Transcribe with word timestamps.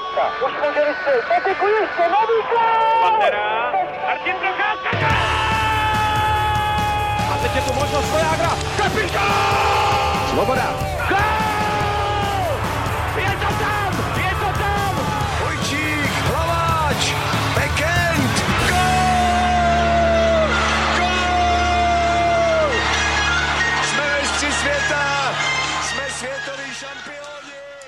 Procházka. 0.00 0.46
Už 0.46 0.52
může 0.52 0.84
vystřelit. 0.88 1.24
Patiku 1.28 1.66
ještě, 1.66 2.02
nový 2.02 2.38
gol! 2.50 3.00
Pantera, 3.02 3.72
Martin 4.06 4.36
Procházka, 4.36 5.08
A 7.32 7.38
teď 7.42 7.56
je 7.56 7.62
tu 7.62 7.72
možnost 7.72 8.10
Vojágra. 8.10 8.50
Kapitán! 8.76 10.28
Svoboda. 10.30 10.99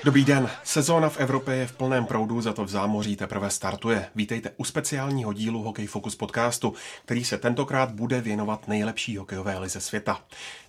Dobrý 0.03 0.25
den. 0.25 0.49
Sezóna 0.63 1.09
v 1.09 1.17
Evropě 1.17 1.55
je 1.55 1.67
v 1.67 1.71
plném 1.71 2.05
proudu, 2.05 2.41
za 2.41 2.53
to 2.53 2.65
v 2.65 2.69
zámoří 2.69 3.15
teprve 3.15 3.49
startuje. 3.49 4.05
Vítejte 4.15 4.51
u 4.57 4.63
speciálního 4.63 5.33
dílu 5.33 5.63
Hokej 5.63 5.87
Focus 5.87 6.15
podcastu, 6.15 6.73
který 7.05 7.23
se 7.23 7.37
tentokrát 7.37 7.91
bude 7.91 8.21
věnovat 8.21 8.67
nejlepší 8.67 9.17
hokejové 9.17 9.59
lize 9.59 9.81
světa. 9.81 10.21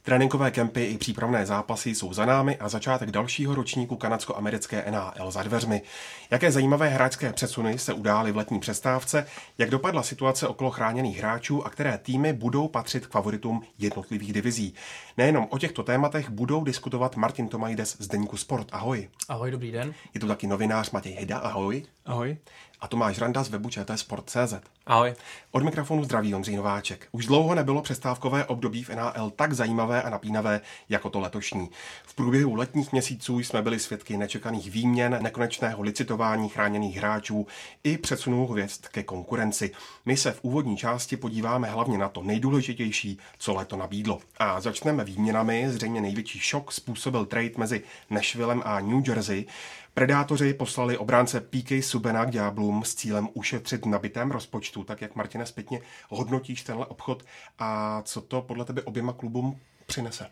Tréninkové 0.06 0.50
kempy 0.50 0.84
i 0.84 0.98
přípravné 0.98 1.46
zápasy 1.46 1.94
jsou 1.94 2.12
za 2.12 2.26
námi 2.26 2.56
a 2.56 2.68
začátek 2.68 3.10
dalšího 3.10 3.54
ročníku 3.54 3.96
kanadsko-americké 3.96 4.84
NHL 4.90 5.30
za 5.30 5.42
dveřmi. 5.42 5.82
Jaké 6.30 6.52
zajímavé 6.52 6.88
hráčské 6.88 7.32
přesuny 7.32 7.78
se 7.78 7.92
udály 7.92 8.32
v 8.32 8.36
letní 8.36 8.60
přestávce, 8.60 9.26
jak 9.58 9.70
dopadla 9.70 10.02
situace 10.02 10.48
okolo 10.48 10.70
chráněných 10.70 11.18
hráčů 11.18 11.66
a 11.66 11.70
které 11.70 11.98
týmy 11.98 12.32
budou 12.32 12.68
patřit 12.68 13.06
k 13.06 13.10
favoritům 13.10 13.62
jednotlivých 13.78 14.32
divizí. 14.32 14.74
Nejenom 15.16 15.46
o 15.50 15.58
těchto 15.58 15.82
tématech 15.82 16.30
budou 16.30 16.64
diskutovat 16.64 17.16
Martin 17.16 17.48
Tomajdes 17.48 17.96
z 17.98 18.08
Deníku 18.08 18.36
Sport. 18.36 18.68
Ahoj. 18.72 19.08
Ahoj, 19.28 19.50
dobrý 19.50 19.70
den. 19.70 19.94
Je 20.14 20.20
tu 20.20 20.28
taky 20.28 20.46
novinář 20.46 20.90
Matěj 20.90 21.12
Heda, 21.12 21.38
ahoj. 21.38 21.82
Ahoj. 22.06 22.36
A 22.84 22.88
Tomáš 22.88 23.18
Randa 23.18 23.44
z 23.44 23.48
webu 23.48 23.68
Sport.cz. 23.96 24.54
Ahoj. 24.86 25.14
Od 25.50 25.62
mikrofonu 25.62 26.04
zdraví 26.04 26.34
Ondřej 26.34 26.56
Nováček. 26.56 27.08
Už 27.12 27.26
dlouho 27.26 27.54
nebylo 27.54 27.82
přestávkové 27.82 28.44
období 28.44 28.84
v 28.84 28.88
NHL 28.90 29.30
tak 29.30 29.52
zajímavé 29.52 30.02
a 30.02 30.10
napínavé 30.10 30.60
jako 30.88 31.10
to 31.10 31.20
letošní. 31.20 31.70
V 32.04 32.14
průběhu 32.14 32.54
letních 32.54 32.92
měsíců 32.92 33.38
jsme 33.38 33.62
byli 33.62 33.78
svědky 33.78 34.16
nečekaných 34.16 34.70
výměn, 34.70 35.18
nekonečného 35.22 35.82
licitování 35.82 36.48
chráněných 36.48 36.96
hráčů 36.96 37.46
i 37.84 37.98
přesunů 37.98 38.46
hvězd 38.46 38.88
ke 38.88 39.02
konkurenci. 39.02 39.70
My 40.06 40.16
se 40.16 40.32
v 40.32 40.38
úvodní 40.42 40.76
části 40.76 41.16
podíváme 41.16 41.70
hlavně 41.70 41.98
na 41.98 42.08
to 42.08 42.22
nejdůležitější, 42.22 43.18
co 43.38 43.54
leto 43.54 43.76
nabídlo. 43.76 44.18
A 44.38 44.60
začneme 44.60 45.04
výměnami. 45.04 45.70
Zřejmě 45.70 46.00
největší 46.00 46.38
šok 46.38 46.72
způsobil 46.72 47.26
trade 47.26 47.50
mezi 47.56 47.82
Nashvillem 48.10 48.62
a 48.64 48.80
New 48.80 49.08
Jersey. 49.08 49.46
Predátoři 49.94 50.54
poslali 50.54 50.98
obránce 50.98 51.40
PK 51.40 51.70
Subena 51.80 52.24
k 52.24 52.30
Diablům 52.30 52.84
s 52.84 52.94
cílem 52.94 53.28
ušetřit 53.34 53.86
nabitém 53.86 54.30
rozpočtu, 54.30 54.84
tak 54.84 55.02
jak 55.02 55.16
Martina 55.16 55.46
zpětně 55.46 55.80
hodnotíš 56.08 56.62
tenhle 56.62 56.86
obchod 56.86 57.22
a 57.58 58.02
co 58.02 58.20
to 58.20 58.42
podle 58.42 58.64
tebe 58.64 58.82
oběma 58.82 59.12
klubům 59.12 59.60
přinese? 59.86 60.26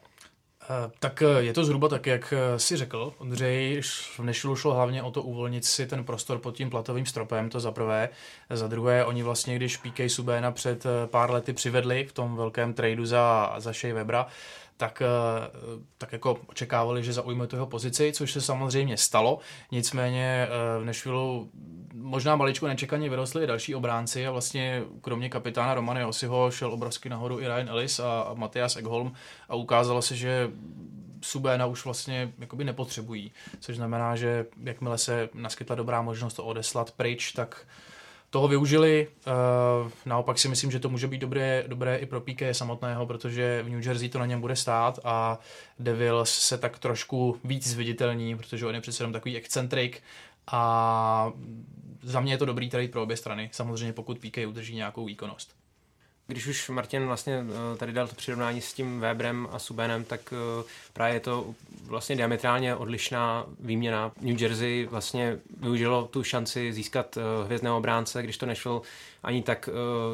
Tak 0.98 1.22
je 1.38 1.52
to 1.52 1.64
zhruba 1.64 1.88
tak, 1.88 2.06
jak 2.06 2.34
si 2.56 2.76
řekl. 2.76 3.14
Ondřej, 3.18 3.80
v 4.16 4.20
Nešvilu 4.20 4.56
šlo 4.56 4.74
hlavně 4.74 5.02
o 5.02 5.10
to 5.10 5.22
uvolnit 5.22 5.64
si 5.64 5.86
ten 5.86 6.04
prostor 6.04 6.38
pod 6.38 6.56
tím 6.56 6.70
platovým 6.70 7.06
stropem, 7.06 7.50
to 7.50 7.60
za 7.60 7.72
prvé. 7.72 8.08
Za 8.50 8.66
druhé, 8.66 9.04
oni 9.04 9.22
vlastně, 9.22 9.56
když 9.56 9.76
PK 9.76 10.00
Subena 10.06 10.50
před 10.50 10.84
pár 11.06 11.30
lety 11.30 11.52
přivedli 11.52 12.04
v 12.04 12.12
tom 12.12 12.36
velkém 12.36 12.74
tradu 12.74 13.06
za, 13.06 13.54
za 13.58 13.72
Shea 13.72 13.94
Webra, 13.94 14.26
tak, 14.82 15.02
tak 15.98 16.12
jako 16.12 16.38
očekávali, 16.46 17.04
že 17.04 17.12
zaujme 17.12 17.46
tu 17.46 17.56
jeho 17.56 17.66
pozici, 17.66 18.12
což 18.12 18.32
se 18.32 18.40
samozřejmě 18.40 18.96
stalo. 18.96 19.38
Nicméně 19.70 20.48
v 20.80 20.84
Nešvilu 20.84 21.50
možná 21.94 22.36
maličko 22.36 22.66
nečekaně 22.66 23.10
vyrostli 23.10 23.46
další 23.46 23.74
obránci 23.74 24.26
a 24.26 24.30
vlastně 24.30 24.82
kromě 25.00 25.28
kapitána 25.28 25.74
Romana 25.74 26.00
Josiho 26.00 26.50
šel 26.50 26.72
obrovsky 26.72 27.08
nahoru 27.08 27.40
i 27.40 27.48
Ryan 27.48 27.68
Ellis 27.68 28.00
a, 28.00 28.34
Matias 28.34 28.76
Ekholm 28.76 29.12
a 29.48 29.54
ukázalo 29.54 30.02
se, 30.02 30.16
že 30.16 30.50
Subéna 31.20 31.66
už 31.66 31.84
vlastně 31.84 32.32
jakoby 32.38 32.64
nepotřebují, 32.64 33.32
což 33.60 33.76
znamená, 33.76 34.16
že 34.16 34.46
jakmile 34.62 34.98
se 34.98 35.28
naskytla 35.34 35.76
dobrá 35.76 36.02
možnost 36.02 36.34
to 36.34 36.44
odeslat 36.44 36.90
pryč, 36.90 37.32
tak 37.32 37.66
toho 38.32 38.48
využili. 38.48 39.08
Naopak 40.06 40.38
si 40.38 40.48
myslím, 40.48 40.70
že 40.70 40.80
to 40.80 40.88
může 40.88 41.08
být 41.08 41.18
dobré, 41.18 41.64
dobré 41.66 41.96
i 41.96 42.06
pro 42.06 42.20
PK 42.20 42.42
samotného, 42.52 43.06
protože 43.06 43.62
v 43.62 43.68
New 43.68 43.86
Jersey 43.86 44.08
to 44.08 44.18
na 44.18 44.26
něm 44.26 44.40
bude 44.40 44.56
stát 44.56 44.98
a 45.04 45.38
Devils 45.78 46.30
se 46.30 46.58
tak 46.58 46.78
trošku 46.78 47.38
víc 47.44 47.68
zviditelní, 47.68 48.36
protože 48.36 48.66
on 48.66 48.74
je 48.74 48.80
přece 48.80 49.02
jenom 49.02 49.12
takový 49.12 49.36
excentrik 49.36 50.02
a 50.46 51.32
za 52.02 52.20
mě 52.20 52.32
je 52.32 52.38
to 52.38 52.44
dobrý 52.44 52.70
tady 52.70 52.88
pro 52.88 53.02
obě 53.02 53.16
strany, 53.16 53.50
samozřejmě 53.52 53.92
pokud 53.92 54.18
PK 54.18 54.38
udrží 54.48 54.74
nějakou 54.74 55.04
výkonnost. 55.04 55.61
Když 56.32 56.46
už 56.46 56.68
Martin 56.68 57.06
vlastně 57.06 57.44
tady 57.76 57.92
dal 57.92 58.08
to 58.08 58.14
přirovnání 58.14 58.60
s 58.60 58.72
tím 58.72 59.00
Weberem 59.00 59.48
a 59.52 59.58
Subenem, 59.58 60.04
tak 60.04 60.34
právě 60.92 61.16
je 61.16 61.20
to 61.20 61.54
vlastně 61.84 62.16
diametrálně 62.16 62.76
odlišná 62.76 63.46
výměna. 63.60 64.12
New 64.20 64.42
Jersey 64.42 64.86
vlastně 64.90 65.38
využilo 65.60 66.08
tu 66.12 66.22
šanci 66.22 66.72
získat 66.72 67.18
hvězdného 67.44 67.76
obránce, 67.76 68.22
když 68.22 68.36
to 68.36 68.46
nešlo 68.46 68.82
ani 69.22 69.42
tak 69.42 69.68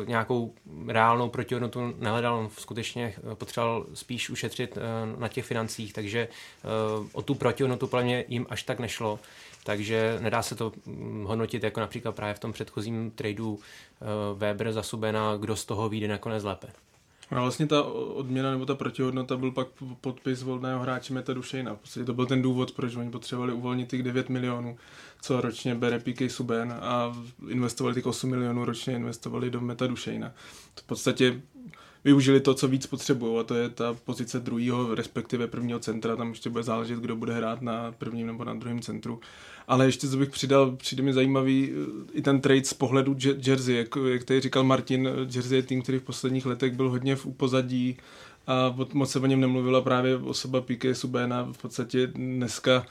nějakou 0.07 0.55
reálnou 0.87 1.29
protihodnotu 1.29 1.95
nehledal, 1.99 2.37
on 2.37 2.51
skutečně 2.59 3.15
potřeboval 3.35 3.87
spíš 3.95 4.31
ušetřit 4.31 4.79
na 5.19 5.29
těch 5.29 5.45
financích, 5.45 5.93
takže 5.93 6.29
o 7.13 7.23
tu 7.23 7.35
protihodnotu 7.35 7.87
podle 7.87 8.05
mě 8.05 8.25
jim 8.29 8.47
až 8.51 8.63
tak 8.63 8.79
nešlo 8.79 9.19
takže 9.69 10.19
nedá 10.21 10.43
se 10.43 10.55
to 10.55 10.73
hodnotit 11.25 11.63
jako 11.63 11.81
například 11.81 12.13
právě 12.13 12.35
v 12.35 12.39
tom 12.39 12.53
předchozím 12.53 13.11
tradu 13.11 13.59
Weber 14.35 14.73
za 14.73 14.83
Subena, 14.83 15.37
kdo 15.37 15.57
z 15.57 15.65
toho 15.65 15.89
vyjde 15.89 16.09
nakonec 16.09 16.45
lépe. 16.45 16.67
A 17.31 17.41
vlastně 17.41 17.67
ta 17.67 17.83
odměna 17.83 18.51
nebo 18.51 18.67
ta 18.67 18.75
protihodnota 18.75 19.37
byl 19.37 19.51
pak 19.51 19.69
podpis 20.01 20.43
volného 20.43 20.81
hráče 20.81 21.15
Meta 21.15 21.33
Dušejna. 21.33 21.75
V 21.75 21.79
podstatě 21.79 22.05
to 22.05 22.15
byl 22.15 22.27
ten 22.27 22.43
důvod, 22.43 22.73
proč 22.73 22.97
oni 22.97 23.11
potřebovali 23.11 23.53
uvolnit 23.53 23.91
těch 23.91 24.03
9 24.03 24.29
milionů, 24.29 24.77
co 25.23 25.41
ročně 25.41 25.75
bere 25.75 25.99
PK 25.99 26.23
Suben 26.29 26.73
a 26.81 27.17
investovali 27.49 27.95
těch 27.95 28.07
8 28.07 28.31
milionů 28.31 28.65
ročně 28.65 28.95
investovali 28.95 29.51
do 29.51 29.61
Meta 29.61 29.87
Dušejna. 29.87 30.33
V 30.79 30.83
podstatě 30.83 31.41
využili 32.05 32.41
to, 32.41 32.55
co 32.55 32.69
víc 32.69 32.87
potřebují 32.87 33.41
a 33.41 33.43
to 33.43 33.55
je 33.55 33.69
ta 33.69 33.95
pozice 34.05 34.41
druhého, 34.41 34.95
respektive 34.95 35.47
prvního 35.47 35.79
centra, 35.79 36.17
tam 36.17 36.29
ještě 36.29 36.51
bude 36.51 36.63
záležet, 36.63 36.99
kdo 36.99 37.17
bude 37.17 37.35
hrát 37.35 37.63
na 37.63 37.93
prvním 37.93 38.27
nebo 38.27 38.45
na 38.45 38.55
druhém 38.55 38.81
centru. 38.81 39.21
Ale 39.69 39.87
ještě, 39.87 40.09
co 40.09 40.17
bych 40.17 40.31
přidal, 40.31 40.77
přijde 40.77 41.03
mi 41.03 41.13
zajímavý 41.13 41.71
i 42.13 42.23
ten 42.23 42.41
trade 42.41 42.65
z 42.65 42.75
pohledu 42.75 43.17
Jersey, 43.47 43.77
jak, 43.77 43.89
jak 44.13 44.25
tady 44.25 44.41
říkal 44.41 44.65
Martin, 44.65 45.09
Jersey 45.35 45.57
je 45.57 45.63
tým, 45.63 45.83
který 45.83 45.99
v 45.99 46.03
posledních 46.03 46.47
letech 46.47 46.73
byl 46.73 46.91
hodně 46.91 47.17
v 47.17 47.27
upozadí 47.27 47.97
a 48.47 48.77
moc 48.93 49.11
se 49.11 49.21
o 49.21 49.27
něm 49.27 49.41
nemluvila 49.41 49.81
právě 49.81 50.17
osoba 50.17 50.61
PK 50.61 50.85
Subéna 50.93 51.49
v 51.53 51.59
podstatě 51.59 52.07
dneska 52.07 52.87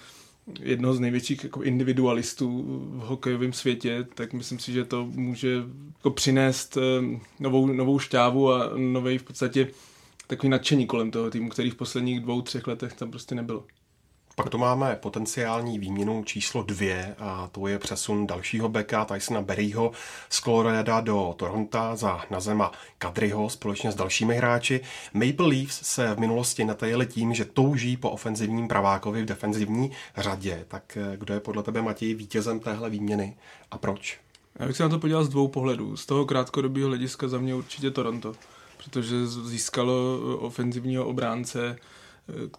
jednoho 0.60 0.94
z 0.94 1.00
největších 1.00 1.44
jako 1.44 1.64
individualistů 1.64 2.64
v 2.90 3.00
hokejovém 3.00 3.54
světě, 3.54 4.08
tak 4.16 4.34
myslím 4.34 4.60
si, 4.60 4.72
že 4.72 4.86
to 4.86 5.06
může 5.06 5.64
jako 5.98 6.12
přinést 6.12 6.78
novou, 7.40 7.68
novou 7.68 8.00
šťávu 8.00 8.54
a 8.54 8.72
nový 8.76 9.18
v 9.18 9.24
podstatě 9.24 9.68
takový 10.28 10.50
nadšení 10.50 10.88
kolem 10.88 11.12
toho 11.12 11.30
týmu, 11.30 11.50
který 11.50 11.70
v 11.70 11.76
posledních 11.76 12.20
dvou, 12.20 12.42
třech 12.42 12.68
letech 12.68 12.94
tam 12.94 13.12
prostě 13.12 13.36
nebylo. 13.36 13.64
Pak 14.40 14.50
tu 14.50 14.58
máme 14.58 14.96
potenciální 15.02 15.80
výměnu 15.80 16.24
číslo 16.24 16.64
dvě 16.64 17.16
a 17.20 17.50
to 17.52 17.68
je 17.68 17.80
přesun 17.80 18.28
dalšího 18.28 18.70
beka 18.70 19.06
Tysona 19.06 19.42
Berryho 19.42 19.92
z 20.30 20.42
Colorado 20.42 21.02
do 21.02 21.34
Toronto 21.38 21.80
za 21.94 22.22
Nazema 22.30 22.72
Kadriho 22.98 23.50
společně 23.50 23.92
s 23.92 23.96
dalšími 23.96 24.36
hráči. 24.36 24.82
Maple 25.14 25.48
Leafs 25.48 25.82
se 25.82 26.16
v 26.16 26.20
minulosti 26.20 26.66
natajili 26.66 27.08
tím, 27.08 27.34
že 27.34 27.46
touží 27.46 27.98
po 27.98 28.10
ofenzivním 28.10 28.68
pravákovi 28.68 29.24
v 29.24 29.26
defenzivní 29.26 29.92
řadě. 30.18 30.66
Tak 30.68 30.98
kdo 31.16 31.34
je 31.34 31.40
podle 31.40 31.64
tebe, 31.64 31.82
Matěj, 31.82 32.14
vítězem 32.14 32.60
téhle 32.60 32.90
výměny 32.90 33.38
a 33.72 33.78
proč? 33.78 34.20
Já 34.60 34.68
bych 34.68 34.78
se 34.78 34.84
na 34.84 34.90
to 34.90 35.00
podíval 35.00 35.24
z 35.24 35.30
dvou 35.30 35.48
pohledů. 35.48 35.98
Z 35.98 36.06
toho 36.06 36.26
krátkodobého 36.26 36.88
hlediska 36.88 37.28
za 37.28 37.40
mě 37.40 37.56
určitě 37.56 37.92
Toronto, 37.92 38.34
protože 38.84 39.28
získalo 39.28 40.20
ofenzivního 40.40 41.06
obránce 41.06 41.78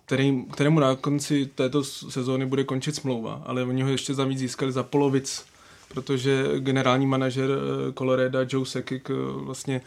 který, 0.04 0.44
kterému 0.52 0.80
na 0.80 0.96
konci 0.96 1.46
této 1.54 1.84
sezóny 1.84 2.46
bude 2.46 2.64
končit 2.64 2.94
smlouva, 2.94 3.42
ale 3.46 3.62
oni 3.62 3.82
ho 3.82 3.88
ještě 3.88 4.14
za 4.14 4.24
víc 4.24 4.38
získali 4.38 4.72
za 4.72 4.82
polovic, 4.82 5.44
protože 5.88 6.44
generální 6.58 7.06
manažer 7.06 7.50
Colorado 7.98 8.38
Joe 8.48 8.66
Sekik 8.66 9.10
vlastně 9.34 9.80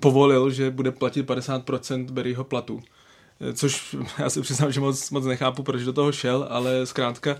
povolil, 0.00 0.50
že 0.50 0.70
bude 0.70 0.90
platit 0.90 1.26
50% 1.26 2.10
Berryho 2.10 2.44
platu. 2.44 2.82
Což 3.54 3.96
já 4.18 4.30
si 4.30 4.40
přiznám, 4.40 4.72
že 4.72 4.80
moc, 4.80 5.10
moc 5.10 5.24
nechápu, 5.24 5.62
proč 5.62 5.82
do 5.82 5.92
toho 5.92 6.12
šel, 6.12 6.46
ale 6.50 6.86
zkrátka 6.86 7.36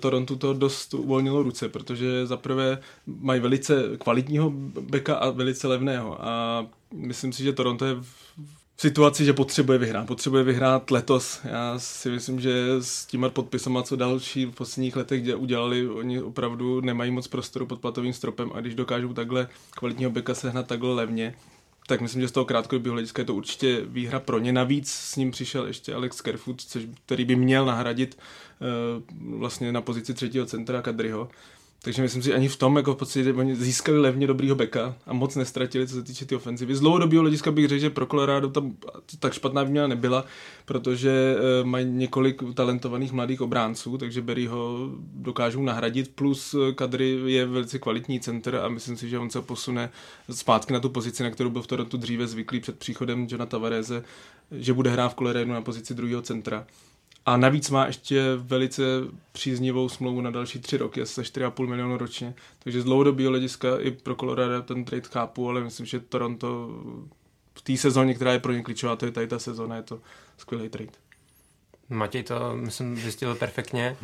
Toronto 0.00 0.36
to 0.36 0.54
dost 0.54 0.94
uvolnilo 0.94 1.42
ruce, 1.42 1.68
protože 1.68 2.26
zaprvé 2.26 2.78
mají 3.06 3.40
velice 3.40 3.82
kvalitního 3.98 4.50
beka 4.80 5.14
a 5.14 5.30
velice 5.30 5.68
levného 5.68 6.24
a 6.26 6.66
myslím 6.92 7.32
si, 7.32 7.42
že 7.42 7.52
Toronto 7.52 7.84
je 7.84 7.94
v 7.94 8.57
situaci, 8.80 9.24
že 9.24 9.32
potřebuje 9.32 9.78
vyhrát. 9.78 10.06
Potřebuje 10.06 10.44
vyhrát 10.44 10.90
letos. 10.90 11.40
Já 11.44 11.78
si 11.78 12.10
myslím, 12.10 12.40
že 12.40 12.76
s 12.80 13.06
těma 13.06 13.28
podpisama, 13.28 13.82
co 13.82 13.96
další 13.96 14.46
v 14.46 14.50
posledních 14.50 14.96
letech 14.96 15.22
kde 15.22 15.34
udělali, 15.34 15.88
oni 15.88 16.22
opravdu 16.22 16.80
nemají 16.80 17.10
moc 17.10 17.28
prostoru 17.28 17.66
pod 17.66 17.80
platovým 17.80 18.12
stropem 18.12 18.50
a 18.54 18.60
když 18.60 18.74
dokážou 18.74 19.12
takhle 19.12 19.48
kvalitního 19.70 20.10
beka 20.10 20.34
sehnat 20.34 20.66
takhle 20.66 20.94
levně, 20.94 21.34
tak 21.86 22.00
myslím, 22.00 22.22
že 22.22 22.28
z 22.28 22.32
toho 22.32 22.44
krátkodobého 22.44 22.92
hlediska 22.92 23.22
je 23.22 23.26
to 23.26 23.34
určitě 23.34 23.80
výhra 23.84 24.20
pro 24.20 24.38
ně. 24.38 24.52
Navíc 24.52 24.90
s 24.90 25.16
ním 25.16 25.30
přišel 25.30 25.66
ještě 25.66 25.94
Alex 25.94 26.20
Kerfoot, 26.20 26.60
což, 26.60 26.82
který 27.06 27.24
by 27.24 27.36
měl 27.36 27.66
nahradit 27.66 28.18
uh, 29.28 29.38
vlastně 29.38 29.72
na 29.72 29.80
pozici 29.80 30.14
třetího 30.14 30.46
centra 30.46 30.82
Kadryho. 30.82 31.28
Takže 31.82 32.02
myslím 32.02 32.22
si, 32.22 32.34
ani 32.34 32.48
v 32.48 32.56
tom, 32.56 32.76
jako 32.76 32.94
v 32.94 32.96
podstatě, 32.96 33.32
oni 33.32 33.56
získali 33.56 33.98
levně 33.98 34.26
dobrýho 34.26 34.56
beka 34.56 34.96
a 35.06 35.12
moc 35.12 35.36
nestratili, 35.36 35.86
co 35.86 35.94
se 35.94 36.02
týče 36.02 36.24
ty 36.24 36.36
ofenzivy. 36.36 36.74
Z 36.74 36.80
dlouhodobého 36.80 37.20
hlediska 37.20 37.50
bych 37.50 37.68
řekl, 37.68 37.80
že 37.80 37.90
pro 37.90 38.06
Colorado 38.06 38.48
tam 38.48 38.76
tak 39.18 39.32
špatná 39.32 39.62
výměna 39.62 39.86
nebyla, 39.86 40.24
protože 40.64 41.36
uh, 41.36 41.66
mají 41.66 41.86
několik 41.86 42.42
talentovaných 42.54 43.12
mladých 43.12 43.40
obránců, 43.40 43.98
takže 43.98 44.22
Berry 44.22 44.46
ho 44.46 44.90
dokážou 45.14 45.62
nahradit, 45.62 46.10
plus 46.14 46.54
Kadry 46.74 47.18
je 47.24 47.46
velice 47.46 47.78
kvalitní 47.78 48.20
center 48.20 48.56
a 48.56 48.68
myslím 48.68 48.96
si, 48.96 49.08
že 49.08 49.18
on 49.18 49.30
se 49.30 49.42
posune 49.42 49.90
zpátky 50.30 50.72
na 50.72 50.80
tu 50.80 50.88
pozici, 50.88 51.22
na 51.22 51.30
kterou 51.30 51.50
byl 51.50 51.62
v 51.62 51.66
Toronto 51.66 51.96
dříve 51.96 52.26
zvyklý 52.26 52.60
před 52.60 52.78
příchodem 52.78 53.26
Johna 53.30 53.46
Tavareze, 53.46 54.04
že 54.52 54.72
bude 54.72 54.90
hrát 54.90 55.08
v 55.08 55.14
Colorado 55.14 55.52
na 55.52 55.62
pozici 55.62 55.94
druhého 55.94 56.22
centra. 56.22 56.66
A 57.28 57.36
navíc 57.36 57.70
má 57.70 57.86
ještě 57.86 58.22
velice 58.36 58.82
příznivou 59.32 59.88
smlouvu 59.88 60.20
na 60.20 60.30
další 60.30 60.58
tři 60.58 60.76
roky, 60.76 61.02
asi 61.02 61.20
4,5 61.20 61.66
milionu 61.66 61.96
ročně. 61.96 62.34
Takže 62.58 62.80
z 62.80 62.84
dlouhodobého 62.84 63.30
hlediska 63.30 63.68
i 63.78 63.90
pro 63.90 64.14
Colorado 64.14 64.62
ten 64.62 64.84
trade 64.84 65.08
chápu, 65.12 65.48
ale 65.48 65.60
myslím, 65.60 65.86
že 65.86 66.00
Toronto 66.00 66.68
v 67.54 67.62
té 67.62 67.76
sezóně, 67.76 68.14
která 68.14 68.32
je 68.32 68.38
pro 68.38 68.52
ně 68.52 68.62
klíčová, 68.62 68.96
to 68.96 69.06
je 69.06 69.12
tady 69.12 69.26
ta 69.26 69.38
sezóna, 69.38 69.76
je 69.76 69.82
to 69.82 70.00
skvělý 70.38 70.68
trade. 70.68 70.92
Matěj 71.88 72.22
to, 72.22 72.34
myslím, 72.54 72.96
zjistil 72.96 73.34
perfektně. 73.34 73.96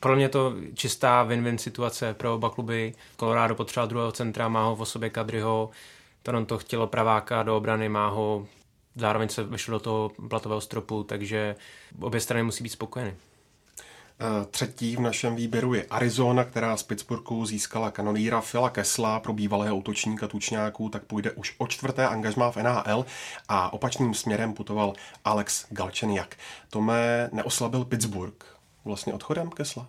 Pro 0.00 0.16
mě 0.16 0.28
to 0.28 0.54
čistá 0.74 1.24
win-win 1.24 1.56
situace 1.56 2.14
pro 2.14 2.34
oba 2.34 2.50
kluby. 2.50 2.94
Colorado 3.16 3.54
potřeboval 3.54 3.88
druhého 3.88 4.12
centra, 4.12 4.48
má 4.48 4.64
ho 4.64 4.76
v 4.76 4.80
osobě 4.80 5.10
Kadryho, 5.10 5.70
Toronto 6.22 6.58
chtělo 6.58 6.86
praváka 6.86 7.42
do 7.42 7.56
obrany, 7.56 7.88
má 7.88 8.08
ho 8.08 8.46
zároveň 8.96 9.28
se 9.28 9.42
vešlo 9.42 9.72
do 9.72 9.80
toho 9.80 10.12
platového 10.28 10.60
stropu, 10.60 11.02
takže 11.04 11.56
obě 12.00 12.20
strany 12.20 12.42
musí 12.42 12.64
být 12.64 12.68
spokojeny. 12.68 13.14
Eh, 14.22 14.44
třetí 14.50 14.96
v 14.96 15.00
našem 15.00 15.36
výběru 15.36 15.74
je 15.74 15.86
Arizona, 15.90 16.44
která 16.44 16.76
z 16.76 16.82
Pittsburghu 16.82 17.46
získala 17.46 17.90
kanoníra 17.90 18.40
Phila 18.40 18.70
Kesla 18.70 19.20
pro 19.20 19.32
bývalého 19.32 19.76
útočníka 19.76 20.28
tučňáků, 20.28 20.88
tak 20.88 21.04
půjde 21.04 21.30
už 21.30 21.54
o 21.58 21.66
čtvrté 21.66 22.08
angažmá 22.08 22.50
v 22.50 22.56
NHL 22.56 23.06
a 23.48 23.72
opačným 23.72 24.14
směrem 24.14 24.52
putoval 24.52 24.92
Alex 25.24 25.66
Galčeniak. 25.70 26.36
Tome 26.70 27.30
neoslabil 27.32 27.84
Pittsburgh 27.84 28.44
vlastně 28.84 29.12
odchodem 29.14 29.50
Kesla? 29.50 29.86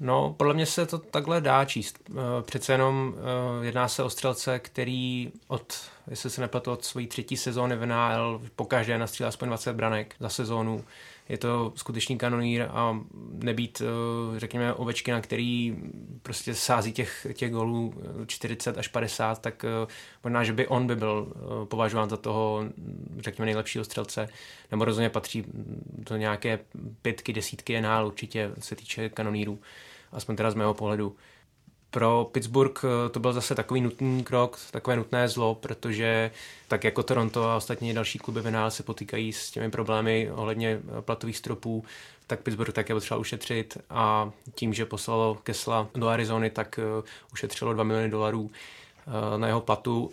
No, 0.00 0.34
podle 0.38 0.54
mě 0.54 0.66
se 0.66 0.86
to 0.86 0.98
takhle 0.98 1.40
dá 1.40 1.64
číst. 1.64 1.98
Eh, 2.10 2.12
přece 2.42 2.72
jenom 2.72 3.14
eh, 3.16 3.66
jedná 3.66 3.88
se 3.88 4.02
o 4.02 4.10
střelce, 4.10 4.58
který 4.58 5.32
od, 5.48 5.74
jestli 6.10 6.30
se 6.30 6.40
nepletu, 6.40 6.72
od 6.72 6.84
své 6.84 7.06
třetí 7.06 7.36
sezóny 7.36 7.76
v 7.76 7.86
NHL 7.86 8.42
pokaždé 8.56 8.98
nastřílel 8.98 9.28
aspoň 9.28 9.48
20 9.48 9.72
branek 9.72 10.14
za 10.20 10.28
sezónu. 10.28 10.84
Je 11.28 11.38
to 11.38 11.72
skutečný 11.76 12.18
kanonír 12.18 12.62
a 12.70 13.00
nebýt, 13.30 13.82
eh, 13.84 14.40
řekněme, 14.40 14.74
ovečky, 14.74 15.10
na 15.10 15.20
který 15.20 15.76
prostě 16.22 16.54
sází 16.54 16.92
těch, 16.92 17.26
těch 17.32 17.50
golů 17.50 17.94
40 18.26 18.78
až 18.78 18.88
50, 18.88 19.40
tak 19.40 19.64
možná, 20.24 20.44
že 20.44 20.52
by 20.52 20.66
on 20.66 20.86
by 20.86 20.96
byl 20.96 21.32
považován 21.64 22.10
za 22.10 22.16
toho, 22.16 22.64
řekněme, 23.18 23.46
nejlepšího 23.46 23.84
střelce, 23.84 24.28
nebo 24.70 24.84
rozhodně 24.84 25.10
patří 25.10 25.44
do 25.98 26.16
nějaké 26.16 26.58
pětky, 27.02 27.32
desítky 27.32 27.80
NHL 27.80 28.06
určitě 28.06 28.50
se 28.58 28.76
týče 28.76 29.08
kanonírů 29.08 29.58
aspoň 30.12 30.36
teda 30.36 30.50
z 30.50 30.54
mého 30.54 30.74
pohledu. 30.74 31.16
Pro 31.92 32.28
Pittsburgh 32.32 32.84
eh, 32.84 33.08
to 33.08 33.20
byl 33.20 33.32
zase 33.32 33.54
takový 33.54 33.80
nutný 33.80 34.24
krok, 34.24 34.58
takové 34.70 34.96
nutné 34.96 35.28
zlo, 35.28 35.54
protože 35.54 36.30
tak 36.68 36.84
jako 36.84 37.02
Toronto 37.02 37.44
a 37.44 37.56
ostatní 37.56 37.94
další 37.94 38.18
kluby 38.18 38.40
v 38.40 38.70
se 38.70 38.82
potýkají 38.82 39.32
s 39.32 39.50
těmi 39.50 39.70
problémy 39.70 40.30
ohledně 40.32 40.80
eh, 40.98 41.02
platových 41.02 41.36
stropů, 41.36 41.84
tak 42.26 42.40
Pittsburgh 42.40 42.72
také 42.72 42.94
potřeboval 42.94 43.20
ušetřit 43.20 43.78
a 43.90 44.30
tím, 44.54 44.74
že 44.74 44.86
poslalo 44.86 45.38
Kesla 45.42 45.88
do 45.94 46.08
Arizony, 46.08 46.50
tak 46.50 46.78
eh, 46.78 47.08
ušetřilo 47.32 47.72
2 47.74 47.84
miliony 47.84 48.10
dolarů 48.10 48.50
na 49.36 49.46
jeho 49.46 49.60
platu 49.60 50.12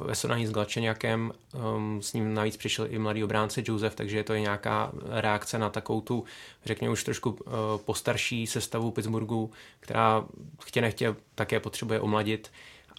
ve 0.00 0.14
srovnání 0.14 0.46
s 0.46 0.50
Glačeňakem. 0.50 1.32
Um, 1.76 2.02
s 2.02 2.12
ním 2.12 2.34
navíc 2.34 2.56
přišel 2.56 2.86
i 2.90 2.98
mladý 2.98 3.24
obránce 3.24 3.62
Josef, 3.64 3.94
takže 3.94 4.16
je 4.16 4.24
to 4.24 4.32
je 4.32 4.40
nějaká 4.40 4.92
reakce 5.08 5.58
na 5.58 5.70
takovou 5.70 6.00
tu, 6.00 6.24
řekněme 6.64 6.92
už 6.92 7.04
trošku 7.04 7.30
uh, 7.30 7.38
postarší 7.84 8.46
sestavu 8.46 8.90
Pittsburghu, 8.90 9.50
která 9.80 10.24
chtě 10.64 10.80
nechtě 10.80 11.16
také 11.34 11.60
potřebuje 11.60 12.00
omladit. 12.00 12.50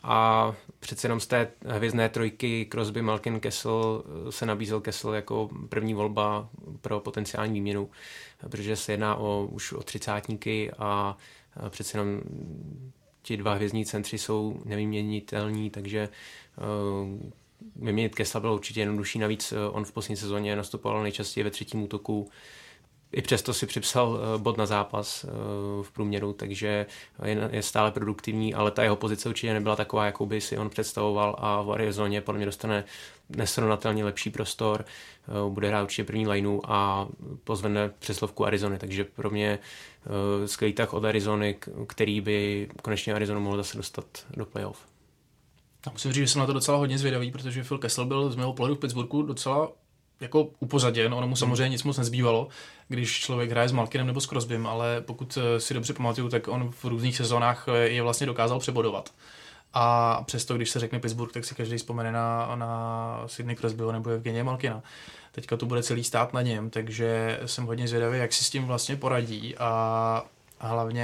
A 0.03 0.53
přece 0.79 1.05
jenom 1.05 1.19
z 1.19 1.27
té 1.27 1.51
hvězdné 1.65 2.09
trojky 2.09 2.67
Crosby, 2.71 3.01
Malkin, 3.01 3.39
Kessel 3.39 4.03
se 4.29 4.45
nabízel 4.45 4.81
Kessel 4.81 5.13
jako 5.13 5.49
první 5.69 5.93
volba 5.93 6.49
pro 6.81 6.99
potenciální 6.99 7.53
výměnu, 7.53 7.89
protože 8.49 8.75
se 8.75 8.93
jedná 8.93 9.15
o, 9.15 9.47
už 9.51 9.73
o 9.73 9.83
třicátníky 9.83 10.71
a 10.77 11.17
přece 11.69 11.97
jenom 11.97 12.21
ti 13.21 13.37
dva 13.37 13.53
hvězdní 13.53 13.85
centři 13.85 14.17
jsou 14.17 14.61
nevyměnitelní, 14.65 15.69
takže 15.69 16.09
uh, 16.57 17.19
vyměnit 17.75 18.15
Kesla 18.15 18.39
bylo 18.39 18.55
určitě 18.55 18.79
jednodušší, 18.79 19.19
navíc 19.19 19.51
uh, 19.51 19.57
on 19.71 19.85
v 19.85 19.91
poslední 19.91 20.15
sezóně 20.15 20.55
nastupoval 20.55 21.03
nejčastěji 21.03 21.43
ve 21.43 21.49
třetím 21.51 21.83
útoku, 21.83 22.29
i 23.11 23.21
přesto 23.21 23.53
si 23.53 23.65
připsal 23.65 24.09
uh, 24.09 24.41
bod 24.41 24.57
na 24.57 24.65
zápas 24.65 25.25
v 25.81 25.91
průměru, 25.93 26.33
takže 26.33 26.85
je, 27.51 27.63
stále 27.63 27.91
produktivní, 27.91 28.53
ale 28.53 28.71
ta 28.71 28.83
jeho 28.83 28.95
pozice 28.95 29.29
určitě 29.29 29.53
nebyla 29.53 29.75
taková, 29.75 30.05
jakou 30.05 30.25
by 30.25 30.41
si 30.41 30.57
on 30.57 30.69
představoval 30.69 31.35
a 31.39 31.61
v 31.61 31.71
Arizoně 31.71 32.21
podle 32.21 32.37
mě 32.37 32.45
dostane 32.45 32.83
nesrovnatelně 33.29 34.05
lepší 34.05 34.29
prostor, 34.29 34.85
bude 35.49 35.67
hrát 35.67 35.83
určitě 35.83 36.03
první 36.03 36.27
lineu 36.27 36.61
a 36.63 37.07
pozvedne 37.43 37.91
přeslovku 37.99 38.45
Arizony, 38.45 38.77
takže 38.77 39.03
pro 39.03 39.29
mě 39.29 39.59
skvělý 40.45 40.73
tak 40.73 40.93
od 40.93 41.05
Arizony, 41.05 41.55
který 41.87 42.21
by 42.21 42.67
konečně 42.81 43.13
Arizonu 43.13 43.39
mohl 43.39 43.57
zase 43.57 43.77
dostat 43.77 44.05
do 44.37 44.45
playoff. 44.45 44.79
Já 45.85 45.91
musím 45.91 46.11
říct, 46.11 46.23
že 46.23 46.27
jsem 46.27 46.39
na 46.39 46.45
to 46.45 46.53
docela 46.53 46.77
hodně 46.77 46.97
zvědavý, 46.97 47.31
protože 47.31 47.63
Phil 47.63 47.77
Kessel 47.77 48.05
byl 48.05 48.31
z 48.31 48.35
mého 48.35 48.53
pohledu 48.53 48.75
v 48.75 48.79
Pittsburghu 48.79 49.21
docela 49.21 49.71
jako 50.19 50.47
upozaděn, 50.59 51.13
ono 51.13 51.27
mu 51.27 51.35
samozřejmě 51.35 51.69
nic 51.69 51.83
moc 51.83 51.97
nezbývalo, 51.97 52.47
když 52.87 53.19
člověk 53.19 53.51
hraje 53.51 53.69
s 53.69 53.71
Malkinem 53.71 54.07
nebo 54.07 54.21
s 54.21 54.25
Crosbym, 54.25 54.67
ale 54.67 55.01
pokud 55.01 55.37
eh, 55.37 55.59
si 55.59 55.73
dobře 55.73 55.93
pamatuju, 55.93 56.29
tak 56.29 56.47
on 56.47 56.71
v 56.71 56.85
různých 56.85 57.17
sezónách 57.17 57.65
eh, 57.67 57.77
je 57.77 58.01
vlastně 58.01 58.27
dokázal 58.27 58.59
přebodovat. 58.59 59.09
A 59.73 60.23
přesto, 60.23 60.55
když 60.55 60.69
se 60.69 60.79
řekne 60.79 60.99
Pittsburgh, 60.99 61.33
tak 61.33 61.45
si 61.45 61.55
každý 61.55 61.77
vzpomene 61.77 62.11
na, 62.11 62.55
na 62.55 63.23
Sydney 63.25 63.55
Crosbyho 63.55 63.91
nebo 63.91 64.09
Evgenia 64.09 64.43
Malkina. 64.43 64.81
Teďka 65.31 65.57
to 65.57 65.65
bude 65.65 65.83
celý 65.83 66.03
stát 66.03 66.33
na 66.33 66.41
něm, 66.41 66.69
takže 66.69 67.39
jsem 67.45 67.65
hodně 67.65 67.87
zvědavý, 67.87 68.17
jak 68.17 68.33
si 68.33 68.43
s 68.43 68.49
tím 68.49 68.65
vlastně 68.65 68.95
poradí 68.95 69.57
a, 69.57 70.23
hlavně 70.59 71.03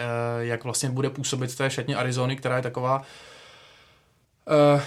jak 0.38 0.64
vlastně 0.64 0.90
bude 0.90 1.10
působit 1.10 1.52
v 1.52 1.56
té 1.56 1.70
šatně 1.70 1.96
Arizony, 1.96 2.36
která 2.36 2.56
je 2.56 2.62
taková, 2.62 3.02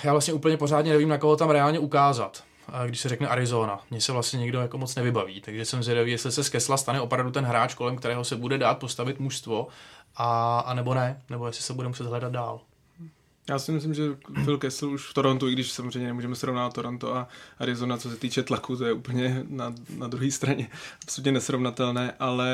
já 0.03 0.11
vlastně 0.11 0.33
úplně 0.33 0.57
pořádně 0.57 0.91
nevím, 0.91 1.09
na 1.09 1.17
koho 1.17 1.35
tam 1.35 1.49
reálně 1.49 1.79
ukázat 1.79 2.43
když 2.85 2.99
se 2.99 3.09
řekne 3.09 3.27
Arizona. 3.27 3.79
Mně 3.89 4.01
se 4.01 4.11
vlastně 4.11 4.39
nikdo 4.39 4.59
jako 4.59 4.77
moc 4.77 4.95
nevybaví, 4.95 5.41
takže 5.41 5.65
jsem 5.65 5.83
zvědavý, 5.83 6.11
jestli 6.11 6.31
se 6.31 6.43
z 6.43 6.49
Kesla 6.49 6.77
stane 6.77 7.01
opravdu 7.01 7.31
ten 7.31 7.45
hráč, 7.45 7.73
kolem 7.73 7.95
kterého 7.95 8.23
se 8.23 8.35
bude 8.35 8.57
dát 8.57 8.79
postavit 8.79 9.19
mužstvo, 9.19 9.67
a, 10.15 10.59
a 10.59 10.73
nebo 10.73 10.93
ne, 10.93 11.21
nebo 11.29 11.47
jestli 11.47 11.63
se 11.63 11.73
bude 11.73 11.87
muset 11.87 12.07
hledat 12.07 12.31
dál. 12.31 12.61
Já 13.49 13.59
si 13.59 13.71
myslím, 13.71 13.93
že 13.93 14.03
Phil 14.43 14.57
Kessel 14.57 14.89
už 14.89 15.09
v 15.09 15.13
Torontu, 15.13 15.49
i 15.49 15.53
když 15.53 15.71
samozřejmě 15.71 16.07
nemůžeme 16.07 16.35
srovnat 16.35 16.73
Toronto 16.73 17.15
a 17.15 17.27
Arizona, 17.59 17.97
co 17.97 18.09
se 18.09 18.15
týče 18.15 18.43
tlaku, 18.43 18.77
to 18.77 18.85
je 18.85 18.93
úplně 18.93 19.43
na, 19.47 19.73
na 19.97 20.07
druhé 20.07 20.31
straně 20.31 20.67
absolutně 21.03 21.31
nesrovnatelné, 21.31 22.13
ale 22.19 22.49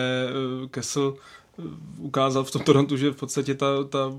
eh, 0.63 0.67
Kessel 0.67 1.15
ukázal 1.98 2.43
v 2.43 2.51
tom 2.51 2.62
Torontu, 2.62 2.98
že 2.98 3.12
v 3.12 3.15
podstatě 3.15 3.53
ta, 3.53 3.83
ta 3.83 4.12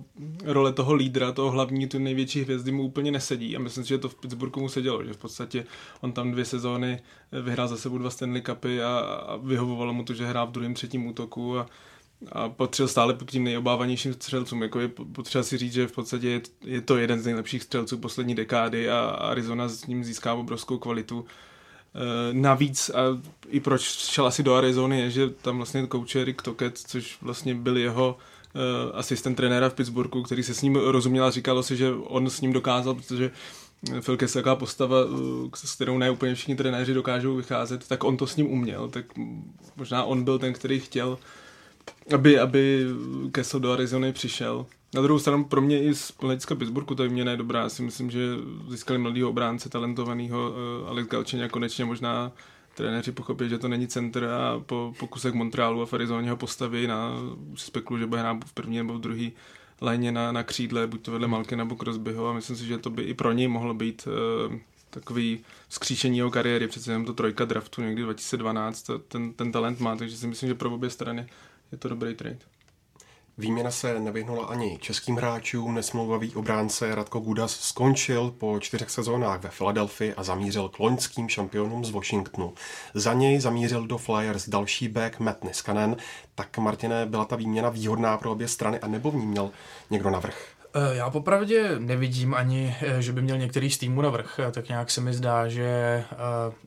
role 0.45 0.73
toho 0.73 0.95
lídra, 0.95 1.33
toho 1.33 1.51
hlavní, 1.51 1.89
tu 1.89 1.99
největší 1.99 2.43
hvězdy 2.43 2.73
mu 2.73 2.83
úplně 2.83 3.11
nesedí 3.11 3.57
a 3.57 3.61
myslím 3.61 3.85
si, 3.85 3.89
že 3.89 3.99
to 3.99 4.09
v 4.09 4.15
Pittsburghu 4.15 4.61
mu 4.61 4.69
sedělo, 4.69 5.05
že 5.05 5.13
v 5.13 5.17
podstatě 5.17 5.67
on 6.01 6.13
tam 6.13 6.33
dvě 6.33 6.45
sezóny 6.45 7.03
eh, 7.33 7.43
vyhrál 7.43 7.69
za 7.69 7.77
sebou 7.77 7.99
dva 7.99 8.11
Stanley 8.11 8.43
Cupy 8.43 8.83
a, 8.83 8.99
a 8.99 9.37
vyhovovalo 9.37 9.93
mu 9.93 10.05
to, 10.05 10.15
že 10.15 10.27
hrá 10.27 10.45
v 10.45 10.53
druhém, 10.53 10.75
třetím 10.75 11.07
útoku 11.07 11.59
a 11.59 11.67
a 12.33 12.49
patřil 12.49 12.89
stále 12.89 13.15
k 13.15 13.31
tím 13.31 13.45
nejobávanějším 13.45 14.15
střelcům. 14.15 14.63
Jako 14.63 14.81
je 14.81 14.89
potřeba 14.89 15.45
si 15.45 15.59
říct, 15.59 15.73
že 15.73 15.87
v 15.87 15.93
podstatě 15.93 16.29
je, 16.29 16.41
je 16.65 16.81
to 16.81 16.97
jeden 16.97 17.21
z 17.21 17.25
nejlepších 17.25 17.63
střelců 17.63 17.99
poslední 17.99 18.35
dekády 18.35 18.91
a 18.91 19.01
Arizona 19.01 19.69
s 19.69 19.87
ním 19.87 20.05
získá 20.05 20.35
obrovskou 20.35 20.79
kvalitu. 20.79 21.25
E, 21.95 22.35
navíc 22.35 22.91
a 22.91 23.01
i 23.49 23.61
proč 23.61 23.83
šel 23.83 24.27
asi 24.27 24.43
do 24.43 24.55
Arizony 24.55 25.01
je, 25.01 25.11
že 25.11 25.29
tam 25.31 25.57
vlastně 25.57 25.87
kouč 25.87 26.15
Rick 26.15 26.43
Toket, 26.43 26.79
což 26.79 27.19
vlastně 27.23 27.55
byl 27.55 27.77
jeho 27.77 28.19
e, 28.55 28.93
asistent 28.93 29.37
trenéra 29.37 29.69
v 29.69 29.75
Pittsburghu, 29.75 30.23
který 30.23 30.43
se 30.43 30.55
s 30.55 30.63
ním 30.63 30.77
rozuměl 30.77 31.25
a 31.25 31.31
říkalo 31.31 31.63
si, 31.63 31.77
že 31.77 31.93
on 31.93 32.31
s 32.31 32.41
ním 32.41 32.53
dokázal, 32.53 32.95
protože 32.95 33.31
Phil 34.01 34.17
Kessel 34.17 34.43
taková 34.43 34.57
postava, 34.57 34.97
s 35.55 35.75
kterou 35.75 35.99
ne 35.99 36.11
úplně 36.11 36.35
všichni 36.35 36.57
trenéři 36.57 36.95
dokážou 36.95 37.37
vycházet, 37.37 37.89
tak 37.89 38.05
on 38.05 38.17
to 38.17 38.27
s 38.27 38.37
ním 38.37 38.53
uměl, 38.53 38.89
tak 38.89 39.05
možná 39.77 40.05
on 40.05 40.25
byl 40.25 40.39
ten, 40.39 40.53
který 40.53 40.81
chtěl, 40.81 41.19
aby, 42.15 42.39
aby 42.39 42.87
Kessel 43.33 43.61
do 43.61 43.73
Arizony 43.73 44.13
přišel. 44.13 44.67
Na 44.95 45.03
druhou 45.03 45.19
stranu 45.19 45.45
pro 45.45 45.61
mě 45.61 45.83
i 45.83 45.95
z 45.95 46.13
hlediska 46.21 46.55
Pittsburghu 46.55 46.95
výměna 46.95 47.31
je 47.31 47.37
dobrá. 47.37 47.61
Já 47.61 47.69
si 47.69 47.83
myslím, 47.83 48.11
že 48.11 48.21
získali 48.69 48.99
mladého 48.99 49.31
obránce, 49.31 49.69
talentovaného 49.69 50.51
uh, 50.51 50.89
Alex 50.89 51.09
Galčeň 51.09 51.43
a 51.43 51.49
konečně 51.49 51.85
možná 51.85 52.33
trenéři 52.75 53.13
pochopí, 53.13 53.49
že 53.49 53.59
to 53.59 53.69
není 53.69 53.89
center 53.89 54.25
a 54.25 54.61
po 54.67 54.95
pokusech 54.99 55.35
Montrealu 55.35 55.83
a 55.83 55.87
v 55.87 55.95
Arizoně 55.95 56.31
ho 56.31 56.37
postaví 56.37 56.87
na, 56.87 57.11
spekulu, 57.55 57.99
že 57.99 58.07
bude 58.07 58.21
hrát 58.21 58.45
v 58.45 58.53
první 58.53 58.77
nebo 58.77 58.95
v 58.95 59.01
druhý 59.01 59.33
léně 59.81 60.13
na, 60.13 60.33
na 60.33 60.43
křídle, 60.43 60.87
buď 60.87 61.03
to 61.03 61.13
vedle 61.13 61.29
Malky 61.29 61.57
nebo 61.57 61.77
Crosbyho 61.77 62.29
a 62.29 62.33
myslím 62.33 62.57
si, 62.57 62.67
že 62.67 62.79
to 62.79 62.91
by 62.91 63.03
i 63.03 63.15
pro 63.15 63.33
něj 63.33 63.49
mohlo 63.49 63.75
být 63.75 64.09
uh, 64.49 64.57
takový 64.91 65.41
skříšení 65.69 66.19
jeho 66.19 66.31
kariéry, 66.31 66.69
přece 66.69 66.91
jenom 66.91 67.05
to 67.05 67.13
trojka 67.13 67.45
draftu 67.45 67.83
někdy 67.83 68.03
2012, 68.03 68.91
ten, 69.09 69.33
ten 69.33 69.53
talent 69.53 69.81
má, 69.81 69.97
takže 69.97 70.17
si 70.17 70.27
myslím, 70.27 70.49
že 70.49 70.55
pro 70.55 70.71
obě 70.71 70.91
strany 70.91 71.27
je 71.73 71.79
to 71.79 71.89
dobrý 71.89 72.15
trade. 72.15 72.54
Výměna 73.39 73.71
se 73.71 74.01
nevyhnula 74.01 74.47
ani 74.47 74.79
českým 74.81 75.17
hráčům. 75.17 75.75
Nesmlouvavý 75.75 76.35
obránce 76.35 76.95
Radko 76.95 77.21
Gudas 77.21 77.61
skončil 77.61 78.31
po 78.39 78.61
čtyřech 78.61 78.91
sezónách 78.91 79.43
ve 79.43 79.51
Filadelfii 79.51 80.15
a 80.15 80.23
zamířil 80.23 80.69
k 80.69 80.79
loňským 80.79 81.29
šampionům 81.29 81.85
z 81.85 81.91
Washingtonu. 81.91 82.55
Za 82.95 83.13
něj 83.13 83.41
zamířil 83.41 83.87
do 83.87 83.99
Flyers 83.99 84.49
další 84.49 84.89
back 84.89 85.21
Matt 85.21 85.45
Niskanen. 85.45 85.97
Tak 86.35 86.59
Martine, 86.59 87.07
byla 87.07 87.25
ta 87.25 87.37
výměna 87.37 87.69
výhodná 87.69 88.19
pro 88.19 88.33
obě 88.33 88.49
strany 88.49 88.81
a 88.81 88.87
nebo 88.87 89.11
v 89.11 89.15
ní 89.15 89.27
měl 89.27 89.51
někdo 89.91 90.11
navrh? 90.11 90.47
Eh, 90.77 90.97
já 90.97 91.11
popravdě 91.11 91.79
nevidím 91.79 92.35
ani, 92.35 92.77
eh, 92.81 93.03
že 93.03 93.13
by 93.13 93.23
měl 93.23 93.39
některý 93.39 93.71
z 93.71 93.79
týmů 93.79 94.03
navrh, 94.03 94.41
eh, 94.49 94.53
tak 94.53 94.69
nějak 94.69 94.91
se 94.91 95.01
mi 95.01 95.15
zdá, 95.15 95.49
že 95.49 96.05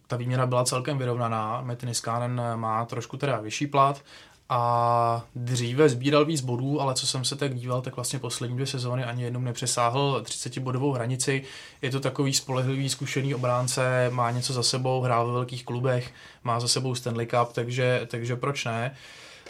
ta 0.08 0.16
výměna 0.16 0.46
byla 0.46 0.64
celkem 0.64 0.98
vyrovnaná. 0.98 1.62
Matt 1.62 1.84
Niskanen 1.84 2.42
má 2.56 2.86
trošku 2.86 3.18
teda 3.18 3.40
vyšší 3.40 3.68
plat, 3.68 4.02
a 4.50 5.26
dříve 5.36 5.90
sbíral 5.90 6.26
víc 6.26 6.42
bodů, 6.42 6.82
ale 6.82 6.94
co 6.94 7.08
jsem 7.08 7.26
se 7.26 7.36
tak 7.36 7.56
díval, 7.56 7.82
tak 7.82 7.96
vlastně 7.96 8.20
poslední 8.20 8.56
dvě 8.56 8.68
sezóny 8.68 9.04
ani 9.04 9.24
jednou 9.24 9.40
nepřesáhl 9.40 10.22
30 10.24 10.58
bodovou 10.58 10.92
hranici. 10.92 11.44
Je 11.82 11.92
to 11.92 12.00
takový 12.00 12.34
spolehlivý, 12.34 12.90
zkušený 12.90 13.36
obránce, 13.36 14.10
má 14.10 14.32
něco 14.32 14.54
za 14.54 14.64
sebou, 14.64 15.02
hrál 15.02 15.28
ve 15.28 15.34
velkých 15.34 15.66
klubech, 15.66 16.12
má 16.44 16.60
za 16.60 16.68
sebou 16.68 16.96
Stanley 16.96 17.26
Cup, 17.26 17.54
takže, 17.54 18.02
takže 18.08 18.36
proč 18.36 18.66
ne? 18.66 18.96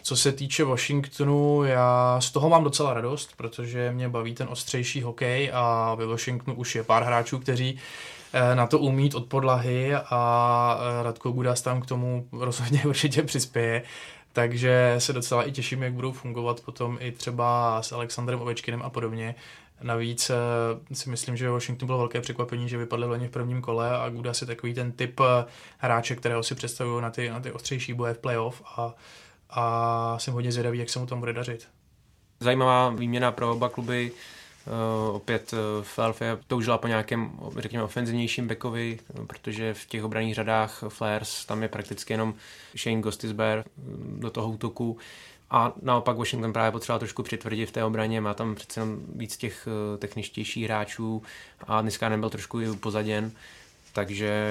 Co 0.01 0.17
se 0.17 0.31
týče 0.31 0.63
Washingtonu, 0.63 1.63
já 1.63 2.17
z 2.21 2.31
toho 2.31 2.49
mám 2.49 2.63
docela 2.63 2.93
radost, 2.93 3.29
protože 3.37 3.91
mě 3.91 4.09
baví 4.09 4.33
ten 4.33 4.47
ostřejší 4.49 5.01
hokej 5.01 5.51
a 5.53 5.95
ve 5.95 6.05
Washingtonu 6.05 6.57
už 6.57 6.75
je 6.75 6.83
pár 6.83 7.03
hráčů, 7.03 7.39
kteří 7.39 7.77
eh, 8.33 8.55
na 8.55 8.67
to 8.67 8.79
umít 8.79 9.15
od 9.15 9.25
podlahy 9.25 9.95
a 9.95 10.79
eh, 10.79 11.03
Radko 11.03 11.31
Gudas 11.31 11.61
tam 11.61 11.81
k 11.81 11.85
tomu 11.85 12.27
rozhodně 12.31 12.83
určitě 12.85 13.23
přispěje 13.23 13.83
takže 14.37 14.95
se 14.97 15.13
docela 15.13 15.43
i 15.43 15.51
těším, 15.51 15.83
jak 15.83 15.93
budou 15.93 16.11
fungovat 16.11 16.61
potom 16.61 16.97
i 17.01 17.11
třeba 17.11 17.81
s 17.81 17.91
Alexandrem 17.91 18.41
Ovečkinem 18.41 18.81
a 18.81 18.89
podobně. 18.89 19.35
Navíc 19.81 20.29
eh, 20.29 20.95
si 20.95 21.09
myslím, 21.09 21.37
že 21.37 21.49
Washington 21.49 21.85
bylo 21.85 21.97
velké 21.97 22.21
překvapení, 22.21 22.69
že 22.69 22.77
vypadli 22.77 23.05
loni 23.05 23.27
v 23.27 23.31
prvním 23.31 23.61
kole 23.61 23.97
a 23.97 24.09
Guda 24.09 24.33
si 24.33 24.45
takový 24.45 24.73
ten 24.73 24.91
typ 24.91 25.19
eh, 25.19 25.45
hráče, 25.77 26.15
kterého 26.15 26.43
si 26.43 26.55
představují 26.55 27.01
na 27.01 27.09
ty, 27.09 27.29
na 27.29 27.39
ty 27.39 27.51
ostřejší 27.51 27.93
boje 27.93 28.13
v 28.13 28.17
playoff 28.17 28.61
a, 28.65 28.93
a 29.49 30.19
jsem 30.19 30.33
hodně 30.33 30.51
zvědavý, 30.51 30.79
jak 30.79 30.89
se 30.89 30.99
mu 30.99 31.05
tam 31.05 31.19
bude 31.19 31.33
dařit. 31.33 31.67
Zajímavá 32.39 32.89
výměna 32.89 33.31
pro 33.31 33.51
oba 33.51 33.69
kluby. 33.69 34.11
Uh, 34.67 35.15
opět 35.15 35.53
Philadelphia 35.95 36.39
toužila 36.47 36.77
po 36.77 36.87
nějakém, 36.87 37.39
řekněme, 37.57 37.83
ofenzivnějším 37.83 38.47
backovi, 38.47 38.99
protože 39.27 39.73
v 39.73 39.85
těch 39.85 40.03
obraných 40.03 40.35
řadách 40.35 40.83
Flares 40.89 41.45
tam 41.45 41.61
je 41.61 41.67
prakticky 41.67 42.13
jenom 42.13 42.33
Shane 42.77 43.01
Gostisbehere 43.01 43.63
do 44.19 44.29
toho 44.29 44.49
útoku. 44.49 44.97
A 45.49 45.73
naopak 45.81 46.17
Washington 46.17 46.53
právě 46.53 46.71
potřeboval 46.71 46.99
trošku 46.99 47.23
přitvrdit 47.23 47.69
v 47.69 47.71
té 47.71 47.83
obraně, 47.83 48.21
má 48.21 48.33
tam 48.33 48.55
přece 48.55 48.79
jenom 48.79 48.99
víc 49.15 49.37
těch 49.37 49.67
techničtějších 49.97 50.63
hráčů 50.63 51.23
a 51.67 51.81
dneska 51.81 52.09
nebyl 52.09 52.29
trošku 52.29 52.59
i 52.61 52.69
upozaděn. 52.69 53.31
Takže 53.93 54.47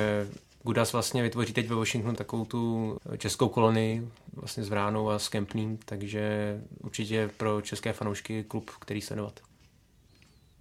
Gudas 0.63 0.93
vlastně 0.93 1.23
vytvoří 1.23 1.53
teď 1.53 1.69
ve 1.69 1.77
Washingtonu 1.77 2.17
takovou 2.17 2.45
tu 2.45 2.97
českou 3.19 3.49
kolonii 3.49 4.09
vlastně 4.33 4.65
s 4.65 4.69
Vránou 4.69 5.11
a 5.11 5.19
s 5.19 5.29
Kempným, 5.29 5.79
takže 5.85 6.57
určitě 6.83 7.31
pro 7.37 7.61
české 7.61 7.93
fanoušky 7.93 8.45
klub, 8.45 8.71
který 8.81 9.01
sledovat. 9.01 9.41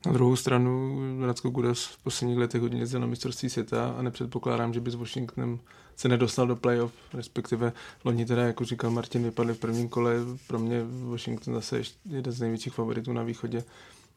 Na 0.06 0.12
druhou 0.12 0.36
stranu 0.36 1.00
Radko 1.26 1.50
Gudas 1.50 1.86
v 1.86 1.98
posledních 1.98 2.38
letech 2.38 2.62
hodně 2.62 2.80
jezdil 2.80 3.00
na 3.00 3.08
mistrovství 3.08 3.50
světa 3.50 3.96
a 3.98 4.02
nepředpokládám, 4.02 4.74
že 4.74 4.80
by 4.80 4.92
s 4.92 4.96
Washingtonem 4.96 5.60
se 5.96 6.08
nedostal 6.08 6.48
do 6.48 6.56
playoff, 6.56 6.94
respektive 7.14 7.74
loni 8.04 8.26
teda, 8.26 8.44
jako 8.44 8.66
říkal 8.66 8.92
Martin, 8.92 9.24
vypadli 9.24 9.54
v 9.54 9.60
prvním 9.60 9.90
kole. 9.90 10.16
Pro 10.48 10.60
mě 10.60 10.82
Washington 11.10 11.54
zase 11.54 11.78
je 11.78 11.84
jeden 12.10 12.34
z 12.34 12.42
největších 12.42 12.74
favoritů 12.74 13.14
na 13.14 13.24
východě. 13.24 13.64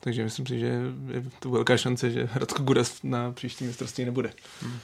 Takže 0.01 0.25
myslím 0.25 0.47
si, 0.47 0.59
že 0.59 0.67
je 1.09 1.25
to 1.39 1.51
velká 1.51 1.77
šance, 1.77 2.11
že 2.11 2.29
Radko 2.35 2.63
Gudas 2.63 3.03
na 3.03 3.33
příští 3.33 3.65
mistrovství 3.65 4.05
nebude. 4.05 4.33
Hmm. 4.63 4.79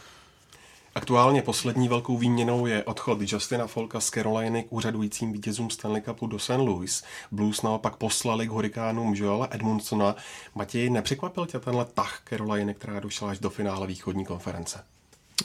Aktuálně 0.96 1.42
poslední 1.42 1.88
velkou 1.88 2.18
výměnou 2.18 2.66
je 2.66 2.84
odchod 2.84 3.18
Justina 3.20 3.66
Folka 3.66 4.00
z 4.00 4.10
Caroliny 4.10 4.62
k 4.62 4.72
úřadujícím 4.72 5.32
vítězům 5.32 5.70
Stanley 5.70 6.02
Cupu 6.02 6.26
do 6.26 6.38
St. 6.38 6.50
Louis. 6.50 7.04
Blues 7.32 7.62
naopak 7.62 7.96
poslali 7.96 8.46
k 8.46 8.50
hurikánům 8.50 9.14
Joela 9.14 9.48
Edmundsona. 9.50 10.16
Matěj, 10.54 10.90
nepřekvapil 10.90 11.46
tě 11.46 11.58
tenhle 11.58 11.84
tah 11.84 12.22
Caroliny, 12.28 12.74
která 12.74 13.00
došla 13.00 13.30
až 13.30 13.38
do 13.38 13.50
finále 13.50 13.86
východní 13.86 14.24
konference? 14.24 14.84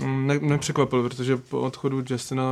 Ne, 0.05 0.39
nepřekvapil, 0.39 1.03
protože 1.03 1.37
po 1.37 1.61
odchodu 1.61 2.03
Justina 2.09 2.43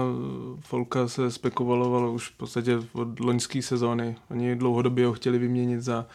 Folka 0.60 1.08
se 1.08 1.32
spekulovalo 1.32 2.12
už 2.12 2.30
v 2.30 2.38
podstatě 2.38 2.78
od 2.94 3.20
loňské 3.20 3.62
sezóny. 3.62 4.16
Oni 4.32 4.56
dlouhodobě 4.56 5.06
ho 5.06 5.14
chtěli 5.14 5.38
vyměnit 5.38 5.82
za 5.82 6.06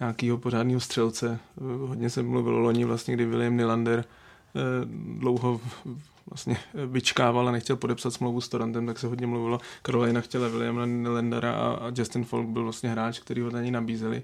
nějakého 0.00 0.38
pořádného 0.38 0.80
střelce. 0.80 1.38
Hodně 1.86 2.10
se 2.10 2.22
mluvilo 2.22 2.58
loni 2.58 2.84
vlastně, 2.84 3.14
kdy 3.14 3.26
William 3.26 3.56
Nylander 3.56 4.04
eh, 4.04 4.60
dlouho 5.18 5.60
vlastně 6.30 6.56
vyčkával 6.86 7.48
a 7.48 7.52
nechtěl 7.52 7.76
podepsat 7.76 8.10
smlouvu 8.10 8.40
s 8.40 8.48
Torantem, 8.48 8.86
tak 8.86 8.98
se 8.98 9.06
hodně 9.06 9.26
mluvilo. 9.26 9.60
Carolina 9.86 10.20
chtěla 10.20 10.48
Williama 10.48 11.10
Lendera 11.10 11.52
a 11.52 11.92
Justin 11.96 12.24
Falk 12.24 12.46
byl 12.46 12.62
vlastně 12.62 12.90
hráč, 12.90 13.18
který 13.18 13.40
ho 13.40 13.50
na 13.50 13.60
ní 13.60 13.70
nabízeli. 13.70 14.22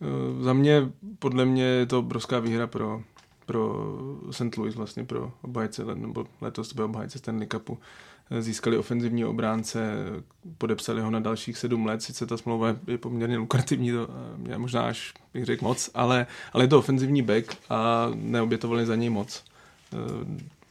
E, 0.00 0.44
za 0.44 0.52
mě, 0.52 0.90
podle 1.18 1.44
mě 1.44 1.64
je 1.64 1.86
to 1.86 1.98
obrovská 1.98 2.38
výhra 2.38 2.66
pro, 2.66 3.02
pro 3.46 3.76
St. 4.30 4.56
Louis, 4.56 4.74
vlastně 4.74 5.04
pro 5.04 5.32
obhájce, 5.42 5.84
nebo 5.94 6.26
letos 6.40 6.68
to 6.68 6.74
byl 6.74 6.84
obhájce 6.84 7.18
Stanley 7.18 7.46
Cupu. 7.46 7.78
E, 8.30 8.42
získali 8.42 8.78
ofenzivní 8.78 9.24
obránce, 9.24 9.94
podepsali 10.58 11.00
ho 11.00 11.10
na 11.10 11.20
dalších 11.20 11.58
sedm 11.58 11.86
let, 11.86 12.02
sice 12.02 12.26
ta 12.26 12.36
smlouva 12.36 12.76
je 12.86 12.98
poměrně 12.98 13.36
lukrativní, 13.36 13.90
to 13.90 14.08
mě 14.36 14.58
možná 14.58 14.82
až 14.82 15.14
bych 15.34 15.44
řekl 15.44 15.64
moc, 15.64 15.90
ale, 15.94 16.26
ale 16.52 16.64
je 16.64 16.68
to 16.68 16.78
ofenzivní 16.78 17.22
back 17.22 17.56
a 17.70 18.10
neobětovali 18.14 18.86
za 18.86 18.96
něj 18.96 19.10
moc 19.10 19.44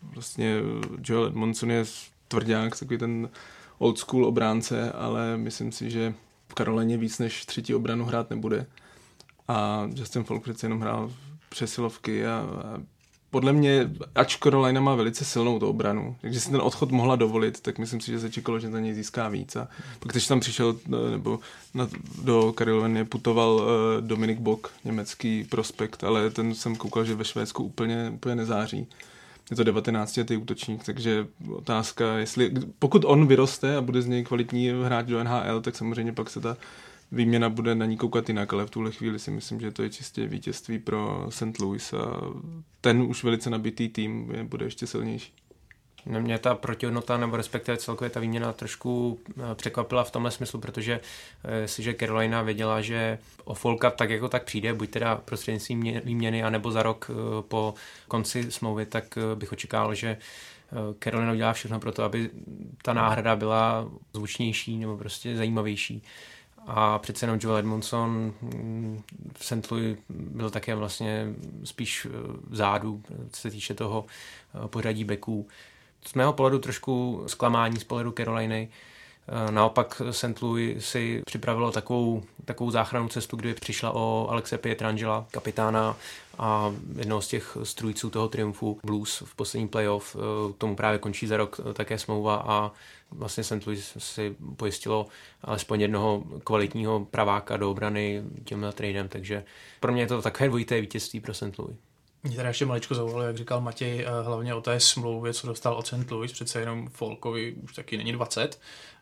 vlastně 0.01 0.55
Joel 1.03 1.25
Edmondson 1.25 1.71
je 1.71 1.85
tvrdák, 2.27 2.79
takový 2.79 2.97
ten 2.97 3.29
old 3.77 3.97
school 3.97 4.25
obránce, 4.25 4.91
ale 4.91 5.37
myslím 5.37 5.71
si, 5.71 5.91
že 5.91 6.13
v 6.47 6.53
Karolině 6.53 6.97
víc 6.97 7.19
než 7.19 7.45
třetí 7.45 7.75
obranu 7.75 8.05
hrát 8.05 8.29
nebude. 8.29 8.65
A 9.47 9.89
Justin 9.95 10.23
Falk 10.23 10.43
přece 10.43 10.65
jenom 10.65 10.81
hrál 10.81 11.11
přesilovky 11.49 12.27
a, 12.27 12.31
a 12.31 12.81
podle 13.31 13.53
mě, 13.53 13.91
ač 14.15 14.37
Carolina 14.37 14.81
má 14.81 14.95
velice 14.95 15.25
silnou 15.25 15.59
tu 15.59 15.67
obranu, 15.67 16.15
takže 16.21 16.39
si 16.39 16.51
ten 16.51 16.61
odchod 16.61 16.91
mohla 16.91 17.15
dovolit, 17.15 17.61
tak 17.61 17.77
myslím 17.77 18.01
si, 18.01 18.11
že 18.11 18.19
se 18.19 18.31
čekalo, 18.31 18.59
že 18.59 18.71
za 18.71 18.79
něj 18.79 18.93
získá 18.93 19.29
víc. 19.29 19.55
A 19.55 19.67
pak 19.99 20.11
když 20.11 20.27
tam 20.27 20.39
přišel, 20.39 20.75
nebo 21.11 21.39
na, 21.73 21.89
do 22.23 22.53
Caroliny 22.57 23.05
putoval 23.05 23.55
uh, 23.55 23.61
Dominik 24.07 24.39
Bok, 24.39 24.71
německý 24.85 25.43
prospekt, 25.43 26.03
ale 26.03 26.29
ten 26.29 26.55
jsem 26.55 26.75
koukal, 26.75 27.05
že 27.05 27.15
ve 27.15 27.25
Švédsku 27.25 27.63
úplně, 27.63 28.11
úplně 28.15 28.35
nezáří 28.35 28.87
je 29.49 29.55
to 29.55 29.63
19 29.63 30.17
letý 30.17 30.37
útočník, 30.37 30.83
takže 30.83 31.27
otázka, 31.51 32.17
jestli, 32.17 32.51
pokud 32.79 33.05
on 33.05 33.27
vyroste 33.27 33.77
a 33.77 33.81
bude 33.81 34.01
z 34.01 34.07
něj 34.07 34.23
kvalitní 34.23 34.69
hráč 34.83 35.05
do 35.05 35.23
NHL, 35.23 35.61
tak 35.61 35.75
samozřejmě 35.75 36.13
pak 36.13 36.29
se 36.29 36.39
ta 36.39 36.57
výměna 37.11 37.49
bude 37.49 37.75
na 37.75 37.85
ní 37.85 37.97
koukat 37.97 38.29
jinak, 38.29 38.53
ale 38.53 38.65
v 38.65 38.69
tuhle 38.69 38.91
chvíli 38.91 39.19
si 39.19 39.31
myslím, 39.31 39.59
že 39.59 39.71
to 39.71 39.83
je 39.83 39.89
čistě 39.89 40.27
vítězství 40.27 40.79
pro 40.79 41.25
St. 41.29 41.59
Louis 41.59 41.93
a 41.93 42.21
ten 42.81 43.01
už 43.01 43.23
velice 43.23 43.49
nabitý 43.49 43.89
tým 43.89 44.31
je, 44.31 44.43
bude 44.43 44.65
ještě 44.65 44.87
silnější. 44.87 45.33
Mě 46.09 46.39
ta 46.39 46.55
protihodnota 46.55 47.17
nebo 47.17 47.37
respektive 47.37 47.77
celkově 47.77 48.09
ta 48.09 48.19
výměna 48.19 48.53
trošku 48.53 49.19
eh, 49.29 49.55
překvapila 49.55 50.03
v 50.03 50.11
tomhle 50.11 50.31
smyslu, 50.31 50.59
protože 50.59 50.99
eh, 51.43 51.67
si, 51.67 51.83
že 51.83 51.93
Carolina 51.93 52.41
věděla, 52.41 52.81
že 52.81 53.19
o 53.43 53.53
Folka 53.53 53.91
tak 53.91 54.09
jako 54.09 54.29
tak 54.29 54.43
přijde, 54.43 54.73
buď 54.73 54.89
teda 54.89 55.15
prostřednictvím 55.15 56.01
výměny, 56.03 56.43
anebo 56.43 56.71
za 56.71 56.83
rok 56.83 57.11
eh, 57.11 57.41
po 57.41 57.73
konci 58.07 58.51
smlouvy, 58.51 58.85
tak 58.85 59.17
bych 59.35 59.51
očekával, 59.51 59.95
že 59.95 60.17
Carolina 61.03 61.31
udělá 61.31 61.53
všechno 61.53 61.79
pro 61.79 61.91
to, 61.91 62.03
aby 62.03 62.29
ta 62.81 62.93
náhrada 62.93 63.35
byla 63.35 63.89
zvučnější 64.13 64.77
nebo 64.77 64.97
prostě 64.97 65.37
zajímavější. 65.37 66.03
a 66.67 66.99
přece 66.99 67.25
jenom 67.25 67.39
Joel 67.41 67.57
Edmondson 67.57 68.33
mm, 68.41 69.01
v 69.37 69.45
St. 69.45 69.71
Louis 69.71 69.97
byl 70.09 70.49
také 70.49 70.75
vlastně 70.75 71.27
spíš 71.63 72.07
vzadu, 72.47 73.03
co 73.31 73.41
se 73.41 73.51
týče 73.51 73.73
toho 73.73 74.05
pořadí 74.67 75.03
beků. 75.03 75.47
Z 76.05 76.13
mého 76.13 76.33
pohledu 76.33 76.59
trošku 76.59 77.23
zklamání 77.27 77.79
z 77.79 77.83
pohledu 77.83 78.11
Caroliny, 78.11 78.69
Eh, 79.31 79.51
naopak 79.51 80.01
St. 80.11 80.41
Louis 80.41 80.85
si 80.85 81.21
připravilo 81.25 81.71
takovou, 81.71 82.23
takovou 82.45 82.71
záchranu 82.71 83.07
cestu, 83.07 83.37
kdy 83.37 83.53
přišla 83.53 83.91
o 83.91 84.27
Alexe 84.29 84.57
Pietrangela, 84.57 85.27
kapitána 85.31 85.97
a 86.37 86.73
jednoho 86.95 87.21
z 87.21 87.27
těch 87.27 87.57
strujců 87.63 88.09
toho 88.09 88.27
triumfu 88.27 88.79
Blues 88.83 89.23
v 89.25 89.35
poslední 89.35 89.67
playoff. 89.67 90.15
Eh, 90.15 90.53
tomu 90.57 90.75
právě 90.75 90.99
končí 90.99 91.27
za 91.27 91.37
rok 91.37 91.61
eh, 91.69 91.73
také 91.73 91.97
smlouva 91.97 92.43
a 92.47 92.71
vlastně 93.11 93.43
St. 93.43 93.65
Louis 93.65 93.93
si 93.97 94.35
pojistilo 94.55 95.07
alespoň 95.41 95.81
jednoho 95.81 96.23
kvalitního 96.43 97.05
praváka 97.11 97.57
do 97.57 97.71
obrany 97.71 98.23
tímhle 98.43 98.71
tradem, 98.73 99.07
takže 99.07 99.43
pro 99.79 99.91
mě 99.91 100.01
je 100.01 100.07
to 100.07 100.21
takové 100.21 100.47
dvojité 100.47 100.81
vítězství 100.81 101.19
pro 101.19 101.33
St. 101.33 101.57
Louis. 101.57 101.88
Mě 102.23 102.35
teda 102.35 102.47
ještě 102.47 102.65
maličko 102.65 102.95
zaujalo, 102.95 103.23
jak 103.23 103.37
říkal 103.37 103.61
Matěj, 103.61 104.05
hlavně 104.23 104.53
o 104.53 104.61
té 104.61 104.79
smlouvě, 104.79 105.33
co 105.33 105.47
dostal 105.47 105.73
od 105.73 105.87
St. 105.87 106.11
Louis, 106.11 106.31
přece 106.31 106.59
jenom 106.59 106.89
Folkovi 106.89 107.53
už 107.53 107.73
taky 107.73 107.97
není 107.97 108.11
20, 108.11 108.59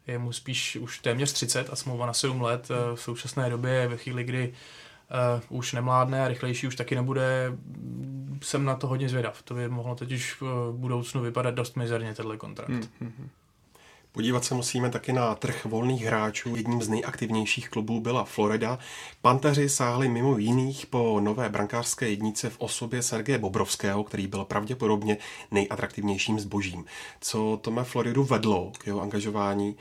je 0.08 0.18
mu 0.18 0.32
spíš 0.32 0.76
už 0.76 1.00
téměř 1.00 1.34
30 1.34 1.70
a 1.70 1.76
smlouva 1.76 2.06
na 2.06 2.14
7 2.14 2.42
let 2.42 2.68
eh, 2.72 2.96
v 2.96 3.02
současné 3.02 3.50
době 3.50 3.88
ve 3.88 3.98
chvíli, 3.98 4.24
kdy 4.24 4.54
uh, 5.50 5.58
už 5.58 5.74
nemládne 5.74 6.26
a 6.26 6.28
rychlejší 6.28 6.68
už 6.68 6.76
taky 6.76 6.96
nebude, 6.96 7.54
jsem 8.42 8.66
na 8.66 8.76
to 8.76 8.88
hodně 8.88 9.10
zvědav. 9.10 9.42
To 9.42 9.54
by 9.54 9.70
mohlo 9.70 9.96
totiž 9.96 10.42
v 10.42 10.72
budoucnu 10.72 11.22
vypadat 11.22 11.54
dost 11.54 11.76
mizerně, 11.76 12.14
tenhle 12.14 12.38
kontrakt. 12.38 12.70
Hmm, 12.70 12.90
hmm, 13.00 13.14
hmm. 13.18 13.30
Podívat 14.18 14.46
se 14.46 14.56
musíme 14.56 14.90
taky 14.90 15.14
na 15.14 15.36
trh 15.36 15.66
volných 15.66 16.04
hráčů. 16.04 16.56
Jedním 16.56 16.82
z 16.82 16.90
nejaktivnějších 16.90 17.70
klubů 17.70 18.00
byla 18.00 18.24
Florida. 18.24 18.80
Panteři 19.22 19.70
sáhli 19.70 20.10
mimo 20.10 20.38
jiných 20.38 20.86
po 20.86 21.20
nové 21.20 21.50
brankářské 21.50 22.10
jednice 22.10 22.50
v 22.50 22.56
osobě 22.60 23.04
Sergeje 23.04 23.38
Bobrovského, 23.38 24.04
který 24.04 24.28
byl 24.28 24.46
pravděpodobně 24.46 25.18
nejatraktivnějším 25.52 26.40
zbožím. 26.40 26.86
Co 27.22 27.60
Tome 27.62 27.84
Floridu 27.84 28.24
vedlo 28.24 28.72
k 28.78 28.88
jeho 28.88 29.02
angažování 29.02 29.76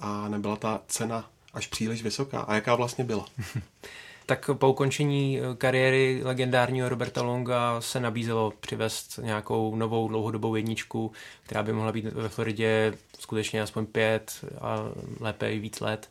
a 0.00 0.28
nebyla 0.28 0.56
ta 0.56 0.80
cena 0.88 1.30
až 1.54 1.66
příliš 1.66 2.02
vysoká? 2.02 2.40
A 2.40 2.54
jaká 2.54 2.74
vlastně 2.74 3.04
byla? 3.04 3.26
tak 4.36 4.50
po 4.54 4.68
ukončení 4.68 5.40
eh, 5.40 5.56
kariéry 5.56 6.20
legendárního 6.24 6.88
Roberta 6.88 7.22
Longa 7.22 7.80
se 7.80 8.00
nabízelo 8.00 8.52
přivést 8.60 9.20
nějakou 9.22 9.76
novou 9.76 10.08
dlouhodobou 10.08 10.54
jedničku, 10.54 11.12
která 11.42 11.62
by 11.62 11.72
mohla 11.72 11.92
být 11.92 12.04
ve 12.04 12.28
Floridě 12.28 12.94
skutečně 13.18 13.62
aspoň 13.62 13.86
pět 13.86 14.44
a 14.60 14.78
lépe 15.20 15.52
i 15.52 15.58
víc 15.58 15.80
let. 15.80 16.10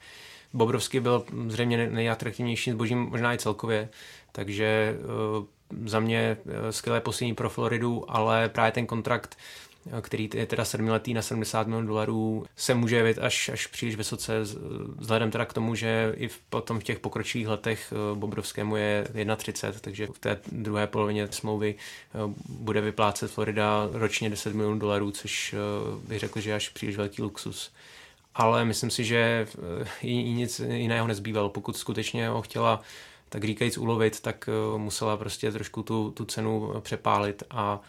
Bobrovský 0.54 1.00
byl 1.00 1.26
zřejmě 1.48 1.90
nejatraktivnějším 1.90 2.74
zbožím 2.74 3.00
možná 3.00 3.34
i 3.34 3.38
celkově, 3.38 3.90
takže 4.32 4.96
eh, 4.96 5.46
za 5.86 6.00
mě 6.00 6.38
eh, 6.46 6.72
skvělé 6.72 7.02
poslední 7.02 7.36
pro 7.36 7.50
Floridu, 7.50 8.06
ale 8.08 8.50
právě 8.50 8.72
ten 8.72 8.86
kontrakt 8.86 9.38
který 10.02 10.30
je 10.34 10.46
teda 10.46 10.66
sedmiletý 10.66 11.14
na 11.14 11.22
70 11.22 11.68
milionů 11.68 11.88
dolarů, 11.88 12.46
se 12.56 12.74
může 12.74 12.96
jevit 12.96 13.18
až, 13.20 13.50
až 13.50 13.68
příliš 13.68 13.96
vysoce, 13.96 14.40
vzhledem 14.98 15.32
teda 15.32 15.46
k 15.46 15.54
tomu, 15.54 15.76
že 15.76 16.14
i 16.18 16.28
v, 16.28 16.40
potom 16.50 16.80
v 16.80 16.84
těch 16.84 17.00
pokročilých 17.00 17.48
letech 17.48 17.94
eh, 17.94 18.16
Bobrovskému 18.16 18.76
je 18.76 19.08
31, 19.38 19.80
takže 19.82 20.08
v 20.08 20.20
té 20.20 20.40
druhé 20.52 20.88
polovině 20.88 21.28
smlouvy 21.32 21.76
eh, 21.76 22.18
bude 22.50 22.82
vyplácet 22.82 23.32
Florida 23.32 23.90
ročně 23.92 24.30
10 24.30 24.56
milionů 24.56 24.80
dolarů, 24.80 25.12
což 25.12 25.54
eh, 25.54 25.58
bych 26.08 26.20
řekl, 26.20 26.40
že 26.40 26.50
je 26.50 26.56
až 26.56 26.70
příliš 26.70 26.98
velký 26.98 27.22
luxus 27.22 27.72
ale 28.36 28.66
myslím 28.66 28.90
si, 28.90 29.04
že 29.04 29.48
jí 30.02 30.34
nic 30.34 30.60
jiného 30.60 31.08
nezbývalo. 31.08 31.50
Pokud 31.50 31.78
skutečně 31.78 32.30
ho 32.30 32.42
chtěla 32.42 32.82
tak 33.30 33.44
říkajíc 33.44 33.78
ulovit, 33.78 34.20
tak 34.20 34.50
musela 34.78 35.18
prostě 35.18 35.52
trošku 35.52 35.84
tu, 35.84 36.12
tu 36.12 36.26
cenu 36.26 36.74
přepálit 36.80 37.44
a 37.50 37.82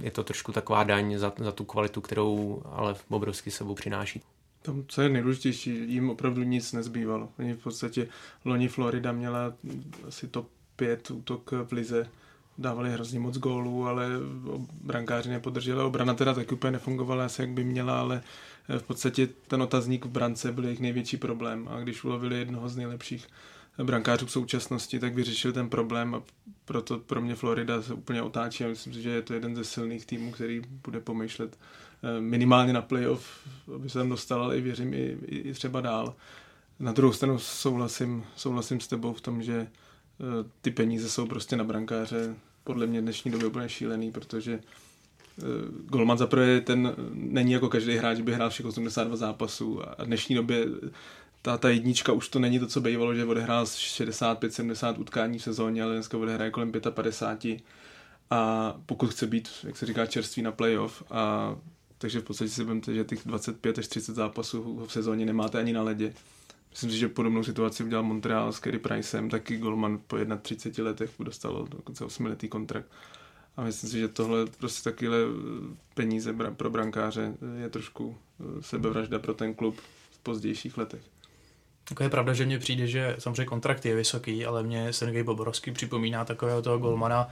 je 0.00 0.10
to 0.10 0.24
trošku 0.24 0.52
taková 0.52 0.84
daň 0.84 1.18
za, 1.18 1.32
za 1.38 1.52
tu 1.52 1.64
kvalitu, 1.64 2.00
kterou 2.00 2.62
ale 2.72 2.94
Bobrovsky 3.10 3.50
sebou 3.50 3.74
přináší. 3.74 4.22
Tam, 4.62 4.84
co 4.88 5.02
je 5.02 5.08
nejdůležitější, 5.08 5.92
jim 5.92 6.10
opravdu 6.10 6.42
nic 6.42 6.72
nezbývalo. 6.72 7.28
Oni 7.38 7.54
v 7.54 7.62
podstatě 7.62 8.08
loni 8.44 8.68
Florida 8.68 9.12
měla 9.12 9.52
asi 10.08 10.28
top 10.28 10.48
5 10.76 11.10
útok 11.10 11.50
v 11.64 11.72
lize, 11.72 12.08
dávali 12.58 12.90
hrozně 12.90 13.20
moc 13.20 13.38
gólů, 13.38 13.86
ale 13.86 14.08
brankáři 14.82 15.30
nepodrželi. 15.30 15.82
Obrana 15.82 16.14
teda 16.14 16.34
taky 16.34 16.54
úplně 16.54 16.70
nefungovala 16.70 17.24
asi, 17.24 17.42
jak 17.42 17.50
by 17.50 17.64
měla, 17.64 18.00
ale 18.00 18.22
v 18.78 18.82
podstatě 18.82 19.28
ten 19.48 19.62
otazník 19.62 20.04
v 20.04 20.08
brance 20.08 20.52
byl 20.52 20.64
jejich 20.64 20.80
největší 20.80 21.16
problém. 21.16 21.68
A 21.70 21.80
když 21.80 22.04
ulovili 22.04 22.38
jednoho 22.38 22.68
z 22.68 22.76
nejlepších 22.76 23.26
brankářů 23.78 24.26
v 24.26 24.30
současnosti, 24.30 24.98
tak 24.98 25.14
vyřešil 25.14 25.52
ten 25.52 25.68
problém 25.68 26.14
a 26.14 26.22
proto 26.64 26.98
pro 26.98 27.20
mě 27.20 27.34
Florida 27.34 27.82
se 27.82 27.94
úplně 27.94 28.22
otáčí 28.22 28.64
a 28.64 28.68
myslím 28.68 28.92
si, 28.92 29.02
že 29.02 29.10
je 29.10 29.22
to 29.22 29.34
jeden 29.34 29.56
ze 29.56 29.64
silných 29.64 30.06
týmů, 30.06 30.32
který 30.32 30.62
bude 30.84 31.00
pomýšlet 31.00 31.58
eh, 32.02 32.20
minimálně 32.20 32.72
na 32.72 32.82
playoff, 32.82 33.48
aby 33.74 33.90
se 33.90 33.98
tam 33.98 34.08
dostal, 34.08 34.42
ale 34.42 34.58
i 34.58 34.60
věřím 34.60 34.94
i, 34.94 35.18
i 35.26 35.52
třeba 35.52 35.80
dál. 35.80 36.14
Na 36.78 36.92
druhou 36.92 37.12
stranu 37.12 37.38
souhlasím, 37.38 38.24
souhlasím 38.36 38.80
s 38.80 38.88
tebou 38.88 39.12
v 39.12 39.20
tom, 39.20 39.42
že 39.42 39.54
eh, 39.60 40.24
ty 40.60 40.70
peníze 40.70 41.08
jsou 41.08 41.26
prostě 41.26 41.56
na 41.56 41.64
brankáře 41.64 42.34
podle 42.64 42.86
mě 42.86 43.00
dnešní 43.00 43.30
době 43.30 43.46
úplně 43.46 43.68
šílený, 43.68 44.12
protože 44.12 44.52
eh, 44.52 45.42
Golman 45.88 46.18
zaprvé 46.18 46.60
ten 46.60 46.94
není 47.12 47.52
jako 47.52 47.68
každý 47.68 47.96
hráč, 47.96 48.20
by 48.20 48.34
hrál 48.34 48.50
všech 48.50 48.66
82 48.66 49.16
zápasů 49.16 49.82
a 50.00 50.04
dnešní 50.04 50.34
době 50.34 50.66
ta, 51.42 51.58
ta 51.58 51.68
jednička 51.70 52.12
už 52.12 52.28
to 52.28 52.38
není 52.38 52.58
to, 52.58 52.66
co 52.66 52.80
bývalo, 52.80 53.14
že 53.14 53.24
odehrál 53.24 53.64
65-70 53.64 55.00
utkání 55.00 55.38
v 55.38 55.42
sezóně, 55.42 55.82
ale 55.82 55.94
dneska 55.94 56.18
odehraje 56.18 56.50
kolem 56.50 56.72
55 56.90 57.60
a 58.30 58.74
pokud 58.86 59.10
chce 59.10 59.26
být, 59.26 59.48
jak 59.64 59.76
se 59.76 59.86
říká, 59.86 60.06
čerstvý 60.06 60.42
na 60.42 60.52
playoff 60.52 61.02
a 61.10 61.56
takže 61.98 62.20
v 62.20 62.24
podstatě 62.24 62.50
si 62.50 62.64
vemte, 62.64 62.94
že 62.94 63.04
těch 63.04 63.20
25 63.24 63.78
až 63.78 63.88
30 63.88 64.14
zápasů 64.14 64.86
v 64.86 64.92
sezóně 64.92 65.26
nemáte 65.26 65.58
ani 65.58 65.72
na 65.72 65.82
ledě. 65.82 66.12
Myslím 66.70 66.90
si, 66.90 66.98
že 66.98 67.08
podobnou 67.08 67.44
situaci 67.44 67.84
udělal 67.84 68.02
Montreal 68.04 68.52
s 68.52 68.58
Kerry 68.60 68.78
Pricem, 68.78 69.30
taky 69.30 69.56
Golman 69.56 70.00
po 70.06 70.16
31 70.42 70.90
letech 70.90 71.10
dostal 71.18 71.66
dokonce 71.70 72.04
8 72.04 72.26
letý 72.26 72.48
kontrakt. 72.48 72.86
A 73.56 73.64
myslím 73.64 73.90
si, 73.90 73.98
že 73.98 74.08
tohle 74.08 74.46
prostě 74.46 74.90
takové 74.90 75.16
peníze 75.94 76.34
pro 76.56 76.70
brankáře 76.70 77.34
je 77.62 77.68
trošku 77.68 78.16
eh, 78.40 78.62
sebevražda 78.62 79.18
pro 79.18 79.34
ten 79.34 79.54
klub 79.54 79.80
v 80.10 80.18
pozdějších 80.18 80.78
letech. 80.78 81.02
Jako 81.90 82.02
je 82.02 82.08
pravda, 82.10 82.32
že 82.32 82.46
mně 82.46 82.58
přijde, 82.58 82.86
že 82.86 83.16
samozřejmě 83.18 83.44
kontrakt 83.44 83.86
je 83.86 83.96
vysoký, 83.96 84.46
ale 84.46 84.62
mě 84.62 84.92
Sergej 84.92 85.22
Boborovský 85.22 85.70
připomíná 85.70 86.24
takového 86.24 86.62
toho 86.62 86.78
golmana, 86.78 87.28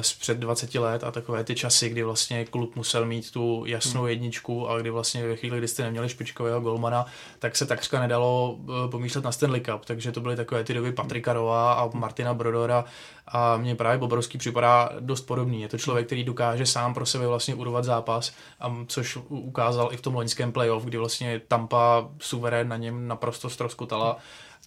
z 0.00 0.12
před 0.12 0.38
20 0.38 0.74
let 0.74 1.04
a 1.04 1.10
takové 1.10 1.44
ty 1.44 1.54
časy, 1.54 1.88
kdy 1.88 2.02
vlastně 2.02 2.44
klub 2.44 2.76
musel 2.76 3.06
mít 3.06 3.30
tu 3.30 3.64
jasnou 3.66 4.00
hmm. 4.00 4.10
jedničku 4.10 4.68
a 4.68 4.78
kdy 4.78 4.90
vlastně 4.90 5.26
ve 5.26 5.36
chvíli, 5.36 5.58
kdy 5.58 5.68
jste 5.68 5.82
neměli 5.82 6.08
špičkového 6.08 6.60
golmana, 6.60 7.06
tak 7.38 7.56
se 7.56 7.66
takřka 7.66 8.00
nedalo 8.00 8.58
eh, 8.58 8.88
pomýšlet 8.88 9.24
na 9.24 9.32
Stanley 9.32 9.60
Cup, 9.60 9.84
takže 9.84 10.12
to 10.12 10.20
byly 10.20 10.36
takové 10.36 10.64
ty 10.64 10.74
doby 10.74 10.92
Patrika 10.92 11.32
Rova 11.32 11.72
a 11.72 11.90
Martina 11.94 12.34
Brodora 12.34 12.84
a 13.28 13.56
mně 13.56 13.74
právě 13.74 13.98
Bobrovský 13.98 14.38
připadá 14.38 14.90
dost 15.00 15.20
podobný. 15.20 15.62
Je 15.62 15.68
to 15.68 15.78
člověk, 15.78 16.06
který 16.06 16.24
dokáže 16.24 16.66
sám 16.66 16.94
pro 16.94 17.06
sebe 17.06 17.26
vlastně 17.26 17.54
urovat 17.54 17.84
zápas, 17.84 18.32
a 18.60 18.76
což 18.86 19.18
ukázal 19.28 19.88
i 19.92 19.96
v 19.96 20.02
tom 20.02 20.14
loňském 20.14 20.52
playoff, 20.52 20.84
kdy 20.84 20.98
vlastně 20.98 21.40
Tampa 21.48 22.08
suverén 22.18 22.68
na 22.68 22.76
něm 22.76 23.08
naprosto 23.08 23.50
stroskotala 23.50 24.18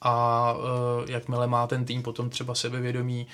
a 0.01 0.53
uh, 0.53 1.09
jakmile 1.09 1.47
má 1.47 1.67
ten 1.67 1.85
tým 1.85 2.03
potom 2.03 2.29
třeba 2.29 2.55
sebevědomí, 2.55 3.27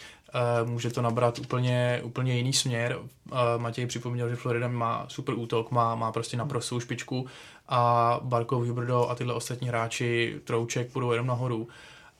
může 0.65 0.89
to 0.89 1.01
nabrat 1.01 1.39
úplně, 1.39 2.01
úplně 2.03 2.37
jiný 2.37 2.53
směr. 2.53 2.97
Uh, 2.97 3.37
Matěj 3.57 3.85
připomněl, 3.85 4.29
že 4.29 4.35
Florida 4.35 4.67
má 4.67 5.05
super 5.07 5.35
útok, 5.35 5.71
má, 5.71 5.95
má 5.95 6.11
prostě 6.11 6.37
naprostou 6.37 6.79
špičku 6.79 7.27
a 7.67 8.19
Barkov, 8.23 8.67
Huberdo 8.67 9.07
a 9.09 9.15
tyhle 9.15 9.33
ostatní 9.33 9.67
hráči 9.67 10.39
Trouček 10.43 10.91
půjdou 10.91 11.11
jenom 11.11 11.27
nahoru. 11.27 11.67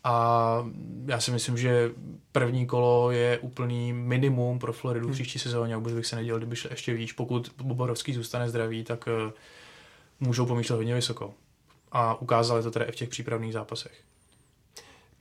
A 0.04 0.58
já 1.06 1.19
si 1.19 1.32
myslím, 1.32 1.58
že 1.58 1.91
první 2.32 2.65
kolo 2.65 3.12
je 3.12 3.39
úplný 3.39 3.93
minimum 3.93 4.60
pro 4.60 4.74
Floridu 4.74 5.06
v 5.06 5.10
hmm. 5.10 5.13
příští 5.13 5.39
sezóně, 5.39 5.76
vůbec 5.76 5.93
bych 5.93 6.06
se 6.06 6.15
nedělal, 6.15 6.39
kdyby 6.39 6.56
šel 6.56 6.71
ještě 6.71 6.93
víc. 6.93 7.13
Pokud 7.13 7.52
Boborovský 7.63 8.13
zůstane 8.13 8.50
zdravý, 8.50 8.84
tak 8.84 9.08
uh, 9.08 9.32
můžou 10.19 10.45
pomýšlet 10.45 10.76
hodně 10.76 10.95
vysoko. 10.95 11.34
A 11.91 12.21
ukázali 12.21 12.63
to 12.63 12.71
teda 12.71 12.86
i 12.86 12.91
v 12.91 12.95
těch 12.95 13.10
přípravných 13.10 13.54
zápasech. 13.54 14.11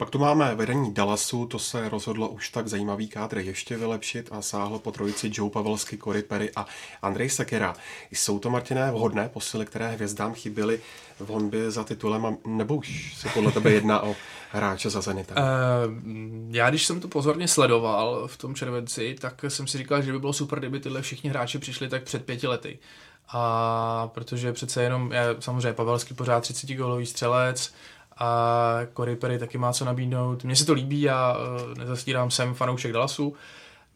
Pak 0.00 0.10
tu 0.10 0.18
máme 0.18 0.54
vedení 0.54 0.94
Dallasu, 0.94 1.46
to 1.46 1.58
se 1.58 1.88
rozhodlo 1.88 2.28
už 2.28 2.48
tak 2.48 2.68
zajímavý 2.68 3.08
kádr 3.08 3.38
ještě 3.38 3.76
vylepšit 3.76 4.28
a 4.32 4.42
sáhlo 4.42 4.78
po 4.78 4.92
trojici 4.92 5.30
Joe 5.34 5.50
Pavelsky, 5.50 5.98
Cory 5.98 6.22
Perry 6.22 6.50
a 6.56 6.66
Andrej 7.02 7.30
Sekera. 7.30 7.74
Jsou 8.10 8.38
to, 8.38 8.50
Martiné, 8.50 8.90
vhodné 8.90 9.28
posily, 9.28 9.66
které 9.66 9.88
hvězdám 9.88 10.34
chyběly 10.34 10.80
v 11.18 11.28
honbě 11.28 11.70
za 11.70 11.84
titulem, 11.84 12.36
nebo 12.46 12.76
už 12.76 13.14
se 13.14 13.28
podle 13.28 13.52
tebe 13.52 13.70
jedná 13.70 14.02
o 14.02 14.16
hráče 14.50 14.90
za 14.90 15.00
Zenitem? 15.00 15.36
Uh, 15.36 15.44
já, 16.50 16.70
když 16.70 16.86
jsem 16.86 17.00
to 17.00 17.08
pozorně 17.08 17.48
sledoval 17.48 18.28
v 18.28 18.36
tom 18.36 18.54
červenci, 18.54 19.16
tak 19.20 19.44
jsem 19.48 19.66
si 19.66 19.78
říkal, 19.78 20.02
že 20.02 20.12
by 20.12 20.18
bylo 20.18 20.32
super, 20.32 20.58
kdyby 20.58 20.80
tyhle 20.80 21.02
všichni 21.02 21.30
hráči 21.30 21.58
přišli 21.58 21.88
tak 21.88 22.02
před 22.02 22.24
pěti 22.24 22.46
lety. 22.46 22.78
A 23.32 24.10
protože 24.14 24.52
přece 24.52 24.82
jenom, 24.82 25.12
já, 25.12 25.22
samozřejmě 25.40 25.72
Pavelský 25.72 26.14
pořád 26.14 26.40
30 26.40 26.70
gólový 26.74 27.06
střelec, 27.06 27.74
a 28.20 28.80
Corey 28.94 29.16
Perry 29.16 29.38
taky 29.38 29.59
má 29.59 29.72
co 29.72 29.85
nabídnout. 29.85 30.44
Mně 30.44 30.56
se 30.56 30.66
to 30.66 30.72
líbí, 30.72 31.02
já 31.02 31.37
uh, 31.37 31.78
nezastírám, 31.78 32.30
jsem 32.30 32.54
fanoušek 32.54 32.92
Dallasu, 32.92 33.35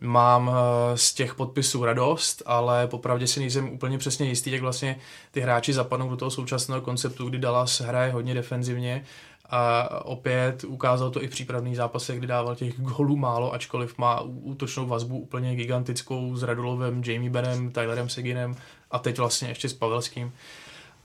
mám 0.01 0.49
uh, 0.49 0.55
z 0.95 1.15
těch 1.15 1.35
podpisů 1.35 1.85
radost, 1.85 2.43
ale 2.47 2.87
popravdě 2.87 3.27
si 3.27 3.41
nejsem 3.41 3.69
úplně 3.69 3.99
přesně 3.99 4.29
jistý, 4.29 4.51
jak 4.51 4.63
vlastně 4.63 4.97
ty 5.31 5.41
hráči 5.41 5.73
zapadnou 5.73 6.09
do 6.09 6.17
toho 6.17 6.31
současného 6.31 6.81
konceptu, 6.81 7.29
kdy 7.29 7.39
Dallas 7.39 7.81
hraje 7.81 8.13
hodně 8.13 8.35
defenzivně 8.35 9.05
a 9.51 9.89
opět 10.05 10.65
ukázal 10.65 11.11
to 11.11 11.23
i 11.23 11.27
v 11.27 11.31
přípravných 11.31 11.77
zápasech, 11.77 12.19
kdy 12.19 12.27
dával 12.27 12.55
těch 12.55 12.81
golů 12.81 13.17
málo, 13.17 13.55
ačkoliv 13.55 13.99
má 13.99 14.21
útočnou 14.21 14.87
vazbu 14.87 15.19
úplně 15.19 15.57
gigantickou 15.57 16.37
s 16.37 16.43
Radulovem, 16.43 17.03
Jamie 17.07 17.31
Benem, 17.31 17.71
Tylerem 17.71 18.09
Seginem 18.09 18.57
a 18.91 18.99
teď 18.99 19.19
vlastně 19.19 19.49
ještě 19.49 19.69
s 19.69 19.73
Pavelským. 19.73 20.33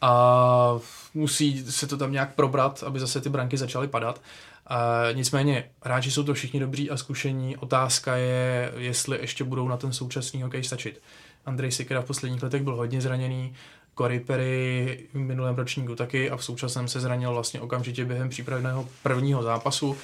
A 0.01 0.79
musí 1.13 1.71
se 1.71 1.87
to 1.87 1.97
tam 1.97 2.11
nějak 2.11 2.35
probrat, 2.35 2.83
aby 2.83 2.99
zase 2.99 3.21
ty 3.21 3.29
branky 3.29 3.57
začaly 3.57 3.87
padat. 3.87 4.21
A 4.67 5.03
nicméně 5.13 5.69
hráči 5.83 6.11
jsou 6.11 6.23
to 6.23 6.33
všichni 6.33 6.59
dobří 6.59 6.89
a 6.89 6.97
zkušení. 6.97 7.57
Otázka 7.57 8.15
je, 8.15 8.73
jestli 8.77 9.17
ještě 9.21 9.43
budou 9.43 9.67
na 9.67 9.77
ten 9.77 9.93
současný 9.93 10.41
hokej 10.41 10.63
stačit. 10.63 11.01
Andrej 11.45 11.71
Sikera 11.71 12.01
v 12.01 12.05
posledních 12.05 12.43
letech 12.43 12.61
byl 12.61 12.75
hodně 12.75 13.01
zraněný, 13.01 13.53
Corey 13.99 14.19
Perry 14.19 14.99
v 15.13 15.17
minulém 15.17 15.55
ročníku 15.55 15.95
taky 15.95 16.29
a 16.29 16.37
v 16.37 16.43
současném 16.43 16.87
se 16.87 16.99
zranil 16.99 17.33
vlastně 17.33 17.61
okamžitě 17.61 18.05
během 18.05 18.29
přípravného 18.29 18.87
prvního 19.03 19.43
zápasu. 19.43 19.97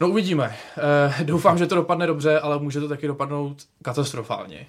No 0.00 0.08
uvidíme. 0.08 0.56
E, 1.20 1.24
doufám, 1.24 1.58
že 1.58 1.66
to 1.66 1.74
dopadne 1.74 2.06
dobře, 2.06 2.40
ale 2.40 2.58
může 2.58 2.80
to 2.80 2.88
taky 2.88 3.06
dopadnout 3.06 3.62
katastrofálně. 3.82 4.66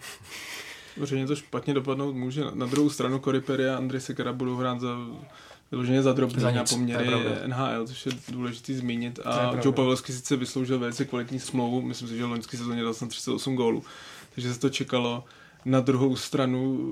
Veřejně 0.98 1.28
to 1.28 1.36
špatně 1.36 1.74
dopadnout 1.74 2.14
může. 2.14 2.44
Na 2.54 2.66
druhou 2.66 2.90
stranu 2.90 3.20
Corey 3.20 3.42
Perry 3.42 3.70
a 3.70 3.78
Andrej 3.78 4.02
Sekera 4.02 4.34
budou 4.34 4.56
hrát 4.56 4.80
za 4.80 4.98
vyloženě 5.72 6.02
za 6.02 6.14
drobný 6.14 6.44
na 6.44 6.64
poměry 6.64 7.10
NHL, 7.48 7.88
což 7.88 8.06
je 8.06 8.12
důležité 8.30 8.74
zmínit. 8.74 9.20
A 9.26 9.52
Joe 9.64 9.76
Pavelský 9.76 10.14
sice 10.14 10.36
vysloužil 10.36 10.80
velice 10.80 11.06
kvalitní 11.06 11.40
smlouvu, 11.40 11.82
myslím 11.82 12.08
si, 12.08 12.18
že 12.18 12.26
v 12.26 12.30
loňské 12.30 12.58
sezóně 12.58 12.84
dal 12.84 12.94
jsem 12.94 13.10
38 13.10 13.56
gólů, 13.56 13.84
takže 14.36 14.54
se 14.54 14.60
to 14.60 14.70
čekalo. 14.70 15.24
Na 15.66 15.80
druhou 15.80 16.16
stranu 16.16 16.92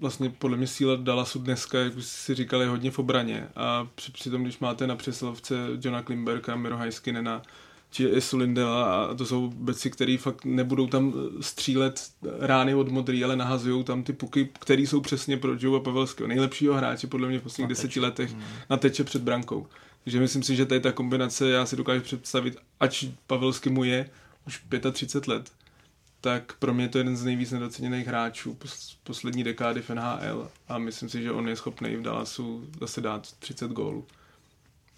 vlastně 0.00 0.30
podle 0.30 0.56
mě 0.56 0.66
síla 0.66 0.96
Dallasu 0.96 1.38
dneska, 1.38 1.78
jak 1.78 1.96
už 1.96 2.04
si 2.04 2.34
říkali, 2.34 2.66
hodně 2.66 2.90
v 2.90 2.98
obraně. 2.98 3.48
A 3.56 3.88
přitom, 4.12 4.42
když 4.42 4.58
máte 4.58 4.86
na 4.86 4.96
přeslovce 4.96 5.54
Johna 5.80 6.02
Klimberka, 6.02 6.56
Miro 6.56 6.76
Heiskinena, 6.76 7.42
či 7.90 8.04
Isu 8.04 8.36
Lindela 8.36 9.04
a 9.04 9.14
to 9.14 9.26
jsou 9.26 9.48
beci, 9.48 9.90
který 9.90 10.16
fakt 10.16 10.44
nebudou 10.44 10.86
tam 10.86 11.14
střílet 11.40 12.10
rány 12.40 12.74
od 12.74 12.88
modrý, 12.88 13.24
ale 13.24 13.36
nahazují 13.36 13.84
tam 13.84 14.02
ty 14.02 14.12
puky, 14.12 14.48
které 14.60 14.82
jsou 14.82 15.00
přesně 15.00 15.36
pro 15.36 15.56
Joe 15.58 15.80
Pavelského, 15.80 16.28
nejlepšího 16.28 16.74
hráče 16.74 17.06
podle 17.06 17.28
mě 17.28 17.38
v 17.38 17.42
posledních 17.42 17.68
deseti 17.68 18.00
letech 18.00 18.32
hmm. 18.32 18.42
na 18.70 18.76
teče 18.76 19.04
před 19.04 19.22
brankou. 19.22 19.66
Takže 20.04 20.20
myslím 20.20 20.42
si, 20.42 20.56
že 20.56 20.66
tady 20.66 20.80
ta 20.80 20.92
kombinace, 20.92 21.50
já 21.50 21.66
si 21.66 21.76
dokážu 21.76 22.02
představit, 22.02 22.56
ač 22.80 23.04
Pavelský 23.26 23.70
mu 23.70 23.84
je 23.84 24.10
už 24.46 24.62
35 24.92 25.28
let, 25.28 25.52
tak 26.20 26.56
pro 26.58 26.74
mě 26.74 26.84
je 26.84 26.88
to 26.88 26.98
jeden 26.98 27.16
z 27.16 27.24
nejvíc 27.24 27.50
nedoceněných 27.50 28.06
hráčů 28.06 28.58
poslední 29.04 29.44
dekády 29.44 29.82
v 29.82 29.90
NHL 29.90 30.50
a 30.68 30.78
myslím 30.78 31.08
si, 31.08 31.22
že 31.22 31.32
on 31.32 31.48
je 31.48 31.56
schopný 31.56 31.96
v 31.96 32.02
Dallasu 32.02 32.68
zase 32.80 33.00
dát 33.00 33.32
30 33.32 33.70
gólů. 33.70 34.06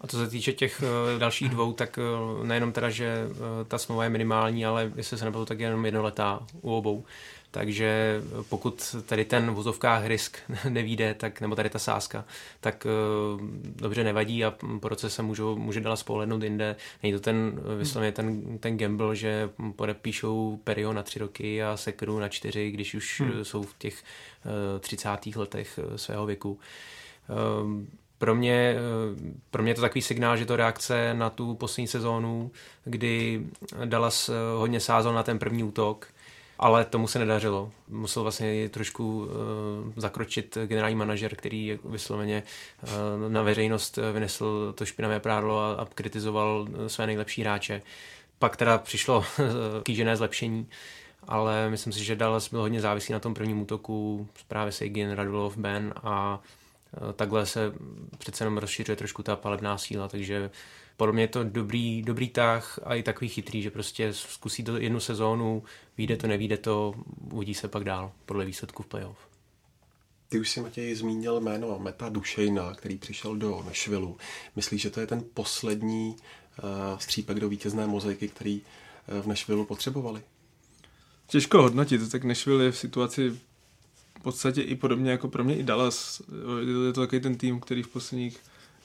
A 0.01 0.07
co 0.07 0.17
se 0.17 0.27
týče 0.27 0.53
těch 0.53 0.83
uh, 0.83 1.19
dalších 1.19 1.49
dvou, 1.49 1.73
tak 1.73 1.99
uh, 2.37 2.45
nejenom 2.45 2.71
teda, 2.71 2.89
že 2.89 3.27
uh, 3.29 3.37
ta 3.67 3.77
smlouva 3.77 4.03
je 4.03 4.09
minimální, 4.09 4.65
ale 4.65 4.91
jestli 4.95 5.17
se 5.17 5.25
nebylo, 5.25 5.45
tak 5.45 5.59
je 5.59 5.65
jenom 5.65 5.85
jednoletá 5.85 6.39
u 6.61 6.75
obou. 6.75 7.05
Takže 7.51 8.21
pokud 8.49 8.95
tady 9.05 9.25
ten 9.25 9.51
v 9.51 9.53
vozovkách 9.53 10.05
risk 10.05 10.37
nevíde, 10.69 11.13
tak, 11.13 11.41
nebo 11.41 11.55
tady 11.55 11.69
ta 11.69 11.79
sázka, 11.79 12.25
tak 12.59 12.85
uh, 12.85 13.41
dobře 13.75 14.03
nevadí 14.03 14.45
a 14.45 14.53
po 14.79 14.89
roce 14.89 15.09
se 15.09 15.21
můžou, 15.21 15.57
může 15.57 15.81
dala 15.81 15.95
spolednout 15.95 16.43
jinde. 16.43 16.75
Není 17.03 17.13
to 17.13 17.19
ten 17.19 17.61
vysloveně 17.77 18.11
ten, 18.11 18.57
ten 18.57 18.77
gamble, 18.77 19.15
že 19.15 19.49
podepíšou 19.75 20.59
Perio 20.63 20.93
na 20.93 21.03
tři 21.03 21.19
roky 21.19 21.63
a 21.63 21.77
Sekru 21.77 22.19
na 22.19 22.29
čtyři, 22.29 22.71
když 22.71 22.93
už 22.93 23.21
hmm. 23.21 23.45
jsou 23.45 23.63
v 23.63 23.75
těch 23.77 24.03
uh, 24.73 24.79
30. 24.79 25.09
letech 25.35 25.79
svého 25.95 26.25
věku. 26.25 26.59
Uh, 27.29 27.85
pro 28.21 28.35
mě, 28.35 28.75
pro 29.51 29.63
mě 29.63 29.71
je 29.71 29.75
to 29.75 29.81
takový 29.81 30.01
signál, 30.01 30.37
že 30.37 30.45
to 30.45 30.55
reakce 30.55 31.13
na 31.13 31.29
tu 31.29 31.55
poslední 31.55 31.87
sezónu, 31.87 32.51
kdy 32.83 33.43
Dallas 33.85 34.29
hodně 34.57 34.79
sázel 34.79 35.13
na 35.13 35.23
ten 35.23 35.39
první 35.39 35.63
útok, 35.63 36.07
ale 36.59 36.85
tomu 36.85 37.07
se 37.07 37.19
nedařilo. 37.19 37.71
Musel 37.89 38.23
vlastně 38.23 38.69
trošku 38.69 39.19
uh, 39.19 39.27
zakročit 39.95 40.57
generální 40.65 40.95
manažer, 40.95 41.35
který 41.35 41.79
vysloveně 41.85 42.43
uh, 42.83 43.31
na 43.31 43.41
veřejnost 43.41 43.99
vynesl 44.13 44.73
to 44.77 44.85
špinavé 44.85 45.19
prádlo 45.19 45.59
a, 45.59 45.73
a 45.73 45.85
kritizoval 45.85 46.67
své 46.87 47.07
nejlepší 47.07 47.41
hráče. 47.41 47.81
Pak 48.39 48.57
teda 48.57 48.77
přišlo 48.77 49.25
kýžené 49.83 50.17
zlepšení, 50.17 50.67
ale 51.27 51.69
myslím 51.69 51.93
si, 51.93 52.03
že 52.03 52.15
Dallas 52.15 52.49
byl 52.49 52.61
hodně 52.61 52.81
závislý 52.81 53.13
na 53.13 53.19
tom 53.19 53.33
prvním 53.33 53.61
útoku, 53.61 54.27
právě 54.47 54.71
Seigin, 54.71 55.11
Radulov, 55.11 55.57
Ben 55.57 55.93
a 56.03 56.41
takhle 57.15 57.45
se 57.45 57.73
přece 58.17 58.43
jenom 58.43 58.57
rozšiřuje 58.57 58.95
trošku 58.95 59.23
ta 59.23 59.35
palebná 59.35 59.77
síla, 59.77 60.07
takže 60.07 60.49
podle 60.97 61.13
mě 61.13 61.23
je 61.23 61.27
to 61.27 61.43
dobrý, 61.43 62.01
dobrý 62.01 62.29
tah 62.29 62.79
a 62.83 62.95
i 62.95 63.03
takový 63.03 63.29
chytrý, 63.29 63.61
že 63.61 63.71
prostě 63.71 64.13
zkusí 64.13 64.63
to 64.63 64.77
jednu 64.77 64.99
sezónu, 64.99 65.63
vyjde 65.97 66.17
to, 66.17 66.27
nevíde 66.27 66.57
to, 66.57 66.93
uvidí 67.31 67.53
se 67.53 67.67
pak 67.67 67.83
dál 67.83 68.11
podle 68.25 68.45
výsledku 68.45 68.83
v 68.83 68.87
playoff. 68.87 69.17
Ty 70.29 70.39
už 70.39 70.49
si 70.49 70.61
Matěj 70.61 70.95
zmínil 70.95 71.39
jméno 71.39 71.79
Meta 71.79 72.09
Dušejna, 72.09 72.73
který 72.73 72.97
přišel 72.97 73.35
do 73.35 73.63
Nešvilu. 73.67 74.17
Myslíš, 74.55 74.81
že 74.81 74.89
to 74.89 74.99
je 74.99 75.07
ten 75.07 75.23
poslední 75.33 76.15
uh, 76.15 76.99
střípek 76.99 77.39
do 77.39 77.49
vítězné 77.49 77.87
mozaiky, 77.87 78.27
který 78.27 78.61
uh, 78.61 79.21
v 79.21 79.27
Nešvilu 79.27 79.65
potřebovali? 79.65 80.21
Těžko 81.27 81.61
hodnotit, 81.61 82.11
tak 82.11 82.23
Nešvil 82.23 82.61
je 82.61 82.71
v 82.71 82.77
situaci 82.77 83.39
v 84.21 84.23
podstatě 84.23 84.61
i 84.61 84.75
podobně 84.75 85.11
jako 85.11 85.27
pro 85.27 85.43
mě 85.43 85.55
i 85.55 85.63
Dallas. 85.63 86.21
Je 86.85 86.93
to 86.93 87.01
takový 87.01 87.21
ten 87.21 87.35
tým, 87.35 87.59
který 87.59 87.83
v 87.83 87.87
posledních 87.87 88.39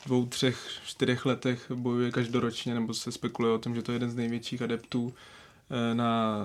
dvou, 0.06 0.26
třech, 0.26 0.68
čtyřech 0.86 1.26
letech 1.26 1.70
bojuje 1.74 2.10
každoročně, 2.10 2.74
nebo 2.74 2.94
se 2.94 3.12
spekuluje 3.12 3.54
o 3.54 3.58
tom, 3.58 3.74
že 3.74 3.82
to 3.82 3.92
je 3.92 3.96
jeden 3.96 4.10
z 4.10 4.16
největších 4.16 4.62
adeptů 4.62 5.14
eh, 5.70 5.94
na 5.94 6.36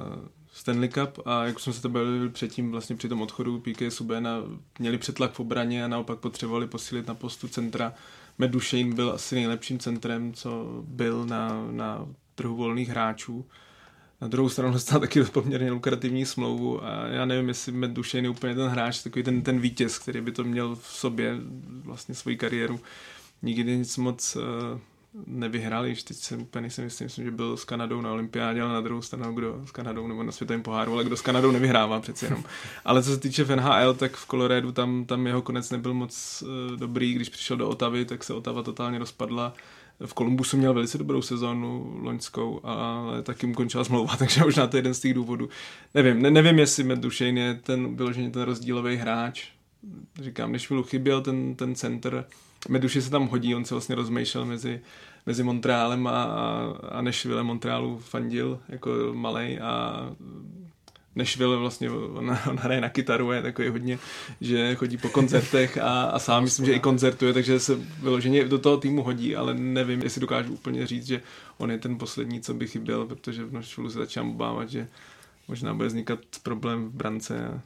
Stanley 0.54 0.90
Cup 0.90 1.20
a 1.26 1.46
jak 1.46 1.60
jsme 1.60 1.74
se 1.74 1.82
to 1.82 1.90
bavili 1.90 2.30
předtím 2.30 2.72
vlastně 2.72 2.96
při 2.96 3.10
tom 3.10 3.22
odchodu 3.22 3.60
PK 3.60 3.82
Subena, 3.90 4.38
měli 4.80 4.98
přetlak 4.98 5.32
v 5.32 5.40
obraně 5.40 5.86
a 5.86 5.88
naopak 5.88 6.20
potřebovali 6.20 6.68
posílit 6.68 7.08
na 7.08 7.16
postu 7.16 7.48
centra. 7.48 7.94
Matt 8.38 8.56
byl 8.94 9.12
asi 9.12 9.36
nejlepším 9.36 9.80
centrem, 9.80 10.34
co 10.34 10.82
byl 10.88 11.26
na, 11.26 11.68
na 11.72 12.08
trhu 12.36 12.56
volných 12.56 12.90
hráčů. 12.90 13.46
Na 14.22 14.28
druhou 14.28 14.50
stranu 14.50 14.74
dostal 14.74 15.00
taky 15.00 15.24
poměrně 15.24 15.72
lukrativní 15.72 16.26
smlouvu 16.26 16.86
a 16.86 17.08
já 17.08 17.26
nevím, 17.26 17.48
jestli 17.48 17.72
Matt 17.72 17.94
Duchesne 17.94 18.20
je 18.20 18.30
úplně 18.30 18.56
ten 18.56 18.68
hráč, 18.68 19.04
takový 19.04 19.24
ten, 19.24 19.42
ten 19.42 19.60
vítěz, 19.60 20.00
který 20.00 20.22
by 20.22 20.32
to 20.32 20.44
měl 20.44 20.76
v 20.76 20.88
sobě 20.88 21.36
vlastně 21.84 22.16
svoji 22.16 22.38
kariéru 22.38 22.80
nikdy 23.42 23.78
nic 23.78 23.98
moc 23.98 24.36
uh, 24.36 24.44
nevyhrál, 25.28 25.86
již 25.86 26.04
teď 26.04 26.18
jsem 26.18 26.42
úplně 26.42 26.62
nejsem 26.62 26.86
myslím, 26.86 27.06
myslím, 27.06 27.26
že 27.26 27.32
byl 27.32 27.58
s 27.58 27.64
Kanadou 27.64 28.02
na 28.02 28.12
olympiádě, 28.12 28.62
ale 28.62 28.74
na 28.74 28.82
druhou 28.82 29.02
stranu, 29.02 29.34
kdo 29.34 29.62
s 29.66 29.72
Kanadou 29.72 30.08
nebo 30.08 30.24
na 30.24 30.32
světovém 30.32 30.64
poháru, 30.64 30.94
ale 30.94 31.04
kdo 31.04 31.18
s 31.18 31.22
Kanadou 31.22 31.52
nevyhrává 31.52 32.00
přeci 32.00 32.26
jenom. 32.26 32.44
ale 32.86 33.04
co 33.04 33.10
se 33.10 33.18
týče 33.18 33.44
v 33.44 33.56
NHL, 33.56 33.94
tak 33.94 34.16
v 34.16 34.28
Coloradu 34.28 34.72
tam, 34.72 35.06
tam 35.06 35.28
jeho 35.28 35.42
konec 35.42 35.70
nebyl 35.72 35.94
moc 35.94 36.44
uh, 36.46 36.78
dobrý, 36.78 37.14
když 37.14 37.30
přišel 37.30 37.58
do 37.58 37.70
Otavy, 37.70 38.06
tak 38.06 38.24
se 38.24 38.34
Otava 38.34 38.64
totálně 38.64 39.00
rozpadla. 39.00 39.54
V 40.06 40.14
Kolumbusu 40.14 40.58
měl 40.58 40.74
velice 40.74 40.98
dobrou 40.98 41.22
sezónu 41.22 42.00
loňskou, 42.02 42.60
ale 42.64 43.22
taky 43.22 43.48
mu 43.48 43.54
končila 43.54 43.84
smlouva, 43.84 44.16
takže 44.18 44.42
možná 44.42 44.68
to 44.68 44.78
je 44.78 44.80
jeden 44.80 44.94
z 44.94 45.00
těch 45.00 45.14
důvodů. 45.14 45.50
Nevím, 45.94 46.22
ne, 46.22 46.32
nevím, 46.32 46.60
jestli 46.60 46.96
Duchesne 46.96 47.42
je 47.42 47.54
ten 47.54 47.96
vyloženě 47.96 48.30
ten 48.30 48.42
rozdílový 48.42 48.96
hráč. 48.96 49.48
Říkám, 50.22 50.50
když 50.50 50.68
chvíli 50.68 50.84
chyběl 50.84 51.22
ten, 51.22 51.56
ten 51.56 51.76
center, 51.76 52.26
Meduši 52.70 53.02
se 53.02 53.10
tam 53.10 53.28
hodí, 53.28 53.56
on 53.56 53.66
se 53.66 53.74
vlastně 53.74 53.96
rozmýšlel 53.96 54.46
mezi, 54.46 54.82
mezi 55.26 55.44
Montrealem 55.44 56.08
a, 56.08 56.24
a 56.92 57.02
Nešvilem. 57.02 57.46
Montrealu 57.46 57.98
fandil 57.98 58.60
jako 58.70 58.92
malej 59.14 59.60
a 59.62 60.02
Nešvil 61.16 61.60
vlastně, 61.60 61.92
on, 61.92 62.38
on 62.50 62.58
hraje 62.58 62.82
na 62.82 62.90
kytaru, 62.90 63.32
je 63.32 63.42
takový 63.42 63.68
hodně, 63.68 64.00
že 64.42 64.76
chodí 64.76 64.98
po 64.98 65.10
koncertech 65.10 65.78
a, 65.78 66.04
a 66.04 66.20
sám 66.20 66.44
myslím, 66.44 66.66
že 66.66 66.74
i 66.74 66.80
koncertuje, 66.80 67.34
takže 67.34 67.60
se 67.60 67.76
vyloženě 67.76 68.46
do 68.46 68.60
toho 68.60 68.78
týmu 68.78 69.04
hodí, 69.04 69.36
ale 69.36 69.54
nevím, 69.54 70.02
jestli 70.02 70.22
dokážu 70.22 70.54
úplně 70.54 70.88
říct, 70.88 71.08
že 71.08 71.22
on 71.58 71.72
je 71.72 71.78
ten 71.78 71.98
poslední, 71.98 72.42
co 72.42 72.54
by 72.54 72.68
chyběl, 72.68 73.06
protože 73.06 73.44
v 73.44 73.54
Nešvilu 73.54 73.90
se 73.90 74.00
začínám 74.00 74.30
obávat, 74.30 74.70
že 74.70 74.88
možná 75.48 75.74
bude 75.74 75.88
vznikat 75.88 76.20
problém 76.44 76.86
v 76.86 76.94
brance 76.94 77.48
a 77.48 77.62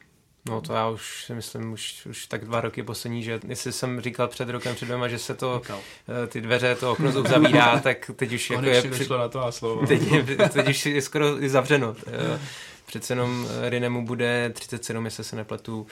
No 0.49 0.61
to 0.61 0.73
já 0.73 0.89
už 0.89 1.25
si 1.25 1.33
myslím, 1.33 1.73
už, 1.73 2.05
už 2.05 2.25
tak 2.25 2.45
dva 2.45 2.61
roky 2.61 2.83
poslední, 2.83 3.23
že 3.23 3.39
jestli 3.47 3.71
jsem 3.71 4.01
říkal 4.01 4.27
před 4.27 4.49
rokem, 4.49 4.75
před 4.75 4.85
dvěma, 4.85 5.07
že 5.07 5.19
se 5.19 5.35
to. 5.35 5.61
Eh, 5.69 6.27
ty 6.27 6.41
dveře, 6.41 6.75
to 6.75 6.91
okno 6.91 7.19
uzavírá, 7.19 7.79
tak 7.83 8.11
teď 8.15 8.33
už 8.33 8.49
jako 8.49 8.65
je... 8.65 8.81
Při... 8.81 9.09
na 9.09 9.29
to 9.29 9.45
a 9.45 9.51
slovo. 9.51 9.87
Teď, 9.87 10.01
teď 10.53 10.69
už 10.69 10.85
je 10.85 11.01
skoro 11.01 11.27
zavřeno. 11.47 11.95
Eh, 12.85 12.87
přece 12.87 13.13
jenom 13.13 13.47
Rinemu 13.69 14.05
bude 14.05 14.49
37, 14.49 15.05
jestli 15.05 15.23
se 15.23 15.35
nepletu, 15.35 15.87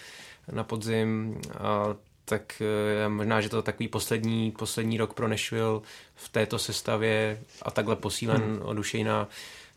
na 0.52 0.64
podzim. 0.64 1.42
A 1.58 1.96
tak 2.26 2.62
eh, 3.06 3.10
možná, 3.10 3.42
že 3.42 3.50
to 3.50 3.58
je 3.58 3.64
takový 3.64 3.88
poslední, 3.88 4.52
poslední 4.52 4.98
rok 4.98 5.14
pro 5.14 5.28
Nashville 5.28 5.82
v 6.16 6.30
této 6.30 6.60
sestavě 6.60 7.40
a 7.62 7.72
takhle 7.72 7.96
posílen 7.96 8.42
hmm. 8.42 8.62
od 8.62 8.74
Dušejna 8.74 9.28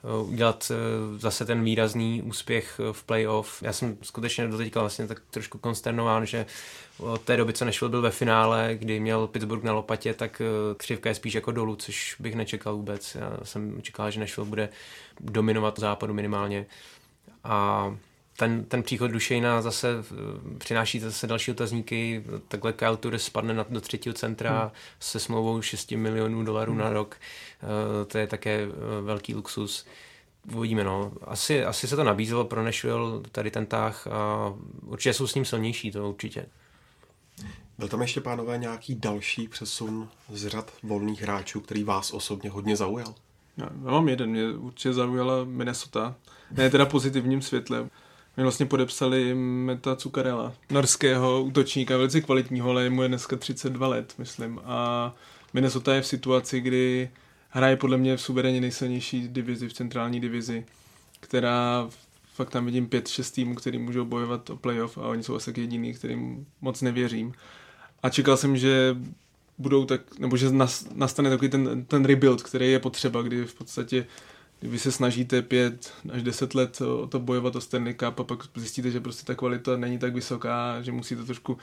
eh, 0.04 0.22
udělat 0.22 0.70
eh, 0.70 1.18
zase 1.18 1.44
ten 1.44 1.64
výrazný 1.64 2.22
úspěch 2.22 2.80
v 2.92 3.04
playoff. 3.04 3.62
Já 3.62 3.72
jsem 3.72 3.96
skutečně 4.02 4.48
do 4.48 4.56
teďka 4.56 4.80
vlastně 4.80 5.06
tak 5.06 5.22
trošku 5.30 5.58
konsternován, 5.58 6.26
že 6.26 6.46
od 6.98 7.20
té 7.20 7.36
doby, 7.36 7.52
co 7.52 7.64
Nashville 7.64 7.90
byl 7.90 8.02
ve 8.02 8.10
finále, 8.10 8.70
kdy 8.74 9.00
měl 9.00 9.26
Pittsburgh 9.26 9.64
na 9.64 9.72
lopatě, 9.72 10.14
tak 10.14 10.42
křivka 10.76 11.08
je 11.08 11.14
spíš 11.14 11.34
jako 11.34 11.52
dolů, 11.52 11.76
což 11.76 12.16
bych 12.18 12.34
nečekal 12.34 12.76
vůbec. 12.76 13.14
Já 13.14 13.38
jsem 13.42 13.82
čekal, 13.82 14.10
že 14.10 14.20
Nashville 14.20 14.48
bude 14.48 14.68
dominovat 15.20 15.78
západu 15.78 16.14
minimálně. 16.14 16.66
A 17.46 17.96
ten, 18.36 18.64
ten 18.64 18.82
příchod 18.82 19.10
Dušejna 19.10 19.62
zase 19.62 19.88
eh, 19.98 20.58
přináší 20.58 21.00
zase 21.00 21.26
další 21.26 21.50
otazníky. 21.50 22.24
Takhle 22.48 22.72
Kyle 22.72 22.96
Turris 22.96 23.22
spadne 23.22 23.54
na, 23.54 23.66
do 23.70 23.80
třetího 23.80 24.12
centra 24.12 24.60
hmm. 24.60 24.70
se 25.00 25.20
smlouvou 25.20 25.62
6 25.62 25.92
milionů 25.92 26.44
dolarů 26.44 26.72
hmm. 26.72 26.80
na 26.80 26.90
rok. 26.90 27.16
Uh, 27.62 27.68
to 28.06 28.18
je 28.18 28.26
také 28.26 28.66
uh, 28.66 28.72
velký 29.06 29.34
luxus. 29.34 29.86
Uvidíme, 30.54 30.84
no. 30.84 31.12
Asi, 31.24 31.64
asi 31.64 31.88
se 31.88 31.96
to 31.96 32.04
nabízelo 32.04 32.44
pro 32.44 32.64
Nashville, 32.64 33.20
tady 33.32 33.50
ten 33.50 33.66
tah 33.66 34.06
a 34.06 34.52
určitě 34.86 35.14
jsou 35.14 35.26
s 35.26 35.34
ním 35.34 35.44
silnější, 35.44 35.90
to 35.90 36.10
určitě. 36.10 36.46
Byl 37.78 37.88
tam 37.88 38.02
ještě, 38.02 38.20
pánové, 38.20 38.58
nějaký 38.58 38.94
další 38.94 39.48
přesun 39.48 40.08
z 40.32 40.46
řad 40.46 40.72
volných 40.82 41.22
hráčů, 41.22 41.60
který 41.60 41.84
vás 41.84 42.12
osobně 42.12 42.50
hodně 42.50 42.76
zaujal? 42.76 43.14
Já, 43.56 43.68
já 43.84 43.90
mám 43.90 44.08
jeden, 44.08 44.30
mě 44.30 44.52
určitě 44.52 44.92
zaujala 44.92 45.44
Minnesota. 45.44 46.14
Ne 46.50 46.70
teda 46.70 46.86
pozitivním 46.86 47.42
světle. 47.42 47.88
My 48.36 48.42
vlastně 48.42 48.66
podepsali 48.66 49.34
Meta 49.34 49.96
Cukarela, 49.96 50.54
norského 50.70 51.42
útočníka, 51.42 51.96
velice 51.96 52.20
kvalitního, 52.20 52.70
ale 52.70 52.90
mu 52.90 53.02
je 53.02 53.08
dneska 53.08 53.36
32 53.36 53.88
let, 53.88 54.14
myslím. 54.18 54.60
A 54.64 55.14
Minnesota 55.52 55.94
je 55.94 56.02
v 56.02 56.06
situaci, 56.06 56.60
kdy 56.60 57.10
hraje 57.48 57.76
podle 57.76 57.96
mě 57.96 58.16
v 58.16 58.20
suverénně 58.20 58.60
nejsilnější 58.60 59.28
divizi, 59.28 59.68
v 59.68 59.72
centrální 59.72 60.20
divizi, 60.20 60.66
která 61.20 61.88
fakt 62.34 62.50
tam 62.50 62.66
vidím 62.66 62.86
5-6 62.86 63.34
týmů, 63.34 63.54
který 63.54 63.78
můžou 63.78 64.04
bojovat 64.04 64.50
o 64.50 64.56
playoff 64.56 64.98
a 64.98 65.08
oni 65.08 65.22
jsou 65.22 65.34
asi 65.34 65.52
jediný, 65.56 65.94
kterým 65.94 66.46
moc 66.60 66.82
nevěřím. 66.82 67.32
A 68.02 68.10
čekal 68.10 68.36
jsem, 68.36 68.56
že 68.56 68.96
budou 69.58 69.84
tak, 69.84 70.18
nebo 70.18 70.36
že 70.36 70.46
nastane 70.94 71.30
takový 71.30 71.48
ten, 71.48 71.84
ten 71.84 72.04
rebuild, 72.04 72.42
který 72.42 72.72
je 72.72 72.78
potřeba, 72.78 73.22
kdy 73.22 73.44
v 73.44 73.54
podstatě 73.54 74.06
vy 74.62 74.78
se 74.78 74.92
snažíte 74.92 75.42
pět 75.42 75.92
až 76.12 76.22
deset 76.22 76.54
let 76.54 76.80
o 76.80 77.06
to 77.06 77.20
bojovat 77.20 77.56
o 77.56 77.60
Stanley 77.60 77.94
Cup 77.94 78.20
a 78.20 78.24
pak 78.24 78.38
zjistíte, 78.54 78.90
že 78.90 79.00
prostě 79.00 79.26
ta 79.26 79.34
kvalita 79.34 79.76
není 79.76 79.98
tak 79.98 80.14
vysoká, 80.14 80.82
že 80.82 80.92
musíte 80.92 81.24
trošku 81.24 81.58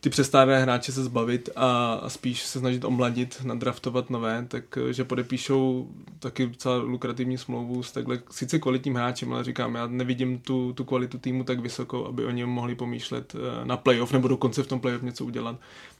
ty 0.00 0.10
přestárné 0.10 0.62
hráče 0.62 0.92
se 0.92 1.04
zbavit 1.04 1.48
a, 1.56 1.92
a 1.94 2.08
spíš 2.08 2.42
se 2.42 2.58
snažit 2.58 2.84
omladit, 2.84 3.42
nadraftovat 3.44 4.10
nové, 4.10 4.46
takže 4.50 5.04
podepíšou 5.04 5.88
taky 6.18 6.46
docela 6.46 6.76
lukrativní 6.76 7.38
smlouvu 7.38 7.82
s 7.82 7.92
takhle 7.92 8.18
sice 8.30 8.58
kvalitním 8.58 8.94
hráčem, 8.94 9.32
ale 9.32 9.44
říkám, 9.44 9.74
já 9.74 9.86
nevidím 9.86 10.38
tu, 10.38 10.72
tu 10.72 10.84
kvalitu 10.84 11.18
týmu 11.18 11.44
tak 11.44 11.60
vysokou, 11.60 12.06
aby 12.06 12.24
oni 12.24 12.46
mohli 12.46 12.74
pomýšlet 12.74 13.34
eh, 13.34 13.64
na 13.64 13.76
playoff 13.76 14.12
nebo 14.12 14.28
dokonce 14.28 14.62
v 14.62 14.66
tom 14.66 14.80
playoff 14.80 15.02
něco 15.02 15.24
udělat. 15.24 15.56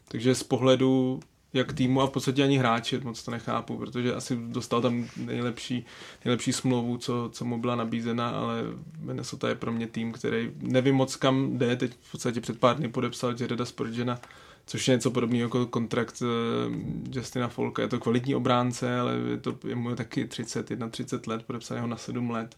Takže 0.08 0.34
z 0.34 0.42
pohledu 0.42 1.20
jak 1.52 1.72
týmu 1.72 2.00
a 2.00 2.06
v 2.06 2.10
podstatě 2.10 2.44
ani 2.44 2.58
hráči, 2.58 3.00
moc 3.00 3.22
to 3.22 3.30
nechápu, 3.30 3.76
protože 3.76 4.14
asi 4.14 4.38
dostal 4.40 4.82
tam 4.82 5.08
nejlepší, 5.16 5.86
nejlepší 6.24 6.52
smlouvu, 6.52 6.96
co, 6.98 7.30
co 7.32 7.44
mu 7.44 7.58
byla 7.58 7.76
nabízena, 7.76 8.30
ale 8.30 8.62
Minnesota 9.00 9.48
je 9.48 9.54
pro 9.54 9.72
mě 9.72 9.86
tým, 9.86 10.12
který 10.12 10.52
nevím 10.60 10.94
moc 10.94 11.16
kam 11.16 11.58
jde, 11.58 11.76
teď 11.76 11.92
v 12.00 12.12
podstatě 12.12 12.40
před 12.40 12.60
pár 12.60 12.76
dny 12.76 12.88
podepsal 12.88 13.34
Jareda 13.40 13.64
Spurgeona, 13.64 14.20
což 14.66 14.88
je 14.88 14.94
něco 14.94 15.10
podobného 15.10 15.42
jako 15.42 15.66
kontrakt 15.66 16.22
uh, 16.22 16.74
Justina 17.10 17.48
Folka. 17.48 17.82
Je 17.82 17.88
to 17.88 18.00
kvalitní 18.00 18.34
obránce, 18.34 19.00
ale 19.00 19.14
je 19.30 19.38
to 19.38 19.58
je 19.66 19.74
mu 19.74 19.96
taky 19.96 20.26
30, 20.26 20.70
30 20.90 21.26
let, 21.26 21.42
podepsal 21.42 21.80
ho 21.80 21.86
na 21.86 21.96
7 21.96 22.30
let. 22.30 22.56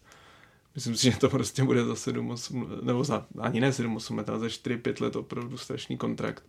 Myslím 0.75 0.95
si, 0.95 1.11
že 1.11 1.17
to 1.17 1.29
prostě 1.29 1.63
bude 1.63 1.85
za 1.85 1.95
7, 1.95 2.29
8, 2.29 2.69
nebo 2.81 3.03
za, 3.03 3.25
ani 3.39 3.59
ne 3.59 3.73
7, 3.73 3.95
8 3.95 4.17
let, 4.17 4.29
ale 4.29 4.39
za 4.39 4.47
4-5 4.47 5.03
let 5.03 5.15
opravdu 5.15 5.57
strašný 5.57 5.97
kontrakt 5.97 6.43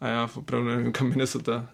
a 0.00 0.08
já 0.08 0.30
opravdu 0.34 0.68
nevím, 0.68 0.92
kam 0.92 1.08
Minnesota, 1.08 1.68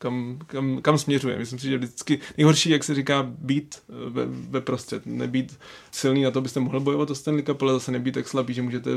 kam, 0.00 0.38
kam, 0.46 0.82
kam 0.82 0.98
směřuje. 0.98 1.38
Myslím 1.38 1.58
si, 1.58 1.66
že 1.68 1.78
vždycky 1.78 2.20
nejhorší, 2.36 2.70
jak 2.70 2.84
se 2.84 2.94
říká, 2.94 3.22
být 3.22 3.78
eh, 3.88 4.10
ve, 4.10 4.26
ve 4.26 4.60
prostřed. 4.60 5.06
Nebýt 5.06 5.58
silný 5.90 6.22
na 6.22 6.30
to, 6.30 6.38
abyste 6.38 6.60
mohli 6.60 6.80
bojovat 6.80 7.10
o 7.10 7.14
Stanley 7.14 7.42
Cup, 7.42 7.62
ale 7.62 7.72
zase 7.72 7.92
nebýt 7.92 8.14
tak 8.14 8.28
slabý, 8.28 8.54
že 8.54 8.62
můžete 8.62 8.90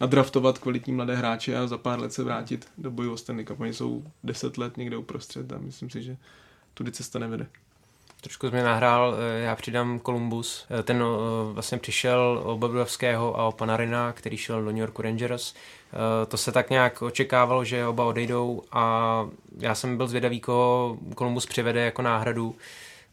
nadraftovat 0.00 0.58
kvalitní 0.58 0.92
mladé 0.92 1.16
hráče 1.16 1.56
a 1.56 1.66
za 1.66 1.78
pár 1.78 2.00
let 2.00 2.12
se 2.12 2.24
vrátit 2.24 2.68
do 2.78 2.90
boju 2.90 3.12
o 3.12 3.16
Stanley 3.16 3.44
Cup. 3.44 3.60
Oni 3.60 3.74
jsou 3.74 4.04
deset 4.24 4.58
let 4.58 4.76
někde 4.76 4.96
uprostřed 4.96 5.52
a 5.52 5.58
myslím 5.58 5.90
si, 5.90 6.02
že 6.02 6.16
tudy 6.74 6.92
cesta 6.92 7.18
nevede. 7.18 7.46
Trošku 8.20 8.50
mě 8.50 8.62
nahrál, 8.62 9.14
eh, 9.14 9.40
já 9.40 9.56
přidám 9.56 10.00
Columbus. 10.00 10.66
Ten 10.82 11.04
vlastně 11.52 11.78
přišel 11.78 12.40
od 12.44 12.56
Bobrovského 12.56 13.40
a 13.40 13.48
o 13.48 13.52
Panarina, 13.52 14.12
který 14.12 14.36
šel 14.36 14.62
do 14.62 14.66
New 14.66 14.80
York 14.80 15.00
Rangers. 15.00 15.54
Eh, 15.92 16.26
to 16.26 16.36
se 16.36 16.52
tak 16.52 16.70
nějak 16.70 17.02
očekávalo, 17.02 17.64
že 17.64 17.86
oba 17.86 18.04
odejdou 18.04 18.62
a 18.72 19.26
já 19.58 19.74
jsem 19.74 19.96
byl 19.96 20.06
zvědavý, 20.08 20.40
koho 20.40 20.98
Columbus 21.18 21.46
přivede 21.46 21.80
jako 21.80 22.02
náhradu. 22.02 22.56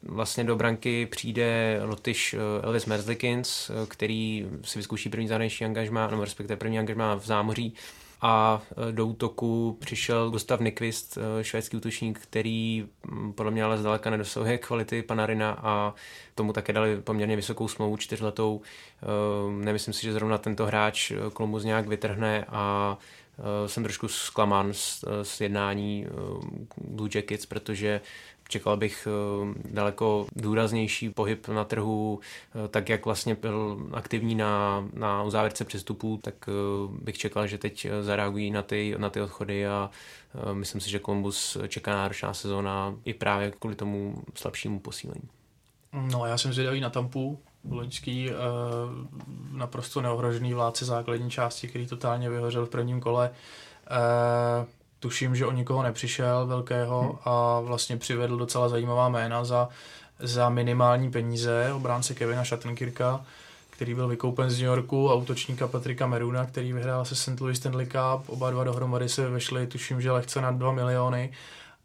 Vlastně 0.04 0.44
do 0.44 0.56
branky 0.56 1.06
přijde 1.06 1.80
Lotyš 1.84 2.34
eh, 2.34 2.38
Elvis 2.63 2.86
Merzlikins, 2.86 3.70
eh, 3.70 3.86
který 3.88 4.48
si 4.63 4.80
vyzkouší 4.80 5.10
první 5.10 5.28
zahraniční 5.28 5.65
angažmá, 5.65 6.08
nebo 6.08 6.24
respektive 6.24 6.58
první 6.58 6.80
angažmá 6.80 7.15
v 7.15 7.26
zámoří 7.26 7.74
a 8.21 8.62
do 8.91 9.06
útoku 9.06 9.78
přišel 9.80 10.30
Gustav 10.30 10.60
Nyquist, 10.60 11.17
e, 11.17 11.43
švédský 11.43 11.78
útočník, 11.78 12.19
který 12.19 12.88
podle 13.36 13.51
mě 13.51 13.63
ale 13.63 13.78
zdaleka 13.78 14.10
nedosahuje 14.10 14.58
kvality 14.58 15.01
Panarina 15.01 15.51
a 15.51 15.93
tomu 16.36 16.54
také 16.54 16.73
dali 16.73 17.01
poměrně 17.01 17.36
vysokou 17.36 17.67
smlouvu 17.67 17.97
čtyřletou. 17.97 18.62
E, 18.62 19.65
nemyslím 19.65 19.93
si, 19.93 20.04
že 20.04 20.13
zrovna 20.13 20.38
tento 20.38 20.65
hráč 20.65 21.12
Columbus 21.38 21.63
nějak 21.63 21.88
vytrhne 21.88 22.45
a 22.49 22.97
jsem 23.65 23.84
trošku 23.84 24.08
zklamán 24.08 24.73
z, 24.73 25.04
z 25.23 25.41
jednání 25.41 26.08
Blue 26.78 27.10
Jackets, 27.15 27.45
protože 27.45 28.01
Čekal 28.48 28.78
bych 28.78 29.08
eh, 29.08 29.54
daleko 29.72 30.28
důraznější 30.36 31.10
pohyb 31.10 31.48
na 31.48 31.64
trhu, 31.64 32.20
eh, 32.66 32.68
tak 32.68 32.90
jak 32.90 33.06
vlastně 33.06 33.36
byl 33.36 33.80
aktivní 33.94 34.36
na, 34.36 34.86
na 34.94 35.24
uzávěrce 35.24 35.66
přestupů, 35.66 36.20
tak 36.24 36.36
eh, 36.48 36.52
bych 37.04 37.18
čekal, 37.18 37.48
že 37.48 37.58
teď 37.58 37.88
zareagují 38.02 38.52
na 38.52 38.62
ty, 38.62 38.96
na 38.98 39.10
ty 39.10 39.22
odchody 39.22 39.68
a 39.68 39.90
myslím 40.54 40.82
si, 40.82 40.90
že 40.90 41.00
Columbus 41.00 41.58
čeká 41.68 41.96
náročná 41.96 42.34
sezóna 42.34 42.96
i 43.06 43.14
právě 43.14 43.52
kvůli 43.60 43.76
tomu 43.76 44.24
slabšímu 44.36 44.80
posílení. 44.80 45.30
No 45.94 46.26
já 46.26 46.38
jsem 46.38 46.54
zvědavý 46.54 46.80
na 46.80 46.90
Tampu, 46.90 47.40
loňský 47.70 48.30
naprosto 49.52 50.02
neohrožený 50.02 50.54
vládce 50.54 50.86
základní 50.86 51.32
části, 51.32 51.68
který 51.68 51.88
totálně 51.88 52.30
vyhořel 52.30 52.66
v 52.66 52.70
prvním 52.70 53.02
kole 53.02 53.32
tuším, 55.06 55.36
že 55.36 55.46
o 55.46 55.52
nikoho 55.52 55.84
nepřišel 55.84 56.48
velkého 56.48 57.02
hmm. 57.02 57.18
a 57.26 57.60
vlastně 57.60 57.98
přivedl 57.98 58.38
docela 58.38 58.70
zajímavá 58.70 59.10
jména 59.10 59.46
za, 59.46 59.70
za 60.20 60.50
minimální 60.50 61.12
peníze. 61.12 61.74
Obránce 61.74 62.13
Kevina 62.13 62.44
Shattenkirka, 62.44 63.26
který 63.70 63.94
byl 63.94 64.08
vykoupen 64.08 64.50
z 64.50 64.58
New 64.58 64.65
Yorku, 64.65 65.10
a 65.10 65.13
útočníka 65.13 65.68
Patrika 65.68 66.08
Meruna, 66.08 66.46
který 66.46 66.74
vyhrál 66.74 67.06
se 67.06 67.15
St. 67.15 67.41
Louis 67.41 67.58
Stanley 67.58 67.86
Cup. 67.86 68.30
Oba 68.30 68.52
dva 68.52 68.63
dohromady 68.63 69.10
se 69.10 69.30
vešly, 69.30 69.68
tuším, 69.68 70.02
že 70.02 70.12
lehce 70.12 70.41
na 70.41 70.52
2 70.52 70.72
miliony. 70.72 71.32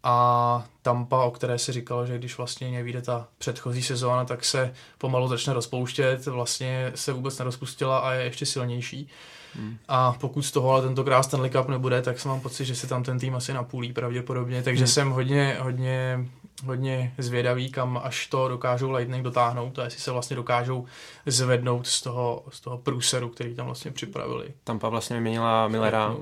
A 0.03 0.65
Tampa, 0.81 1.23
o 1.23 1.31
které 1.31 1.57
se 1.57 1.73
říkalo, 1.73 2.05
že 2.05 2.17
když 2.17 2.37
vlastně 2.37 2.71
nevíde 2.71 3.01
ta 3.01 3.27
předchozí 3.37 3.83
sezóna, 3.83 4.25
tak 4.25 4.45
se 4.45 4.73
pomalu 4.97 5.27
začne 5.27 5.53
rozpouštět, 5.53 6.25
vlastně 6.25 6.91
se 6.95 7.13
vůbec 7.13 7.39
nerozpustila 7.39 7.99
a 7.99 8.13
je 8.13 8.23
ještě 8.23 8.45
silnější. 8.45 9.09
Hmm. 9.55 9.77
A 9.87 10.11
pokud 10.19 10.41
z 10.41 10.51
toho 10.51 10.71
ale 10.71 10.81
tentokrát 10.81 11.23
Stanley 11.23 11.49
Cup 11.49 11.67
nebude, 11.67 12.01
tak 12.01 12.19
jsem 12.19 12.31
mám 12.31 12.41
pocit, 12.41 12.65
že 12.65 12.75
se 12.75 12.87
tam 12.87 13.03
ten 13.03 13.19
tým 13.19 13.35
asi 13.35 13.53
napůlí 13.53 13.93
pravděpodobně, 13.93 14.63
takže 14.63 14.83
hmm. 14.83 14.87
jsem 14.87 15.09
hodně, 15.09 15.57
hodně, 15.59 16.25
hodně 16.65 17.13
zvědavý, 17.17 17.71
kam 17.71 18.01
až 18.03 18.27
to 18.27 18.47
dokážou 18.47 18.91
Lightning 18.91 19.23
dotáhnout 19.23 19.79
a 19.79 19.83
jestli 19.83 19.99
se 19.99 20.11
vlastně 20.11 20.35
dokážou 20.35 20.85
zvednout 21.25 21.87
z 21.87 22.01
toho, 22.01 22.43
z 22.49 22.61
toho 22.61 22.77
průseru, 22.77 23.29
který 23.29 23.55
tam 23.55 23.65
vlastně 23.65 23.91
připravili. 23.91 24.53
Tampa 24.63 24.89
vlastně 24.89 25.15
vyměnila 25.15 25.67
Millera, 25.67 26.15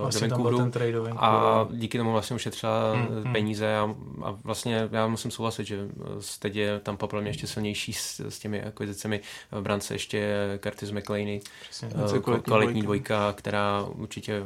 vlastně 0.00 0.28
do 0.28 0.34
Vancouveru 0.36 0.58
ten 0.58 0.70
trade 0.70 1.10
a 1.16 1.68
díky 1.70 1.98
tomu 1.98 2.12
vlastně 2.12 2.36
ušetřila 2.36 2.94
mm, 2.94 3.32
peníze 3.32 3.76
a, 3.76 3.94
a 4.22 4.30
vlastně 4.44 4.88
já 4.92 5.06
musím 5.06 5.30
souhlasit, 5.30 5.66
že 5.66 5.88
teď 6.38 6.56
je 6.56 6.80
tam 6.80 6.96
podle 6.96 7.20
mě 7.20 7.30
ještě 7.30 7.46
silnější 7.46 7.92
s, 7.92 8.20
s 8.20 8.38
těmi 8.38 8.62
akvizicemi. 8.62 9.20
V 9.52 9.62
brance 9.62 9.94
ještě 9.94 10.34
Curtis 10.62 10.90
McLeany, 10.90 11.40
uh, 11.94 12.18
kvalitní 12.40 12.82
dvojka. 12.82 13.14
dvojka, 13.14 13.32
která 13.32 13.82
určitě 13.82 14.42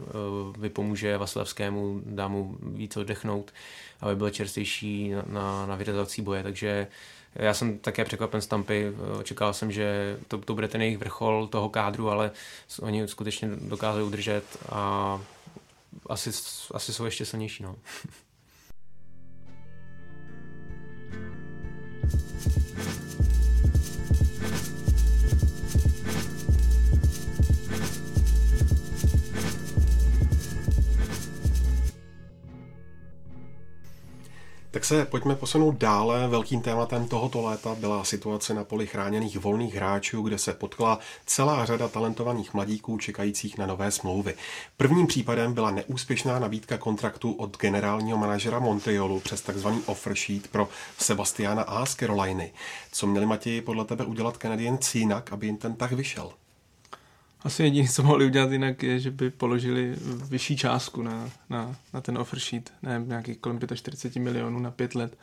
vypomůže 0.59 1.19
Vasilevskému, 1.19 2.01
dá 2.07 2.29
mu 2.29 2.57
víc 2.63 2.97
oddechnout, 2.97 3.53
aby 4.01 4.17
byl 4.17 4.31
čerstvější 4.31 5.11
na, 5.11 5.25
na, 5.27 5.67
na 5.67 5.77
vyřazovací 5.77 6.23
boje, 6.23 6.43
takže 6.43 6.87
já 7.35 7.55
jsem 7.55 7.79
také 7.79 8.05
překvapen 8.05 8.41
z 8.41 8.47
Tampy, 8.47 8.93
očekával 9.19 9.55
jsem, 9.55 9.73
že 9.73 10.19
to, 10.29 10.39
to 10.39 10.55
bude 10.55 10.69
ten 10.69 10.83
jejich 10.83 10.99
vrchol 10.99 11.47
toho 11.47 11.69
kádru, 11.69 12.11
ale 12.11 12.31
oni 12.81 13.09
skutečně 13.09 13.49
dokázali 13.49 14.05
udržet 14.05 14.45
a 14.69 15.21
asi, 16.07 16.31
asi 16.75 16.93
jsou 16.93 17.05
ještě 17.05 17.25
silnější. 17.25 17.63
No. 17.63 17.77
Tak 34.79 34.85
se 34.85 35.05
pojďme 35.05 35.37
posunout 35.37 35.75
dále. 35.79 36.29
Velkým 36.29 36.61
tématem 36.61 37.09
tohoto 37.09 37.43
léta 37.43 37.75
byla 37.75 38.05
situace 38.05 38.55
na 38.55 38.65
poli 38.65 38.87
chráněných 38.87 39.39
volných 39.39 39.75
hráčů, 39.75 40.23
kde 40.23 40.39
se 40.39 40.53
potkla 40.53 40.99
celá 41.27 41.65
řada 41.65 41.89
talentovaných 41.89 42.55
mladíků 42.55 42.99
čekajících 42.99 43.59
na 43.59 43.67
nové 43.67 43.91
smlouvy. 43.91 44.35
Prvním 44.77 45.07
případem 45.07 45.55
byla 45.55 45.71
neúspěšná 45.71 46.39
nabídka 46.39 46.79
kontraktu 46.79 47.33
od 47.33 47.59
generálního 47.59 48.19
manažera 48.19 48.59
Montrealu 48.59 49.21
přes 49.21 49.41
tzv. 49.43 49.69
offer 49.87 50.15
sheet 50.15 50.49
pro 50.49 50.69
Sebastiana 50.99 51.63
A. 51.63 51.87
z 51.87 51.95
Caroliny. 51.95 52.53
Co 52.93 53.07
měli 53.07 53.27
Matěji 53.27 53.61
podle 53.61 53.85
tebe 53.85 54.05
udělat 54.05 54.37
Canadiens 54.37 54.95
jinak, 54.95 55.33
aby 55.33 55.47
jim 55.47 55.57
ten 55.57 55.75
tak 55.75 55.93
vyšel? 55.93 56.33
Asi 57.43 57.63
jediné, 57.63 57.89
co 57.89 58.03
mohli 58.03 58.27
udělat 58.27 58.53
jinak, 58.53 58.83
je, 58.83 59.01
že 59.01 59.11
by 59.11 59.31
položili 59.31 59.97
vyšší 60.31 60.57
částku 60.57 61.03
na, 61.03 61.31
na, 61.51 61.77
na 61.95 62.01
ten 62.01 62.19
offer 62.19 62.39
sheet, 62.39 62.73
ne 62.83 63.03
nějakých 63.07 63.39
kolem 63.39 63.61
45 63.75 64.23
milionů 64.23 64.59
na 64.59 64.71
pět 64.71 64.95
let. 64.95 65.19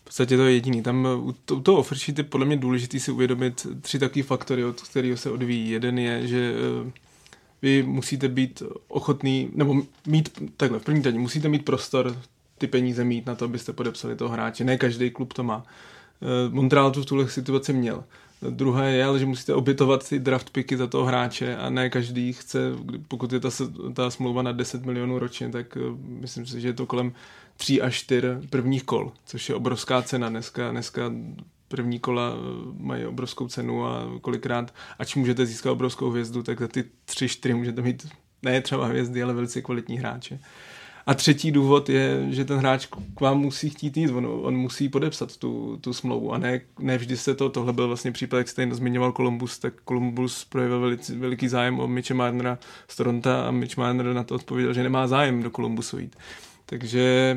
V 0.00 0.04
podstatě 0.04 0.36
to 0.36 0.44
je 0.44 0.52
jediný. 0.52 0.82
Tam 0.82 1.06
u, 1.22 1.32
to, 1.44 1.56
u 1.56 1.60
toho 1.60 1.78
offer 1.78 1.98
sheet 1.98 2.18
je 2.18 2.24
podle 2.24 2.46
mě 2.46 2.56
důležité 2.56 3.00
si 3.00 3.10
uvědomit 3.10 3.66
tři 3.80 3.98
takové 3.98 4.22
faktory, 4.22 4.64
od 4.64 4.80
kterého 4.80 5.16
se 5.16 5.30
odvíjí. 5.30 5.70
Jeden 5.70 5.98
je, 5.98 6.26
že 6.26 6.52
uh, 6.82 6.90
vy 7.62 7.82
musíte 7.82 8.28
být 8.28 8.62
ochotný, 8.88 9.50
nebo 9.54 9.82
mít, 10.06 10.42
takhle, 10.56 10.78
v 10.78 10.82
první 10.82 11.02
řadě 11.02 11.18
musíte 11.18 11.48
mít 11.48 11.64
prostor 11.64 12.16
ty 12.58 12.66
peníze 12.66 13.04
mít 13.04 13.26
na 13.26 13.34
to, 13.34 13.44
abyste 13.44 13.72
podepsali 13.72 14.16
toho 14.16 14.30
hráče. 14.30 14.64
Ne 14.64 14.78
každý 14.78 15.10
klub 15.10 15.32
to 15.32 15.42
má. 15.42 15.56
Uh, 15.56 16.54
Montreal 16.54 16.90
to 16.90 17.02
v 17.02 17.06
tuhle 17.06 17.28
situaci 17.28 17.72
měl. 17.72 18.04
Druhé 18.50 18.92
je, 18.92 19.04
ale 19.04 19.18
že 19.18 19.26
musíte 19.26 19.54
obětovat 19.54 20.08
ty 20.08 20.18
draft 20.18 20.50
picky 20.50 20.76
za 20.76 20.86
toho 20.86 21.04
hráče 21.04 21.56
a 21.56 21.70
ne 21.70 21.90
každý 21.90 22.32
chce, 22.32 22.58
pokud 23.08 23.32
je 23.32 23.40
ta, 23.40 23.48
ta 23.94 24.10
smlouva 24.10 24.42
na 24.42 24.52
10 24.52 24.84
milionů 24.84 25.18
ročně, 25.18 25.48
tak 25.48 25.76
uh, 25.76 25.98
myslím 25.98 26.46
si, 26.46 26.60
že 26.60 26.68
je 26.68 26.72
to 26.72 26.86
kolem 26.86 27.12
3 27.56 27.82
až 27.82 27.94
4 27.94 28.26
prvních 28.50 28.84
kol, 28.84 29.12
což 29.24 29.48
je 29.48 29.54
obrovská 29.54 30.02
cena. 30.02 30.28
Dneska, 30.28 30.70
dneska 30.70 31.12
první 31.68 31.98
kola 31.98 32.34
uh, 32.34 32.40
mají 32.78 33.06
obrovskou 33.06 33.48
cenu 33.48 33.86
a 33.86 34.10
kolikrát, 34.20 34.74
ač 34.98 35.14
můžete 35.14 35.46
získat 35.46 35.70
obrovskou 35.70 36.10
hvězdu, 36.10 36.42
tak 36.42 36.60
za 36.60 36.68
ty 36.68 36.84
3-4 37.08 37.56
můžete 37.56 37.82
mít 37.82 38.08
ne 38.42 38.60
třeba 38.60 38.86
hvězdy, 38.86 39.22
ale 39.22 39.34
velice 39.34 39.62
kvalitní 39.62 39.98
hráče. 39.98 40.38
A 41.06 41.14
třetí 41.14 41.52
důvod 41.52 41.88
je, 41.88 42.26
že 42.30 42.44
ten 42.44 42.58
hráč 42.58 42.86
k 43.14 43.20
vám 43.20 43.38
musí 43.38 43.70
chtít 43.70 43.96
jít, 43.96 44.10
on, 44.10 44.26
on 44.26 44.56
musí 44.56 44.88
podepsat 44.88 45.36
tu, 45.36 45.78
tu 45.80 45.92
smlouvu 45.92 46.32
a 46.32 46.38
ne, 46.38 46.60
ne 46.78 46.98
vždy 46.98 47.16
se 47.16 47.34
to, 47.34 47.48
tohle 47.48 47.72
byl 47.72 47.86
vlastně 47.86 48.12
případ, 48.12 48.38
jak 48.38 48.48
jste 48.48 48.74
zmiňoval 48.74 49.12
Columbus, 49.12 49.58
tak 49.58 49.74
Columbus 49.88 50.44
projevil 50.44 50.80
velice, 50.80 51.14
veliký 51.14 51.48
zájem 51.48 51.80
o 51.80 51.88
Mitche 51.88 52.14
Marnera 52.14 52.58
z 52.88 52.96
Toronto 52.96 53.30
a 53.30 53.50
Mitch 53.50 53.76
Marner 53.76 54.06
na 54.06 54.24
to 54.24 54.34
odpověděl, 54.34 54.72
že 54.72 54.82
nemá 54.82 55.06
zájem 55.06 55.42
do 55.42 55.50
Columbusu 55.50 55.98
jít. 55.98 56.16
Takže 56.66 57.36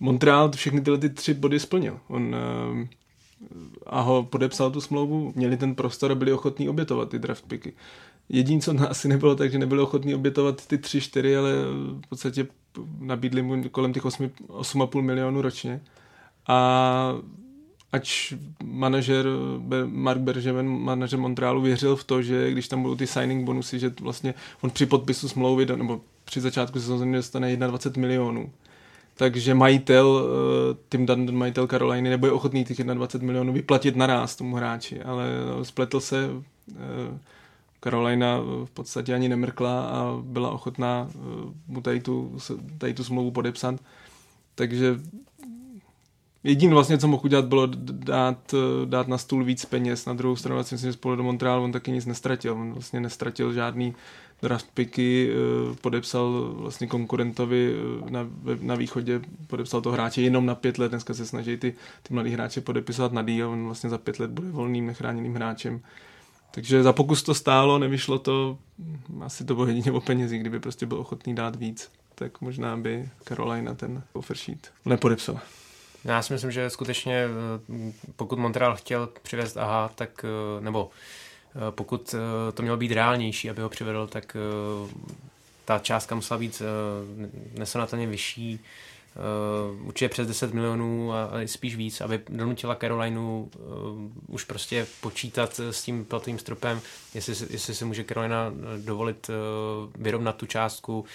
Montreal 0.00 0.50
všechny 0.50 0.80
tyhle 0.80 0.98
ty 0.98 1.10
tři 1.10 1.34
body 1.34 1.60
splnil. 1.60 2.00
On 2.08 2.34
uh, 2.34 2.86
a 3.86 4.00
ho 4.00 4.22
podepsal 4.22 4.70
tu 4.70 4.80
smlouvu, 4.80 5.32
měli 5.36 5.56
ten 5.56 5.74
prostor 5.74 6.12
a 6.12 6.14
byli 6.14 6.32
ochotní 6.32 6.68
obětovat 6.68 7.08
ty 7.08 7.18
draft 7.18 7.44
picky. 7.48 7.72
Jediné, 8.28 8.60
co 8.60 8.90
asi 8.90 9.08
nebylo 9.08 9.34
tak, 9.34 9.52
že 9.52 9.58
nebyli 9.58 9.80
ochotní 9.80 10.14
obětovat 10.14 10.66
ty 10.66 10.78
tři, 10.78 11.00
čtyři, 11.00 11.36
ale 11.36 11.52
v 12.04 12.08
podstatě 12.08 12.46
nabídli 12.98 13.42
mu 13.42 13.68
kolem 13.68 13.92
těch 13.92 14.04
8,5 14.04 15.02
milionů 15.02 15.42
ročně. 15.42 15.80
A 16.48 17.14
ač 17.92 18.34
manažer 18.62 19.26
Mark 19.86 20.20
Bergevin, 20.20 20.68
manažer 20.68 21.18
Montrealu, 21.18 21.62
věřil 21.62 21.96
v 21.96 22.04
to, 22.04 22.22
že 22.22 22.50
když 22.50 22.68
tam 22.68 22.82
budou 22.82 22.96
ty 22.96 23.06
signing 23.06 23.44
bonusy, 23.44 23.78
že 23.78 23.92
vlastně 24.00 24.34
on 24.60 24.70
při 24.70 24.86
podpisu 24.86 25.28
smlouvy, 25.28 25.66
nebo 25.66 26.00
při 26.24 26.40
začátku 26.40 26.80
sezóny 26.80 27.16
dostane 27.16 27.56
21 27.56 28.00
milionů. 28.00 28.50
Takže 29.16 29.54
majitel, 29.54 30.24
eh, 30.24 30.76
Tim 30.88 31.06
Dundon, 31.06 31.36
majitel 31.36 31.66
Caroliny, 31.66 32.10
nebude 32.10 32.32
ochotný 32.32 32.64
těch 32.64 32.84
21 32.84 33.26
milionů 33.26 33.52
vyplatit 33.52 33.96
naraz 33.96 34.36
tomu 34.36 34.56
hráči, 34.56 35.02
ale 35.02 35.26
spletl 35.62 36.00
se 36.00 36.30
eh, 36.70 37.18
Carolina 37.84 38.38
v 38.64 38.70
podstatě 38.70 39.14
ani 39.14 39.28
nemrkla 39.28 39.84
a 39.84 40.18
byla 40.22 40.50
ochotná 40.50 41.08
eh, 41.10 41.18
mu 41.66 41.80
tady 41.80 42.00
tu, 42.00 42.36
tady 42.78 42.94
tu 42.94 43.04
smlouvu 43.04 43.30
podepsat. 43.30 43.74
Takže 44.54 45.00
jediné 46.44 46.74
vlastně, 46.74 46.98
co 46.98 47.08
mohl 47.08 47.22
udělat, 47.24 47.44
bylo 47.44 47.66
dát, 47.66 48.54
eh, 48.54 48.86
dát 48.86 49.08
na 49.08 49.18
stůl 49.18 49.44
víc 49.44 49.64
peněz. 49.64 50.06
Na 50.06 50.12
druhou 50.12 50.36
stranu, 50.36 50.56
vlastně 50.56 50.78
si 50.78 50.92
spolu 50.92 51.16
do 51.16 51.22
Montreal 51.22 51.62
on 51.62 51.72
taky 51.72 51.90
nic 51.90 52.06
nestratil. 52.06 52.52
On 52.52 52.72
vlastně 52.72 53.00
nestratil 53.00 53.52
žádný 53.52 53.94
draft 54.42 54.66
picky, 54.74 55.30
eh, 55.30 55.76
podepsal 55.80 56.54
vlastně 56.56 56.86
konkurentovi 56.86 57.74
na, 58.10 58.26
na 58.60 58.74
východě, 58.74 59.20
podepsal 59.46 59.80
to 59.80 59.92
hráče 59.92 60.22
jenom 60.22 60.46
na 60.46 60.54
pět 60.54 60.78
let. 60.78 60.88
Dneska 60.88 61.14
se 61.14 61.26
snaží 61.26 61.56
ty, 61.56 61.74
ty 62.02 62.14
mladí 62.14 62.30
hráče 62.30 62.60
podepisovat 62.60 63.12
na 63.12 63.22
díl, 63.22 63.50
on 63.50 63.64
vlastně 63.64 63.90
za 63.90 63.98
pět 63.98 64.18
let 64.18 64.30
bude 64.30 64.50
volným 64.50 64.86
nechráněným 64.86 65.34
hráčem. 65.34 65.80
Takže 66.54 66.82
za 66.82 66.92
pokus 66.92 67.22
to 67.22 67.34
stálo, 67.34 67.78
nevyšlo 67.78 68.18
to, 68.18 68.58
asi 69.24 69.44
to 69.44 69.54
bylo 69.54 69.66
jedině 69.66 69.92
o 69.92 70.00
penězích, 70.00 70.40
kdyby 70.40 70.60
prostě 70.60 70.86
byl 70.86 70.98
ochotný 70.98 71.34
dát 71.34 71.56
víc, 71.56 71.90
tak 72.14 72.40
možná 72.40 72.76
by 72.76 73.08
Carolina 73.24 73.74
ten 73.74 74.02
offer 74.12 74.36
sheet 74.36 74.72
nepodepsala. 74.84 75.42
Já 76.04 76.22
si 76.22 76.32
myslím, 76.32 76.50
že 76.50 76.70
skutečně 76.70 77.24
eh, 77.24 77.92
pokud 78.16 78.38
Montreal 78.38 78.76
chtěl 78.76 79.08
přivést 79.22 79.56
AHA, 79.56 79.90
tak 79.94 80.24
eh, 80.24 80.60
nebo 80.60 80.90
eh, 80.90 81.58
pokud 81.70 82.14
to 82.54 82.62
mělo 82.62 82.76
být 82.76 82.92
reálnější, 82.92 83.50
aby 83.50 83.62
ho 83.62 83.68
přivedl, 83.68 84.06
tak 84.06 84.36
ta 85.64 85.78
částka 85.78 86.14
musela 86.14 86.38
být 86.38 86.62
nesonatelně 87.58 88.06
vyšší 88.06 88.60
uh, 89.16 89.86
určitě 89.86 90.08
přes 90.08 90.28
10 90.28 90.54
milionů 90.54 91.12
a, 91.12 91.24
a 91.24 91.46
spíš 91.46 91.76
víc, 91.76 92.00
aby 92.00 92.20
donutila 92.28 92.74
Carolinu 92.74 93.50
uh, 93.56 94.34
už 94.34 94.44
prostě 94.44 94.86
počítat 95.00 95.60
s 95.60 95.82
tím 95.82 96.04
platovým 96.04 96.38
stropem, 96.38 96.80
jestli, 97.14 97.34
jestli 97.50 97.74
se 97.74 97.84
může 97.84 98.04
Carolina 98.04 98.52
dovolit 98.84 99.28
uh, 99.28 100.02
vyrovnat 100.02 100.36
tu 100.36 100.46
částku, 100.46 101.00
uh, 101.00 101.06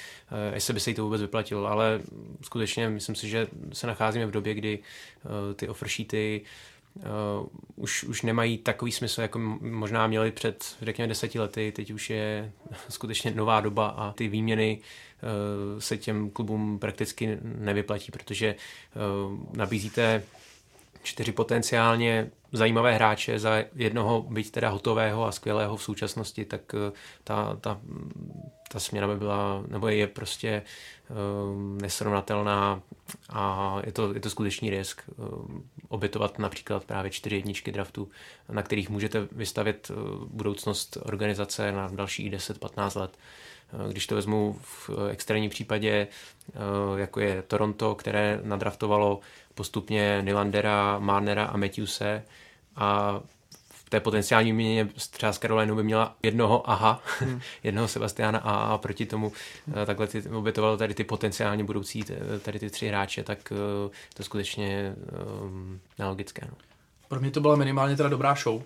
jestli 0.54 0.74
by 0.74 0.80
se 0.80 0.90
jí 0.90 0.94
to 0.94 1.04
vůbec 1.04 1.22
vyplatilo, 1.22 1.68
ale 1.68 2.02
skutečně 2.42 2.90
myslím 2.90 3.16
si, 3.16 3.30
že 3.30 3.48
se 3.74 3.88
nacházíme 3.88 4.26
v 4.26 4.32
době, 4.32 4.54
kdy 4.54 4.80
uh, 4.80 5.54
ty 5.56 5.68
offer 5.68 5.88
sheety 5.88 6.42
Uh, 6.96 7.48
už, 7.76 8.04
už 8.04 8.22
nemají 8.22 8.58
takový 8.58 8.92
smysl, 8.92 9.22
jako 9.22 9.40
možná 9.62 10.08
měli 10.08 10.32
před, 10.32 10.76
řekněme, 10.82 11.08
deseti 11.08 11.40
lety. 11.40 11.72
Teď 11.76 11.92
už 11.92 12.10
je 12.10 12.52
skutečně 12.90 13.32
nová 13.32 13.62
doba 13.62 13.88
a 13.88 14.12
ty 14.12 14.28
výměny 14.28 14.80
uh, 14.80 15.80
se 15.80 15.98
těm 15.98 16.30
klubům 16.30 16.80
prakticky 16.80 17.38
nevyplatí, 17.42 18.12
protože 18.12 18.56
uh, 18.56 19.38
nabízíte 19.58 20.24
čtyři 21.04 21.32
potenciálně 21.32 22.32
zajímavé 22.52 22.94
hráče 22.94 23.40
za 23.40 23.64
jednoho, 23.76 24.22
byť 24.22 24.52
teda 24.52 24.70
hotového 24.70 25.26
a 25.26 25.32
skvělého 25.32 25.78
v 25.78 25.84
současnosti, 25.84 26.46
tak 26.46 26.62
ta, 27.24 27.58
ta, 27.62 27.82
ta 28.72 28.80
směna 28.80 29.08
by 29.08 29.16
byla, 29.16 29.64
nebo 29.68 29.88
je 29.88 30.08
prostě 30.08 30.62
um, 31.10 31.78
nesrovnatelná 31.82 32.82
a 33.30 33.76
je 33.86 33.92
to, 33.92 34.14
je 34.14 34.20
to 34.20 34.30
skutečný 34.30 34.70
risk 34.70 35.02
um, 35.18 35.70
obětovat 35.88 36.40
například 36.40 36.84
právě 36.84 37.12
čtyři 37.12 37.36
jedničky 37.36 37.72
draftu, 37.72 38.10
na 38.50 38.64
kterých 38.64 38.90
můžete 38.90 39.28
vystavit 39.32 39.92
uh, 39.92 40.26
budoucnost 40.28 40.98
organizace 41.02 41.72
na 41.72 41.88
další 41.88 42.32
10-15 42.32 43.00
let. 43.00 43.18
Uh, 43.74 43.92
když 43.92 44.08
to 44.08 44.16
vezmu 44.16 44.60
v 44.62 44.90
extrémním 45.12 45.50
případě, 45.50 46.08
uh, 46.92 47.00
jako 47.00 47.20
je 47.20 47.42
Toronto, 47.42 47.96
které 47.96 48.40
nadraftovalo 48.44 49.20
postupně 49.56 50.22
Nylandera, 50.22 51.00
Marnera 51.00 51.46
a 51.46 51.58
Matthewse 51.58 52.24
a 52.76 53.20
té 53.90 54.00
potenciální 54.00 54.54
měně 54.54 54.88
třeba 55.12 55.34
z 55.34 55.40
Carolinu 55.40 55.76
by 55.76 55.84
měla 55.84 56.16
jednoho 56.24 56.70
aha, 56.70 57.02
hmm. 57.20 57.42
jednoho 57.64 57.88
Sebastiana 57.88 58.40
a, 58.40 58.56
a 58.56 58.78
proti 58.78 59.06
tomu 59.06 59.32
hmm. 59.68 59.86
takhle 59.86 60.08
ty, 60.08 60.30
obětoval 60.30 60.78
tady 60.78 60.94
ty 60.94 61.04
potenciálně 61.04 61.64
budoucí 61.64 62.06
tady 62.42 62.60
ty 62.60 62.70
tři 62.70 62.88
hráče, 62.88 63.24
tak 63.24 63.38
uh, 63.52 63.92
to 64.14 64.24
skutečně 64.24 64.96
um, 65.44 65.80
nelogické. 66.00 66.48
No. 66.50 66.58
Pro 67.08 67.20
mě 67.20 67.32
to 67.32 67.42
byla 67.42 67.56
minimálně 67.56 67.98
teda 67.98 68.10
dobrá 68.10 68.36
show, 68.36 68.62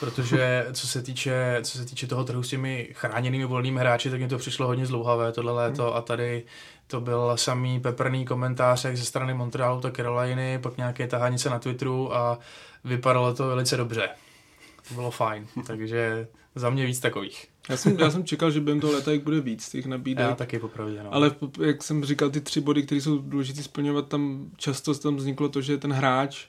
protože 0.00 0.66
co 0.72 0.86
se 0.86 1.02
týče, 1.02 1.58
co 1.62 1.78
se 1.78 1.84
týče 1.84 2.06
toho 2.06 2.24
trhu 2.24 2.42
s 2.42 2.48
těmi 2.48 2.88
chráněnými 2.92 3.44
volnými 3.44 3.80
hráči, 3.80 4.10
tak 4.10 4.20
mi 4.20 4.28
to 4.28 4.38
přišlo 4.38 4.66
hodně 4.66 4.86
zlouhavé 4.86 5.32
tohle 5.32 5.52
léto 5.52 5.86
hmm. 5.86 5.96
a 5.96 6.00
tady 6.00 6.42
to 6.86 7.00
byl 7.00 7.36
samý 7.36 7.80
peprný 7.80 8.24
komentář 8.24 8.84
jak 8.84 8.96
ze 8.96 9.04
strany 9.04 9.34
Montrealu, 9.34 9.80
tak 9.80 9.96
Caroliny, 9.96 10.58
pak 10.58 10.76
nějaké 10.76 11.06
tahanice 11.06 11.50
na 11.50 11.58
Twitteru 11.58 12.16
a 12.16 12.38
vypadalo 12.84 13.34
to 13.34 13.46
velice 13.46 13.76
dobře 13.76 14.08
bylo 14.94 15.10
fajn, 15.10 15.46
takže 15.66 16.28
za 16.54 16.70
mě 16.70 16.86
víc 16.86 17.00
takových. 17.00 17.48
Já 17.68 17.76
jsem, 17.76 17.98
já 17.98 18.10
jsem 18.10 18.24
čekal, 18.24 18.50
že 18.50 18.60
během 18.60 18.80
toho 18.80 18.92
leta 18.92 19.12
jich 19.12 19.22
bude 19.22 19.40
víc, 19.40 19.68
těch 19.68 19.86
nabídek. 19.86 20.26
Já 20.26 20.34
taky 20.34 20.58
popravdě, 20.58 21.02
no. 21.02 21.14
Ale 21.14 21.30
jak 21.62 21.82
jsem 21.82 22.04
říkal, 22.04 22.30
ty 22.30 22.40
tři 22.40 22.60
body, 22.60 22.82
které 22.82 23.00
jsou 23.00 23.18
důležité 23.18 23.62
splňovat, 23.62 24.08
tam 24.08 24.50
často 24.56 24.94
tam 24.94 25.16
vzniklo 25.16 25.48
to, 25.48 25.60
že 25.60 25.78
ten 25.78 25.92
hráč, 25.92 26.46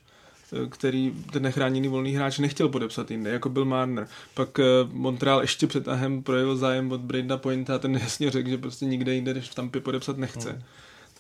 eh, 0.54 0.70
který 0.70 1.14
ten 1.32 1.44
nechráněný 1.44 1.88
volný 1.88 2.16
hráč 2.16 2.40
nechtěl 2.40 2.70
podepsat 2.70 3.12
jinde, 3.12 3.30
jako 3.30 3.50
byl 3.50 3.66
Marner. 3.66 4.08
Pak 4.34 4.60
eh, 4.60 4.64
Montreal 4.92 5.42
ještě 5.42 5.68
před 5.68 5.88
Ahem 5.88 6.24
projevil 6.24 6.58
zájem 6.58 6.92
od 6.92 7.02
Brenda 7.02 7.38
Pointa 7.38 7.76
a 7.76 7.80
ten 7.80 7.94
jasně 8.02 8.32
řekl, 8.32 8.50
že 8.50 8.58
prostě 8.58 8.86
nikde 8.86 9.14
jinde 9.14 9.34
než 9.34 9.50
v 9.50 9.56
Tampě 9.56 9.82
podepsat 9.82 10.18
nechce. 10.18 10.52
Hmm. 10.52 10.62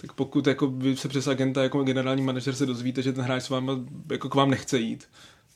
Tak 0.01 0.13
pokud 0.13 0.47
jako 0.47 0.67
vy 0.67 0.97
se 0.97 1.07
přes 1.07 1.27
agenta 1.27 1.63
jako 1.63 1.83
generální 1.83 2.21
manažer 2.21 2.55
se 2.55 2.65
dozvíte, 2.65 3.01
že 3.01 3.13
ten 3.13 3.23
hráč 3.23 3.43
s 3.43 3.49
váma, 3.49 3.79
jako 4.11 4.29
k 4.29 4.35
vám 4.35 4.49
nechce 4.49 4.79
jít, 4.79 5.07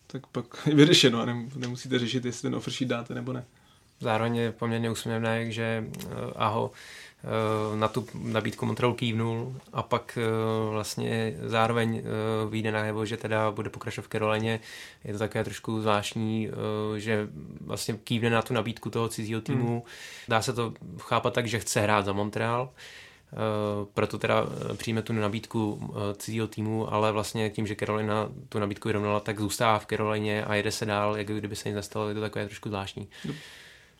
tak 0.07 0.27
pak 0.27 0.45
je 0.65 0.75
vyřešeno 0.75 1.21
a 1.21 1.25
nemusíte 1.55 1.99
řešit, 1.99 2.25
jestli 2.25 2.41
ten 2.41 2.55
offer 2.55 2.73
sheet 2.73 2.89
dáte 2.89 3.13
nebo 3.13 3.33
ne. 3.33 3.45
Zároveň 3.99 4.35
je 4.35 4.51
poměrně 4.51 4.91
úsměvné, 4.91 5.51
že 5.51 5.85
eh, 5.85 6.05
Aho 6.35 6.71
eh, 7.23 7.77
na 7.77 7.87
tu 7.87 8.07
nabídku 8.13 8.65
Montreal 8.65 8.93
kývnul 8.93 9.55
a 9.73 9.83
pak 9.83 10.17
eh, 10.21 10.23
vlastně 10.71 11.33
zároveň 11.45 12.03
vyjde 12.49 12.71
najevo, 12.71 13.05
že 13.05 13.17
teda 13.17 13.51
bude 13.51 13.69
pokračovat 13.69 14.05
v 14.05 14.07
Karolině. 14.07 14.59
Je 15.03 15.13
to 15.13 15.19
také 15.19 15.43
trošku 15.43 15.81
zvláštní, 15.81 16.49
že 16.97 17.27
vlastně 17.61 17.93
kývne 18.03 18.29
na 18.29 18.41
tu 18.41 18.53
nabídku 18.53 18.89
toho 18.89 19.09
cizího 19.09 19.41
týmu. 19.41 19.71
Hmm. 19.71 19.81
Dá 20.27 20.41
se 20.41 20.53
to 20.53 20.73
chápat 20.99 21.33
tak, 21.33 21.47
že 21.47 21.59
chce 21.59 21.81
hrát 21.81 22.05
za 22.05 22.13
Montreal, 22.13 22.69
proto 23.93 24.17
teda 24.17 24.45
přijme 24.77 25.01
tu 25.01 25.13
nabídku 25.13 25.93
cizího 26.17 26.47
týmu, 26.47 26.93
ale 26.93 27.11
vlastně 27.11 27.49
tím, 27.49 27.67
že 27.67 27.75
Carolina 27.75 28.29
tu 28.49 28.59
nabídku 28.59 28.89
vyrovnala, 28.89 29.19
tak 29.19 29.39
zůstává 29.39 29.79
v 29.79 29.85
Karolině 29.85 30.45
a 30.45 30.55
jede 30.55 30.71
se 30.71 30.85
dál, 30.85 31.17
jako 31.17 31.33
kdyby 31.33 31.55
se 31.55 31.69
nic 31.69 31.75
nestalo, 31.75 32.09
je 32.09 32.15
to 32.15 32.21
takové 32.21 32.45
trošku 32.45 32.69
zvláštní. 32.69 33.07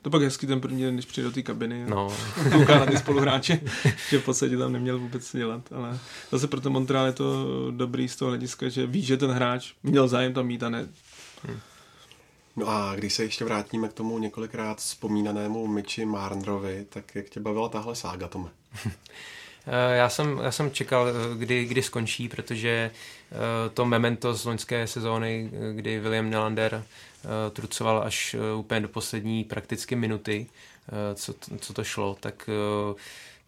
To 0.06 0.10
pak 0.10 0.22
hezký 0.22 0.48
ten 0.48 0.62
první 0.62 0.84
den, 0.84 0.94
když 0.94 1.06
přijde 1.06 1.28
do 1.28 1.34
té 1.34 1.42
kabiny 1.42 1.86
no. 1.90 2.14
kouká 2.52 2.80
na 2.80 2.86
ty 2.86 2.98
spoluhráče, 2.98 3.62
že 4.10 4.20
v 4.20 4.26
podstatě 4.26 4.58
tam 4.58 4.74
neměl 4.74 5.00
vůbec 5.00 5.36
dělat. 5.36 5.62
Ale 5.72 6.00
zase 6.32 6.48
pro 6.48 6.62
to 6.62 6.70
Montreal 6.70 7.06
je 7.06 7.14
to 7.14 7.48
dobrý 7.72 8.08
z 8.08 8.16
toho 8.16 8.30
hlediska, 8.30 8.70
že 8.70 8.88
ví, 8.88 9.02
že 9.02 9.18
ten 9.18 9.32
hráč 9.32 9.74
měl 9.84 10.08
zájem 10.08 10.34
tam 10.34 10.48
mít 10.48 10.64
a 10.64 10.70
ne... 10.70 10.88
Hmm. 11.44 11.60
No 12.56 12.70
a 12.70 12.96
když 12.96 13.14
se 13.14 13.24
ještě 13.24 13.46
vrátíme 13.46 13.90
k 13.90 13.94
tomu 13.94 14.20
několikrát 14.20 14.78
vzpomínanému 14.78 15.68
Michi 15.68 16.06
Marnerovi, 16.06 16.86
tak 16.90 17.16
jak 17.16 17.30
tě 17.30 17.40
bavila 17.40 17.70
tahle 17.70 17.96
sága, 17.96 18.28
Tome? 18.28 18.50
Eh, 19.68 19.96
já 19.96 20.10
jsem, 20.10 20.40
já 20.44 20.52
jsem 20.52 20.72
čekal, 20.72 21.08
eh, 21.08 21.38
kdy, 21.38 21.66
kdy 21.66 21.82
skončí, 21.82 22.30
protože 22.30 22.92
eh, 23.32 23.70
to 23.74 23.86
memento 23.86 24.34
z 24.34 24.46
loňské 24.46 24.88
sezóny, 24.88 25.52
kdy 25.74 26.00
William 26.00 26.30
Nylander 26.30 26.84
trucoval 27.54 28.04
až 28.06 28.36
úplně 28.56 28.80
do 28.80 28.88
poslední 28.88 29.44
prakticky 29.44 29.96
minuty, 29.96 30.48
co, 31.16 31.34
co 31.60 31.74
to 31.74 31.84
šlo, 31.84 32.18
tak 32.20 32.50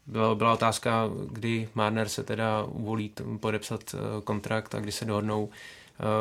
byla, 0.08 0.36
byla 0.36 0.54
otázka, 0.54 1.10
kdy 1.32 1.70
Marner 1.76 2.10
se 2.10 2.24
teda 2.24 2.64
uvolí 2.64 3.12
podepsat 3.40 3.96
kontrakt 4.24 4.76
a 4.76 4.80
kdy 4.80 4.92
se 4.92 5.06
dohodnou. 5.06 5.50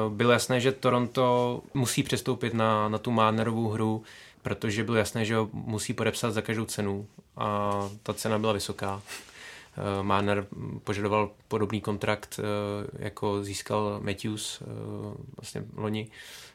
Bylo 0.09 0.33
jasné, 0.33 0.61
že 0.61 0.73
Toronto 0.73 1.63
musí 1.75 2.03
přestoupit 2.03 2.55
na, 2.55 2.89
na 2.89 2.99
tu 2.99 3.11
Marnerovou 3.11 3.69
hru, 3.69 4.03
protože 4.47 4.85
bylo 4.85 4.97
jasné, 4.97 5.25
že 5.25 5.37
ho 5.37 5.49
musí 5.53 5.95
podepsat 5.95 6.31
za 6.31 6.43
každou 6.43 6.65
cenu 6.65 7.07
a 7.37 7.71
ta 8.03 8.15
cena 8.15 8.39
byla 8.39 8.53
vysoká. 8.53 9.03
Eh, 9.77 10.03
Marner 10.03 10.47
požadoval 10.85 11.31
podobný 11.49 11.81
kontrakt, 11.81 12.41
eh, 12.41 13.05
jako 13.05 13.45
získal 13.45 14.01
Matthews 14.03 14.63
eh, 14.63 14.65
vlastně 15.37 15.63
loni, 15.77 16.11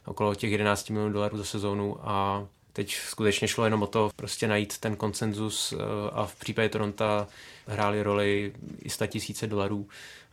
okolo 0.05 0.35
těch 0.35 0.51
11 0.51 0.89
milionů 0.89 1.13
dolarů 1.13 1.37
za 1.37 1.43
sezónu 1.43 1.97
a 2.09 2.47
teď 2.73 2.95
skutečně 2.95 3.47
šlo 3.47 3.63
jenom 3.63 3.83
o 3.83 3.87
to 3.87 4.11
prostě 4.15 4.47
najít 4.47 4.77
ten 4.77 4.95
konsenzus 4.95 5.73
a 6.13 6.25
v 6.25 6.35
případě 6.35 6.69
Toronto 6.69 7.27
hráli 7.67 8.03
roli 8.03 8.53
i 8.81 8.89
100 8.89 9.07
tisíce 9.07 9.47
dolarů 9.47 9.87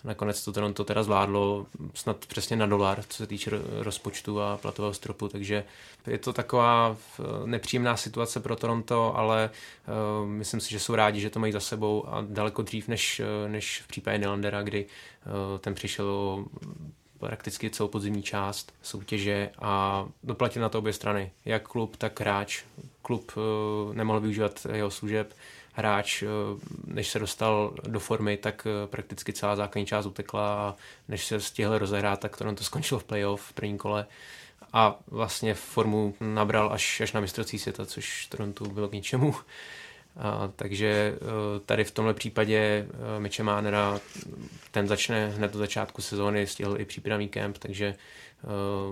Nakonec 0.09 0.44
to 0.44 0.52
Toronto 0.52 0.84
teda 0.84 1.02
zvládlo 1.02 1.66
snad 1.94 2.26
přesně 2.26 2.56
na 2.56 2.66
dolar, 2.66 3.02
co 3.09 3.16
se 3.16 3.26
týče 3.26 3.50
rozpočtu 3.78 4.40
a 4.42 4.56
platového 4.56 4.94
stropu, 4.94 5.28
takže 5.28 5.64
je 6.06 6.18
to 6.18 6.32
taková 6.32 6.96
nepříjemná 7.44 7.96
situace 7.96 8.40
pro 8.40 8.56
Toronto, 8.56 9.16
ale 9.16 9.50
uh, 10.20 10.28
myslím 10.28 10.61
si, 10.61 10.70
že 10.70 10.80
jsou 10.80 10.94
rádi, 10.94 11.20
že 11.20 11.30
to 11.30 11.40
mají 11.40 11.52
za 11.52 11.61
sebou 11.61 12.09
a 12.09 12.24
daleko 12.28 12.62
dřív 12.62 12.88
než, 12.88 13.22
než 13.48 13.80
v 13.80 13.88
případě 13.88 14.18
Nylandera, 14.18 14.62
kdy 14.62 14.86
ten 15.61 15.74
přišel 15.74 16.44
prakticky 17.18 17.70
celou 17.70 17.88
podzimní 17.88 18.22
část 18.22 18.72
soutěže 18.82 19.50
a 19.59 20.04
doplatil 20.22 20.62
na 20.62 20.68
to 20.68 20.78
obě 20.78 20.92
strany. 20.92 21.32
Jak 21.44 21.68
klub, 21.68 21.96
tak 21.96 22.20
hráč. 22.20 22.64
Klub 23.02 23.32
nemohl 23.92 24.20
využívat 24.20 24.66
jeho 24.72 24.90
služeb, 24.90 25.34
hráč, 25.79 26.22
eh, 26.22 26.26
než 26.87 27.09
se 27.09 27.18
dostal 27.18 27.74
do 27.89 28.01
formy, 28.01 28.37
tak 28.37 28.66
eh, 28.66 28.87
prakticky 28.87 29.33
celá 29.33 29.57
základní 29.57 29.87
část 29.87 30.07
utekla 30.07 30.55
a 30.55 30.76
než 31.09 31.26
se 31.26 31.41
stihl 31.41 31.79
rozehrát, 31.79 32.20
tak 32.20 32.37
to 32.37 32.64
skončilo 32.64 33.01
v 33.01 33.05
playoff 33.05 33.43
v 33.43 33.53
prvním 33.53 33.79
kole 33.79 34.07
a 34.72 34.99
vlastně 35.07 35.55
formu 35.55 36.14
nabral 36.20 36.72
až, 36.72 37.01
až 37.01 37.12
na 37.12 37.20
mistrovství 37.20 37.59
světa, 37.59 37.87
což 37.87 38.26
Toronto 38.26 38.64
bylo 38.64 38.89
k 38.89 38.93
ničemu. 38.93 39.35
A, 40.16 40.51
takže 40.57 41.14
eh, 41.14 41.61
tady 41.66 41.85
v 41.85 41.91
tomhle 41.91 42.14
případě 42.14 42.87
Mitche 43.18 43.43
Mánera, 43.43 44.01
ten 44.70 44.89
začne 44.89 45.29
hned 45.29 45.53
do 45.53 45.59
začátku 45.59 46.03
sezóny, 46.03 46.47
stihl 46.47 46.81
i 46.81 46.85
přípravný 46.85 47.29
kemp, 47.29 47.59
takže 47.59 47.95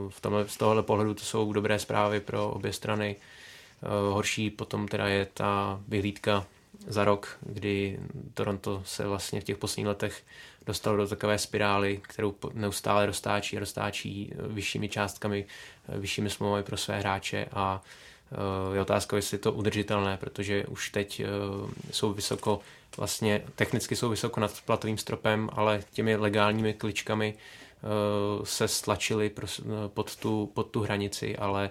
v 0.08 0.20
tomhle, 0.20 0.48
z 0.48 0.56
tohohle 0.56 0.82
pohledu 0.82 1.14
to 1.14 1.24
jsou 1.24 1.52
dobré 1.52 1.78
zprávy 1.78 2.20
pro 2.20 2.50
obě 2.50 2.72
strany. 2.72 3.16
Horší 4.10 4.50
potom 4.50 4.88
teda 4.88 5.08
je 5.08 5.26
ta 5.34 5.80
vyhlídka 5.88 6.46
za 6.86 7.04
rok, 7.04 7.38
kdy 7.40 8.00
Toronto 8.34 8.82
se 8.84 9.06
vlastně 9.06 9.40
v 9.40 9.44
těch 9.44 9.58
posledních 9.58 9.86
letech 9.86 10.22
dostal 10.66 10.96
do 10.96 11.08
takové 11.08 11.38
spirály, 11.38 12.00
kterou 12.02 12.34
neustále 12.54 13.06
roztáčí 13.06 13.58
roztáčí 13.58 14.32
vyššími 14.48 14.88
částkami, 14.88 15.46
vyššími 15.88 16.30
smlouvami 16.30 16.62
pro 16.62 16.76
své 16.76 16.98
hráče. 16.98 17.46
A 17.52 17.82
eh, 18.32 18.74
je 18.74 18.80
otázka, 18.80 19.16
jestli 19.16 19.34
je 19.34 19.38
to 19.38 19.52
udržitelné, 19.52 20.16
protože 20.16 20.66
už 20.66 20.90
teď 20.90 21.20
eh, 21.20 21.26
jsou 21.90 22.12
vysoko, 22.12 22.60
vlastně 22.96 23.42
technicky 23.54 23.96
jsou 23.96 24.08
vysoko 24.08 24.40
nad 24.40 24.60
platovým 24.64 24.98
stropem, 24.98 25.50
ale 25.52 25.82
těmi 25.92 26.16
legálními 26.16 26.74
kličkami 26.74 27.34
eh, 27.36 27.65
se 28.44 28.68
stlačili 28.68 29.32
pod 29.88 30.16
tu, 30.16 30.50
pod 30.54 30.70
tu 30.70 30.80
hranici, 30.80 31.36
ale 31.36 31.70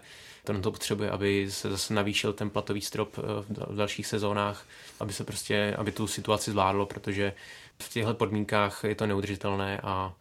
to 0.61 0.72
potřebuje, 0.72 1.11
aby 1.11 1.51
se 1.51 1.70
zase 1.70 1.93
navýšil 1.93 2.34
ten 2.34 2.49
platový 2.49 2.82
strop 2.82 3.18
v 3.47 3.76
dalších 3.76 4.07
sezónách 4.07 4.66
aby 4.99 5.13
se 5.13 5.24
prostě, 5.24 5.76
aby 5.78 5.91
tu 5.91 6.07
situaci 6.07 6.51
zvládlo, 6.51 6.86
protože 6.86 7.34
v 7.80 7.89
těchto 7.89 8.13
podmínkách 8.13 8.84
je 8.84 8.95
to 8.95 9.07
neudržitelné 9.07 9.82
a 9.84 10.13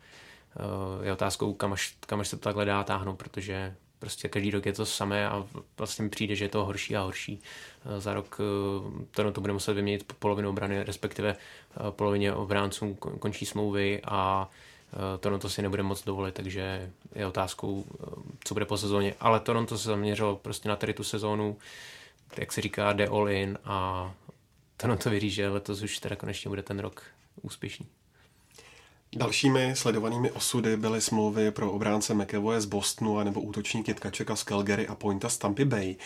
eh, 0.57 1.07
je 1.07 1.12
otázkou, 1.12 1.53
kam 1.53 1.72
až, 1.72 1.97
kam 2.01 2.20
až 2.20 2.28
se 2.28 2.36
to 2.36 2.42
takhle 2.42 2.64
dá 2.64 2.84
táhnout, 2.84 3.18
protože 3.18 3.74
prostě 3.99 4.28
každý 4.28 4.51
rok 4.51 4.66
je 4.66 4.72
to 4.72 4.86
samé 4.86 5.28
a 5.28 5.47
vlastně 5.78 6.03
mi 6.03 6.11
přijde, 6.11 6.34
že 6.34 6.45
je 6.45 6.49
to 6.49 6.64
horší 6.64 6.97
a 6.97 7.03
horší. 7.03 7.40
Eh, 7.84 8.01
za 8.01 8.14
rok 8.14 8.40
eh, 9.20 9.32
to 9.32 9.40
bude 9.40 9.53
muset 9.53 9.74
vyměnit 9.74 10.12
polovinu 10.18 10.49
obrany, 10.49 10.84
respektive 10.84 11.36
polovině 11.90 12.32
obránců 12.32 12.95
končí 12.95 13.47
smlouvy 13.47 14.01
a 14.05 14.51
Toronto 15.20 15.49
si 15.49 15.62
nebude 15.62 15.82
moc 15.82 16.05
dovolit, 16.05 16.34
takže 16.34 16.92
je 17.14 17.26
otázkou, 17.26 17.84
co 18.45 18.55
bude 18.55 18.64
po 18.64 18.78
sezóně. 18.78 19.14
Ale 19.20 19.40
Toronto 19.40 19.78
se 19.78 19.88
zaměřilo 19.88 20.36
prostě 20.36 20.68
na 20.68 20.76
tady 20.76 20.95
tu 20.95 21.05
sezónu, 21.05 21.57
jak 22.36 22.53
se 22.53 22.61
říká, 22.61 22.92
jde 22.92 23.09
all 23.09 23.28
in 23.28 23.59
a 23.64 24.14
to 25.03 25.11
věří, 25.11 25.30
že 25.30 25.49
letos 25.49 25.82
už 25.82 25.99
teda 25.99 26.16
konečně 26.16 26.49
bude 26.49 26.62
ten 26.62 26.78
rok 26.78 27.03
úspěšný. 27.42 27.86
Dalšími 29.16 29.76
sledovanými 29.76 30.30
osudy 30.30 30.76
byly 30.76 31.01
smlouvy 31.01 31.51
pro 31.51 31.72
obránce 31.72 32.14
McEvoye 32.14 32.61
z 32.61 32.64
Bostonu 32.64 33.18
a 33.18 33.24
nebo 33.24 33.40
útočníky 33.40 33.95
Tkačeka 33.95 34.36
z 34.36 34.45
Calgary 34.45 34.86
a 34.88 34.95
Pointa 34.95 35.28
z 35.28 35.38
Tampa 35.38 35.64
Bay. 35.64 35.97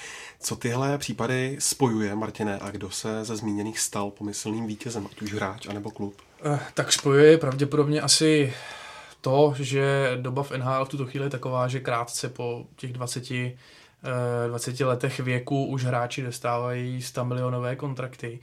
Co 0.41 0.57
tyhle 0.57 0.99
případy 0.99 1.57
spojuje, 1.59 2.15
Martine, 2.15 2.59
a 2.59 2.71
kdo 2.71 2.91
se 2.91 3.25
ze 3.25 3.37
zmíněných 3.37 3.79
stal 3.79 4.11
pomyslným 4.11 4.67
vítězem, 4.67 5.09
ať 5.11 5.23
už 5.23 5.33
hráč 5.33 5.67
anebo 5.67 5.91
klub? 5.91 6.28
Eh, 6.45 6.61
tak 6.75 6.93
spojuje 6.93 7.39
pravděpodobně 7.39 8.01
asi 8.01 8.55
to, 9.21 9.55
že 9.57 10.11
doba 10.21 10.43
v 10.43 10.51
NHL 10.51 10.85
v 10.85 10.89
tuto 10.89 11.07
chvíli 11.07 11.27
je 11.27 11.31
taková, 11.31 11.69
že 11.69 11.81
krátce 11.81 12.29
po 12.29 12.65
těch 12.77 12.93
20 12.93 13.25
20 14.49 14.81
eh, 14.81 14.85
letech 14.85 15.21
věku 15.21 15.67
už 15.67 15.85
hráči 15.85 16.23
dostávají 16.23 17.03
100 17.03 17.25
milionové 17.25 17.77
kontrakty 17.77 18.41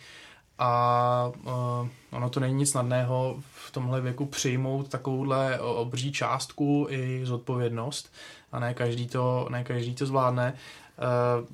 a 0.60 1.32
uh, 1.46 1.88
ono 2.12 2.30
to 2.30 2.40
není 2.40 2.54
nic 2.54 2.72
snadného 2.72 3.36
v 3.40 3.72
tomhle 3.72 4.02
věku 4.02 4.26
přijmout 4.26 4.90
takovouhle 4.90 5.60
obří 5.60 6.12
částku 6.12 6.88
i 6.90 7.22
zodpovědnost 7.24 8.14
a 8.52 8.60
ne 8.60 8.74
každý 8.74 9.08
to, 9.08 9.48
ne 9.50 9.64
každý 9.64 9.96
to 9.96 10.06
zvládne. 10.06 10.54
Uh, 10.98 11.46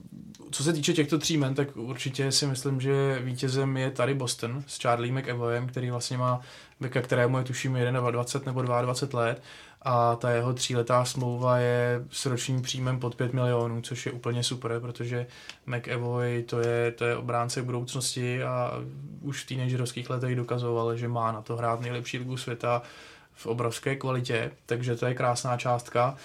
co 0.52 0.64
se 0.64 0.74
týče 0.74 0.94
těchto 0.94 1.18
tří 1.18 1.38
men, 1.38 1.56
tak 1.56 1.78
určitě 1.78 2.32
si 2.32 2.48
myslím, 2.48 2.82
že 2.82 3.20
vítězem 3.24 3.78
je 3.78 3.92
tady 3.92 4.14
Boston 4.14 4.64
s 4.68 4.80
Charlie 4.80 5.14
McEvoyem, 5.14 5.68
který 5.68 5.92
vlastně 5.92 6.18
má 6.18 6.42
beka, 6.80 7.02
kterému 7.02 7.38
je 7.38 7.44
tuším 7.44 7.74
21 8.12 8.52
nebo 8.52 8.62
22 8.62 9.22
let 9.22 9.42
a 9.82 10.16
ta 10.16 10.30
jeho 10.30 10.54
tříletá 10.54 11.06
smlouva 11.06 11.58
je 11.58 12.06
s 12.12 12.26
ročním 12.26 12.62
příjmem 12.62 13.00
pod 13.00 13.16
5 13.16 13.34
milionů, 13.34 13.82
což 13.82 14.06
je 14.06 14.12
úplně 14.12 14.44
super, 14.44 14.80
protože 14.80 15.28
McEvoy 15.66 16.44
to 16.44 16.60
je, 16.60 16.92
to 16.92 17.06
je 17.06 17.16
obránce 17.16 17.62
budoucnosti 17.62 18.44
a 18.44 18.74
už 19.22 19.44
v 19.44 19.48
teenagerovských 19.48 20.10
letech 20.10 20.36
dokazoval, 20.36 20.98
že 20.98 21.08
má 21.08 21.32
na 21.32 21.42
to 21.42 21.56
hrát 21.56 21.82
nejlepší 21.82 22.18
ligu 22.18 22.38
světa 22.38 22.82
v 23.34 23.46
obrovské 23.46 23.96
kvalitě, 23.96 24.52
takže 24.66 24.96
to 24.96 25.06
je 25.06 25.14
krásná 25.14 25.58
částka. 25.58 26.16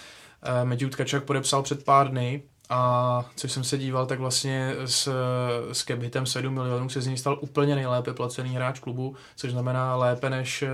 Eh, 0.43 0.65
Matthew 0.65 0.91
Tkačak 0.91 1.25
podepsal 1.25 1.63
před 1.63 1.85
pár 1.85 2.11
dny 2.11 2.43
a 2.71 3.25
což 3.37 3.53
jsem 3.53 3.65
se 3.65 3.79
díval, 3.79 4.07
tak 4.07 4.19
vlastně 4.19 4.75
s, 4.85 5.09
s 5.73 5.85
cap 5.85 5.99
hitem 5.99 6.27
7 6.27 6.55
milionů 6.55 6.89
se 6.89 7.01
z 7.01 7.07
něj 7.07 7.17
stal 7.17 7.39
úplně 7.41 7.75
nejlépe 7.75 8.15
placený 8.15 8.55
hráč 8.55 8.81
klubu, 8.81 9.17
což 9.37 9.51
znamená 9.51 9.97
lépe 9.97 10.31
než 10.31 10.63
eh, 10.63 10.69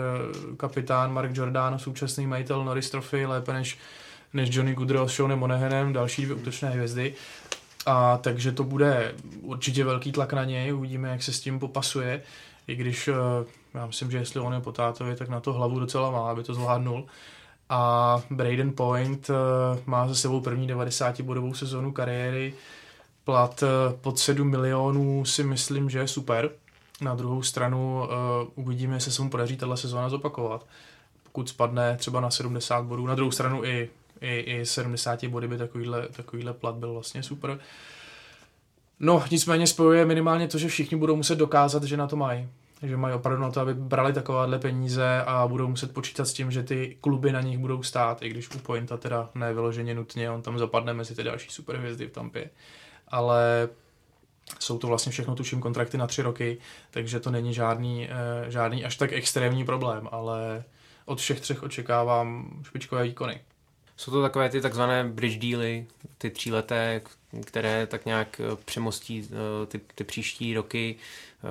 kapitán 0.56 1.12
Mark 1.12 1.36
Jordan, 1.36 1.78
současný 1.78 2.26
majitel 2.26 2.64
Norris 2.64 2.90
Trophy, 2.90 3.26
lépe 3.26 3.52
než, 3.52 3.78
než 4.32 4.56
Johnny 4.56 4.74
Goodrow 4.74 5.08
s 5.08 5.14
Seanem 5.14 5.38
Monahanem, 5.38 5.92
další 5.92 6.22
dvě 6.22 6.36
útočné 6.36 6.70
hvězdy. 6.70 7.14
A 7.86 8.16
takže 8.16 8.52
to 8.52 8.64
bude 8.64 9.14
určitě 9.40 9.84
velký 9.84 10.12
tlak 10.12 10.32
na 10.32 10.44
něj, 10.44 10.74
uvidíme, 10.74 11.08
jak 11.08 11.22
se 11.22 11.32
s 11.32 11.40
tím 11.40 11.58
popasuje, 11.58 12.22
i 12.66 12.74
když 12.74 13.08
eh, 13.08 13.14
já 13.74 13.86
myslím, 13.86 14.10
že 14.10 14.18
jestli 14.18 14.40
on 14.40 14.54
je 14.54 14.60
po 14.60 14.72
tátovi, 14.72 15.16
tak 15.16 15.28
na 15.28 15.40
to 15.40 15.52
hlavu 15.52 15.80
docela 15.80 16.10
má, 16.10 16.30
aby 16.30 16.42
to 16.42 16.54
zvládnul 16.54 17.06
a 17.74 18.22
Braden 18.30 18.72
Point 18.72 19.30
uh, 19.30 19.36
má 19.86 20.08
za 20.08 20.14
sebou 20.14 20.40
první 20.40 20.68
90-bodovou 20.68 21.54
sezónu 21.54 21.92
kariéry. 21.92 22.54
Plat 23.24 23.62
uh, 23.62 23.98
pod 24.00 24.18
7 24.18 24.50
milionů 24.50 25.24
si 25.24 25.44
myslím, 25.44 25.90
že 25.90 25.98
je 25.98 26.08
super. 26.08 26.50
Na 27.00 27.14
druhou 27.14 27.42
stranu 27.42 28.02
uh, 28.02 28.64
uvidíme, 28.64 28.96
jestli 28.96 29.12
se 29.12 29.22
mu 29.22 29.30
podaří 29.30 29.56
tato 29.56 29.76
sezóna 29.76 30.08
zopakovat. 30.08 30.66
Pokud 31.22 31.48
spadne 31.48 31.96
třeba 31.96 32.20
na 32.20 32.30
70 32.30 32.84
bodů, 32.84 33.06
na 33.06 33.14
druhou 33.14 33.30
stranu 33.30 33.64
i, 33.64 33.90
i, 34.20 34.38
i 34.38 34.66
70 34.66 35.24
body 35.24 35.48
by 35.48 35.58
takovýhle, 35.58 36.08
takovýhle 36.08 36.52
plat 36.52 36.74
byl 36.74 36.92
vlastně 36.92 37.22
super. 37.22 37.58
No, 39.00 39.24
nicméně 39.30 39.66
spojuje 39.66 40.04
minimálně 40.04 40.48
to, 40.48 40.58
že 40.58 40.68
všichni 40.68 40.96
budou 40.96 41.16
muset 41.16 41.36
dokázat, 41.38 41.84
že 41.84 41.96
na 41.96 42.06
to 42.06 42.16
mají 42.16 42.48
že 42.82 42.96
mají 42.96 43.14
opravdu 43.14 43.42
na 43.42 43.50
to, 43.50 43.60
aby 43.60 43.74
brali 43.74 44.12
takováhle 44.12 44.58
peníze 44.58 45.22
a 45.26 45.46
budou 45.46 45.68
muset 45.68 45.94
počítat 45.94 46.24
s 46.24 46.32
tím, 46.32 46.50
že 46.50 46.62
ty 46.62 46.96
kluby 47.00 47.32
na 47.32 47.40
nich 47.40 47.58
budou 47.58 47.82
stát, 47.82 48.22
i 48.22 48.28
když 48.28 48.50
u 48.54 48.58
Pointa 48.58 48.96
teda 48.96 49.30
nevyloženě 49.34 49.94
nutně, 49.94 50.30
on 50.30 50.42
tam 50.42 50.58
zapadne 50.58 50.94
mezi 50.94 51.14
ty 51.14 51.22
další 51.22 51.50
superhvězdy 51.50 52.06
v 52.06 52.12
Tampě. 52.12 52.50
Ale 53.08 53.68
jsou 54.60 54.78
to 54.78 54.86
vlastně 54.86 55.12
všechno 55.12 55.34
tuším 55.34 55.60
kontrakty 55.60 55.98
na 55.98 56.06
tři 56.06 56.22
roky, 56.22 56.58
takže 56.90 57.20
to 57.20 57.30
není 57.30 57.54
žádný, 57.54 58.08
eh, 58.10 58.50
žádný 58.50 58.84
až 58.84 58.96
tak 58.96 59.12
extrémní 59.12 59.64
problém, 59.64 60.08
ale 60.12 60.64
od 61.04 61.20
všech 61.20 61.40
třech 61.40 61.62
očekávám 61.62 62.60
špičkové 62.62 63.02
výkony. 63.02 63.40
Jsou 63.96 64.10
to 64.10 64.22
takové 64.22 64.48
ty 64.48 64.60
takzvané 64.60 65.04
bridge 65.04 65.38
dealy, 65.38 65.86
ty 66.18 66.30
tříleté, 66.30 67.00
které 67.44 67.86
tak 67.86 68.06
nějak 68.06 68.40
přemostí 68.64 69.28
eh, 69.32 69.66
ty, 69.66 69.80
ty 69.94 70.04
příští 70.04 70.54
roky. 70.54 70.96
Eh, 71.44 71.48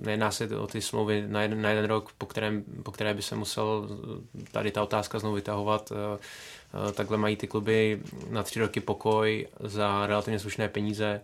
nejedná 0.00 0.30
se 0.30 0.56
o 0.56 0.66
ty 0.66 0.82
smlouvy 0.82 1.24
na 1.26 1.42
jeden, 1.42 1.62
na 1.62 1.68
jeden 1.68 1.84
rok, 1.84 2.12
po, 2.18 2.26
kterém, 2.26 2.64
po 2.82 2.92
které 2.92 3.14
by 3.14 3.22
se 3.22 3.34
musel 3.34 3.88
tady 4.52 4.70
ta 4.70 4.82
otázka 4.82 5.18
znovu 5.18 5.34
vytahovat. 5.34 5.92
Takhle 6.94 7.16
mají 7.18 7.36
ty 7.36 7.46
kluby 7.46 8.00
na 8.30 8.42
tři 8.42 8.60
roky 8.60 8.80
pokoj 8.80 9.46
za 9.60 10.06
relativně 10.06 10.38
slušné 10.38 10.68
peníze. 10.68 11.20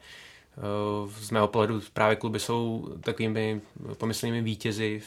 Z 1.21 1.31
mého 1.31 1.49
pohledu 1.49 1.83
právě 1.93 2.17
kluby 2.17 2.41
jsou 2.41 2.89
takovými 3.01 3.61
pomyslnými 3.99 4.43
vítězi, 4.43 5.03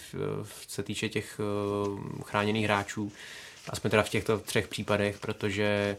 se 0.68 0.84
týče 0.84 1.10
těch 1.10 1.40
chráněných 2.26 2.66
hráčů. 2.66 3.12
Aspoň 3.70 3.92
teda 3.92 4.04
v 4.04 4.10
těchto 4.10 4.38
třech 4.38 4.68
případech, 4.68 5.20
protože 5.20 5.98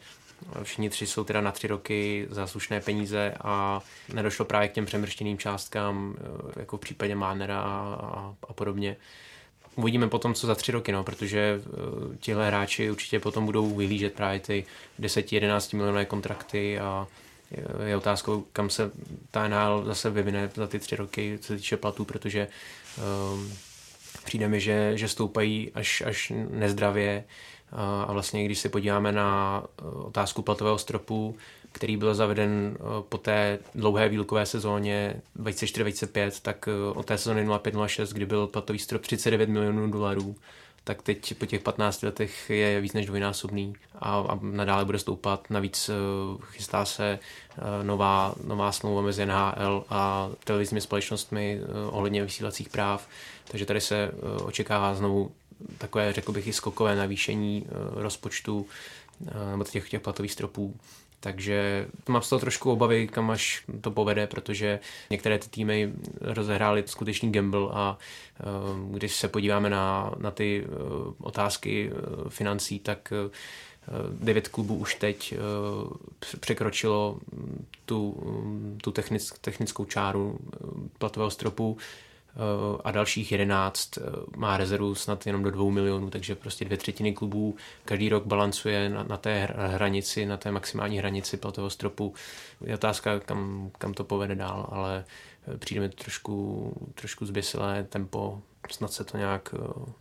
Všichni 0.62 0.91
tři 0.91 1.07
jsou 1.07 1.24
teda 1.24 1.41
na 1.41 1.53
tři 1.53 1.66
roky 1.66 2.26
za 2.30 2.47
slušné 2.47 2.80
peníze 2.80 3.34
a 3.45 3.80
nedošlo 4.12 4.45
právě 4.45 4.68
k 4.68 4.72
těm 4.72 4.86
přemrštěným 4.86 5.38
částkám, 5.38 6.16
eh, 6.18 6.61
jako 6.61 6.76
v 6.76 6.80
případě 6.80 7.14
Mánera 7.14 7.61
a, 7.61 8.34
a, 8.49 8.53
podobně. 8.53 8.97
Uvidíme 9.76 10.09
potom, 10.09 10.34
co 10.34 10.47
za 10.47 10.55
tři 10.55 10.72
roky, 10.72 10.93
no, 10.93 11.05
protože 11.05 11.61
uh, 11.66 12.16
tihle 12.16 12.47
hráči 12.47 12.91
určitě 12.91 13.20
potom 13.20 13.47
budou 13.47 13.74
vyhlížet 13.74 14.14
právě 14.14 14.41
ty 14.41 14.64
10-11 15.01 15.76
milionové 15.76 16.05
kontrakty 16.05 16.78
a 16.78 17.07
je 17.86 17.97
otázkou, 17.97 18.45
kam 18.53 18.70
se 18.70 18.91
ta 19.30 19.49
NHL 19.49 19.84
zase 19.84 20.11
vyvine 20.11 20.51
za 20.55 20.66
ty 20.66 20.78
tři 20.78 20.97
roky, 20.97 21.38
co 21.41 21.47
se 21.47 21.57
týče 21.57 21.76
platů, 21.76 22.05
protože 22.05 22.49
um, 23.32 23.53
přijde 24.24 24.49
mi, 24.49 24.61
že, 24.61 24.93
že 24.95 25.09
stoupají 25.09 25.70
až, 25.74 26.01
až 26.07 26.32
nezdravě 26.51 27.24
a 27.72 28.12
vlastně, 28.12 28.44
když 28.44 28.58
se 28.58 28.68
podíváme 28.68 29.12
na 29.12 29.62
eh, 29.64 29.84
otázku 29.84 30.42
platového 30.42 30.78
stropu, 30.78 31.36
který 31.72 31.96
byl 31.96 32.14
zaveden 32.14 32.76
eh, 32.76 32.82
po 33.08 33.18
té 33.18 33.58
dlouhé 33.74 34.08
výlukové 34.08 34.46
sezóně 34.46 35.22
2004-2005, 35.38 36.30
tak 36.42 36.68
eh, 36.68 36.92
od 36.94 37.06
té 37.06 37.18
sezóny 37.18 37.48
05-06, 37.48 38.12
kdy 38.12 38.26
byl 38.26 38.46
platový 38.46 38.78
strop 38.78 39.02
39 39.02 39.48
milionů 39.48 39.90
dolarů, 39.90 40.36
tak 40.84 41.02
teď 41.02 41.34
po 41.38 41.46
těch 41.46 41.62
15 41.62 42.02
letech 42.02 42.50
je 42.50 42.80
víc 42.80 42.92
než 42.92 43.06
dvojnásobný 43.06 43.74
a, 43.98 44.18
a 44.28 44.38
nadále 44.42 44.84
bude 44.84 44.98
stoupat. 44.98 45.50
Navíc 45.50 45.90
chystá 46.42 46.84
se 46.84 47.18
nová, 47.82 48.34
nová 48.44 48.72
smlouva 48.72 49.02
mezi 49.02 49.26
NHL 49.26 49.84
a 49.88 50.30
televizními 50.44 50.80
společnostmi 50.80 51.60
ohledně 51.90 52.24
vysílacích 52.24 52.68
práv, 52.68 53.08
takže 53.44 53.66
tady 53.66 53.80
se 53.80 54.10
očekává 54.44 54.94
znovu 54.94 55.30
takové, 55.78 56.12
řekl 56.12 56.32
bych, 56.32 56.46
i 56.46 56.52
skokové 56.52 56.96
navýšení 56.96 57.66
eh, 57.66 57.72
rozpočtu 57.94 58.66
eh, 59.26 59.50
nebo 59.50 59.64
těch, 59.64 59.90
těch 59.90 60.00
platových 60.00 60.32
stropů. 60.32 60.76
Takže 61.22 61.86
mám 62.08 62.22
z 62.22 62.28
toho 62.28 62.40
trošku 62.40 62.72
obavy, 62.72 63.08
kam 63.08 63.30
až 63.30 63.64
to 63.80 63.90
povede, 63.90 64.26
protože 64.26 64.80
některé 65.11 65.38
ty 65.38 65.48
týmy 65.48 65.92
rozehrály 66.20 66.82
skutečný 66.86 67.32
gamble 67.32 67.68
a 67.72 67.98
eh, 68.40 68.44
když 68.90 69.16
se 69.16 69.28
podíváme 69.28 69.70
na, 69.70 70.14
na 70.18 70.30
ty 70.30 70.66
otázky 71.18 71.92
financí, 72.28 72.78
tak 72.78 73.12
devět 74.12 74.48
klubů 74.48 74.76
už 74.76 74.94
teď 74.94 75.34
překročilo 76.40 77.18
tu, 77.86 78.16
tu 78.82 78.90
technic, 78.90 79.32
technickou 79.40 79.84
čáru 79.84 80.38
platového 80.98 81.30
stropu 81.30 81.78
a 82.84 82.90
dalších 82.90 83.32
11 83.32 83.98
eh, 83.98 84.02
má 84.36 84.56
rezervu 84.56 84.94
snad 84.94 85.26
jenom 85.26 85.42
do 85.42 85.50
2 85.50 85.70
milionů, 85.70 86.10
takže 86.10 86.34
prostě 86.34 86.64
dvě 86.64 86.78
třetiny 86.78 87.12
klubů 87.12 87.56
každý 87.84 88.08
rok 88.08 88.26
balancuje 88.26 88.88
na, 88.88 89.02
na 89.02 89.16
té 89.16 89.48
hranici, 89.56 90.26
na 90.26 90.36
té 90.36 90.52
maximální 90.52 90.98
hranici 90.98 91.36
platového 91.36 91.70
stropu. 91.70 92.14
Je 92.64 92.74
otázka, 92.74 93.20
kam, 93.20 93.70
kam 93.78 93.94
to 93.94 94.04
povede 94.04 94.34
dál, 94.34 94.68
ale 94.72 95.04
eh, 95.54 95.58
přijde 95.58 95.80
mi 95.80 95.88
trošku, 95.88 96.72
trošku 96.94 97.26
zběsilé 97.26 97.84
tempo, 97.84 98.42
snad 98.70 98.92
se 98.92 99.04
to 99.04 99.18
nějak 99.18 99.54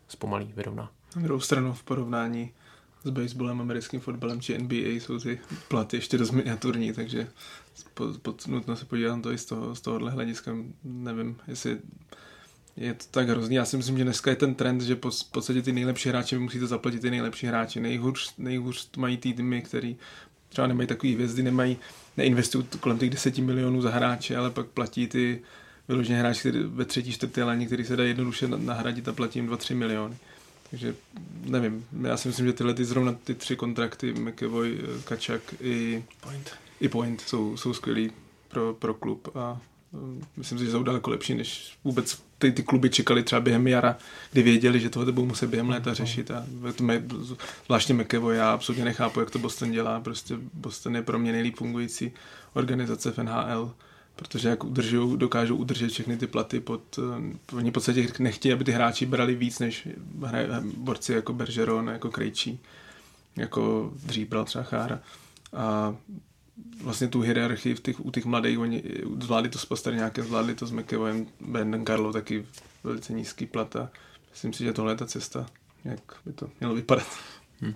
zpomalí, 0.08 0.54
vyrovná. 0.56 0.92
Na 1.16 1.22
druhou 1.22 1.40
stranu 1.40 1.74
v 1.74 1.84
porovnání 1.84 2.52
s 3.04 3.10
baseballem, 3.10 3.62
americkým 3.62 4.00
fotbalem 4.00 4.42
či 4.42 4.58
NBA 4.58 4.76
jsou 4.76 5.20
ty 5.20 5.40
platy 5.68 5.98
ještě 5.98 6.18
dost 6.18 6.32
miniaturní, 6.32 6.94
takže 6.94 7.28
po, 7.94 8.08
po, 8.22 8.36
nutno 8.48 8.76
se 8.76 8.86
podívat 8.86 9.16
na 9.16 9.22
to 9.22 9.32
i 9.32 9.38
z, 9.38 9.46
toho, 9.46 9.76
z 9.76 9.82
tohohle 9.82 10.12
hlediska. 10.12 10.52
Nevím, 10.84 11.38
jestli 11.48 11.80
je 12.80 12.94
to 12.94 13.06
tak 13.12 13.30
hrozný. 13.30 13.56
Já 13.56 13.66
si 13.66 13.78
myslím, 13.78 13.98
že 13.98 14.04
dneska 14.04 14.30
je 14.30 14.36
ten 14.36 14.56
trend, 14.56 14.82
že 14.82 14.96
po, 14.96 15.12
v 15.12 15.24
podstatě 15.32 15.62
ty 15.62 15.72
nejlepší 15.72 16.10
hráči 16.10 16.38
musíte 16.38 16.68
zaplatit 16.68 17.00
ty 17.00 17.12
nejlepší 17.12 17.48
hráči. 17.48 17.80
Nejhůř, 17.80 18.34
nejhůř 18.38 18.90
mají 18.98 19.18
týmy, 19.18 19.62
který 19.62 19.98
třeba 20.50 20.68
nemají 20.68 20.88
takový 20.88 21.14
hvězdy, 21.14 21.44
nemají, 21.44 21.78
neinvestují 22.18 22.66
kolem 22.80 22.98
těch 22.98 23.10
10 23.10 23.38
milionů 23.38 23.82
za 23.82 23.90
hráče, 23.90 24.38
ale 24.38 24.50
pak 24.50 24.68
platí 24.68 25.08
ty 25.08 25.42
vyloženě 25.88 26.20
hráči 26.20 26.40
který, 26.40 26.64
ve 26.64 26.86
třetí, 26.86 27.12
čtvrté 27.12 27.44
léně, 27.44 27.66
který 27.66 27.86
se 27.86 27.96
dá 27.96 28.04
jednoduše 28.04 28.48
nahradit 28.48 29.08
a 29.08 29.14
platí 29.14 29.40
jim 29.40 29.50
2-3 29.50 29.76
miliony. 29.76 30.18
Takže 30.70 30.96
nevím, 31.44 31.86
já 32.02 32.18
si 32.18 32.28
myslím, 32.28 32.46
že 32.46 32.54
tyhle 32.54 32.74
ty 32.74 32.86
zrovna 32.86 33.14
ty 33.24 33.36
tři 33.36 33.56
kontrakty, 33.56 34.14
McEvoy, 34.14 34.80
Kačak 35.04 35.42
i 35.62 36.04
Point, 36.22 36.52
i 36.82 36.90
Point 36.90 37.22
jsou, 37.22 37.58
jsou 37.58 37.74
skvělý 37.74 38.12
pro, 38.48 38.74
pro 38.74 38.94
klub 38.94 39.28
a 39.36 39.62
myslím 40.38 40.60
si, 40.60 40.66
že 40.66 40.72
jsou 40.72 40.84
daleko 40.84 41.10
lepší, 41.10 41.34
než 41.34 41.78
vůbec 41.84 42.22
ty, 42.38 42.52
ty 42.52 42.64
kluby 42.64 42.90
čekali 42.90 43.24
třeba 43.24 43.42
během 43.42 43.68
jara, 43.68 43.98
kdy 44.32 44.44
věděli, 44.44 44.80
že 44.80 44.90
tohle 44.90 45.12
budou 45.12 45.28
muset 45.28 45.50
během 45.50 45.70
léta 45.70 45.94
řešit 45.94 46.32
a 46.32 46.46
zvláštně 47.66 47.96
McEvoy, 47.96 48.38
já 48.38 48.52
absolutně 48.52 48.86
nechápu, 48.86 49.20
jak 49.20 49.32
to 49.32 49.40
Boston 49.40 49.72
dělá, 49.72 50.00
prostě 50.00 50.36
Boston 50.54 50.96
je 50.96 51.02
pro 51.02 51.20
mě 51.20 51.32
nejlíp 51.32 51.56
fungující 51.56 52.12
organizace 52.54 53.12
v 53.12 53.18
NHL 53.18 53.74
protože 54.20 54.50
jak 54.50 54.64
udržují, 54.64 55.18
dokážou 55.18 55.56
udržet 55.56 55.88
všechny 55.90 56.18
ty 56.18 56.28
platy 56.28 56.60
pod, 56.60 57.00
eh, 57.00 57.56
oni 57.56 57.70
v 57.70 57.74
podstatě 57.74 58.08
nechtějí, 58.20 58.54
aby 58.54 58.64
ty 58.64 58.72
hráči 58.72 59.06
brali 59.06 59.36
víc 59.36 59.60
než 59.60 59.88
borci 60.78 61.14
jako 61.14 61.34
Bergeron, 61.34 61.88
jako 61.88 62.10
Krejčí. 62.10 62.60
jako 63.36 63.92
dřív 63.96 64.30
bral 64.30 64.46
třeba 64.46 64.64
Chára. 64.64 65.00
A 65.54 65.96
vlastně 66.84 67.08
tu 67.08 67.22
hierarchii 67.22 67.76
v 67.76 67.80
těch, 67.80 68.06
u 68.06 68.12
těch 68.12 68.26
mladých, 68.26 68.60
oni 68.60 68.84
zvládli 69.22 69.50
to 69.50 69.60
s 69.60 69.66
Pasterňákem, 69.66 70.26
zvládli 70.26 70.56
to 70.56 70.66
s 70.66 70.72
McEvoyem, 70.72 71.28
Ben 71.42 71.86
Carlo 71.86 72.14
taky 72.14 72.46
velice 72.84 73.14
nízký 73.14 73.46
plat 73.46 73.76
a 73.76 73.90
myslím 74.30 74.54
si, 74.54 74.64
že 74.64 74.74
tohle 74.74 74.92
je 74.92 74.98
ta 74.98 75.06
cesta, 75.06 75.46
jak 75.86 76.00
by 76.26 76.34
to 76.34 76.50
mělo 76.60 76.76
vypadat. 76.76 77.08
Hmm. 77.62 77.74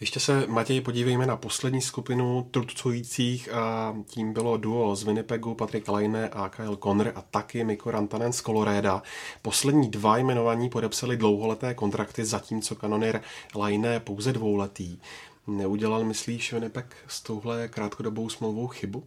Ještě 0.00 0.20
se, 0.20 0.46
Matěj, 0.46 0.80
podívejme 0.80 1.26
na 1.26 1.36
poslední 1.36 1.80
skupinu 1.80 2.48
trucujících 2.50 3.52
a 3.52 3.96
tím 4.06 4.32
bylo 4.32 4.56
duo 4.56 4.96
z 4.96 5.02
Winnipegu 5.02 5.54
Patrick 5.54 5.88
Laine 5.88 6.28
a 6.28 6.48
Kyle 6.48 6.76
Conner 6.76 7.12
a 7.14 7.22
taky 7.22 7.64
Mikko 7.64 7.90
Rantanen 7.90 8.32
z 8.32 8.40
Coloreda. 8.40 9.02
Poslední 9.42 9.90
dva 9.90 10.18
jmenovaní 10.18 10.68
podepsali 10.68 11.16
dlouholeté 11.16 11.74
kontrakty, 11.74 12.24
zatímco 12.24 12.74
kanonier 12.74 13.20
Laine 13.54 14.00
pouze 14.00 14.32
dvouletý. 14.32 14.98
Neudělal, 15.46 16.04
myslíš, 16.04 16.52
Winnipeg 16.52 16.96
s 17.08 17.22
touhle 17.22 17.68
krátkodobou 17.68 18.28
smlouvou 18.28 18.66
chybu? 18.66 19.06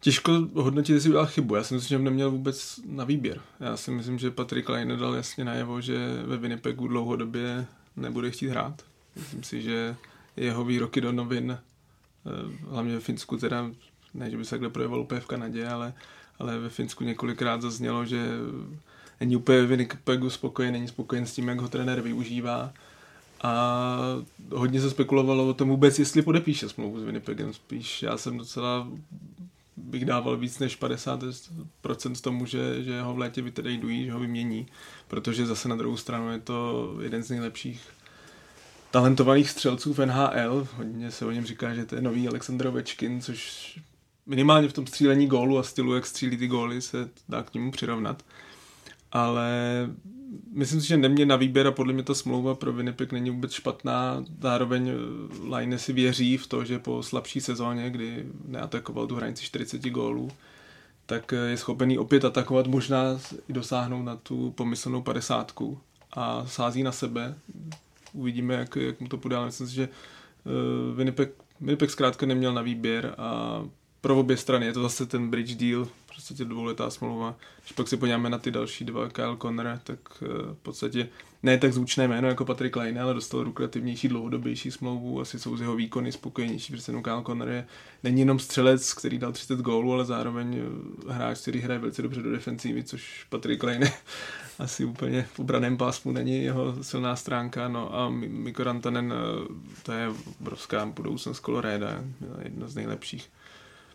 Těžko 0.00 0.32
hodnotit, 0.54 0.92
jestli 0.92 1.10
udělal 1.10 1.26
chybu. 1.26 1.54
Já 1.54 1.64
si 1.64 1.74
myslím, 1.74 1.98
že 1.98 2.04
neměl 2.04 2.30
vůbec 2.30 2.80
na 2.86 3.04
výběr. 3.04 3.40
Já 3.60 3.76
si 3.76 3.90
myslím, 3.90 4.18
že 4.18 4.30
Patrick 4.30 4.68
Laine 4.68 4.96
dal 4.96 5.14
jasně 5.14 5.44
najevo, 5.44 5.80
že 5.80 6.22
ve 6.26 6.36
Winnipegu 6.36 6.88
dlouhodobě 6.88 7.66
nebude 7.96 8.30
chtít 8.30 8.48
hrát 8.48 8.82
Myslím 9.16 9.42
si, 9.42 9.62
že 9.62 9.96
jeho 10.36 10.64
výroky 10.64 11.00
do 11.00 11.12
novin, 11.12 11.50
eh, 11.50 12.66
hlavně 12.70 12.94
ve 12.94 13.00
Finsku, 13.00 13.36
teda 13.36 13.70
ne, 14.14 14.30
že 14.30 14.36
by 14.36 14.44
se 14.44 14.50
takhle 14.50 14.70
projevil 14.70 15.00
úplně 15.00 15.20
v 15.20 15.26
Kanadě, 15.26 15.68
ale, 15.68 15.94
ale 16.38 16.58
ve 16.58 16.68
Finsku 16.68 17.04
několikrát 17.04 17.62
zaznělo, 17.62 18.04
že 18.04 18.26
není 19.20 19.36
úplně 19.36 19.62
Winnipegu 19.62 20.30
spokojen, 20.30 20.72
není 20.72 20.88
spokojen 20.88 21.26
s 21.26 21.34
tím, 21.34 21.48
jak 21.48 21.60
ho 21.60 21.68
trenér 21.68 22.00
využívá. 22.00 22.72
A 23.42 23.96
hodně 24.54 24.80
se 24.80 24.90
spekulovalo 24.90 25.48
o 25.48 25.54
tom 25.54 25.68
vůbec, 25.68 25.98
jestli 25.98 26.22
podepíše 26.22 26.68
smlouvu 26.68 27.00
s 27.00 27.04
Winnipegem. 27.04 27.52
Spíš 27.52 28.02
já 28.02 28.16
jsem 28.16 28.38
docela 28.38 28.88
bych 29.76 30.04
dával 30.04 30.36
víc 30.36 30.58
než 30.58 30.80
50% 30.80 32.20
tomu, 32.20 32.46
že, 32.46 32.82
že 32.84 33.02
ho 33.02 33.14
v 33.14 33.18
létě 33.18 33.42
vytradují, 33.42 34.04
že 34.04 34.12
ho 34.12 34.20
vymění, 34.20 34.66
protože 35.08 35.46
zase 35.46 35.68
na 35.68 35.76
druhou 35.76 35.96
stranu 35.96 36.32
je 36.32 36.38
to 36.38 36.90
jeden 37.00 37.22
z 37.22 37.30
nejlepších 37.30 37.82
talentovaných 38.90 39.50
střelců 39.50 39.94
v 39.94 40.06
NHL. 40.06 40.68
Hodně 40.76 41.10
se 41.10 41.26
o 41.26 41.30
něm 41.30 41.46
říká, 41.46 41.74
že 41.74 41.84
to 41.84 41.94
je 41.94 42.02
nový 42.02 42.28
Aleksandr 42.28 42.66
Ovečkin, 42.66 43.20
což 43.20 43.78
minimálně 44.26 44.68
v 44.68 44.72
tom 44.72 44.86
střílení 44.86 45.26
gólu 45.26 45.58
a 45.58 45.62
stylu, 45.62 45.94
jak 45.94 46.06
střílí 46.06 46.36
ty 46.36 46.46
góly, 46.46 46.82
se 46.82 47.08
dá 47.28 47.42
k 47.42 47.54
němu 47.54 47.70
přirovnat. 47.70 48.22
Ale 49.12 49.50
myslím 50.52 50.80
si, 50.80 50.86
že 50.88 50.96
nemě 50.96 51.26
na 51.26 51.36
výběr 51.36 51.66
a 51.66 51.72
podle 51.72 51.92
mě 51.92 52.02
ta 52.02 52.14
smlouva 52.14 52.54
pro 52.54 52.72
Winnipeg 52.72 53.12
není 53.12 53.30
vůbec 53.30 53.52
špatná. 53.52 54.24
Zároveň 54.40 54.88
eh, 54.88 55.56
Line 55.56 55.78
si 55.78 55.92
věří 55.92 56.36
v 56.36 56.46
to, 56.46 56.64
že 56.64 56.78
po 56.78 57.02
slabší 57.02 57.40
sezóně, 57.40 57.90
kdy 57.90 58.26
neatakoval 58.46 59.06
tu 59.06 59.16
hranici 59.16 59.44
40 59.44 59.82
gólů, 59.82 60.30
tak 61.06 61.32
eh, 61.32 61.36
je 61.36 61.56
schopený 61.56 61.98
opět 61.98 62.24
atakovat, 62.24 62.66
možná 62.66 63.20
i 63.48 63.52
dosáhnout 63.52 64.02
na 64.02 64.16
tu 64.16 64.50
pomyslnou 64.50 65.02
padesátku. 65.02 65.78
A 66.12 66.46
sází 66.46 66.82
na 66.82 66.92
sebe. 66.92 67.34
Uvidíme, 68.12 68.54
jak, 68.54 68.76
jak 68.76 69.00
mu 69.00 69.08
to 69.08 69.18
půjde, 69.18 69.36
ale 69.36 69.46
myslím 69.46 69.68
si, 69.68 69.74
že 69.74 69.88
uh, 69.88 70.96
Winnipeg, 70.96 71.30
Winnipeg 71.60 71.90
zkrátka 71.90 72.26
neměl 72.26 72.54
na 72.54 72.62
výběr 72.62 73.14
a 73.18 73.62
pro 74.00 74.20
obě 74.20 74.36
strany 74.36 74.66
je 74.66 74.72
to 74.72 74.82
zase 74.82 75.06
ten 75.06 75.30
bridge 75.30 75.54
deal, 75.54 75.88
prostě 76.20 76.34
tě 76.34 76.44
dvouletá 76.44 76.90
smlouva. 76.90 77.36
Když 77.60 77.72
pak 77.72 77.88
si 77.88 77.96
podíváme 77.96 78.30
na 78.30 78.38
ty 78.38 78.50
další 78.50 78.84
dva, 78.84 79.08
Kyle 79.08 79.36
Conner, 79.36 79.80
tak 79.84 79.98
uh, 80.22 80.28
v 80.28 80.58
podstatě 80.62 81.08
ne 81.42 81.58
tak 81.58 81.72
zvučné 81.72 82.08
jméno 82.08 82.28
jako 82.28 82.44
Patrick 82.44 82.76
Line, 82.76 83.00
ale 83.00 83.14
dostal 83.14 83.40
lukrativnější, 83.40 84.08
dlouhodobější 84.08 84.70
smlouvu, 84.70 85.20
asi 85.20 85.38
jsou 85.38 85.56
z 85.56 85.60
jeho 85.60 85.76
výkony 85.76 86.12
spokojenější, 86.12 86.72
protože 86.72 86.92
no 86.92 87.02
Kyle 87.02 87.22
Conner 87.26 87.48
je, 87.48 87.66
není 88.02 88.20
jenom 88.20 88.38
střelec, 88.38 88.94
který 88.94 89.18
dal 89.18 89.32
30 89.32 89.58
gólů, 89.58 89.92
ale 89.92 90.04
zároveň 90.04 90.58
eh, 91.08 91.12
hráč, 91.12 91.38
který 91.40 91.60
hraje 91.60 91.80
velice 91.80 92.02
dobře 92.02 92.22
do 92.22 92.32
defenzívy, 92.32 92.84
což 92.84 93.26
Patrick 93.28 93.62
Line 93.62 93.92
asi 94.58 94.84
úplně 94.84 95.22
v 95.22 95.38
obraném 95.38 95.76
pásmu 95.76 96.12
není 96.12 96.44
jeho 96.44 96.84
silná 96.84 97.16
stránka, 97.16 97.68
no 97.68 97.94
a 97.94 98.10
Mikko 98.10 98.64
Rantanen, 98.64 99.12
eh, 99.12 99.46
to 99.82 99.92
je 99.92 100.08
obrovská 100.40 100.86
budoucnost 100.86 101.40
Coloreda, 101.40 102.04
jedno 102.42 102.68
z 102.68 102.74
nejlepších 102.74 103.30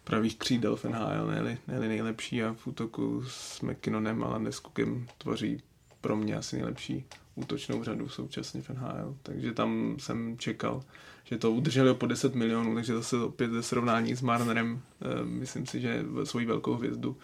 pravých 0.05 0.37
křídel 0.37 0.75
v 0.75 0.85
NHL, 0.85 1.31
ne 1.33 1.57
nejlepší 1.67 2.43
a 2.43 2.53
v 2.53 2.67
útoku 2.67 3.23
s 3.27 3.61
McKinnonem 3.61 4.23
a 4.23 4.27
Landeskogem 4.27 5.07
tvoří 5.17 5.61
pro 6.01 6.15
mě 6.15 6.35
asi 6.35 6.55
nejlepší 6.55 7.05
útočnou 7.35 7.83
řadu 7.83 8.09
současně 8.09 8.61
v 8.61 8.69
NHL, 8.69 9.15
takže 9.23 9.53
tam 9.53 9.95
jsem 9.99 10.37
čekal, 10.37 10.83
že 11.23 11.37
to 11.37 11.51
udrželi 11.51 11.93
po 11.93 12.05
10 12.05 12.35
milionů, 12.35 12.75
takže 12.75 12.93
zase 12.93 13.17
opět 13.17 13.51
ze 13.51 13.63
srovnání 13.63 14.15
s 14.15 14.21
Marnerem, 14.21 14.81
eh, 15.01 15.25
myslím 15.25 15.65
si, 15.65 15.81
že 15.81 16.05
svoji 16.23 16.45
velkou 16.45 16.73
hvězdu 16.73 17.17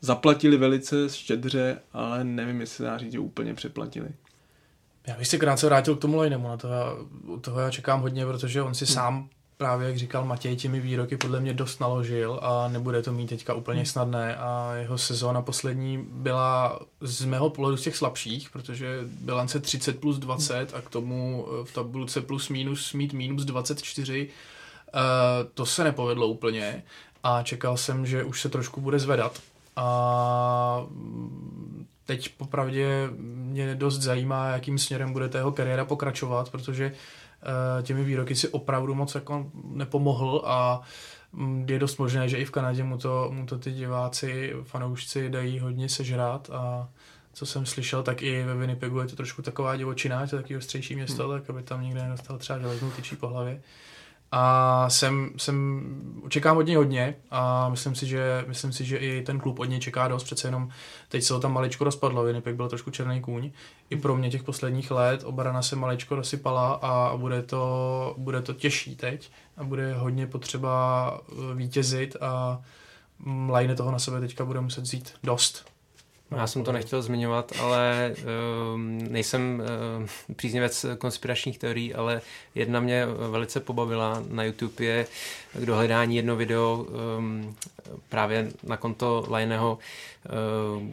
zaplatili 0.00 0.56
velice 0.56 1.08
štědře, 1.08 1.78
ale 1.92 2.24
nevím, 2.24 2.60
jestli 2.60 2.84
dá 2.84 2.98
říct, 2.98 3.12
že 3.12 3.18
úplně 3.18 3.54
přeplatili. 3.54 4.08
Já 5.06 5.16
bych 5.16 5.26
se 5.26 5.38
krátce 5.38 5.66
vrátil 5.66 5.96
k 5.96 6.00
tomu 6.00 6.16
Lejnemu, 6.16 6.48
na 6.48 6.56
to 6.56 6.68
já, 6.68 6.96
toho 7.40 7.60
já 7.60 7.70
čekám 7.70 8.00
hodně, 8.00 8.26
protože 8.26 8.62
on 8.62 8.74
si 8.74 8.84
hmm. 8.84 8.94
sám 8.94 9.28
právě, 9.60 9.88
jak 9.88 9.98
říkal 9.98 10.24
Matěj, 10.24 10.56
těmi 10.56 10.80
výroky 10.80 11.16
podle 11.16 11.40
mě 11.40 11.54
dost 11.54 11.80
naložil 11.80 12.40
a 12.42 12.68
nebude 12.68 13.02
to 13.02 13.12
mít 13.12 13.26
teďka 13.26 13.54
úplně 13.54 13.86
snadné. 13.86 14.36
A 14.36 14.74
jeho 14.74 14.98
sezóna 14.98 15.42
poslední 15.42 16.06
byla 16.10 16.80
z 17.00 17.24
mého 17.24 17.50
pohledu 17.50 17.76
z 17.76 17.82
těch 17.82 17.96
slabších, 17.96 18.50
protože 18.50 18.98
bilance 19.04 19.60
30 19.60 20.00
plus 20.00 20.18
20 20.18 20.74
a 20.74 20.80
k 20.80 20.90
tomu 20.90 21.46
eh, 21.48 21.64
v 21.64 21.72
tabulce 21.72 22.20
plus 22.20 22.48
minus 22.48 22.92
mít 22.92 23.12
minus 23.12 23.44
24, 23.44 24.28
uh, 24.28 25.00
to 25.54 25.66
se 25.66 25.84
nepovedlo 25.84 26.26
úplně. 26.26 26.82
A 27.22 27.42
čekal 27.42 27.76
jsem, 27.76 28.06
že 28.06 28.24
už 28.24 28.40
se 28.40 28.48
trošku 28.48 28.80
bude 28.80 28.98
zvedat. 28.98 29.40
A 29.76 30.86
teď 32.06 32.28
popravdě 32.36 33.08
mě 33.18 33.74
dost 33.74 33.98
zajímá, 33.98 34.48
jakým 34.48 34.78
směrem 34.78 35.12
bude 35.12 35.30
jeho 35.34 35.52
kariéra 35.52 35.84
pokračovat, 35.84 36.50
protože 36.50 36.92
Eh, 36.92 37.29
těmi 37.82 38.04
výroky 38.04 38.34
si 38.34 38.48
opravdu 38.48 38.94
moc 38.94 39.14
jako 39.14 39.50
nepomohl 39.64 40.42
a 40.46 40.80
mm, 41.32 41.66
je 41.68 41.78
dost 41.78 41.98
možné, 41.98 42.28
že 42.28 42.38
i 42.38 42.44
v 42.44 42.50
Kanadě 42.50 42.84
mu 42.84 42.98
to, 42.98 43.28
mu 43.32 43.46
to 43.46 43.58
ty 43.58 43.72
diváci, 43.72 44.52
fanoušci 44.62 45.30
dají 45.30 45.58
hodně 45.58 45.88
sežrát 45.88 46.50
a 46.52 46.88
co 47.32 47.46
jsem 47.46 47.66
slyšel, 47.66 48.02
tak 48.02 48.22
i 48.22 48.44
ve 48.44 48.54
Winnipegu 48.54 49.00
je 49.00 49.06
to 49.06 49.16
trošku 49.16 49.42
taková 49.42 49.76
divočina, 49.76 50.20
je 50.20 50.28
to 50.28 50.36
taky 50.36 50.56
ostřejší 50.56 50.94
město, 50.94 51.28
hmm. 51.28 51.38
tak 51.38 51.50
aby 51.50 51.62
tam 51.62 51.82
nikde 51.82 52.02
nedostal 52.02 52.38
třeba 52.38 52.58
železnou 52.58 52.90
tyčí 52.90 53.16
po 53.16 53.28
hlavě. 53.28 53.62
A 54.32 54.90
jsem, 54.90 55.30
jsem, 55.36 55.82
čekám 56.28 56.56
od 56.56 56.66
něj 56.66 56.76
hodně 56.76 57.14
a 57.30 57.68
myslím 57.68 57.94
si, 57.94 58.06
že, 58.06 58.44
myslím 58.48 58.72
si, 58.72 58.84
že 58.84 58.96
i 58.96 59.22
ten 59.22 59.40
klub 59.40 59.58
od 59.58 59.64
něj 59.64 59.80
čeká 59.80 60.08
dost, 60.08 60.24
přece 60.24 60.48
jenom 60.48 60.68
teď 61.08 61.22
se 61.22 61.34
ho 61.34 61.40
tam 61.40 61.52
maličko 61.52 61.84
rozpadlo, 61.84 62.24
Winnipeg 62.24 62.56
byl 62.56 62.68
trošku 62.68 62.90
černý 62.90 63.20
kůň. 63.20 63.50
I 63.90 63.96
pro 63.96 64.16
mě 64.16 64.30
těch 64.30 64.42
posledních 64.42 64.90
let 64.90 65.22
obrana 65.24 65.62
se 65.62 65.76
maličko 65.76 66.14
rozsypala 66.14 66.72
a 66.72 67.16
bude 67.16 67.42
to, 67.42 68.14
bude 68.18 68.42
to 68.42 68.54
těžší 68.54 68.96
teď 68.96 69.30
a 69.56 69.64
bude 69.64 69.94
hodně 69.94 70.26
potřeba 70.26 71.20
eh, 71.28 71.54
vítězit 71.54 72.16
a 72.20 72.60
Lajne 73.48 73.74
toho 73.74 73.90
na 73.90 73.98
sebe 73.98 74.20
teďka 74.20 74.44
bude 74.44 74.60
muset 74.60 74.80
vzít 74.80 75.12
dost. 75.22 75.64
Já 76.36 76.46
jsem 76.46 76.64
to 76.64 76.72
nechtěl 76.72 77.02
zmiňovat, 77.02 77.52
ale 77.60 78.14
uh, 78.18 78.80
nejsem 79.10 79.62
uh, 80.00 80.34
příznivec 80.34 80.86
konspiračních 80.98 81.58
teorií, 81.58 81.94
ale 81.94 82.20
jedna 82.54 82.80
mě 82.80 83.06
velice 83.30 83.60
pobavila 83.60 84.22
na 84.28 84.44
YouTube 84.44 84.84
je 84.84 85.06
k 85.54 85.66
dohledání 85.66 86.16
jedno 86.16 86.36
video 86.36 86.86
um, 87.18 87.56
právě 88.08 88.48
na 88.62 88.76
konto 88.76 89.26
Lajného, 89.28 89.78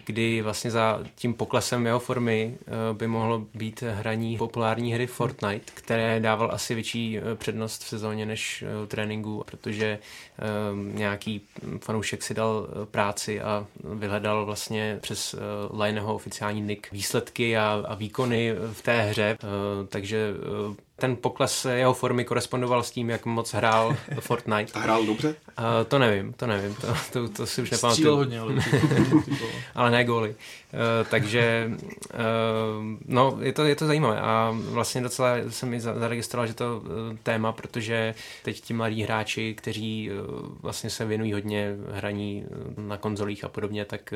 kdy 0.06 0.42
vlastně 0.42 0.72
za 0.72 1.00
tím 1.16 1.34
poklesem 1.34 1.86
jeho 1.86 2.00
formy 2.00 2.58
uh, 2.92 2.98
by 2.98 3.08
mohlo 3.08 3.46
být 3.54 3.82
hraní 3.82 4.38
populární 4.38 4.94
hry 4.94 5.08
Fortnite, 5.08 5.72
které 5.74 6.20
dával 6.20 6.52
asi 6.52 6.76
větší 6.76 7.20
přednost 7.36 7.84
v 7.84 7.88
sezóně 7.88 8.26
než 8.26 8.64
tréninku, 8.88 9.44
protože 9.46 10.00
nějaký 10.94 11.42
fanoušek 11.82 12.24
si 12.24 12.34
dal 12.34 12.68
práci 12.92 13.42
a 13.42 13.68
vyhledal 13.84 14.46
vlastně 14.46 14.98
přes 15.02 15.36
Lajného 15.74 16.16
oficiální 16.16 16.62
nick 16.62 16.92
výsledky 16.92 17.58
a, 17.58 17.84
a 17.88 17.96
výkony 17.96 18.54
v 18.74 18.82
té 18.82 19.02
hře, 19.02 19.38
takže 19.90 20.34
ten 21.00 21.16
pokles 21.16 21.66
jeho 21.66 21.94
formy 21.94 22.26
korespondoval 22.26 22.84
s 22.84 22.92
tím, 22.92 23.10
jak 23.10 23.26
moc 23.26 23.54
hrál 23.54 23.96
Fortnite. 24.20 24.74
A 24.74 24.80
hrál 24.80 25.06
dobře? 25.06 25.28
Uh, 25.30 25.34
to 25.88 26.00
nevím, 26.00 26.34
to 26.34 26.48
nevím, 26.48 26.76
to, 26.76 26.88
to, 27.14 27.30
to 27.30 27.46
si 27.46 27.62
už 27.62 27.72
nepamatuju. 27.72 28.16
Hodně, 28.16 28.40
ale, 28.40 28.56
ale 29.76 29.92
ne 29.92 30.04
góly. 30.04 30.36
Uh, 30.78 31.08
takže 31.10 31.72
uh, 32.14 32.20
no, 33.06 33.38
je 33.42 33.54
to, 33.54 33.64
je 33.64 33.76
to 33.76 33.88
zajímavé 33.88 34.22
a 34.22 34.58
vlastně 34.58 35.02
docela 35.02 35.36
jsem 35.50 35.70
mi 35.70 35.80
zaregistroval, 35.80 36.48
že 36.48 36.54
to 36.54 36.82
uh, 36.86 37.18
téma, 37.24 37.52
protože 37.52 38.16
teď 38.44 38.62
ti 38.62 38.74
mladí 38.74 39.04
hráči, 39.04 39.56
kteří 39.56 40.10
vlastně 40.62 40.90
se 40.90 41.06
věnují 41.06 41.34
hodně 41.34 41.76
hraní 41.92 42.46
na 42.78 42.98
konzolích 42.98 43.44
a 43.44 43.48
podobně, 43.48 43.86
tak 43.86 44.14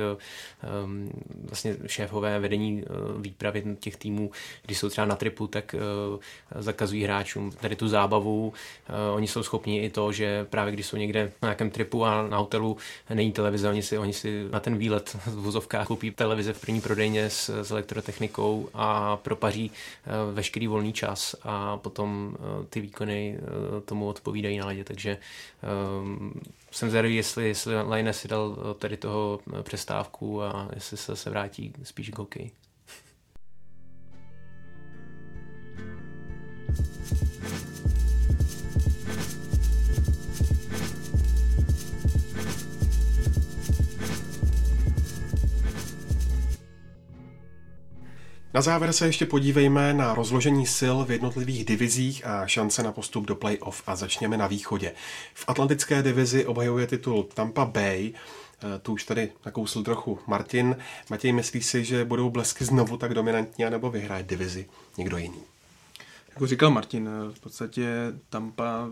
vlastně 1.43 1.77
šéfové 1.87 2.39
vedení 2.39 2.83
výpravy 3.17 3.77
těch 3.79 3.95
týmů, 3.95 4.31
když 4.65 4.77
jsou 4.77 4.89
třeba 4.89 5.07
na 5.07 5.15
tripu, 5.15 5.47
tak 5.47 5.75
zakazují 6.55 7.03
hráčům 7.03 7.51
tady 7.51 7.75
tu 7.75 7.87
zábavu. 7.87 8.53
Oni 9.13 9.27
jsou 9.27 9.43
schopni 9.43 9.83
i 9.83 9.89
to, 9.89 10.11
že 10.11 10.45
právě 10.49 10.73
když 10.73 10.85
jsou 10.85 10.97
někde 10.97 11.31
na 11.41 11.47
nějakém 11.47 11.69
tripu 11.69 12.05
a 12.05 12.27
na 12.27 12.37
hotelu 12.37 12.77
není 13.09 13.31
televize, 13.31 13.69
oni 13.69 13.83
si, 13.83 13.97
oni 13.97 14.13
si 14.13 14.47
na 14.51 14.59
ten 14.59 14.77
výlet 14.77 15.17
v 15.25 15.35
vozovkách 15.35 15.87
koupí 15.87 16.11
v 16.53 16.61
první 16.61 16.81
prodejně 16.81 17.29
s, 17.29 17.49
s 17.63 17.71
elektrotechnikou 17.71 18.69
a 18.73 19.17
propaří 19.17 19.71
uh, 19.71 20.35
veškerý 20.35 20.67
volný 20.67 20.93
čas 20.93 21.35
a 21.43 21.77
potom 21.77 22.37
uh, 22.39 22.65
ty 22.65 22.81
výkony 22.81 23.39
uh, 23.39 23.81
tomu 23.81 24.07
odpovídají 24.07 24.57
na 24.57 24.65
ledě, 24.65 24.83
takže 24.83 25.17
jsem 26.71 26.89
zvědavý, 26.89 27.15
jestli, 27.15 27.47
jestli 27.47 27.81
Line 27.81 28.13
si 28.13 28.27
dal 28.27 28.75
tady 28.79 28.97
toho 28.97 29.39
přestávku 29.63 30.43
a 30.43 30.69
jestli 30.75 30.97
se, 30.97 31.15
se 31.15 31.29
vrátí 31.29 31.73
spíš 31.83 32.09
k 32.09 32.17
hokeji. 32.17 32.51
Na 48.61 48.65
závěr 48.65 48.93
se 48.93 49.05
ještě 49.05 49.25
podívejme 49.25 49.93
na 49.93 50.13
rozložení 50.13 50.67
sil 50.77 50.95
v 51.05 51.11
jednotlivých 51.11 51.65
divizích 51.65 52.25
a 52.25 52.47
šance 52.47 52.83
na 52.83 52.91
postup 52.91 53.25
do 53.25 53.35
playoff 53.35 53.83
a 53.87 53.95
začněme 53.95 54.37
na 54.37 54.47
východě. 54.47 54.93
V 55.33 55.45
atlantické 55.47 56.03
divizi 56.03 56.45
obhajuje 56.45 56.87
titul 56.87 57.23
Tampa 57.23 57.65
Bay, 57.65 58.13
eh, 58.13 58.79
tu 58.79 58.93
už 58.93 59.03
tady 59.03 59.31
nakousl 59.45 59.83
trochu 59.83 60.19
Martin. 60.27 60.75
Matěj, 61.09 61.31
myslí 61.31 61.61
si, 61.61 61.85
že 61.85 62.05
budou 62.05 62.29
blesky 62.29 62.65
znovu 62.65 62.97
tak 62.97 63.13
dominantní, 63.13 63.65
nebo 63.69 63.91
vyhraje 63.91 64.23
divizi 64.23 64.69
někdo 64.97 65.17
jiný? 65.17 65.41
Jako 66.29 66.47
říkal 66.47 66.71
Martin, 66.71 67.09
eh, 67.09 67.33
v 67.33 67.39
podstatě 67.39 67.87
Tampa 68.29 68.89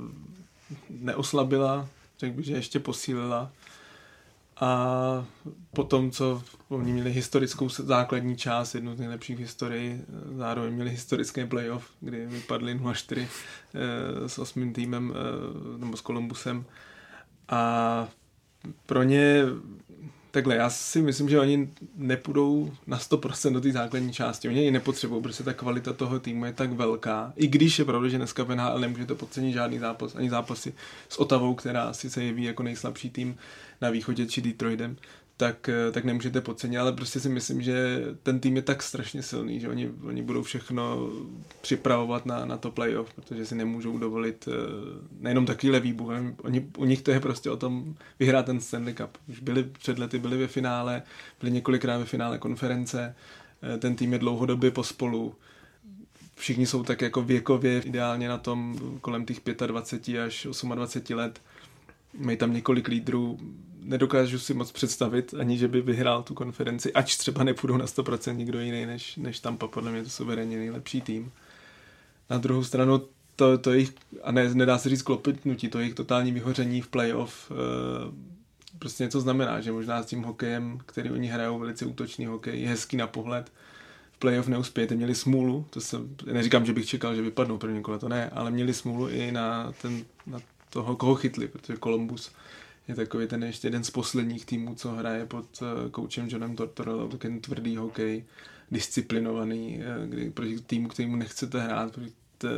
neoslabila, 0.90 1.88
řekl 2.20 2.36
bych, 2.36 2.46
že 2.46 2.54
ještě 2.54 2.80
posílila. 2.80 3.52
A 4.60 5.26
potom, 5.74 6.12
co 6.12 6.44
oni 6.70 6.94
měli 6.94 7.12
historickou 7.12 7.70
základní 7.70 8.38
část, 8.38 8.76
jednu 8.76 8.96
z 8.96 9.00
nejlepších 9.00 9.36
v 9.36 9.40
historii, 9.40 10.06
zároveň 10.38 10.74
měli 10.74 10.90
historický 10.90 11.46
playoff, 11.46 11.92
kdy 12.00 12.26
vypadli 12.26 12.80
0-4 12.80 13.28
eh, 13.74 14.30
s 14.30 14.40
osmým 14.40 14.74
týmem 14.74 15.14
eh, 15.16 15.78
nebo 15.78 15.98
s 15.98 16.02
Columbusem. 16.02 16.66
A 17.50 18.08
pro 18.86 19.04
ně 19.04 19.44
Takhle, 20.32 20.56
já 20.56 20.70
si 20.70 21.02
myslím, 21.02 21.30
že 21.30 21.40
oni 21.40 21.70
nepůjdou 21.96 22.72
na 22.88 22.98
100% 22.98 23.54
do 23.54 23.62
té 23.62 23.72
základní 23.72 24.14
části. 24.14 24.48
Oni 24.48 24.64
ji 24.64 24.72
nepotřebují, 24.72 25.22
protože 25.22 25.44
ta 25.44 25.54
kvalita 25.54 25.94
toho 25.94 26.20
týmu 26.20 26.46
je 26.46 26.54
tak 26.54 26.72
velká. 26.72 27.34
I 27.36 27.48
když 27.48 27.80
je 27.80 27.86
pravda, 27.86 28.10
že 28.10 28.18
dneska 28.18 28.44
v 28.44 28.56
NHL 28.56 28.80
nemůžete 28.80 29.16
podcenit 29.16 29.54
žádný 29.54 29.80
zápas, 29.80 30.16
ani 30.16 30.30
zápasy 30.30 30.74
s 31.10 31.18
Otavou, 31.18 31.56
která 31.56 31.94
si 31.94 32.10
se 32.10 32.24
jeví 32.24 32.44
jako 32.44 32.64
nejslabší 32.64 33.10
tým 33.10 33.38
na 33.82 33.90
východě, 33.90 34.26
či 34.26 34.42
Detroitem, 34.42 34.98
tak, 35.40 35.70
eh, 35.70 35.92
tak 35.92 36.06
nemůžete 36.06 36.42
podcenit, 36.42 36.78
ale 36.78 36.94
prostě 36.94 37.20
si 37.20 37.30
myslím, 37.30 37.62
že 37.62 38.06
ten 38.24 38.40
tým 38.40 38.56
je 38.56 38.62
tak 38.62 38.84
strašně 38.84 39.24
silný, 39.24 39.60
že 39.60 39.70
oni, 39.70 39.92
oni 40.04 40.22
budou 40.22 40.44
všechno 40.44 41.10
připravovat 41.62 42.26
na, 42.26 42.46
na 42.46 42.58
to 42.58 42.72
playoff, 42.72 43.14
protože 43.14 43.46
si 43.46 43.56
nemůžou 43.56 43.98
dovolit 43.98 44.48
eh, 44.48 44.52
nejenom 45.20 45.46
takovýhle 45.46 45.80
výbuch, 45.80 46.12
oni, 46.44 46.68
u 46.78 46.86
nich 46.86 47.02
to 47.02 47.12
je 47.12 47.20
prostě 47.20 47.50
o 47.50 47.58
tom 47.58 47.96
vyhrát 48.20 48.46
ten 48.46 48.60
Stanley 48.60 48.94
Cup. 48.94 49.18
Už 49.30 49.40
byli 49.40 49.64
před 49.64 50.00
lety, 50.00 50.20
byli 50.20 50.38
ve 50.38 50.48
finále, 50.48 51.04
byli 51.40 51.52
několikrát 51.52 51.98
ve 51.98 52.06
finále 52.06 52.38
konference, 52.38 53.16
eh, 53.64 53.78
ten 53.78 53.96
tým 53.96 54.14
je 54.14 54.20
dlouhodobě 54.20 54.72
pospolu, 54.72 55.36
všichni 56.36 56.66
jsou 56.66 56.84
tak 56.84 57.02
jako 57.02 57.22
věkově 57.22 57.82
ideálně 57.82 58.30
na 58.30 58.38
tom 58.38 58.80
kolem 59.02 59.26
těch 59.26 59.40
25 59.68 60.24
až 60.24 60.48
28 60.76 61.16
let, 61.16 61.42
mají 62.18 62.38
tam 62.38 62.54
několik 62.54 62.88
lídrů, 62.88 63.40
nedokážu 63.90 64.40
si 64.40 64.54
moc 64.54 64.72
představit, 64.72 65.34
ani 65.40 65.58
že 65.58 65.68
by 65.68 65.82
vyhrál 65.82 66.24
tu 66.24 66.34
konferenci, 66.34 66.94
ač 66.94 67.18
třeba 67.18 67.44
nepůjdou 67.44 67.78
na 67.78 67.86
100% 67.86 68.36
nikdo 68.36 68.60
jiný 68.60 68.86
než, 68.86 69.16
než 69.16 69.40
Tampa, 69.40 69.68
podle 69.68 69.92
mě 69.92 70.04
to 70.04 70.10
suverénně 70.10 70.58
nejlepší 70.58 71.02
tým. 71.02 71.32
Na 72.30 72.38
druhou 72.38 72.64
stranu 72.64 73.02
to, 73.36 73.58
to 73.58 73.74
jich, 73.74 73.94
a 74.24 74.32
ne, 74.32 74.54
nedá 74.54 74.78
se 74.78 74.90
říct 74.90 75.02
klopitnutí, 75.02 75.68
to 75.70 75.80
jejich 75.80 75.94
totální 75.94 76.32
vyhoření 76.32 76.82
v 76.82 76.88
playoff 76.88 77.52
e, 77.52 77.56
prostě 78.80 79.04
něco 79.04 79.22
znamená, 79.22 79.62
že 79.62 79.72
možná 79.72 80.04
s 80.04 80.06
tím 80.06 80.24
hokejem, 80.24 80.80
který 80.86 81.12
oni 81.12 81.28
hrajou, 81.28 81.60
velice 81.60 81.86
útočný 81.86 82.26
hokej, 82.26 82.62
je 82.62 82.68
hezký 82.68 82.98
na 82.98 83.08
pohled, 83.08 83.52
v 84.12 84.20
playoff 84.20 84.48
neuspějete, 84.48 84.96
měli 84.96 85.16
smůlu, 85.16 85.66
to 85.70 85.82
se, 85.82 85.98
neříkám, 86.32 86.66
že 86.66 86.74
bych 86.74 86.88
čekal, 86.88 87.16
že 87.16 87.22
vypadnou 87.22 87.58
první 87.58 87.82
kole, 87.82 88.00
to 88.00 88.10
ne, 88.10 88.30
ale 88.30 88.52
měli 88.52 88.74
smůlu 88.74 89.10
i 89.10 89.32
na, 89.32 89.74
ten, 89.82 90.04
na 90.28 90.40
toho, 90.70 90.96
koho 90.96 91.16
chytli, 91.16 91.48
protože 91.48 91.78
Columbus 91.84 92.32
je 92.90 92.96
takový 92.96 93.28
ten 93.28 93.44
ještě 93.44 93.68
jeden 93.68 93.84
z 93.84 93.90
posledních 93.90 94.46
týmů, 94.46 94.76
co 94.76 94.92
hraje 94.92 95.26
pod 95.26 95.62
uh, 95.62 95.90
koučem 95.92 96.28
Johnem 96.30 96.56
Tortorellou, 96.56 97.08
takový 97.08 97.40
tvrdý 97.40 97.78
hokej, 97.78 98.26
disciplinovaný, 98.72 99.80
uh, 99.80 100.10
kdy 100.10 100.30
proti 100.30 100.60
týmu, 100.60 100.88
kterýmu 100.88 101.16
nechcete 101.16 101.60
hrát, 101.60 101.92
proti 101.92 102.12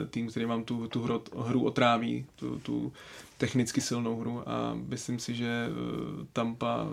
tým, 0.10 0.28
který 0.28 0.46
vám 0.46 0.64
tu, 0.64 0.88
tu 0.88 1.02
hru, 1.02 1.24
hru 1.38 1.66
otráví, 1.66 2.26
tu, 2.36 2.60
tu 2.60 2.94
technicky 3.38 3.82
silnou 3.82 4.20
hru 4.20 4.50
a 4.50 4.78
myslím 4.88 5.20
si, 5.20 5.36
že 5.36 5.70
uh, 5.70 6.26
Tampa 6.34 6.88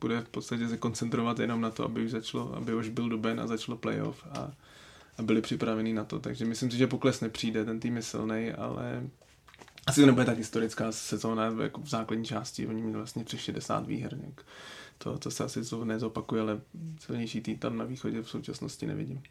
bude 0.00 0.20
v 0.20 0.28
podstatě 0.28 0.68
se 0.68 0.76
koncentrovat 0.76 1.38
jenom 1.38 1.60
na 1.60 1.70
to, 1.70 1.84
aby 1.84 2.04
už 2.04 2.10
začalo, 2.10 2.56
aby 2.56 2.74
už 2.74 2.88
byl 2.88 3.08
duben 3.08 3.40
a 3.40 3.46
začalo 3.46 3.78
playoff 3.78 4.26
a, 4.30 4.52
a 5.18 5.22
byli 5.22 5.40
připraveni 5.40 5.92
na 5.92 6.04
to. 6.04 6.18
Takže 6.18 6.44
myslím 6.44 6.70
si, 6.70 6.76
že 6.76 6.86
pokles 6.86 7.20
nepřijde, 7.20 7.64
ten 7.64 7.80
tým 7.80 7.96
je 7.96 8.02
silný, 8.02 8.52
ale 8.52 9.02
asi 9.86 10.00
to 10.00 10.06
nebude 10.06 10.24
tak 10.24 10.38
historická 10.38 10.92
sezóna 10.92 11.54
jako 11.62 11.80
v 11.80 11.88
základní 11.88 12.24
části, 12.24 12.66
oni 12.66 12.82
měli 12.82 12.96
vlastně 12.96 13.24
přes 13.24 13.40
60 13.40 13.86
výher. 13.86 14.16
Nějak. 14.18 14.40
To, 14.98 15.18
to 15.18 15.30
se 15.30 15.44
asi 15.44 15.60
nezopakuje, 15.84 16.42
ale 16.42 16.60
silnější 17.00 17.40
tým 17.40 17.58
tam 17.58 17.78
na 17.78 17.84
východě 17.84 18.22
v 18.22 18.30
současnosti 18.30 18.86
nevidím. 18.86 19.22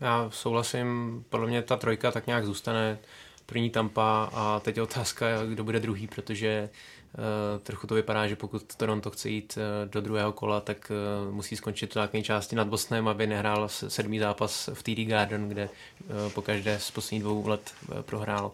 Já 0.00 0.30
souhlasím, 0.30 1.24
podle 1.28 1.46
mě 1.46 1.62
ta 1.62 1.76
trojka 1.76 2.12
tak 2.12 2.26
nějak 2.26 2.46
zůstane 2.46 2.98
první 3.46 3.70
Tampa 3.70 4.30
a 4.32 4.60
teď 4.60 4.76
je 4.76 4.82
otázka, 4.82 5.26
kdo 5.46 5.64
bude 5.64 5.80
druhý, 5.80 6.06
protože 6.06 6.70
uh, 6.70 7.60
trochu 7.62 7.86
to 7.86 7.94
vypadá, 7.94 8.26
že 8.26 8.36
pokud 8.36 8.74
Toronto 8.74 9.10
chce 9.10 9.28
jít 9.28 9.58
uh, 9.58 9.90
do 9.90 10.00
druhého 10.00 10.32
kola, 10.32 10.60
tak 10.60 10.92
uh, 11.28 11.34
musí 11.34 11.56
skončit 11.56 11.90
v 11.90 11.94
základní 11.94 12.24
části 12.24 12.56
nad 12.56 12.68
Bostonem, 12.68 13.08
aby 13.08 13.26
nehrál 13.26 13.68
sedmý 13.68 14.18
zápas 14.18 14.70
v 14.74 14.82
TD 14.82 15.08
Garden, 15.08 15.48
kde 15.48 15.68
uh, 15.68 16.32
po 16.32 16.42
každé 16.42 16.78
z 16.78 16.90
posledních 16.90 17.22
dvou 17.22 17.48
let 17.48 17.74
uh, 17.88 18.02
prohrál. 18.02 18.46
Uh, 18.46 18.52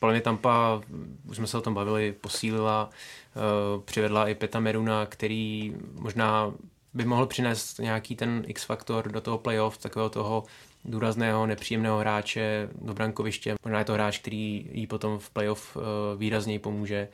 podle 0.00 0.12
mě 0.12 0.20
Tampa, 0.20 0.80
už 1.28 1.36
jsme 1.36 1.46
se 1.46 1.58
o 1.58 1.60
tom 1.60 1.74
bavili, 1.74 2.12
posílila, 2.12 2.90
uh, 3.36 3.82
přivedla 3.82 4.28
i 4.28 4.34
Peta 4.34 4.60
Meruna, 4.60 5.06
který 5.06 5.74
možná 5.92 6.52
by 6.94 7.04
mohl 7.04 7.26
přinést 7.26 7.78
nějaký 7.78 8.16
ten 8.16 8.44
X-faktor 8.46 9.12
do 9.12 9.20
toho 9.20 9.38
playoff, 9.38 9.78
takového 9.78 10.10
toho 10.10 10.44
důrazného, 10.84 11.46
nepříjemného 11.46 11.98
hráče 11.98 12.68
do 12.80 12.94
brankoviště. 12.94 13.54
Možná 13.64 13.78
je 13.78 13.84
to 13.84 13.92
hráč, 13.92 14.18
který 14.18 14.68
jí 14.72 14.86
potom 14.86 15.18
v 15.18 15.30
playoff 15.30 15.76
uh, 15.76 15.82
výrazněji 16.16 16.58
pomůže. 16.58 17.08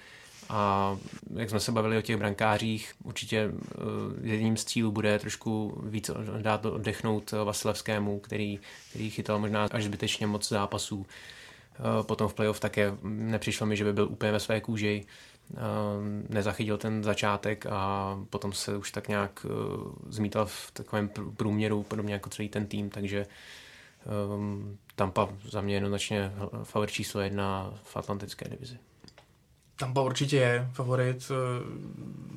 A 0.48 0.96
jak 1.34 1.50
jsme 1.50 1.60
se 1.60 1.72
bavili 1.72 1.98
o 1.98 2.02
těch 2.02 2.16
brankářích, 2.16 2.94
určitě 3.04 3.48
uh, 3.48 4.26
jedním 4.26 4.56
z 4.56 4.64
cílů 4.64 4.90
bude 4.92 5.18
trošku 5.18 5.80
víc 5.84 6.10
dát 6.42 6.66
oddechnout 6.66 7.34
Vasilevskému, 7.44 8.18
který, 8.18 8.60
který 8.90 9.10
chytal 9.10 9.38
možná 9.38 9.68
až 9.70 9.84
zbytečně 9.84 10.26
moc 10.26 10.48
zápasů. 10.48 11.06
Eh, 11.78 12.02
potom 12.02 12.28
v 12.28 12.34
playoff 12.34 12.60
také 12.60 12.96
nepřišlo 13.02 13.66
mi, 13.66 13.76
že 13.76 13.84
by 13.84 13.92
byl 13.92 14.08
úplně 14.08 14.32
ve 14.32 14.40
své 14.40 14.60
kůži. 14.60 15.06
Eh, 15.54 15.56
nezachytil 16.28 16.78
ten 16.78 17.04
začátek 17.04 17.66
a 17.66 18.16
potom 18.30 18.52
se 18.52 18.76
už 18.76 18.92
tak 18.92 19.08
nějak 19.08 19.46
eh, 19.46 19.48
zmítal 20.08 20.46
v 20.46 20.70
takovém 20.72 21.10
průměru, 21.36 21.82
podobně 21.82 22.12
jako 22.12 22.30
celý 22.30 22.48
ten 22.48 22.66
tým, 22.66 22.90
takže 22.90 23.26
Tampa 24.96 25.28
za 25.50 25.60
mě 25.60 25.74
jednoznačně 25.74 26.32
favorit 26.64 26.90
číslo 26.90 27.20
jedna 27.20 27.74
v 27.82 27.96
atlantické 27.96 28.48
divizi. 28.48 28.78
Tampa 29.76 30.02
určitě 30.02 30.36
je 30.36 30.70
favorit 30.72 31.30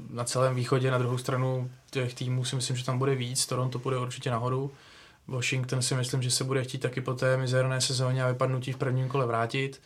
na 0.09 0.23
celém 0.23 0.55
východě, 0.55 0.91
na 0.91 0.97
druhou 0.97 1.17
stranu 1.17 1.71
těch 1.91 2.13
týmů 2.13 2.45
si 2.45 2.55
myslím, 2.55 2.75
že 2.77 2.85
tam 2.85 2.97
bude 2.97 3.15
víc, 3.15 3.45
Toronto 3.45 3.79
bude 3.79 3.97
určitě 3.97 4.31
nahoru. 4.31 4.71
Washington 5.30 5.82
si 5.82 5.95
myslím, 5.95 6.21
že 6.21 6.32
se 6.32 6.43
bude 6.43 6.63
chtít 6.63 6.77
taky 6.77 7.01
po 7.01 7.13
té 7.13 7.38
mizerné 7.38 7.82
sezóně 7.82 8.23
a 8.23 8.27
vypadnutí 8.27 8.71
v 8.71 8.77
prvním 8.77 9.07
kole 9.07 9.25
vrátit. 9.25 9.82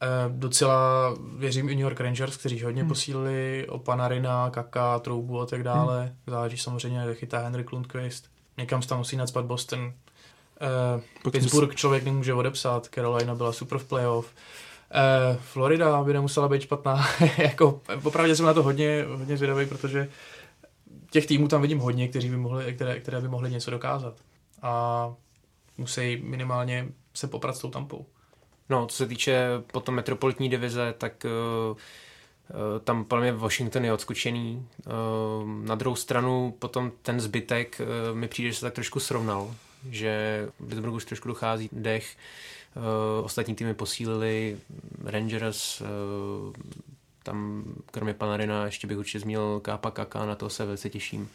E, 0.00 0.06
docela 0.28 1.14
věřím 1.36 1.68
i 1.68 1.74
New 1.74 1.82
York 1.82 2.00
Rangers, 2.00 2.36
kteří 2.36 2.62
hodně 2.62 2.82
hmm. 2.82 2.88
posílili 2.88 3.66
o 3.68 3.78
Panarina, 3.78 4.50
Kaka, 4.50 4.98
Troubu 4.98 5.40
a 5.40 5.46
tak 5.46 5.62
dále. 5.62 6.02
Hmm. 6.02 6.14
Záleží 6.26 6.56
samozřejmě, 6.56 6.98
jak 6.98 7.16
chytá 7.16 7.38
Henry 7.38 7.64
Lundqvist. 7.72 8.30
Někam 8.58 8.82
se 8.82 8.88
tam 8.88 8.98
musí 8.98 9.16
nadspat 9.16 9.44
Boston. 9.44 9.92
E, 11.24 11.30
Pittsburgh 11.30 11.74
člověk 11.74 12.04
nemůže 12.04 12.34
odepsat, 12.34 12.88
Carolina 12.94 13.34
byla 13.34 13.52
super 13.52 13.78
v 13.78 13.84
playoff. 13.84 14.34
E, 14.90 15.36
Florida 15.36 16.02
by 16.02 16.12
nemusela 16.12 16.48
být 16.48 16.62
špatná. 16.62 17.06
jako, 17.38 17.80
popravdě 18.02 18.36
jsem 18.36 18.46
na 18.46 18.54
to 18.54 18.62
hodně, 18.62 19.04
hodně 19.08 19.36
zvědavý, 19.36 19.66
protože 19.66 20.08
těch 21.10 21.26
týmů 21.26 21.48
tam 21.48 21.62
vidím 21.62 21.78
hodně, 21.78 22.08
kteří 22.08 22.28
by 22.28 22.36
mohli, 22.36 22.74
které, 22.74 23.00
které 23.00 23.20
by 23.20 23.28
mohly 23.28 23.50
něco 23.50 23.70
dokázat 23.70 24.14
a 24.62 25.14
musí 25.78 26.16
minimálně 26.16 26.88
se 27.14 27.26
poprat 27.28 27.56
s 27.56 27.60
tou 27.60 27.70
tampou. 27.70 28.06
No, 28.68 28.86
co 28.86 28.96
se 28.96 29.06
týče 29.06 29.46
potom 29.72 29.94
metropolitní 29.94 30.48
divize, 30.48 30.94
tak 30.98 31.26
uh, 31.70 32.80
tam 32.84 33.04
podle 33.04 33.22
mě 33.22 33.32
Washington 33.32 33.84
je 33.84 33.92
odskočený. 33.92 34.66
Uh, 34.86 35.48
na 35.48 35.74
druhou 35.74 35.96
stranu 35.96 36.56
potom 36.58 36.92
ten 37.02 37.20
zbytek 37.20 37.80
uh, 37.80 38.18
mi 38.18 38.28
přijde, 38.28 38.50
že 38.50 38.56
se 38.56 38.66
tak 38.66 38.74
trošku 38.74 39.00
srovnal, 39.00 39.54
že 39.90 40.48
Pittsburghu 40.68 40.96
už 40.96 41.04
trošku 41.04 41.28
dochází 41.28 41.68
dech. 41.72 42.16
Ostatní 43.22 43.54
týmy 43.54 43.74
posílili, 43.74 44.58
Rangers, 45.04 45.82
tam 47.22 47.64
kromě 47.90 48.14
Panarina 48.14 48.64
ještě 48.64 48.86
bych 48.86 48.98
určitě 48.98 49.20
zmínil 49.20 49.60
Kápa 49.60 49.90
Kaka, 49.90 50.26
na 50.26 50.34
to 50.34 50.50
se 50.50 50.64
velice 50.64 50.90
těším. 50.90 51.28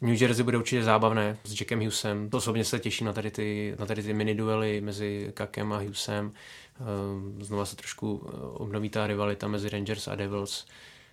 New 0.00 0.22
Jersey 0.22 0.44
bude 0.44 0.58
určitě 0.58 0.82
zábavné 0.82 1.38
s 1.44 1.60
Jackem 1.60 1.80
Hughesem. 1.80 2.30
To 2.30 2.36
osobně 2.36 2.64
se 2.64 2.78
těším 2.78 3.06
na 3.06 3.12
tady 3.12 3.30
ty, 3.30 3.76
na 3.78 3.86
tady 3.86 4.02
ty 4.02 4.12
mini 4.12 4.34
duely 4.34 4.80
mezi 4.80 5.30
Kakem 5.34 5.72
a 5.72 5.78
Hughesem. 5.78 6.32
Ehm, 6.80 7.44
znova 7.44 7.64
se 7.64 7.76
trošku 7.76 8.26
eh, 8.26 8.30
obnoví 8.52 8.90
ta 8.90 9.06
rivalita 9.06 9.48
mezi 9.48 9.68
Rangers 9.68 10.08
a 10.08 10.14
Devils. 10.14 10.66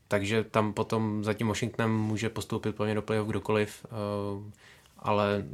Takže 0.07 0.43
tam 0.43 0.73
potom 0.73 1.23
za 1.23 1.33
tím 1.33 1.47
Washingtonem 1.47 1.97
může 1.97 2.29
postoupit 2.29 2.75
plně 2.75 2.95
do 2.95 3.01
playoff 3.01 3.29
kdokoliv, 3.29 3.85
ehm, 3.85 4.51
ale 4.99 5.45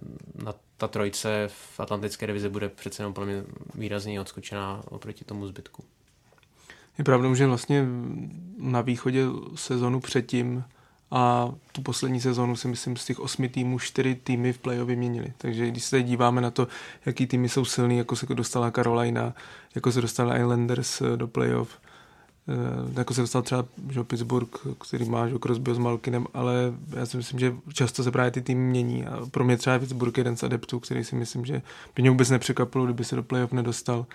na 0.44 0.54
ta 0.78 0.88
trojice 0.88 1.48
v 1.48 1.80
Atlantické 1.80 2.28
divizi 2.28 2.50
bude 2.50 2.70
přece 2.70 3.04
jenom 3.04 3.14
mě 3.26 3.44
výrazně 3.76 4.22
odskočená 4.22 4.84
oproti 4.90 5.26
tomu 5.26 5.48
zbytku. 5.48 5.84
Je 6.98 7.04
pravdou, 7.04 7.36
že 7.36 7.48
vlastně 7.48 7.86
na 8.58 8.82
východě 8.82 9.26
sezonu 9.56 10.00
předtím 10.00 10.64
a 11.12 11.52
tu 11.72 11.82
poslední 11.82 12.22
sezonu 12.22 12.56
si 12.56 12.68
myslím 12.68 12.96
z 12.96 13.06
těch 13.06 13.20
osmi 13.20 13.50
týmů 13.50 13.80
čtyři 13.80 14.16
týmy 14.16 14.54
v 14.54 14.58
playoff 14.58 14.88
vyměnili. 14.88 15.34
Takže 15.38 15.68
když 15.68 15.84
se 15.84 16.04
díváme 16.04 16.42
na 16.42 16.52
to, 16.52 16.68
jaký 17.06 17.28
týmy 17.28 17.50
jsou 17.50 17.66
silný, 17.66 17.98
jako 17.98 18.16
se 18.16 18.26
dostala 18.34 18.72
Carolina, 18.72 19.34
jako 19.76 19.92
se 19.92 20.02
dostala 20.02 20.38
Islanders 20.38 21.02
eh, 21.02 21.18
do 21.18 21.28
playoff, 21.28 21.70
eh, 22.48 23.00
jako 23.00 23.14
se 23.14 23.22
dostal 23.22 23.42
třeba 23.42 23.66
že 23.90 24.04
Pittsburgh, 24.04 24.50
který 24.88 25.10
má 25.10 25.28
že 25.28 25.40
Crosby 25.40 25.74
s 25.74 25.78
Malkinem, 25.78 26.28
ale 26.34 26.54
já 26.96 27.06
si 27.06 27.18
myslím, 27.18 27.40
že 27.40 27.54
často 27.74 28.04
se 28.04 28.12
právě 28.12 28.32
ty 28.32 28.42
týmy 28.42 28.62
mění 28.62 29.06
a 29.08 29.26
pro 29.32 29.44
mě 29.44 29.58
třeba 29.58 29.80
Pittsburgh 29.80 30.18
jeden 30.18 30.38
z 30.38 30.44
adeptů, 30.44 30.80
který 30.80 31.04
si 31.04 31.16
myslím, 31.16 31.46
že 31.46 31.62
by 31.96 32.02
mě 32.02 32.10
vůbec 32.10 32.30
nepřekvapilo, 32.30 32.86
kdyby 32.86 33.04
se 33.04 33.16
do 33.16 33.24
playoff 33.24 33.52
nedostal. 33.52 34.06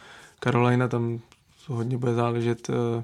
Carolina 0.40 0.88
tam 0.88 1.20
hodně 1.66 1.98
bude 1.98 2.14
záležet 2.14 2.68
uh, 2.68 3.02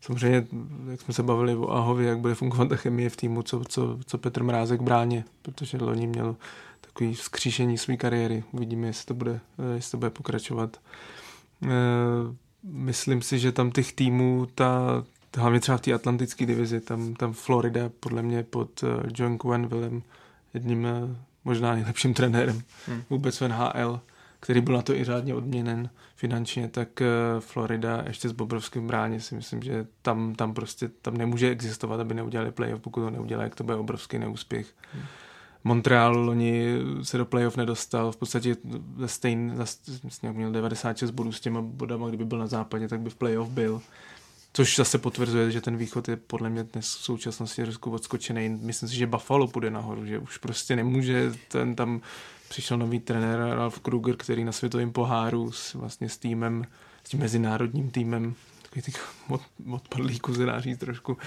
samozřejmě, 0.00 0.46
jak 0.90 1.00
jsme 1.00 1.14
se 1.14 1.22
bavili 1.22 1.54
o 1.54 1.70
Ahovi, 1.70 2.04
jak 2.04 2.18
bude 2.18 2.34
fungovat 2.34 2.68
ta 2.68 2.76
chemie 2.76 3.10
v 3.10 3.16
týmu, 3.16 3.42
co, 3.42 3.64
co, 3.68 3.98
co 4.06 4.18
Petr 4.18 4.42
Mrázek 4.42 4.80
bráně, 4.80 5.24
protože 5.42 5.76
loni 5.76 6.06
měl 6.06 6.36
takový 6.80 7.14
vzkříšení 7.14 7.78
své 7.78 7.96
kariéry. 7.96 8.44
Uvidíme, 8.52 8.86
jestli 8.86 9.06
to 9.06 9.14
bude, 9.14 9.40
jestli 9.74 9.90
to 9.90 9.96
bude 9.96 10.10
pokračovat. 10.10 10.76
E, 11.62 11.68
myslím 12.62 13.22
si, 13.22 13.38
že 13.38 13.52
tam 13.52 13.70
těch 13.70 13.92
týmů, 13.92 14.46
ta, 14.54 15.04
hlavně 15.36 15.60
třeba 15.60 15.78
v 15.78 15.80
té 15.80 15.92
atlantické 15.92 16.46
divizi, 16.46 16.80
tam, 16.80 17.14
tam 17.14 17.32
Florida 17.32 17.90
podle 18.00 18.22
mě 18.22 18.42
pod 18.42 18.82
uh, 18.82 18.88
John 19.14 19.38
Quenvillem, 19.38 20.02
jedním 20.54 20.88
možná 21.44 21.74
nejlepším 21.74 22.14
trenérem 22.14 22.62
hmm. 22.86 23.02
vůbec 23.10 23.40
v 23.40 23.48
NHL, 23.48 24.00
který 24.40 24.60
byl 24.60 24.74
na 24.74 24.82
to 24.82 24.94
i 24.94 25.04
řádně 25.04 25.34
odměnen 25.34 25.90
finančně, 26.16 26.68
tak 26.68 27.02
eh, 27.02 27.06
Florida 27.40 28.04
ještě 28.06 28.28
s 28.28 28.32
Bobrovským 28.32 28.86
bráně 28.86 29.20
si 29.20 29.34
myslím, 29.34 29.62
že 29.62 29.86
tam, 30.02 30.34
tam 30.34 30.54
prostě 30.54 30.88
tam 31.02 31.16
nemůže 31.16 31.50
existovat, 31.50 32.00
aby 32.00 32.14
neudělali 32.14 32.52
playoff, 32.52 32.80
pokud 32.80 33.00
to 33.00 33.10
neudělají, 33.10 33.46
jak 33.46 33.54
to 33.54 33.64
bude 33.64 33.76
obrovský 33.76 34.18
neúspěch. 34.18 34.66
Hmm. 34.92 35.02
Montreal 35.64 36.18
loni 36.18 36.78
se 37.02 37.18
do 37.18 37.24
playoff 37.24 37.56
nedostal, 37.56 38.12
v 38.12 38.16
podstatě 38.16 38.56
za 38.98 39.08
stejn, 39.08 39.54
vlastně 40.02 40.32
měl 40.32 40.52
96 40.52 41.10
bodů 41.10 41.32
s 41.32 41.40
těma 41.40 41.62
bodama, 41.62 42.08
kdyby 42.08 42.24
byl 42.24 42.38
na 42.38 42.46
západě, 42.46 42.88
tak 42.88 43.00
by 43.00 43.10
v 43.10 43.14
playoff 43.14 43.48
byl. 43.48 43.82
Což 44.52 44.76
zase 44.76 44.98
potvrzuje, 44.98 45.50
že 45.50 45.60
ten 45.60 45.76
východ 45.76 46.08
je 46.08 46.16
podle 46.16 46.50
mě 46.50 46.64
dnes 46.64 46.86
v 46.86 47.04
současnosti 47.04 47.62
trošku 47.62 47.90
odskočený. 47.90 48.48
Myslím 48.48 48.88
si, 48.88 48.96
že 48.96 49.06
Buffalo 49.06 49.48
půjde 49.48 49.70
nahoru, 49.70 50.06
že 50.06 50.18
už 50.18 50.36
prostě 50.36 50.76
nemůže 50.76 51.32
ten 51.48 51.74
tam 51.74 52.00
přišel 52.50 52.78
nový 52.78 53.00
trenér 53.00 53.38
Ralf 53.38 53.80
Kruger, 53.80 54.16
který 54.16 54.44
na 54.44 54.52
světovém 54.52 54.92
poháru 54.92 55.52
s, 55.52 55.74
vlastně 55.74 56.08
s 56.08 56.18
týmem, 56.18 56.64
s 57.04 57.10
tím 57.10 57.20
mezinárodním 57.20 57.90
týmem, 57.90 58.34
takový 58.62 58.82
těch 58.82 59.08
od, 59.28 59.40
odpadlíků 59.70 60.34
se 60.34 60.46
dá 60.46 60.60
říct 60.60 60.78
trošku, 60.78 61.18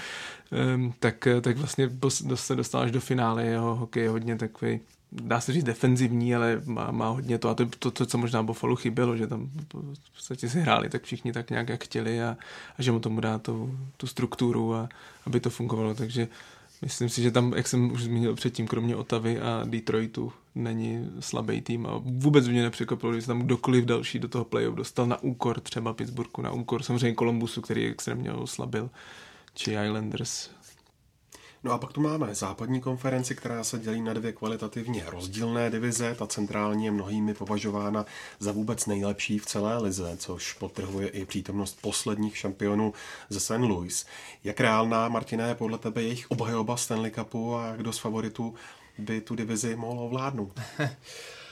um, 0.74 0.94
tak, 0.98 1.28
tak 1.40 1.56
vlastně 1.56 1.90
se 2.34 2.56
dostal 2.56 2.82
až 2.82 2.90
do 2.90 3.00
finále, 3.00 3.44
jeho 3.44 3.74
hokej 3.74 4.02
je 4.02 4.08
hodně 4.08 4.36
takový 4.36 4.80
dá 5.12 5.40
se 5.40 5.52
říct 5.52 5.64
defenzivní, 5.64 6.34
ale 6.34 6.62
má, 6.64 6.90
má 6.90 7.08
hodně 7.08 7.38
to. 7.38 7.48
A 7.48 7.54
to, 7.54 7.66
to, 7.78 7.90
to 7.90 8.06
co 8.06 8.18
možná 8.18 8.42
Buffalo 8.42 8.76
chybělo, 8.76 9.16
že 9.16 9.26
tam 9.26 9.50
v 9.92 10.14
podstatě 10.14 10.48
si 10.48 10.60
hráli 10.60 10.88
tak 10.88 11.02
všichni 11.02 11.32
tak 11.32 11.50
nějak, 11.50 11.68
jak 11.68 11.84
chtěli 11.84 12.22
a, 12.22 12.36
a 12.78 12.82
že 12.82 12.92
mu 12.92 13.00
tomu 13.00 13.20
dá 13.20 13.38
tu, 13.38 13.78
tu 13.96 14.06
strukturu 14.06 14.74
a 14.74 14.88
aby 15.26 15.40
to 15.40 15.50
fungovalo, 15.50 15.94
takže 15.94 16.28
Myslím 16.84 17.08
si, 17.08 17.22
že 17.22 17.30
tam, 17.30 17.52
jak 17.56 17.68
jsem 17.68 17.92
už 17.92 18.02
zmínil 18.02 18.34
předtím, 18.34 18.66
kromě 18.66 18.96
Otavy 18.96 19.40
a 19.40 19.64
Detroitu, 19.64 20.32
není 20.54 21.10
slabý 21.20 21.60
tým 21.60 21.86
a 21.86 22.00
vůbec 22.04 22.48
mě 22.48 22.62
nepřekvapilo, 22.62 23.14
že 23.14 23.20
se 23.20 23.26
tam 23.26 23.42
kdokoliv 23.42 23.84
další 23.84 24.18
do 24.18 24.28
toho 24.28 24.44
playoff 24.44 24.76
dostal 24.76 25.06
na 25.06 25.22
úkor 25.22 25.60
třeba 25.60 25.94
Pittsburghu, 25.94 26.42
na 26.42 26.52
úkor 26.52 26.82
samozřejmě 26.82 27.14
Columbusu, 27.14 27.60
který 27.60 27.86
extrémně 27.86 28.32
oslabil, 28.32 28.90
či 29.54 29.70
Islanders, 29.70 30.50
No 31.64 31.72
a 31.72 31.78
pak 31.78 31.92
tu 31.92 32.00
máme 32.00 32.34
západní 32.34 32.80
konferenci, 32.80 33.34
která 33.34 33.64
se 33.64 33.78
dělí 33.78 34.02
na 34.02 34.12
dvě 34.12 34.32
kvalitativně 34.32 35.04
rozdílné 35.06 35.70
divize. 35.70 36.14
Ta 36.14 36.26
centrální 36.26 36.84
je 36.84 36.90
mnohými 36.90 37.34
považována 37.34 38.06
za 38.38 38.52
vůbec 38.52 38.86
nejlepší 38.86 39.38
v 39.38 39.46
celé 39.46 39.78
lize, 39.78 40.16
což 40.16 40.52
potrhuje 40.52 41.08
i 41.08 41.26
přítomnost 41.26 41.78
posledních 41.80 42.36
šampionů 42.36 42.92
ze 43.28 43.40
St. 43.40 43.50
Louis. 43.50 44.06
Jak 44.44 44.60
reálná, 44.60 45.08
Martiné, 45.08 45.48
je 45.48 45.54
podle 45.54 45.78
tebe 45.78 46.02
jejich 46.02 46.30
obhajoba 46.30 46.76
Stanley 46.76 47.10
Cupu 47.10 47.56
a 47.56 47.76
kdo 47.76 47.92
z 47.92 47.98
favoritů 47.98 48.54
by 48.98 49.20
tu 49.20 49.34
divizi 49.34 49.76
mohl 49.76 50.00
ovládnout? 50.00 50.60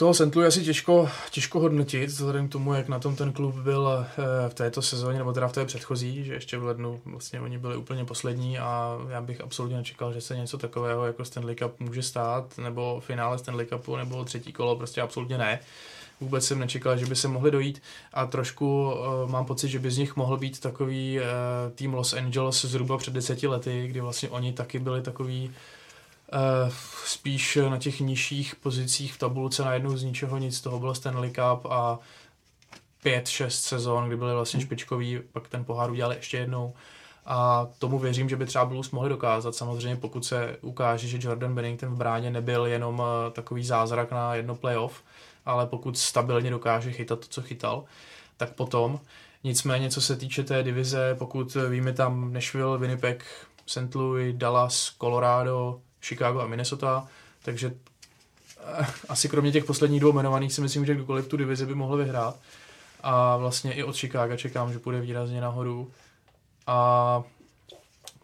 toho 0.00 0.14
Sentlu 0.14 0.40
je 0.42 0.48
asi 0.48 0.64
těžko, 0.64 1.08
těžko 1.30 1.60
hodnotit, 1.60 2.06
vzhledem 2.06 2.48
k 2.48 2.52
tomu, 2.52 2.74
jak 2.74 2.88
na 2.88 2.98
tom 2.98 3.16
ten 3.16 3.32
klub 3.32 3.54
byl 3.54 4.06
eh, 4.18 4.48
v 4.48 4.54
této 4.54 4.82
sezóně, 4.82 5.18
nebo 5.18 5.32
teda 5.32 5.48
v 5.48 5.52
té 5.52 5.64
předchozí, 5.64 6.24
že 6.24 6.34
ještě 6.34 6.58
v 6.58 6.64
lednu 6.64 7.00
vlastně 7.04 7.40
oni 7.40 7.58
byli 7.58 7.76
úplně 7.76 8.04
poslední 8.04 8.58
a 8.58 8.98
já 9.08 9.20
bych 9.20 9.40
absolutně 9.40 9.76
nečekal, 9.76 10.12
že 10.12 10.20
se 10.20 10.36
něco 10.36 10.58
takového 10.58 11.06
jako 11.06 11.24
Stanley 11.24 11.56
Cup 11.56 11.80
může 11.80 12.02
stát, 12.02 12.58
nebo 12.58 13.02
finále 13.06 13.38
Stanley 13.38 13.66
Cupu, 13.66 13.96
nebo 13.96 14.24
třetí 14.24 14.52
kolo, 14.52 14.76
prostě 14.76 15.00
absolutně 15.00 15.38
ne. 15.38 15.60
Vůbec 16.20 16.46
jsem 16.46 16.58
nečekal, 16.58 16.96
že 16.96 17.06
by 17.06 17.16
se 17.16 17.28
mohli 17.28 17.50
dojít 17.50 17.82
a 18.12 18.26
trošku 18.26 18.92
uh, 18.92 19.30
mám 19.30 19.46
pocit, 19.46 19.68
že 19.68 19.78
by 19.78 19.90
z 19.90 19.98
nich 19.98 20.16
mohl 20.16 20.36
být 20.36 20.60
takový 20.60 21.18
uh, 21.18 21.24
tým 21.74 21.94
Los 21.94 22.12
Angeles 22.12 22.64
zhruba 22.64 22.98
před 22.98 23.14
deseti 23.14 23.46
lety, 23.46 23.88
kdy 23.88 24.00
vlastně 24.00 24.28
oni 24.28 24.52
taky 24.52 24.78
byli 24.78 25.02
takový 25.02 25.50
spíš 27.04 27.58
na 27.68 27.78
těch 27.78 28.00
nižších 28.00 28.56
pozicích 28.56 29.14
v 29.14 29.18
tabulce 29.18 29.64
najednou 29.64 29.96
z 29.96 30.02
ničeho 30.02 30.38
nic, 30.38 30.60
toho 30.60 30.78
byl 30.78 30.94
Stanley 30.94 31.30
Cup 31.30 31.66
a 31.70 31.98
pět, 33.02 33.28
šest 33.28 33.62
sezon, 33.62 34.06
kdy 34.06 34.16
byli 34.16 34.34
vlastně 34.34 34.58
hmm. 34.58 34.66
špičkoví, 34.66 35.20
pak 35.32 35.48
ten 35.48 35.64
pohár 35.64 35.90
udělali 35.90 36.16
ještě 36.16 36.36
jednou. 36.36 36.74
A 37.26 37.68
tomu 37.78 37.98
věřím, 37.98 38.28
že 38.28 38.36
by 38.36 38.46
třeba 38.46 38.64
Blues 38.64 38.90
mohli 38.90 39.08
dokázat. 39.08 39.54
Samozřejmě 39.54 39.96
pokud 39.96 40.24
se 40.24 40.56
ukáže, 40.60 41.08
že 41.08 41.18
Jordan 41.20 41.54
Bennington 41.54 41.94
v 41.94 41.98
bráně 41.98 42.30
nebyl 42.30 42.66
jenom 42.66 43.02
eh, 43.02 43.30
takový 43.30 43.64
zázrak 43.64 44.10
na 44.10 44.34
jedno 44.34 44.54
playoff, 44.54 45.02
ale 45.46 45.66
pokud 45.66 45.98
stabilně 45.98 46.50
dokáže 46.50 46.92
chytat 46.92 47.20
to, 47.20 47.26
co 47.28 47.42
chytal, 47.42 47.84
tak 48.36 48.52
potom. 48.52 49.00
Nicméně, 49.44 49.90
co 49.90 50.00
se 50.00 50.16
týče 50.16 50.42
té 50.42 50.62
divize, 50.62 51.16
pokud 51.18 51.56
víme 51.68 51.92
tam 51.92 52.32
Nashville, 52.32 52.78
Winnipeg, 52.78 53.24
St. 53.66 53.94
Louis, 53.94 54.36
Dallas, 54.36 54.94
Colorado, 55.00 55.80
Chicago 56.00 56.40
a 56.40 56.46
Minnesota, 56.46 57.08
takže 57.42 57.72
eh, 58.60 58.86
asi 59.08 59.28
kromě 59.28 59.52
těch 59.52 59.64
posledních 59.64 60.00
dvou 60.00 60.12
jmenovaných 60.12 60.52
si 60.52 60.60
myslím, 60.60 60.86
že 60.86 60.94
kdokoliv 60.94 61.28
tu 61.28 61.36
divizi 61.36 61.66
by 61.66 61.74
mohl 61.74 61.96
vyhrát. 61.96 62.36
A 63.02 63.36
vlastně 63.36 63.72
i 63.72 63.82
od 63.82 63.96
Chicago 63.96 64.36
čekám, 64.36 64.72
že 64.72 64.78
půjde 64.78 65.00
výrazně 65.00 65.40
nahoru. 65.40 65.90
A 66.66 67.22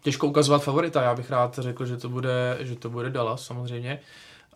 těžko 0.02 0.26
ukazovat 0.26 0.62
favorita, 0.62 1.02
já 1.02 1.14
bych 1.14 1.30
rád 1.30 1.58
řekl, 1.58 1.86
že 1.86 1.96
to 1.96 2.08
bude, 2.08 2.58
že 2.60 2.76
to 2.76 2.90
bude 2.90 3.10
Dallas 3.10 3.46
samozřejmě, 3.46 4.00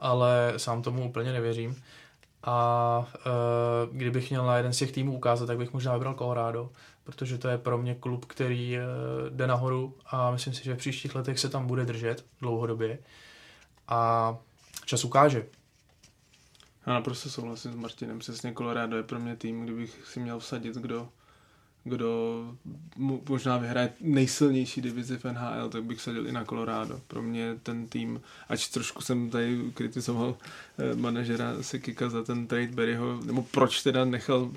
ale 0.01 0.53
sám 0.57 0.83
tomu 0.83 1.09
úplně 1.09 1.33
nevěřím. 1.33 1.83
A 2.45 3.07
e, 3.15 3.29
kdybych 3.93 4.31
měl 4.31 4.47
na 4.47 4.57
jeden 4.57 4.73
z 4.73 4.79
těch 4.79 4.93
týmů 4.93 5.17
ukázat, 5.17 5.47
tak 5.47 5.59
bych 5.59 5.73
možná 5.73 5.95
vybral 5.95 6.15
Colorado, 6.15 6.71
protože 7.11 7.39
to 7.39 7.49
je 7.49 7.59
pro 7.59 7.79
mě 7.79 7.95
klub, 7.95 8.25
který 8.25 8.79
e, 8.79 8.83
jde 9.31 9.47
nahoru 9.47 9.97
a 10.07 10.31
myslím 10.31 10.55
si, 10.55 10.65
že 10.65 10.75
v 10.75 10.79
příštích 10.79 11.15
letech 11.15 11.39
se 11.39 11.49
tam 11.49 11.67
bude 11.67 11.85
držet 11.85 12.25
dlouhodobě. 12.41 12.99
A 13.89 14.37
čas 14.85 15.05
ukáže. 15.05 15.47
Já 16.87 16.93
naprosto 16.93 17.31
souhlasím 17.31 17.73
s 17.73 17.77
Martinem, 17.77 18.19
přesně 18.19 18.53
Colorado 18.55 18.97
je 18.97 19.03
pro 19.03 19.19
mě 19.19 19.37
tým, 19.37 19.65
kdybych 19.65 20.07
si 20.07 20.21
měl 20.21 20.39
vsadit, 20.39 20.75
kdo, 20.75 21.09
kdo 21.85 22.45
možná 23.29 23.59
vyhraje 23.59 23.93
nejsilnější 24.01 24.81
divizi 24.81 25.17
v 25.17 25.25
NHL, 25.25 25.69
tak 25.69 25.85
bych 25.85 26.01
sadil 26.01 26.27
i 26.27 26.33
na 26.33 26.45
Colorado. 26.45 27.01
Pro 27.09 27.23
mě 27.23 27.57
ten 27.63 27.87
tým, 27.87 28.21
ač 28.49 28.69
trošku 28.69 29.03
jsem 29.03 29.31
tady 29.31 29.59
kritizoval 29.75 30.37
eh, 30.79 30.97
manažera 30.97 31.55
Sekika 31.61 32.09
za 32.09 32.23
ten 32.23 32.47
trade 32.47 32.67
Berryho, 32.67 33.21
nebo 33.25 33.43
proč 33.43 33.83
teda 33.83 34.05
nechal 34.05 34.51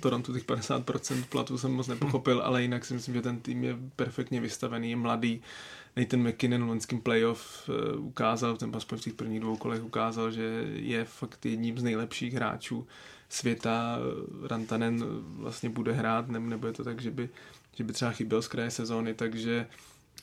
Toronto 0.00 0.32
těch 0.32 0.46
50% 0.46 1.24
platu, 1.24 1.58
jsem 1.58 1.72
moc 1.72 1.86
nepochopil, 1.86 2.42
ale 2.42 2.62
jinak 2.62 2.84
si 2.84 2.94
myslím, 2.94 3.14
že 3.14 3.22
ten 3.22 3.40
tým 3.40 3.64
je 3.64 3.76
perfektně 3.96 4.40
vystavený, 4.40 4.90
je 4.90 4.96
mladý, 4.96 5.42
Nathan 5.96 6.28
McKinnon 6.28 6.64
v 6.64 6.68
loňském 6.68 7.00
playoff 7.00 7.68
eh, 7.68 7.96
ukázal, 7.96 8.56
ten 8.56 8.76
aspoň 8.76 8.98
v 8.98 9.02
těch 9.02 9.14
prvních 9.14 9.40
dvou 9.40 9.56
kolech 9.56 9.84
ukázal, 9.84 10.30
že 10.30 10.64
je 10.74 11.04
fakt 11.04 11.46
jedním 11.46 11.78
z 11.78 11.82
nejlepších 11.82 12.34
hráčů 12.34 12.86
světa. 13.28 13.98
Rantanen 14.48 15.04
vlastně 15.20 15.70
bude 15.70 15.92
hrát, 15.92 16.28
nebo 16.28 16.66
je 16.66 16.72
to 16.72 16.84
tak, 16.84 17.00
že 17.00 17.10
by, 17.10 17.28
že 17.76 17.84
by 17.84 17.92
třeba 17.92 18.10
chyběl 18.10 18.42
z 18.42 18.48
kraje 18.48 18.70
sezóny, 18.70 19.14
takže 19.14 19.66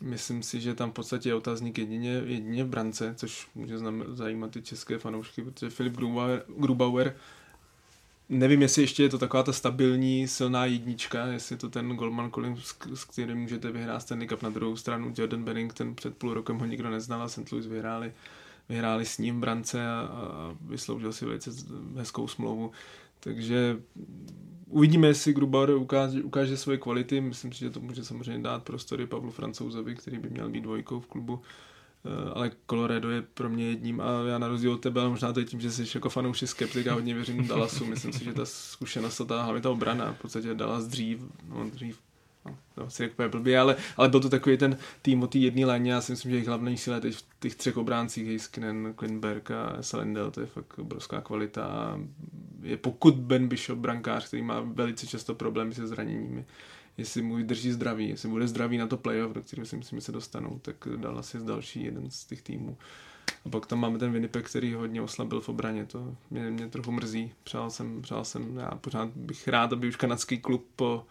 myslím 0.01 0.43
si, 0.43 0.61
že 0.61 0.75
tam 0.75 0.91
v 0.91 0.93
podstatě 0.93 1.29
je 1.29 1.35
otázník 1.35 1.77
jedině, 1.77 2.21
jedině 2.25 2.63
v 2.63 2.67
brance, 2.67 3.13
což 3.17 3.47
může 3.55 3.77
zajímat 4.07 4.55
i 4.55 4.61
české 4.61 4.97
fanoušky, 4.97 5.41
protože 5.41 5.69
Filip 5.69 5.93
Grubauer, 5.93 6.43
Grubauer 6.57 7.15
Nevím, 8.29 8.61
jestli 8.61 8.81
ještě 8.81 9.03
je 9.03 9.09
to 9.09 9.17
taková 9.17 9.43
ta 9.43 9.53
stabilní, 9.53 10.27
silná 10.27 10.65
jednička, 10.65 11.25
jestli 11.25 11.57
to 11.57 11.69
ten 11.69 11.89
Goldman 11.89 12.31
Collins, 12.31 12.75
s 12.93 13.03
kterým 13.03 13.37
můžete 13.37 13.71
vyhrát 13.71 14.01
Stanley 14.01 14.27
Cup 14.27 14.43
na 14.43 14.49
druhou 14.49 14.75
stranu. 14.75 15.13
Jordan 15.17 15.43
Bennington 15.43 15.95
před 15.95 16.17
půl 16.17 16.33
rokem 16.33 16.59
ho 16.59 16.65
nikdo 16.65 16.89
neznal 16.89 17.21
a 17.21 17.27
St. 17.27 17.51
Louis 17.51 17.65
vyhráli, 17.65 18.13
vyhráli 18.69 19.05
s 19.05 19.17
ním 19.17 19.37
v 19.37 19.39
brance 19.39 19.87
a, 19.87 19.99
a 19.99 20.55
vysloužil 20.61 21.13
si 21.13 21.25
velice 21.25 21.51
hezkou 21.95 22.27
smlouvu. 22.27 22.71
Takže 23.19 23.77
uvidíme, 24.69 25.07
jestli 25.07 25.33
Grubauer 25.33 25.71
ukáže, 25.71 26.23
ukáže 26.23 26.57
svoje 26.57 26.77
kvality. 26.77 27.21
Myslím 27.21 27.53
si, 27.53 27.59
že 27.59 27.69
to 27.69 27.79
může 27.79 28.05
samozřejmě 28.05 28.43
dát 28.43 28.63
prostory 28.63 29.07
Pavlu 29.07 29.31
Francouzovi, 29.31 29.95
který 29.95 30.17
by 30.17 30.29
měl 30.29 30.49
být 30.49 30.61
dvojkou 30.61 30.99
v 30.99 31.07
klubu 31.07 31.41
ale 32.33 32.51
Colorado 32.69 33.09
je 33.09 33.21
pro 33.21 33.49
mě 33.49 33.65
jedním 33.65 34.01
a 34.01 34.05
já 34.27 34.37
na 34.37 34.47
rozdíl 34.47 34.71
od 34.71 34.81
tebe, 34.81 35.01
ale 35.01 35.09
možná 35.09 35.33
to 35.33 35.39
je 35.39 35.45
tím, 35.45 35.61
že 35.61 35.71
jsi 35.71 35.83
jako 35.95 36.09
fanoušek 36.09 36.49
skeptik, 36.49 36.85
já 36.85 36.93
hodně 36.93 37.13
věřím 37.13 37.47
Dallasu, 37.47 37.85
myslím 37.85 38.13
si, 38.13 38.23
že 38.23 38.33
ta 38.33 38.45
zkušenost, 38.45 39.21
ta 39.27 39.43
hlavně 39.43 39.61
ta 39.61 39.69
obrana, 39.69 40.13
v 40.13 40.21
podstatě 40.21 40.53
Dallas 40.53 40.87
dřív, 40.87 41.19
no 41.49 41.69
dřív, 41.69 41.99
no, 42.45 42.57
to 42.75 42.89
si 42.89 43.03
jako 43.03 43.29
blbě, 43.29 43.59
ale, 43.59 43.75
ale 43.97 44.09
byl 44.09 44.19
to 44.19 44.29
takový 44.29 44.57
ten 44.57 44.77
tým 45.01 45.23
o 45.23 45.27
té 45.27 45.37
jedné 45.37 45.65
léně, 45.65 45.91
já 45.91 46.01
si 46.01 46.11
myslím, 46.11 46.31
že 46.31 46.35
jejich 46.37 46.47
hlavní 46.47 46.77
síla 46.77 46.99
teď 46.99 47.15
v 47.15 47.23
těch 47.39 47.55
třech 47.55 47.77
obráncích, 47.77 48.27
Heiskinen, 48.27 48.93
Klinberg 48.95 49.51
a 49.51 49.77
Salendel, 49.81 50.31
to 50.31 50.41
je 50.41 50.47
fakt 50.47 50.79
obrovská 50.79 51.21
kvalita. 51.21 51.97
Je 52.61 52.77
pokud 52.77 53.15
Ben 53.15 53.47
Bishop 53.47 53.79
brankář, 53.79 54.27
který 54.27 54.43
má 54.43 54.59
velice 54.61 55.07
často 55.07 55.35
problémy 55.35 55.73
se 55.73 55.87
zraněními, 55.87 56.45
jestli 56.97 57.21
mu 57.21 57.35
vydrží 57.35 57.71
zdraví, 57.71 58.09
jestli 58.09 58.29
bude 58.29 58.47
zdravý 58.47 58.77
na 58.77 58.87
to 58.87 58.97
playoff, 58.97 59.33
do 59.33 59.41
kterého 59.41 59.65
si 59.65 59.77
myslím, 59.77 59.99
že 59.99 60.05
se 60.05 60.11
dostanou, 60.11 60.59
tak 60.61 60.75
Dallas 60.95 61.33
je 61.33 61.39
další 61.39 61.83
jeden 61.83 62.11
z 62.11 62.25
těch 62.25 62.41
týmů. 62.41 62.77
A 63.45 63.49
pak 63.49 63.65
tam 63.65 63.79
máme 63.79 63.99
ten 63.99 64.11
Winnipeg, 64.11 64.49
který 64.49 64.73
hodně 64.73 65.01
oslabil 65.01 65.41
v 65.41 65.49
obraně, 65.49 65.85
to 65.85 66.15
mě, 66.29 66.51
mě 66.51 66.67
trochu 66.67 66.91
mrzí. 66.91 67.31
Přál 67.43 67.69
jsem, 67.69 68.01
přál 68.01 68.25
jsem, 68.25 68.57
já 68.57 68.71
pořád 68.71 69.09
bych 69.09 69.47
rád, 69.47 69.73
aby 69.73 69.87
už 69.87 69.95
kanadský 69.95 70.37
klub 70.37 70.65
po 70.75 71.05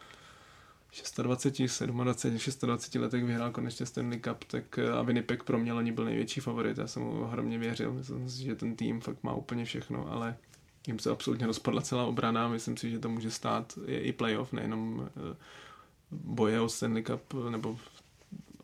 26, 1.22 1.82
27, 1.82 2.66
26 2.66 2.94
letech 2.94 3.24
vyhrál 3.24 3.50
konečně 3.50 3.86
Stanley 3.86 4.20
Cup, 4.20 4.44
tak 4.44 4.78
a 4.78 5.02
Winnipeg 5.02 5.42
pro 5.42 5.58
mě 5.58 5.72
loni 5.72 5.92
byl 5.92 6.04
největší 6.04 6.40
favorit, 6.40 6.78
já 6.78 6.86
jsem 6.86 7.02
mu 7.02 7.20
ohromně 7.20 7.58
věřil, 7.58 7.92
myslím 7.92 8.30
si, 8.30 8.42
že 8.42 8.54
ten 8.54 8.76
tým 8.76 9.00
fakt 9.00 9.22
má 9.22 9.34
úplně 9.34 9.64
všechno, 9.64 10.12
ale 10.12 10.36
jim 10.86 10.98
se 10.98 11.10
absolutně 11.10 11.46
rozpadla 11.46 11.82
celá 11.82 12.04
obrana, 12.04 12.48
myslím 12.48 12.76
si, 12.76 12.90
že 12.90 12.98
to 12.98 13.08
může 13.08 13.30
stát 13.30 13.78
i 13.86 14.12
playoff, 14.12 14.52
nejenom 14.52 15.08
eh, 15.32 15.36
boje 16.10 16.60
o 16.60 16.68
Stanley 16.68 17.02
Cup, 17.02 17.34
nebo 17.50 17.78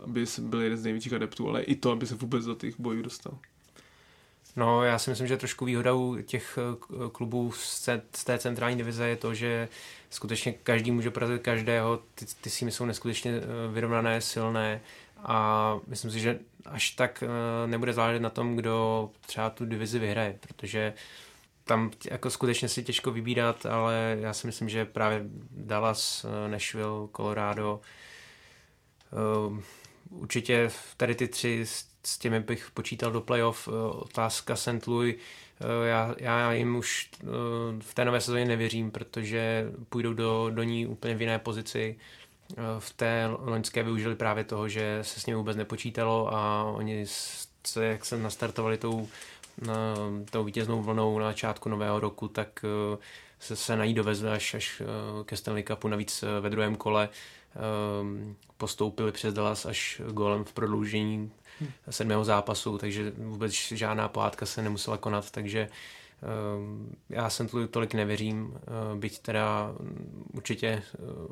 aby 0.00 0.24
byl 0.38 0.60
jeden 0.60 0.78
z 0.78 0.84
největších 0.84 1.12
adeptů, 1.12 1.48
ale 1.48 1.62
i 1.62 1.76
to, 1.76 1.90
aby 1.90 2.06
se 2.06 2.14
vůbec 2.14 2.44
do 2.44 2.54
těch 2.54 2.80
bojů 2.80 3.02
dostal. 3.02 3.38
No, 4.56 4.82
já 4.82 4.98
si 4.98 5.10
myslím, 5.10 5.28
že 5.28 5.36
trošku 5.36 5.64
výhodou 5.64 6.22
těch 6.22 6.58
eh, 6.58 7.10
klubů 7.12 7.52
z 7.52 7.82
té 8.24 8.38
centrální 8.38 8.76
divize 8.76 9.08
je 9.08 9.16
to, 9.16 9.34
že 9.34 9.68
skutečně 10.10 10.52
každý 10.52 10.90
může 10.90 11.10
porazit 11.10 11.42
každého, 11.42 12.00
ty, 12.14 12.26
ty 12.40 12.50
símy 12.50 12.72
jsou 12.72 12.84
neskutečně 12.84 13.32
eh, 13.32 13.72
vyrovnané, 13.72 14.20
silné 14.20 14.80
a 15.16 15.78
myslím 15.86 16.10
si, 16.10 16.20
že 16.20 16.38
až 16.64 16.90
tak 16.90 17.24
eh, 17.26 17.66
nebude 17.66 17.92
záležet 17.92 18.20
na 18.20 18.30
tom, 18.30 18.56
kdo 18.56 19.10
třeba 19.26 19.50
tu 19.50 19.64
divizi 19.66 19.98
vyhraje, 19.98 20.38
protože 20.40 20.94
tam 21.64 21.90
jako 22.10 22.30
skutečně 22.30 22.68
si 22.68 22.82
těžko 22.82 23.10
vybírat, 23.10 23.66
ale 23.66 24.16
já 24.20 24.32
si 24.32 24.46
myslím, 24.46 24.68
že 24.68 24.84
právě 24.84 25.22
Dallas, 25.50 26.24
eh, 26.24 26.48
Nashville, 26.48 27.08
Colorado, 27.16 27.80
uh, 29.46 29.58
určitě 30.10 30.70
tady 30.96 31.14
ty 31.14 31.28
tři 31.28 31.66
s 32.04 32.18
těmi 32.18 32.40
bych 32.40 32.70
počítal 32.70 33.10
do 33.10 33.20
playoff. 33.20 33.68
Uh, 33.68 33.74
otázka 33.74 34.56
St. 34.56 34.86
Louis, 34.86 35.16
uh, 35.16 35.86
já, 35.86 36.14
já 36.18 36.52
jim 36.52 36.76
už 36.76 37.10
v 37.80 37.94
té 37.94 38.04
nové 38.04 38.20
sezóně 38.20 38.44
nevěřím, 38.44 38.90
protože 38.90 39.72
půjdou 39.88 40.12
do, 40.12 40.50
do 40.50 40.62
ní 40.62 40.86
úplně 40.86 41.14
v 41.14 41.20
jiné 41.20 41.38
pozici. 41.38 41.96
V 42.78 42.92
té 42.92 43.26
loňské 43.38 43.82
využili 43.82 44.14
právě 44.14 44.44
toho, 44.44 44.68
že 44.68 44.98
se 45.02 45.20
s 45.20 45.26
ním 45.26 45.36
vůbec 45.36 45.56
nepočítalo 45.56 46.34
a 46.34 46.64
oni 46.64 47.06
se, 47.66 47.84
jak 47.84 48.04
se 48.04 48.18
nastartovali 48.18 48.78
tou 48.78 49.08
na 49.66 49.94
tou 50.30 50.44
vítěznou 50.44 50.82
vlnou 50.82 51.18
na 51.18 51.26
začátku 51.26 51.68
nového 51.68 52.00
roku, 52.00 52.28
tak 52.28 52.64
eh, 52.64 52.98
se, 53.38 53.56
se 53.56 53.76
na 53.76 53.84
ní 53.84 53.94
dovezli 53.94 54.30
až, 54.30 54.54
až 54.54 54.82
eh, 54.84 55.24
ke 55.24 55.36
Stanley 55.36 55.64
Cupu, 55.64 55.88
navíc 55.88 56.22
eh, 56.22 56.40
ve 56.40 56.50
druhém 56.50 56.76
kole 56.76 57.08
postoupili 58.56 59.12
přes 59.12 59.34
Dallas 59.34 59.66
až 59.66 60.02
golem 60.10 60.44
v 60.44 60.52
prodloužení 60.52 61.30
sedmého 61.90 62.24
zápasu, 62.24 62.78
takže 62.78 63.12
vůbec 63.18 63.52
žádná 63.52 64.08
pohádka 64.08 64.46
se 64.46 64.62
nemusela 64.62 64.96
konat, 64.96 65.30
takže 65.30 65.68
já 67.10 67.30
jsem 67.30 67.48
tolik 67.70 67.94
nevěřím, 67.94 68.54
byť 68.94 69.18
teda 69.18 69.72
určitě 70.32 70.82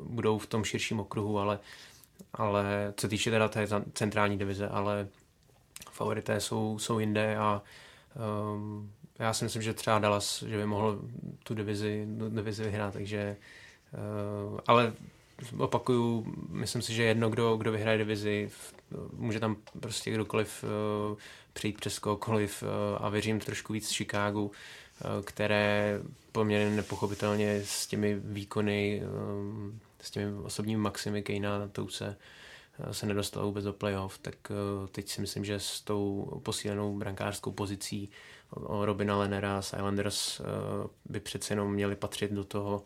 budou 0.03 0.37
v 0.37 0.47
tom 0.47 0.63
širším 0.63 0.99
okruhu, 0.99 1.39
ale, 1.39 1.59
ale 2.33 2.93
co 2.97 3.07
týče 3.07 3.31
teda 3.31 3.47
té 3.47 3.67
centrální 3.93 4.37
divize, 4.37 4.67
ale 4.67 5.07
favorité 5.91 6.39
jsou, 6.39 6.79
jsou 6.79 6.99
jinde 6.99 7.37
a 7.37 7.61
Um, 8.15 8.91
já 9.19 9.33
si 9.33 9.43
myslím, 9.43 9.61
že 9.61 9.73
třeba 9.73 9.99
Dallas, 9.99 10.43
že 10.43 10.57
by 10.57 10.65
mohl 10.65 11.01
tu 11.43 11.53
divizi, 11.53 12.07
divizi 12.29 12.63
vyhrát, 12.63 12.93
takže 12.93 13.37
uh, 13.93 14.59
ale 14.67 14.93
opakuju, 15.57 16.33
myslím 16.49 16.81
si, 16.81 16.93
že 16.93 17.03
jedno, 17.03 17.29
kdo, 17.29 17.57
kdo 17.57 17.71
vyhraje 17.71 17.97
divizi, 17.97 18.51
může 19.13 19.39
tam 19.39 19.55
prostě 19.79 20.11
kdokoliv 20.11 20.63
uh, 20.63 21.17
přijít 21.53 21.77
přes 21.77 21.99
kohokoliv 21.99 22.63
uh, 22.63 22.69
a 23.05 23.09
věřím 23.09 23.39
trošku 23.39 23.73
víc 23.73 23.91
Chicagu, 23.91 24.43
uh, 24.45 24.51
které 25.23 25.99
poměrně 26.31 26.75
nepochopitelně 26.75 27.61
s 27.65 27.87
těmi 27.87 28.15
výkony, 28.23 29.01
um, 29.05 29.79
s 30.01 30.11
těmi 30.11 30.33
osobními 30.43 30.81
maximy 30.81 31.23
Kejna 31.23 31.67
Touce 31.67 32.17
se 32.91 33.05
nedostal 33.05 33.45
vůbec 33.45 33.65
do 33.65 33.73
playoff, 33.73 34.17
tak 34.17 34.35
eh, 34.51 34.87
teď 34.87 35.09
si 35.09 35.21
myslím, 35.21 35.45
že 35.45 35.59
s 35.59 35.81
tou 35.81 36.25
posílenou 36.43 36.97
brankářskou 36.97 37.51
pozicí 37.51 38.09
Robina 38.81 39.17
Lenera 39.17 39.61
z 39.61 39.73
Islanders 39.73 40.39
eh, 40.39 40.43
by 41.05 41.19
přece 41.19 41.53
jenom 41.53 41.73
měli 41.73 41.95
patřit 41.95 42.31
do 42.31 42.43
toho 42.43 42.83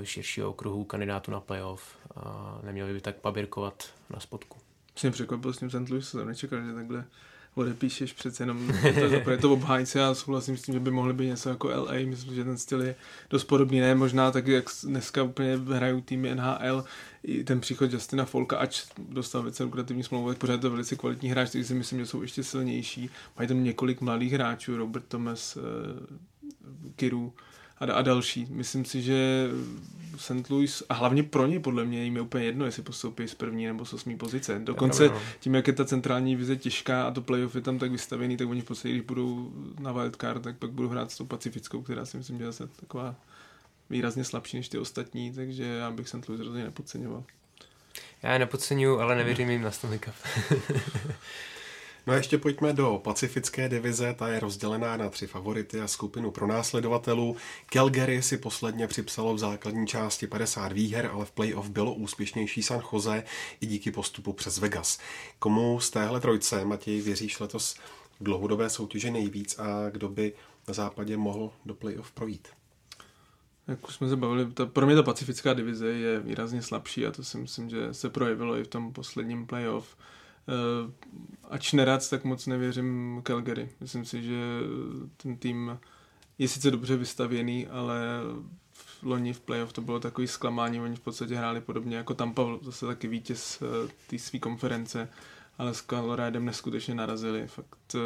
eh, 0.00 0.06
širšího 0.06 0.50
okruhu 0.50 0.84
kandidátů 0.84 1.30
na 1.30 1.40
playoff 1.40 1.96
a 2.16 2.58
neměli 2.62 2.92
by 2.92 3.00
tak 3.00 3.16
pabirkovat 3.16 3.94
na 4.10 4.20
spodku. 4.20 4.58
Jsem 4.96 5.12
překvapil 5.12 5.52
s 5.52 5.58
tím 5.58 5.70
St. 5.70 5.90
Louis, 5.90 6.08
jsem 6.08 6.26
nečekal, 6.26 6.62
že 6.62 6.74
takhle 6.74 7.04
odepíšeš 7.54 8.12
přece 8.12 8.42
jenom 8.42 8.72
to, 9.24 9.30
je 9.30 9.38
to 9.38 9.52
obhájce 9.52 9.98
já 9.98 10.14
souhlasím 10.14 10.56
s 10.56 10.62
tím, 10.62 10.74
že 10.74 10.80
by 10.80 10.90
mohly 10.90 11.14
být 11.14 11.26
něco 11.26 11.48
jako 11.48 11.68
LA, 11.68 11.92
myslím, 12.04 12.34
že 12.34 12.44
ten 12.44 12.58
styl 12.58 12.82
je 12.82 12.94
dost 13.30 13.44
podobný, 13.44 13.80
ne 13.80 13.94
možná 13.94 14.30
tak, 14.30 14.46
jak 14.46 14.64
dneska 14.84 15.22
úplně 15.22 15.56
hrajou 15.56 16.00
týmy 16.00 16.34
NHL, 16.34 16.84
i 17.22 17.44
ten 17.44 17.60
příchod 17.60 17.92
Justina 17.92 18.24
Folka, 18.24 18.56
ač 18.56 18.82
dostal 18.98 19.42
velice 19.42 19.64
lukrativní 19.64 20.02
smlouvu, 20.02 20.28
tak 20.28 20.38
pořád 20.38 20.52
je 20.52 20.58
to 20.58 20.70
velice 20.70 20.96
kvalitní 20.96 21.28
hráč, 21.28 21.50
takže 21.50 21.68
si 21.68 21.74
myslím, 21.74 21.98
že 21.98 22.06
jsou 22.06 22.22
ještě 22.22 22.44
silnější. 22.44 23.10
Mají 23.36 23.48
tam 23.48 23.64
několik 23.64 24.00
mladých 24.00 24.32
hráčů, 24.32 24.76
Robert 24.76 25.04
Thomas, 25.08 25.56
uh, 25.56 25.62
Kiru, 26.96 27.32
a, 27.80 27.92
a 27.92 28.02
další. 28.02 28.46
Myslím 28.50 28.84
si, 28.84 29.02
že 29.02 29.48
St. 30.16 30.50
Louis, 30.50 30.82
a 30.88 30.94
hlavně 30.94 31.22
pro 31.22 31.46
ně 31.46 31.60
podle 31.60 31.84
mě 31.84 32.04
jim 32.04 32.16
je 32.16 32.22
úplně 32.22 32.44
jedno, 32.44 32.64
jestli 32.64 32.82
postoupí 32.82 33.28
z 33.28 33.34
první 33.34 33.66
nebo 33.66 33.84
z 33.84 33.92
osmý 33.92 34.16
pozice. 34.16 34.60
Dokonce 34.64 35.08
no. 35.08 35.20
tím, 35.40 35.54
jak 35.54 35.66
je 35.66 35.72
ta 35.72 35.84
centrální 35.84 36.36
vize 36.36 36.56
těžká 36.56 37.02
a 37.02 37.10
to 37.10 37.20
playoff 37.20 37.54
je 37.54 37.60
tam 37.60 37.78
tak 37.78 37.90
vystavený, 37.90 38.36
tak 38.36 38.48
oni 38.48 38.60
v 38.60 38.64
podstatě, 38.64 38.92
když 38.92 39.02
budou 39.02 39.52
na 39.80 39.92
wildcard, 39.92 40.42
tak 40.42 40.56
pak 40.58 40.70
budou 40.70 40.88
hrát 40.88 41.10
s 41.10 41.16
tou 41.16 41.24
pacifickou, 41.24 41.82
která 41.82 42.04
si 42.04 42.16
myslím, 42.16 42.38
že 42.38 42.44
je 42.44 42.68
taková 42.80 43.14
výrazně 43.90 44.24
slabší 44.24 44.56
než 44.56 44.68
ty 44.68 44.78
ostatní, 44.78 45.32
takže 45.32 45.64
já 45.64 45.90
bych 45.90 46.08
St. 46.08 46.28
Louis 46.28 46.40
rozhodně 46.40 46.64
nepodceňoval. 46.64 47.24
Já 48.22 48.32
je 48.32 48.38
nepodceňuju, 48.38 48.98
ale 48.98 49.16
nevěřím 49.16 49.50
jim 49.50 49.62
na 49.62 49.70
Stanley 49.70 49.98
Cup. 49.98 50.14
No 52.10 52.14
a 52.14 52.16
ještě 52.16 52.38
pojďme 52.38 52.72
do 52.72 53.00
pacifické 53.04 53.68
divize, 53.68 54.14
ta 54.14 54.28
je 54.28 54.40
rozdělená 54.40 54.96
na 54.96 55.10
tři 55.10 55.26
favority 55.26 55.80
a 55.80 55.88
skupinu 55.88 56.30
pronásledovatelů. 56.30 57.36
Calgary 57.72 58.22
si 58.22 58.38
posledně 58.38 58.86
připsalo 58.86 59.34
v 59.34 59.38
základní 59.38 59.86
části 59.86 60.26
50 60.26 60.72
výher, 60.72 61.10
ale 61.12 61.24
v 61.24 61.30
playoff 61.30 61.68
bylo 61.68 61.94
úspěšnější 61.94 62.62
San 62.62 62.82
Jose 62.92 63.24
i 63.60 63.66
díky 63.66 63.90
postupu 63.90 64.32
přes 64.32 64.58
Vegas. 64.58 64.98
Komu 65.38 65.80
z 65.80 65.90
téhle 65.90 66.20
trojce, 66.20 66.64
Matěj, 66.64 67.00
věříš 67.00 67.40
letos 67.40 67.74
v 68.20 68.24
dlouhodobé 68.24 68.70
soutěži 68.70 69.10
nejvíc 69.10 69.58
a 69.58 69.90
kdo 69.90 70.08
by 70.08 70.32
na 70.68 70.74
západě 70.74 71.16
mohl 71.16 71.52
do 71.66 71.74
playoff 71.74 72.12
projít? 72.12 72.48
Jak 73.68 73.88
už 73.88 73.94
jsme 73.94 74.08
se 74.08 74.16
bavili, 74.16 74.52
ta, 74.52 74.66
pro 74.66 74.86
mě 74.86 74.94
ta 74.94 75.02
pacifická 75.02 75.54
divize 75.54 75.86
je 75.86 76.20
výrazně 76.20 76.62
slabší 76.62 77.06
a 77.06 77.10
to 77.10 77.24
si 77.24 77.38
myslím, 77.38 77.70
že 77.70 77.94
se 77.94 78.10
projevilo 78.10 78.56
i 78.56 78.64
v 78.64 78.68
tom 78.68 78.92
posledním 78.92 79.46
playoff. 79.46 79.96
Uh, 79.98 80.04
ač 81.50 81.72
nerad, 81.72 82.10
tak 82.10 82.24
moc 82.24 82.46
nevěřím 82.46 83.22
Calgary. 83.26 83.68
Myslím 83.80 84.04
si, 84.04 84.22
že 84.22 84.38
ten 85.16 85.36
tým 85.36 85.78
je 86.38 86.48
sice 86.48 86.70
dobře 86.70 86.96
vystavěný, 86.96 87.66
ale 87.66 88.00
v 88.72 89.02
loni 89.02 89.32
v 89.32 89.40
playoff 89.40 89.72
to 89.72 89.80
bylo 89.80 90.00
takový 90.00 90.26
zklamání, 90.26 90.80
oni 90.80 90.96
v 90.96 91.00
podstatě 91.00 91.36
hráli 91.36 91.60
podobně 91.60 91.96
jako 91.96 92.14
Tampa, 92.14 92.42
zase 92.62 92.86
taky 92.86 93.08
vítěz 93.08 93.62
uh, 93.62 93.90
té 94.06 94.18
své 94.18 94.38
konference 94.38 95.08
ale 95.60 95.74
s 95.74 95.82
Coloradem 95.82 96.44
neskutečně 96.44 96.94
narazili. 96.94 97.46
Fakt 97.46 97.94
eh, 97.94 97.98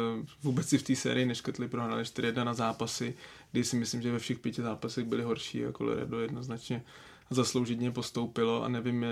vůbec 0.43 0.67
si 0.69 0.77
v 0.77 0.83
té 0.83 0.95
sérii 0.95 1.25
neškrtli, 1.25 1.67
prohnali 1.67 2.03
4-1 2.03 2.43
na 2.43 2.53
zápasy, 2.53 3.13
kdy 3.51 3.63
si 3.63 3.75
myslím, 3.75 4.01
že 4.01 4.11
ve 4.11 4.19
všech 4.19 4.39
pěti 4.39 4.61
zápasech 4.61 5.05
byli 5.05 5.23
horší 5.23 5.65
a 5.65 5.71
Colorado 5.71 6.19
jednoznačně 6.19 6.83
zasloužitně 7.29 7.91
postoupilo 7.91 8.63
a 8.63 8.67
nevím 8.67 9.03
je, 9.03 9.09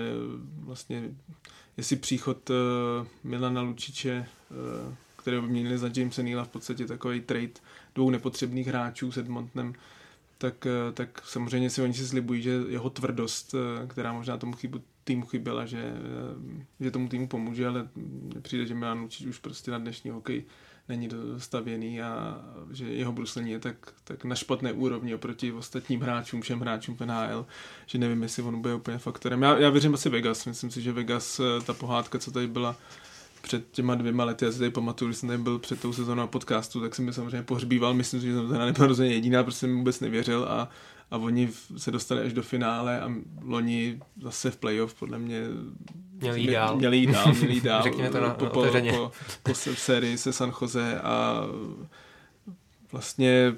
vlastně, 0.58 1.10
jestli 1.76 1.96
příchod 1.96 2.50
uh, 2.50 2.56
Milana 3.24 3.60
Lučiče, 3.60 4.26
uh, 4.50 4.94
které 5.16 5.40
by 5.40 5.46
měli 5.46 5.78
za 5.78 5.90
Jamesa 5.96 6.22
Neela 6.22 6.44
v 6.44 6.48
podstatě 6.48 6.86
takový 6.86 7.20
trade 7.20 7.52
dvou 7.94 8.10
nepotřebných 8.10 8.66
hráčů 8.66 9.12
s 9.12 9.16
Edmontonem, 9.16 9.74
tak, 10.38 10.66
tak 10.94 11.22
samozřejmě 11.26 11.70
si 11.70 11.82
oni 11.82 11.94
si 11.94 12.06
slibují, 12.06 12.42
že 12.42 12.50
jeho 12.68 12.90
tvrdost, 12.90 13.54
která 13.88 14.12
možná 14.12 14.38
tomu 14.38 14.52
chybu 14.52 14.82
týmu 15.04 15.26
chyběla, 15.26 15.66
že, 15.66 15.92
že 16.80 16.90
tomu 16.90 17.08
týmu 17.08 17.28
pomůže, 17.28 17.66
ale 17.66 17.88
přijde, 18.42 18.66
že 18.66 18.74
Milan 18.74 19.00
Lučič 19.00 19.26
už 19.26 19.38
prostě 19.38 19.70
na 19.70 19.78
dnešní 19.78 20.10
hokej 20.10 20.44
není 20.88 21.08
dostavěný 21.08 22.02
a 22.02 22.38
že 22.72 22.84
jeho 22.84 23.12
bruslení 23.12 23.50
je 23.50 23.58
tak, 23.58 23.76
tak 24.04 24.24
na 24.24 24.34
špatné 24.34 24.72
úrovni 24.72 25.14
oproti 25.14 25.52
ostatním 25.52 26.00
hráčům, 26.00 26.40
všem 26.40 26.60
hráčům 26.60 26.96
NHL, 27.04 27.46
že 27.86 27.98
nevím, 27.98 28.22
jestli 28.22 28.42
on 28.42 28.60
bude 28.60 28.74
úplně 28.74 28.98
faktorem. 28.98 29.42
Já, 29.42 29.58
já 29.58 29.70
věřím 29.70 29.94
asi 29.94 30.08
Vegas, 30.08 30.46
myslím 30.46 30.70
si, 30.70 30.82
že 30.82 30.92
Vegas, 30.92 31.40
ta 31.66 31.74
pohádka, 31.74 32.18
co 32.18 32.30
tady 32.30 32.46
byla 32.46 32.76
před 33.42 33.70
těma 33.70 33.94
dvěma 33.94 34.24
lety, 34.24 34.44
já 34.44 34.52
si 34.52 34.58
tady 34.58 34.70
pamatuju, 34.70 35.08
když 35.08 35.18
jsem 35.18 35.28
tady 35.28 35.42
byl 35.42 35.58
před 35.58 35.80
tou 35.80 35.92
sezónou 35.92 36.26
podcastu, 36.26 36.80
tak 36.80 36.94
jsem 36.94 37.04
mi 37.04 37.12
samozřejmě 37.12 37.42
pohřbíval, 37.42 37.94
myslím 37.94 38.20
si, 38.20 38.26
že 38.26 38.34
jsem 38.34 38.48
teda 38.48 38.64
nebyl 38.64 38.86
rozhodně 38.86 39.14
jediná, 39.14 39.44
protože 39.44 39.58
jsem 39.58 39.76
vůbec 39.76 40.00
nevěřil 40.00 40.44
a 40.44 40.68
a 41.10 41.16
oni 41.16 41.50
se 41.76 41.90
dostali 41.90 42.22
až 42.22 42.32
do 42.32 42.42
finále 42.42 43.00
a 43.00 43.12
loni 43.42 44.00
zase 44.22 44.50
v 44.50 44.56
playoff 44.56 44.94
podle 44.94 45.18
mě 45.18 45.40
měli 46.20 46.40
jít 46.40 46.50
dál. 46.50 46.76
Měli 46.76 46.96
jít 46.96 47.12
dál, 47.12 47.34
měli 47.34 47.54
jít 47.54 47.64
dál. 47.64 47.82
Řekněme 47.82 48.10
to 48.10 48.20
na, 48.20 48.34
po, 48.34 48.46
po, 48.46 48.64
po, 48.90 49.12
po 49.42 49.54
sérii 49.54 50.18
se 50.18 50.32
San 50.32 50.52
Jose 50.60 51.00
a 51.00 51.42
vlastně 52.92 53.56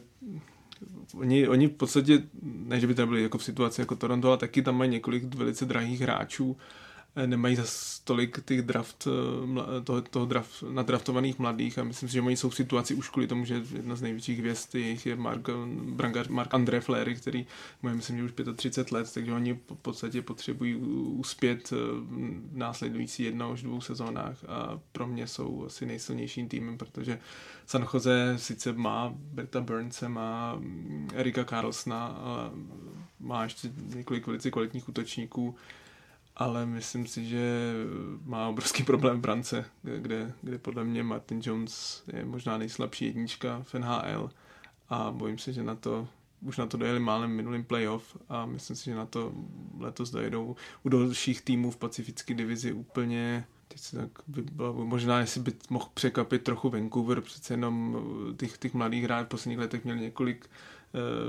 oni, 1.15 1.49
oni 1.49 1.67
v 1.67 1.71
podstatě, 1.71 2.23
ne, 2.43 2.81
že 2.81 2.87
by 2.87 2.95
to 2.95 3.07
byli 3.07 3.23
jako 3.23 3.39
v 3.39 3.45
situaci 3.45 3.81
jako 3.81 3.97
Toronto, 3.97 4.29
ale 4.29 4.39
taky 4.39 4.63
tam 4.63 4.77
mají 4.77 4.91
několik 4.91 5.35
velice 5.35 5.65
drahých 5.65 6.01
hráčů 6.01 6.57
nemají 7.27 7.57
za 7.57 7.65
tolik 8.05 8.45
těch 8.45 8.63
draft, 8.63 9.09
eh, 9.09 9.81
toho, 9.81 10.03
toho 10.03 10.27
draft, 10.27 10.65
nadraftovaných 10.71 11.39
mladých 11.39 11.79
a 11.79 11.85
myslím 11.85 12.09
si, 12.09 12.13
že 12.13 12.21
oni 12.21 12.37
jsou 12.37 12.51
v 12.51 12.55
situaci 12.55 12.95
už 12.95 13.09
kvůli 13.09 13.27
tomu, 13.27 13.45
že 13.45 13.63
jedna 13.73 13.97
z 13.97 14.03
největších 14.03 14.39
hvězd 14.39 14.75
jejich 14.75 15.07
je 15.07 15.17
Mark, 15.17 15.49
Brangař, 15.91 16.29
Mark 16.29 16.55
André 16.55 16.81
Flery, 16.81 17.15
který 17.15 17.47
má 17.83 17.95
myslím, 17.95 18.17
že 18.17 18.25
už 18.25 18.33
35 18.57 18.93
let, 18.93 19.11
takže 19.15 19.33
oni 19.33 19.53
v 19.55 19.75
podstatě 19.83 20.23
potřebují 20.23 20.75
uspět 20.77 21.73
eh, 21.73 21.77
v 21.77 22.57
následující 22.57 23.23
jedna 23.23 23.47
až 23.47 23.63
dvou 23.63 23.81
sezónách 23.81 24.45
a 24.49 24.81
pro 24.93 25.07
mě 25.07 25.27
jsou 25.27 25.65
asi 25.67 25.87
nejsilnějším 25.87 26.49
týmem, 26.49 26.79
protože 26.79 27.19
San 27.67 27.87
Jose 27.95 28.35
sice 28.37 28.73
má 28.73 29.13
Berta 29.17 29.61
Burnse, 29.61 30.09
má 30.09 30.61
Erika 31.15 31.45
Carlsona, 31.45 32.21
má 33.21 33.45
ještě 33.45 33.71
několik 33.95 34.27
velice 34.27 34.51
kvalitních 34.51 34.89
útočníků, 34.89 35.55
ale 36.37 36.67
myslím 36.67 37.07
si, 37.07 37.27
že 37.27 37.73
má 38.25 38.49
obrovský 38.49 38.83
problém 38.83 39.19
v 39.19 39.21
brance, 39.21 39.65
kde, 39.83 40.33
kde 40.43 40.59
podle 40.59 40.85
mě 40.85 41.03
Martin 41.03 41.41
Jones 41.45 42.05
je 42.13 42.25
možná 42.25 42.59
nejslabší 42.59 43.05
jednička 43.05 43.63
v 43.63 43.75
NHL 43.75 44.31
a 44.89 45.11
bojím 45.11 45.39
se, 45.39 45.53
že 45.53 45.63
na 45.63 45.75
to 45.75 46.09
už 46.41 46.57
na 46.57 46.67
to 46.67 46.77
dojeli 46.77 47.01
málem 47.01 47.31
minulým 47.31 47.65
playoff 47.65 48.17
a 48.29 48.47
myslím 48.47 48.77
si, 48.77 48.85
že 48.85 48.95
na 48.95 49.07
to 49.07 49.33
letos 49.79 50.11
dojedou 50.11 50.57
u 50.83 50.89
dalších 50.89 51.43
týmů 51.43 51.71
v 51.71 51.77
pacifické 51.77 52.35
divizi 52.35 52.73
úplně 52.73 53.45
teď 53.69 53.81
se 53.81 53.97
tak 53.97 54.11
vybavu, 54.29 54.87
možná 54.87 55.21
jestli 55.21 55.41
by 55.41 55.53
mohl 55.71 55.89
překvapit 55.95 56.43
trochu 56.43 56.71
Vancouver, 56.71 57.21
přece 57.21 57.55
jenom 57.55 57.97
těch, 58.37 58.59
těch 58.59 58.75
mladých 58.75 59.05
hráčů 59.05 59.27
v 59.27 59.29
posledních 59.29 59.59
letech 59.59 59.85
měl 59.85 59.97
několik 59.97 60.51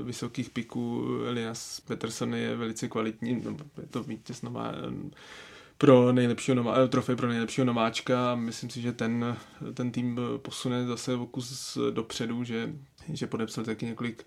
vysokých 0.03 0.49
piků. 0.49 1.05
Elias 1.25 1.79
Peterson 1.79 2.33
je 2.33 2.55
velice 2.55 2.87
kvalitní, 2.87 3.43
je 3.81 3.87
to 3.87 4.03
vítěz 4.03 4.41
nová, 4.41 4.73
pro 5.77 6.11
nejlepšího 6.11 6.55
nová, 6.55 6.79
eh, 6.79 6.87
trofej 6.87 7.15
pro 7.15 7.27
nejlepšího 7.27 7.65
nováčka. 7.65 8.35
Myslím 8.35 8.69
si, 8.69 8.81
že 8.81 8.91
ten, 8.91 9.37
ten 9.73 9.91
tým 9.91 10.19
posune 10.37 10.87
zase 10.87 11.15
o 11.15 11.25
kus 11.25 11.77
dopředu, 11.91 12.43
že, 12.43 12.73
že 13.13 13.27
podepsal 13.27 13.63
taky 13.63 13.85
několik 13.85 14.25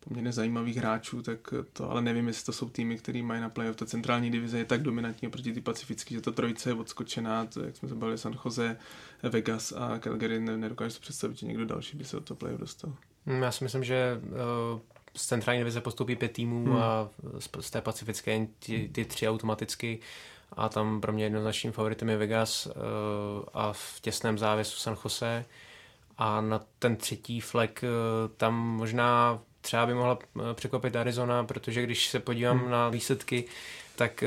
poměrně 0.00 0.32
zajímavých 0.32 0.76
hráčů, 0.76 1.22
tak 1.22 1.54
to, 1.72 1.90
ale 1.90 2.02
nevím, 2.02 2.26
jestli 2.26 2.46
to 2.46 2.52
jsou 2.52 2.68
týmy, 2.68 2.96
které 2.96 3.22
mají 3.22 3.40
na 3.40 3.48
playoff. 3.48 3.76
Ta 3.76 3.86
centrální 3.86 4.30
divize 4.30 4.58
je 4.58 4.64
tak 4.64 4.82
dominantní 4.82 5.28
oproti 5.28 5.52
ty 5.52 5.60
pacifické, 5.60 6.14
že 6.14 6.20
ta 6.20 6.30
trojice 6.30 6.70
je 6.70 6.74
odskočená, 6.74 7.46
to, 7.46 7.62
jak 7.64 7.76
jsme 7.76 7.88
se 7.88 7.94
bavili, 7.94 8.18
San 8.18 8.38
Jose, 8.44 8.76
Vegas 9.22 9.72
a 9.72 9.98
Calgary, 9.98 10.40
ne, 10.40 10.56
nedokážu 10.56 10.94
si 10.94 11.00
představit, 11.00 11.36
že 11.36 11.46
někdo 11.46 11.64
další 11.64 11.96
by 11.96 12.04
se 12.04 12.16
do 12.16 12.22
toho 12.22 12.38
playoff 12.38 12.60
dostal. 12.60 12.96
Hmm, 13.26 13.42
já 13.42 13.52
si 13.52 13.64
myslím, 13.64 13.84
že 13.84 14.20
uh, 14.22 14.80
z 15.16 15.26
centrální 15.26 15.60
divize 15.60 15.80
postoupí 15.80 16.16
pět 16.16 16.32
týmů 16.32 16.64
hmm. 16.64 16.76
a 16.76 17.08
z, 17.60 17.70
té 17.70 17.80
pacifické 17.80 18.46
ty, 18.58 18.88
ty 18.92 19.04
tři 19.04 19.28
automaticky 19.28 19.98
a 20.52 20.68
tam 20.68 21.00
pro 21.00 21.12
mě 21.12 21.24
jednoznačným 21.24 21.72
favoritem 21.72 22.08
je 22.08 22.16
Vegas 22.16 22.66
uh, 22.66 22.72
a 23.54 23.72
v 23.72 24.00
těsném 24.00 24.38
závěsu 24.38 24.76
San 24.76 24.96
Jose 25.04 25.44
a 26.18 26.40
na 26.40 26.60
ten 26.78 26.96
třetí 26.96 27.40
flek 27.40 27.84
uh, 27.84 28.34
tam 28.36 28.54
možná 28.54 29.38
třeba 29.60 29.86
by 29.86 29.94
mohla 29.94 30.18
překvapit 30.54 30.96
Arizona, 30.96 31.44
protože 31.44 31.82
když 31.82 32.08
se 32.08 32.20
podívám 32.20 32.58
hmm. 32.58 32.70
na 32.70 32.88
výsledky, 32.88 33.44
tak 33.96 34.24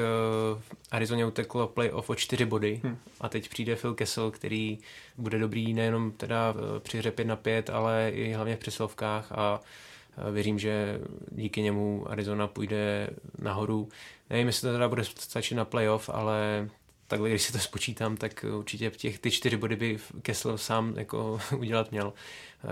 uh, 0.55 0.61
Arizoně 0.91 1.26
uteklo 1.26 1.68
playoff 1.68 2.09
o 2.09 2.16
čtyři 2.16 2.45
body 2.45 2.82
hmm. 2.84 2.97
a 3.22 3.30
teď 3.30 3.49
přijde 3.49 3.76
Phil 3.76 3.93
Kessel, 3.93 4.32
který 4.32 4.80
bude 5.18 5.39
dobrý 5.39 5.74
nejenom 5.74 6.11
teda 6.11 6.51
uh, 6.51 6.80
při 6.80 6.97
hře 6.97 7.11
5 7.11 7.26
na 7.26 7.36
5, 7.36 7.70
ale 7.70 8.09
i 8.13 8.34
hlavně 8.34 8.55
v 8.55 8.59
přesilovkách 8.59 9.32
a 9.32 9.59
uh, 9.59 10.34
věřím, 10.34 10.59
že 10.59 10.99
díky 11.32 11.61
němu 11.61 12.05
Arizona 12.09 12.47
půjde 12.47 13.09
nahoru. 13.39 13.89
Nevím, 14.30 14.47
jestli 14.47 14.68
to 14.68 14.74
teda 14.74 14.89
bude 14.89 15.03
stačit 15.03 15.55
na 15.55 15.66
playoff, 15.66 16.09
ale 16.09 16.70
takhle, 17.07 17.30
když 17.30 17.41
si 17.41 17.53
to 17.53 17.59
spočítám, 17.59 18.18
tak 18.18 18.45
určitě 18.57 18.91
těch, 18.91 19.20
ty 19.20 19.32
čtyři 19.32 19.57
body 19.57 19.76
by 19.76 19.97
Kessel 20.22 20.57
sám 20.57 20.93
jako 20.97 21.39
udělat 21.57 21.91
měl. 21.91 22.13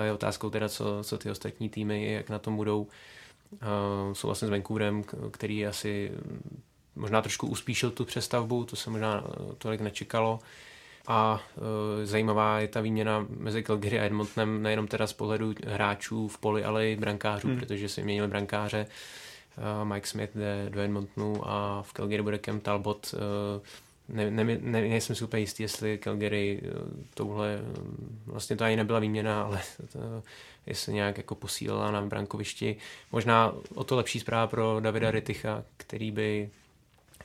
Je 0.04 0.14
otázkou 0.14 0.50
teda, 0.50 0.70
co, 0.70 1.04
co 1.04 1.18
ty 1.18 1.32
ostatní 1.32 1.70
týmy, 1.70 2.12
jak 2.12 2.30
na 2.30 2.39
tom 2.39 2.56
budou. 2.56 2.88
Uh, 3.52 4.14
jsou 4.14 4.28
vlastně 4.28 4.48
s 4.48 4.52
Vancouverem, 4.52 5.04
který 5.32 5.58
je 5.58 5.68
asi 5.68 6.12
možná 6.96 7.22
trošku 7.22 7.48
uspíšil 7.48 7.91
tu 7.91 8.06
přestavbu, 8.06 8.66
to 8.66 8.76
se 8.76 8.89
možná 8.89 9.24
eh, 9.28 9.56
tolik 9.58 9.82
nečekalo. 9.82 10.39
A 11.08 11.44
e, 12.02 12.06
zajímavá 12.06 12.60
je 12.60 12.68
ta 12.68 12.82
výměna 12.82 13.26
mezi 13.30 13.64
Calgary 13.64 14.00
a 14.00 14.04
Edmontonem, 14.04 14.64
nejenom 14.64 14.88
teda 14.88 15.08
z 15.08 15.14
pohledu 15.14 15.54
hráčů 15.68 16.28
v 16.28 16.38
poli, 16.38 16.64
ale 16.64 16.89
i 16.89 16.96
brankářů, 16.96 17.48
hmm. 17.48 17.60
protože 17.60 17.89
si 17.89 18.04
měnili 18.04 18.28
brankáře. 18.28 18.88
E, 19.82 19.86
Mike 19.86 20.08
Smith 20.08 20.36
jde 20.36 20.70
do 20.70 20.82
Edmontonu 20.82 21.50
a 21.50 21.82
v 21.82 21.94
Calgary 21.94 22.24
bude 22.24 22.39
Cam 22.39 22.60
Talbot. 22.60 23.15
E, 23.18 23.61
ne, 24.10 24.32
ne, 24.32 24.44
ne, 24.44 24.82
nejsem 24.82 25.15
si 25.15 25.24
úplně 25.24 25.40
jistý, 25.40 25.64
jestli 25.64 25.98
Calgary 25.98 26.61
touhle, 27.14 27.60
vlastně 28.26 28.56
to 28.56 28.64
ani 28.64 28.76
nebyla 28.76 28.99
výměna, 28.99 29.44
ale 29.45 29.61
to, 29.94 29.99
jestli 30.65 30.94
nějak 30.94 31.18
jako 31.18 31.36
posílila 31.36 31.91
na 31.91 32.02
brankovišti. 32.02 32.76
Možná 33.11 33.53
o 33.76 33.84
to 33.84 33.95
lepší 33.95 34.20
zpráva 34.20 34.48
pro 34.48 34.80
Davida 34.80 35.11
Riticha, 35.11 35.64
který 35.78 36.11
by 36.11 36.49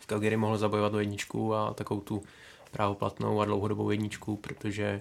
Calgary 0.08 0.36
mohl 0.36 0.58
zabojovat 0.58 0.92
do 0.92 0.98
jedničku 0.98 1.54
a 1.54 1.74
takovou 1.74 2.00
tu 2.00 2.22
právoplatnou 2.70 3.40
a 3.40 3.44
dlouhodobou 3.44 3.90
jedničku, 3.90 4.36
protože 4.36 5.00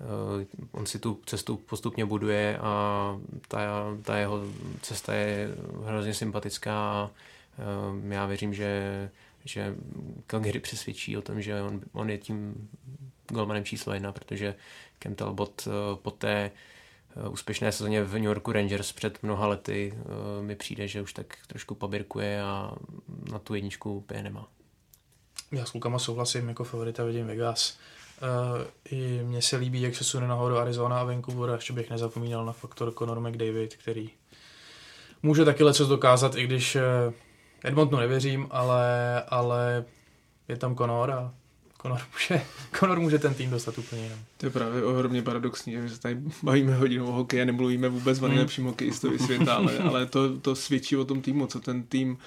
uh, 0.00 0.44
on 0.72 0.86
si 0.86 0.98
tu 0.98 1.20
cestu 1.26 1.56
postupně 1.56 2.04
buduje 2.04 2.58
a 2.58 3.20
ta, 3.48 3.58
ta 4.02 4.16
jeho 4.16 4.40
cesta 4.82 5.14
je 5.14 5.48
hrozně 5.84 6.14
sympatická 6.14 6.72
a 6.74 7.10
uh, 7.94 8.12
já 8.12 8.26
věřím, 8.26 8.54
že, 8.54 9.10
že 9.44 9.74
Calgary 10.26 10.60
přesvědčí 10.60 11.16
o 11.16 11.22
tom, 11.22 11.42
že 11.42 11.62
on, 11.62 11.80
on 11.92 12.10
je 12.10 12.18
tím 12.18 12.68
golmanem 13.28 13.64
číslo 13.64 13.92
jedna, 13.92 14.12
protože 14.12 14.54
Kem 14.98 15.14
Talbot 15.14 15.68
po 15.94 16.10
té 16.10 16.50
úspěšné 17.30 17.72
sezóně 17.72 18.04
v 18.04 18.12
New 18.12 18.24
Yorku 18.24 18.52
Rangers 18.52 18.92
před 18.92 19.22
mnoha 19.22 19.46
lety 19.46 19.94
mi 20.40 20.56
přijde, 20.56 20.88
že 20.88 21.02
už 21.02 21.12
tak 21.12 21.26
trošku 21.46 21.74
pabirkuje 21.74 22.42
a 22.42 22.72
na 23.32 23.38
tu 23.38 23.54
jedničku 23.54 23.94
úplně 23.94 24.22
nemá. 24.22 24.48
Já 25.52 25.64
s 25.64 25.70
klukama 25.70 25.98
souhlasím, 25.98 26.48
jako 26.48 26.64
favorita 26.64 27.04
vidím 27.04 27.26
Vegas. 27.26 27.78
Uh, 28.22 28.66
I 28.90 29.20
mně 29.24 29.42
se 29.42 29.56
líbí, 29.56 29.80
jak 29.80 29.94
se 29.94 30.04
sune 30.04 30.28
nahoru 30.28 30.56
Arizona 30.56 31.00
a 31.00 31.04
Vancouver, 31.04 31.50
ještě 31.50 31.72
bych 31.72 31.90
nezapomínal 31.90 32.44
na 32.44 32.52
faktor 32.52 32.92
Conor 32.94 33.20
McDavid, 33.20 33.76
který 33.76 34.10
může 35.22 35.44
taky 35.44 35.64
leco 35.64 35.86
dokázat, 35.86 36.34
i 36.34 36.44
když 36.44 36.76
Edmontonu 37.64 38.00
nevěřím, 38.00 38.46
ale, 38.50 39.22
ale 39.22 39.84
je 40.48 40.56
tam 40.56 40.76
Conor 40.76 41.10
a 41.10 41.34
Conor 41.82 42.00
může, 42.12 42.44
Conor 42.78 43.00
může 43.00 43.18
ten 43.18 43.34
tým 43.34 43.50
dostat 43.50 43.78
úplně 43.78 44.02
jinam. 44.02 44.18
To 44.36 44.46
je 44.46 44.50
právě 44.50 44.84
ohromně 44.84 45.22
paradoxní, 45.22 45.72
že 45.72 45.88
se 45.88 46.00
tady 46.00 46.20
bavíme 46.42 46.74
hodinu 46.74 47.08
o 47.08 47.12
hokeji 47.12 47.42
a 47.42 47.44
nemluvíme 47.44 47.88
vůbec 47.88 48.18
o 48.18 48.20
hmm. 48.20 48.30
nejlepším 48.30 48.64
hokejistovi 48.64 49.18
světa, 49.18 49.54
ale, 49.54 49.78
ale 49.78 50.06
to, 50.06 50.38
to 50.38 50.54
svědčí 50.54 50.96
o 50.96 51.04
tom 51.04 51.22
týmu, 51.22 51.46
co 51.46 51.60
ten 51.60 51.82
tým 51.82 52.18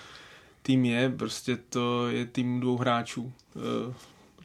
tým 0.64 0.86
je, 0.86 1.10
prostě 1.10 1.58
to 1.70 2.08
je 2.08 2.26
tým 2.26 2.60
dvou 2.60 2.78
hráčů. 2.78 3.34
Uh, 3.56 3.94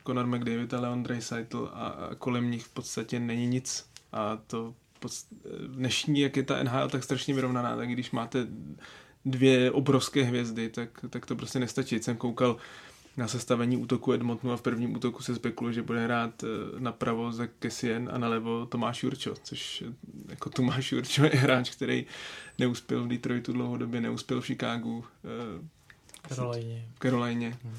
Conor 0.07 0.27
McDavid 0.27 0.75
a 0.75 0.81
Leon 0.81 1.03
Draisaitl 1.03 1.71
a, 1.75 2.11
kolem 2.19 2.51
nich 2.51 2.65
v 2.65 2.69
podstatě 2.69 3.21
není 3.21 3.47
nic. 3.47 3.87
A 4.13 4.39
to 4.47 4.75
dnešní, 5.67 6.21
jak 6.21 6.37
je 6.37 6.43
ta 6.43 6.63
NHL 6.63 6.89
tak 6.89 7.05
strašně 7.05 7.35
vyrovnaná, 7.35 7.77
tak 7.77 7.89
když 7.89 8.11
máte 8.11 8.47
dvě 9.25 9.71
obrovské 9.71 10.23
hvězdy, 10.23 10.69
tak, 10.69 11.05
tak 11.11 11.27
to 11.27 11.37
prostě 11.37 11.59
nestačí. 11.59 12.03
Jsem 12.03 12.17
koukal 12.17 12.57
na 13.17 13.29
sestavení 13.29 13.77
útoku 13.77 14.13
Edmontonu 14.13 14.53
a 14.53 14.57
v 14.57 14.63
prvním 14.63 14.95
útoku 14.95 15.23
se 15.23 15.35
spekuluje, 15.35 15.75
že 15.75 15.83
bude 15.83 16.05
hrát 16.05 16.45
eh, 16.45 16.47
napravo 16.79 17.33
za 17.33 17.47
Kessien 17.47 18.11
a 18.13 18.19
nalevo 18.19 18.67
Tomáš 18.67 19.03
Jurčo, 19.03 19.35
což 19.43 19.85
eh, 19.87 19.93
jako 20.29 20.51
Tomáš 20.51 20.93
Jurčo 20.93 21.25
je 21.25 21.31
hráč, 21.31 21.71
který 21.71 22.07
neuspěl 22.59 23.05
v 23.05 23.09
Detroitu 23.09 23.53
dlouhodobě, 23.53 24.01
neuspěl 24.01 24.41
v 24.41 24.47
Chicagu, 24.47 25.05
Karolajně. 26.29 26.89
Karolajně. 26.99 27.59
Hmm. 27.65 27.75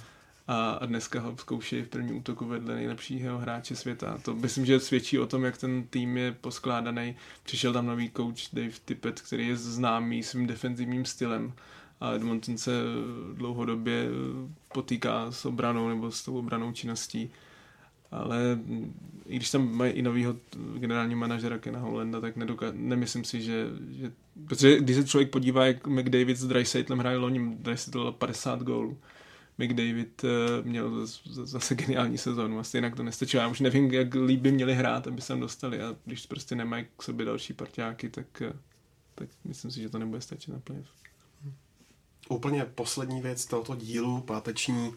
A, 0.47 0.71
a 0.71 0.85
dneska 0.85 1.21
ho 1.21 1.37
zkouší 1.37 1.81
v 1.81 1.87
prvním 1.87 2.17
útoku 2.17 2.45
vedle 2.45 2.75
nejlepšího 2.75 3.37
hráče 3.37 3.75
světa. 3.75 4.17
To 4.21 4.35
myslím, 4.35 4.65
že 4.65 4.79
svědčí 4.79 5.19
o 5.19 5.27
tom, 5.27 5.43
jak 5.43 5.57
ten 5.57 5.87
tým 5.87 6.17
je 6.17 6.31
poskládaný. 6.31 7.15
Přišel 7.43 7.73
tam 7.73 7.85
nový 7.85 8.11
coach 8.17 8.53
Dave 8.53 8.73
Tippett, 8.85 9.21
který 9.21 9.47
je 9.47 9.57
známý 9.57 10.23
svým 10.23 10.47
defenzivním 10.47 11.05
stylem 11.05 11.53
a 11.99 12.13
Edmonton 12.13 12.57
se 12.57 12.71
dlouhodobě 13.33 14.09
potýká 14.73 15.31
s 15.31 15.45
obranou 15.45 15.89
nebo 15.89 16.11
s 16.11 16.25
tou 16.25 16.37
obranou 16.37 16.71
činností. 16.71 17.29
Ale 18.11 18.59
i 19.25 19.35
když 19.35 19.51
tam 19.51 19.75
mají 19.75 19.91
i 19.91 20.01
novýho 20.01 20.35
generálního 20.77 21.19
manažera 21.19 21.57
Kena 21.57 21.79
Hollanda, 21.79 22.21
tak 22.21 22.37
nedoka- 22.37 22.71
nemyslím 22.73 23.23
si, 23.23 23.41
že, 23.41 23.67
že... 23.89 24.11
Protože 24.47 24.79
když 24.79 24.95
se 24.95 25.07
člověk 25.07 25.29
podívá, 25.29 25.65
jak 25.65 25.87
McDavid 25.87 26.37
s 26.37 26.47
Dreisaitlem 26.47 26.99
hraje 26.99 27.17
loni, 27.17 27.55
Dreisaitl 27.55 28.11
50 28.11 28.63
gólů. 28.63 28.97
McDavid 29.57 30.23
eh, 30.23 30.27
měl 30.63 31.07
zase 31.25 31.75
geniální 31.75 32.17
sezónu, 32.17 32.59
asi 32.59 32.77
jinak 32.77 32.95
to 32.95 33.03
nestačilo. 33.03 33.41
Já 33.41 33.47
už 33.47 33.59
nevím, 33.59 33.93
jak 33.93 34.15
líp 34.15 34.41
by 34.41 34.51
měli 34.51 34.75
hrát, 34.75 35.07
aby 35.07 35.21
se 35.21 35.27
tam 35.27 35.39
dostali 35.39 35.81
a 35.81 35.95
když 36.05 36.25
prostě 36.25 36.55
nemají 36.55 36.85
k 36.97 37.03
sobě 37.03 37.25
další 37.25 37.53
partiáky, 37.53 38.09
tak, 38.09 38.41
eh, 38.41 38.53
tak 39.15 39.29
myslím 39.43 39.71
si, 39.71 39.81
že 39.81 39.89
to 39.89 39.99
nebude 39.99 40.21
stačit 40.21 40.51
na 40.51 40.59
playoff. 40.59 41.06
Úplně 42.29 42.65
poslední 42.65 43.21
věc 43.21 43.45
tohoto 43.45 43.75
dílu, 43.75 44.21
páteční 44.21 44.95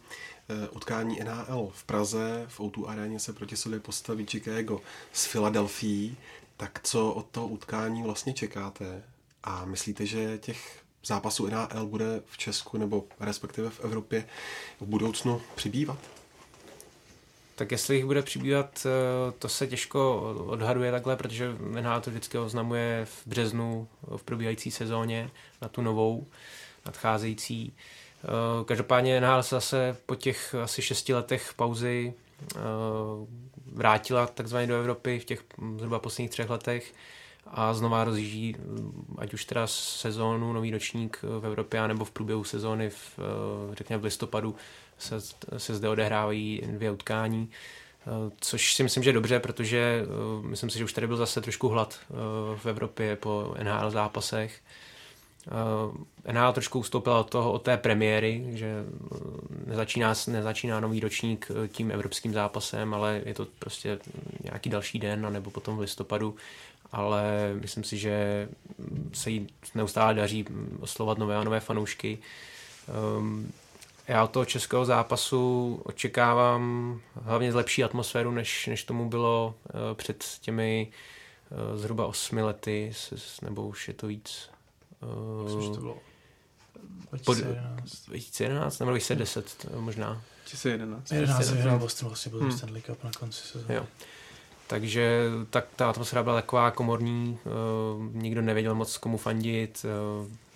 eh, 0.49 0.69
utkání 0.69 1.21
NHL 1.25 1.71
v 1.75 1.85
Praze. 1.85 2.45
V 2.49 2.61
O2 2.61 2.89
aréně 2.89 3.21
se 3.21 3.33
proti 3.33 3.57
sobě 3.57 3.81
postaví 3.81 4.27
Chicago 4.27 4.81
s 5.13 5.27
Filadelfií. 5.27 6.17
Tak 6.57 6.81
co 6.83 7.13
od 7.13 7.27
toho 7.27 7.49
utkání 7.49 8.03
vlastně 8.03 8.33
čekáte? 8.33 9.03
A 9.45 9.65
myslíte, 9.65 10.07
že 10.07 10.39
těch 10.39 10.83
zápasů 11.05 11.47
NHL 11.47 11.87
bude 11.87 12.23
v 12.27 12.39
Česku 12.39 12.79
nebo 12.79 13.05
respektive 13.21 13.71
v 13.71 13.81
Evropě 13.81 14.29
v 14.81 14.87
budoucnu 14.87 15.43
přibývat? 15.55 15.99
Tak 17.55 17.73
jestli 17.73 17.97
jich 17.97 18.05
bude 18.05 18.23
přibývat, 18.23 18.87
eh, 18.87 19.33
to 19.39 19.49
se 19.49 19.67
těžko 19.67 20.21
odhaduje 20.47 20.91
takhle, 20.91 21.17
protože 21.17 21.57
NHL 21.81 22.01
to 22.01 22.11
vždycky 22.11 22.39
oznamuje 22.39 23.05
v 23.05 23.27
březnu 23.27 23.89
v 24.17 24.23
probíhající 24.23 24.71
sezóně 24.71 25.31
na 25.63 25.69
tu 25.69 25.83
novou 25.83 26.27
nadcházející. 26.87 27.73
Eh, 28.25 28.65
každopádně 28.65 29.21
NHL 29.21 29.43
se 29.43 29.55
zase 29.55 29.97
po 30.07 30.15
těch 30.15 30.55
asi 30.55 30.83
šesti 30.83 31.15
letech 31.15 31.55
pauzy 31.57 32.15
eh, 32.57 32.59
vrátila 33.73 34.27
takzvaně 34.27 34.67
do 34.67 34.77
Evropy 34.77 35.19
v 35.19 35.25
těch 35.25 35.45
zhruba 35.77 35.99
posledních 35.99 36.31
třech 36.31 36.51
letech 36.51 36.95
a 37.47 37.75
znova 37.75 38.05
rozjíždí, 38.05 38.57
ať 39.19 39.35
už 39.35 39.45
teda 39.45 39.67
sezónu, 39.67 40.53
nový 40.53 40.71
ročník 40.71 41.19
v 41.41 41.47
Evropě, 41.47 41.89
nebo 41.89 42.05
v 42.05 42.11
průběhu 42.11 42.45
sezóny, 42.45 42.91
v, 42.91 43.19
eh, 43.19 43.75
řekněme 43.75 44.01
v 44.01 44.05
listopadu, 44.05 44.55
se, 44.99 45.21
se 45.57 45.75
zde 45.75 45.89
odehrávají 45.89 46.63
dvě 46.67 46.91
utkání, 46.91 47.51
což 48.41 48.75
si 48.75 48.83
myslím, 48.83 49.03
že 49.03 49.11
je 49.11 49.15
dobře, 49.15 49.41
protože 49.41 50.05
myslím 50.43 50.71
si, 50.71 50.79
že 50.79 50.85
už 50.85 50.93
tady 50.93 51.07
byl 51.07 51.17
zase 51.17 51.41
trošku 51.41 51.69
hlad 51.69 51.99
v 52.57 52.67
Evropě 52.67 53.17
po 53.17 53.55
NHL 53.63 53.91
zápasech 53.91 54.61
NHL 56.33 56.53
trošku 56.53 56.79
ustoupila 56.79 57.21
od 57.21 57.31
toho, 57.31 57.53
od 57.53 57.63
té 57.63 57.77
premiéry, 57.77 58.45
že 58.51 58.85
uh, 59.11 59.19
nezačíná, 59.67 60.15
nezačíná 60.27 60.81
nový 60.81 61.01
ročník 61.01 61.51
uh, 61.51 61.67
tím 61.67 61.91
evropským 61.91 62.33
zápasem, 62.33 62.95
ale 62.95 63.23
je 63.25 63.35
to 63.35 63.47
prostě 63.59 63.99
nějaký 64.45 64.71
další 64.71 64.99
den, 64.99 65.33
nebo 65.33 65.51
potom 65.51 65.77
v 65.77 65.81
listopadu, 65.81 66.37
ale 66.93 67.53
myslím 67.61 67.85
si, 67.85 67.99
že 67.99 68.49
se 69.13 69.31
jí 69.31 69.47
neustále 69.75 70.15
daří 70.15 70.45
oslovat 70.81 71.19
nové 71.19 71.37
a 71.37 71.45
nové 71.45 71.61
fanoušky. 71.61 72.19
Um, 73.19 73.53
já 74.09 74.25
od 74.25 74.31
toho 74.31 74.45
českého 74.45 74.85
zápasu 74.85 75.81
očekávám 75.85 77.01
hlavně 77.23 77.55
lepší 77.55 77.85
atmosféru, 77.85 78.31
než, 78.31 78.67
než 78.67 78.85
tomu 78.85 79.09
bylo 79.09 79.55
před 79.95 80.25
těmi 80.41 80.89
zhruba 81.75 82.07
osmi 82.07 82.43
lety, 82.43 82.93
nebo 83.43 83.67
už 83.67 83.89
je 83.89 83.95
to 83.95 84.07
víc, 84.07 84.51
Myslím, 85.45 85.63
že 85.63 85.71
to 85.71 85.81
bylo 85.81 85.99
2011. 87.11 88.07
2011 88.07 88.79
nebo 88.79 88.91
2010 88.91 89.67
možná. 89.81 90.23
2011. 90.45 91.09
2011 91.09 91.51
vyhrál 91.51 91.79
Boston, 91.79 92.09
vlastně 92.09 92.31
byl 92.31 92.41
hmm. 92.41 92.53
Stanley 92.53 92.83
Cup 92.83 93.05
na 93.05 93.11
konci 93.19 93.47
sezóny. 93.47 93.75
Jo. 93.75 93.87
Takže 94.67 95.25
tak 95.51 95.67
ta 95.77 95.91
atmosféra 95.91 96.23
byla 96.23 96.35
taková 96.35 96.71
komorní, 96.71 97.39
uh, 97.45 98.15
nikdo 98.15 98.43
nevěděl 98.43 98.75
moc 98.75 98.97
komu 98.97 99.17
fandit, 99.17 99.87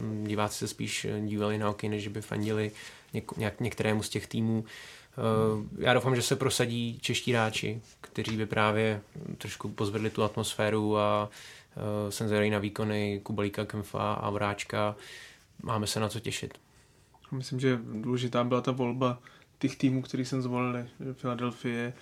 uh, 0.01 0.27
diváci 0.27 0.59
se 0.59 0.69
spíš 0.69 1.07
dívali 1.21 1.59
na 1.59 1.71
oky, 1.71 1.89
než 1.89 2.09
by 2.09 2.23
fandili 2.23 2.73
něk- 3.15 3.37
nějak, 3.37 3.61
některému 3.61 4.03
z 4.03 4.09
těch 4.09 4.27
týmů. 4.27 4.65
Uh, 4.65 5.65
já 5.79 5.95
doufám, 5.95 6.17
že 6.17 6.23
se 6.23 6.37
prosadí 6.37 6.99
čeští 7.01 7.33
hráči, 7.33 7.81
kteří 8.01 8.37
by 8.37 8.47
právě 8.47 9.01
trošku 9.39 9.69
pozvedli 9.69 10.11
tu 10.11 10.23
atmosféru 10.23 10.99
a 10.99 11.31
jsem 12.09 12.27
zvědavý 12.29 12.51
na 12.51 12.59
výkony 12.59 13.21
Kubalíka, 13.23 13.65
Kemfa 13.65 14.13
a 14.13 14.31
Vráčka. 14.31 14.97
Máme 15.63 15.87
se 15.87 16.01
na 16.01 16.09
co 16.09 16.21
těšit. 16.21 16.59
Myslím, 17.31 17.61
že 17.61 17.79
důležitá 17.83 18.45
byla 18.45 18.61
ta 18.61 18.73
volba 18.73 19.19
těch 19.59 19.77
týmů, 19.77 20.03
který 20.03 20.25
jsem 20.25 20.43
zvolil. 20.43 20.87
Filadelfie 21.13 21.93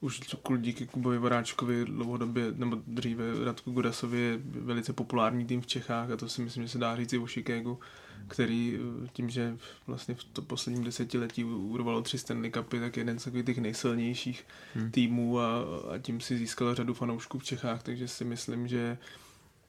už 0.00 0.20
díky 0.56 0.86
Kubovi 0.86 1.18
Voráčkovi 1.18 1.84
dlouhodobě, 1.84 2.44
nebo 2.56 2.78
dříve 2.86 3.24
Radku 3.44 3.72
Gudasovi 3.72 4.18
je 4.18 4.38
velice 4.44 4.92
populární 4.92 5.44
tým 5.46 5.60
v 5.60 5.66
Čechách 5.66 6.10
a 6.10 6.16
to 6.16 6.28
si 6.28 6.42
myslím, 6.42 6.62
že 6.62 6.68
se 6.68 6.78
dá 6.78 6.96
říct 6.96 7.12
i 7.12 7.18
o 7.18 7.26
Chicagu, 7.26 7.80
který 8.28 8.78
eh, 9.04 9.08
tím, 9.12 9.30
že 9.30 9.56
vlastně 9.86 10.14
v 10.14 10.24
to 10.24 10.42
posledním 10.42 10.84
desetiletí 10.84 11.44
urvalo 11.44 12.02
tři 12.02 12.18
Stanley 12.18 12.50
Cupy, 12.50 12.80
tak 12.80 12.96
jeden 12.96 13.18
z 13.18 13.24
takových 13.24 13.46
těch 13.46 13.58
nejsilnějších 13.58 14.46
hmm. 14.74 14.90
týmů 14.90 15.40
a, 15.40 15.58
a 15.94 15.98
tím 15.98 16.20
si 16.20 16.38
získal 16.38 16.74
řadu 16.74 16.94
fanoušků 16.94 17.38
v 17.38 17.44
Čechách, 17.44 17.82
takže 17.82 18.08
si 18.08 18.24
myslím, 18.24 18.68
že 18.68 18.98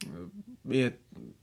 eh, 0.05 0.09
je, 0.69 0.93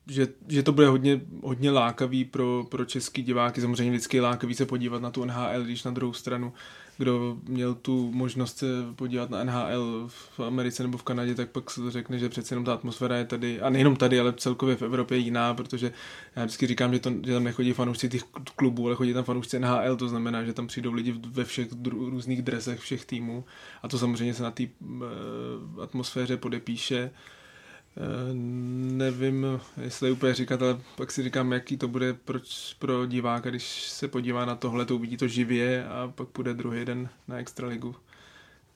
že, 0.06 0.28
že 0.48 0.62
to 0.62 0.72
bude 0.72 0.88
hodně, 0.88 1.20
hodně 1.42 1.70
lákavý 1.70 2.24
pro, 2.24 2.66
pro 2.68 2.84
český 2.84 3.22
diváky. 3.22 3.60
Samozřejmě 3.60 3.90
vždycky 3.90 4.16
je 4.16 4.22
lákavý 4.22 4.54
se 4.54 4.66
podívat 4.66 5.02
na 5.02 5.10
tu 5.10 5.24
NHL, 5.24 5.64
když 5.64 5.84
na 5.84 5.90
druhou 5.90 6.12
stranu 6.12 6.52
kdo 6.98 7.38
měl 7.42 7.74
tu 7.74 8.12
možnost 8.12 8.58
se 8.58 8.66
podívat 8.96 9.30
na 9.30 9.44
NHL 9.44 10.08
v 10.08 10.40
Americe 10.40 10.82
nebo 10.82 10.98
v 10.98 11.02
Kanadě, 11.02 11.34
tak 11.34 11.50
pak 11.50 11.70
se 11.70 11.80
to 11.80 11.90
řekne, 11.90 12.18
že 12.18 12.28
přece 12.28 12.54
jenom 12.54 12.64
ta 12.64 12.74
atmosféra 12.74 13.16
je 13.16 13.24
tady, 13.24 13.60
a 13.60 13.70
nejenom 13.70 13.96
tady, 13.96 14.20
ale 14.20 14.32
celkově 14.32 14.76
v 14.76 14.82
Evropě 14.82 15.18
jiná, 15.18 15.54
protože 15.54 15.92
já 16.36 16.44
vždycky 16.44 16.66
říkám, 16.66 16.92
že, 16.92 16.98
to, 16.98 17.10
že 17.26 17.32
tam 17.32 17.44
nechodí 17.44 17.72
fanoušci 17.72 18.08
těch 18.08 18.22
klubů, 18.56 18.86
ale 18.86 18.96
chodí 18.96 19.14
tam 19.14 19.24
fanoušci 19.24 19.60
NHL, 19.60 19.96
to 19.96 20.08
znamená, 20.08 20.44
že 20.44 20.52
tam 20.52 20.66
přijdou 20.66 20.92
lidi 20.92 21.14
ve 21.28 21.44
všech 21.44 21.68
dru, 21.68 22.10
různých 22.10 22.42
dresech 22.42 22.80
všech 22.80 23.04
týmů 23.04 23.44
a 23.82 23.88
to 23.88 23.98
samozřejmě 23.98 24.34
se 24.34 24.42
na 24.42 24.50
té 24.50 24.64
uh, 24.80 25.82
atmosféře 25.82 26.36
podepíše. 26.36 27.10
Eh, 27.98 28.34
nevím, 28.96 29.46
jestli 29.82 30.10
úplně 30.10 30.34
říkat, 30.34 30.62
ale 30.62 30.80
pak 30.96 31.10
si 31.10 31.22
říkám, 31.22 31.52
jaký 31.52 31.76
to 31.76 31.88
bude 31.88 32.14
pro, 32.14 32.38
pro 32.78 33.06
diváka, 33.06 33.50
když 33.50 33.88
se 33.90 34.08
podívá 34.08 34.44
na 34.44 34.54
tohle, 34.56 34.86
to 34.86 34.94
uvidí 34.94 35.16
to 35.16 35.28
živě 35.28 35.86
a 35.88 36.12
pak 36.14 36.28
půjde 36.28 36.54
druhý 36.54 36.84
den 36.84 37.08
na 37.28 37.36
Extraligu. 37.38 37.96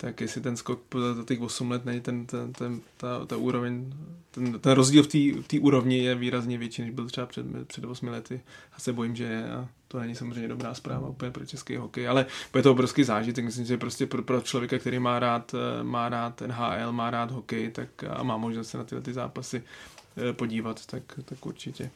Tak 0.01 0.21
jestli 0.21 0.41
ten 0.41 0.57
skok 0.57 0.81
za 1.17 1.25
těch 1.25 1.41
8 1.41 1.71
let 1.71 1.85
není 1.85 2.01
ten, 2.01 2.27
ten, 2.27 2.53
ten 2.53 2.81
ta, 2.97 3.27
ta 3.27 3.37
úroveň, 3.37 3.93
ten, 4.31 4.61
ten 4.61 4.73
rozdíl 4.73 5.03
v 5.03 5.47
té 5.47 5.59
úrovni 5.61 5.99
je 5.99 6.15
výrazně 6.15 6.59
větší, 6.59 6.83
než 6.83 6.91
byl 6.91 7.07
třeba 7.07 7.27
před, 7.27 7.47
před 7.67 7.85
8 7.85 8.09
lety. 8.09 8.41
A 8.73 8.81
se 8.81 8.93
bojím, 8.93 9.17
že 9.17 9.25
je 9.25 9.51
a 9.51 9.69
to 9.89 10.01
není 10.01 10.15
samozřejmě 10.15 10.49
dobrá 10.49 10.75
zpráva 10.75 11.09
úplně 11.09 11.31
pro 11.31 11.47
český 11.47 11.77
hokej, 11.77 12.09
ale 12.09 12.27
bude 12.53 12.63
to 12.63 12.71
obrovský 12.73 13.05
zážitek. 13.05 13.45
Myslím, 13.45 13.67
že 13.67 13.79
prostě 13.79 14.07
pro, 14.07 14.23
pro 14.23 14.41
člověka, 14.41 14.79
který 14.79 14.99
má 14.99 15.19
rád, 15.19 15.55
má 15.83 16.09
rád 16.09 16.41
NHL, 16.41 16.93
má 16.93 17.11
rád 17.11 17.31
hokej 17.31 17.71
tak 17.71 18.05
a 18.05 18.23
má 18.23 18.37
možnost 18.37 18.69
se 18.69 18.79
na 18.79 18.85
tyhle 18.85 19.03
ty 19.03 19.13
zápasy 19.13 19.63
eh, 20.17 20.33
podívat, 20.33 20.87
tak, 20.87 21.03
tak 21.25 21.47
určitě 21.47 21.91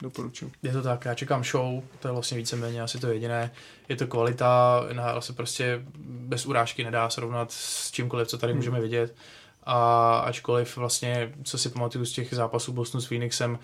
doporučuji. 0.00 0.52
Je 0.62 0.72
to 0.72 0.82
tak, 0.82 1.04
já 1.04 1.14
čekám 1.14 1.44
show, 1.44 1.82
to 2.00 2.08
je 2.08 2.12
vlastně 2.12 2.36
víceméně 2.36 2.82
asi 2.82 2.98
to 2.98 3.06
jediné. 3.06 3.50
Je 3.88 3.96
to 3.96 4.06
kvalita, 4.06 4.82
NHL 4.92 5.20
se 5.20 5.32
prostě 5.32 5.82
bez 5.98 6.46
urážky 6.46 6.84
nedá 6.84 7.10
srovnat 7.10 7.52
s 7.52 7.90
čímkoliv, 7.90 8.28
co 8.28 8.38
tady 8.38 8.52
hmm. 8.52 8.58
můžeme 8.58 8.80
vidět. 8.80 9.14
A 9.62 10.18
ačkoliv 10.18 10.76
vlastně, 10.76 11.32
co 11.44 11.58
si 11.58 11.68
pamatuju 11.68 12.04
z 12.04 12.12
těch 12.12 12.34
zápasů 12.34 12.72
Bostonu 12.72 13.02
s 13.02 13.06
Phoenixem, 13.06 13.58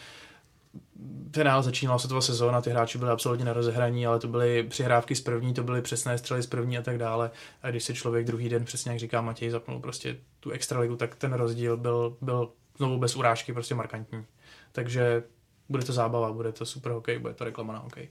ten 1.31 1.47
NHL 1.47 1.63
začínal 1.63 1.99
se 1.99 2.09
toho 2.09 2.23
sezóna, 2.23 2.61
ty 2.61 2.71
hráči 2.71 2.99
byli 2.99 3.11
absolutně 3.11 3.45
na 3.45 3.53
rozehraní, 3.53 4.07
ale 4.07 4.19
to 4.19 4.29
byly 4.29 4.63
přihrávky 4.63 5.15
z 5.15 5.21
první, 5.21 5.55
to 5.55 5.63
byly 5.63 5.83
přesné 5.83 6.19
střely 6.19 6.43
z 6.43 6.47
první 6.47 6.79
a 6.79 6.83
tak 6.83 6.99
dále. 6.99 7.31
A 7.63 7.71
když 7.71 7.85
se 7.85 7.95
člověk 7.95 8.27
druhý 8.27 8.49
den, 8.49 8.65
přesně 8.65 8.91
jak 8.91 9.01
říká 9.01 9.21
Matěj, 9.21 9.51
zapnul 9.51 9.81
prostě 9.81 10.17
tu 10.41 10.51
extraligu, 10.51 10.97
tak 10.97 11.15
ten 11.15 11.33
rozdíl 11.33 11.77
byl, 11.77 12.17
byl 12.21 12.51
znovu 12.77 12.99
bez 12.99 13.17
urážky 13.17 13.53
prostě 13.53 13.75
markantní. 13.75 14.25
Takže 14.73 15.23
bude 15.69 15.85
to 15.85 15.93
zábava, 15.93 16.33
bude 16.33 16.53
to 16.53 16.67
super 16.67 16.93
hokej, 16.93 17.19
bude 17.19 17.35
to 17.35 17.45
reklama 17.45 17.73
na 17.73 17.79
hokej. 17.79 18.09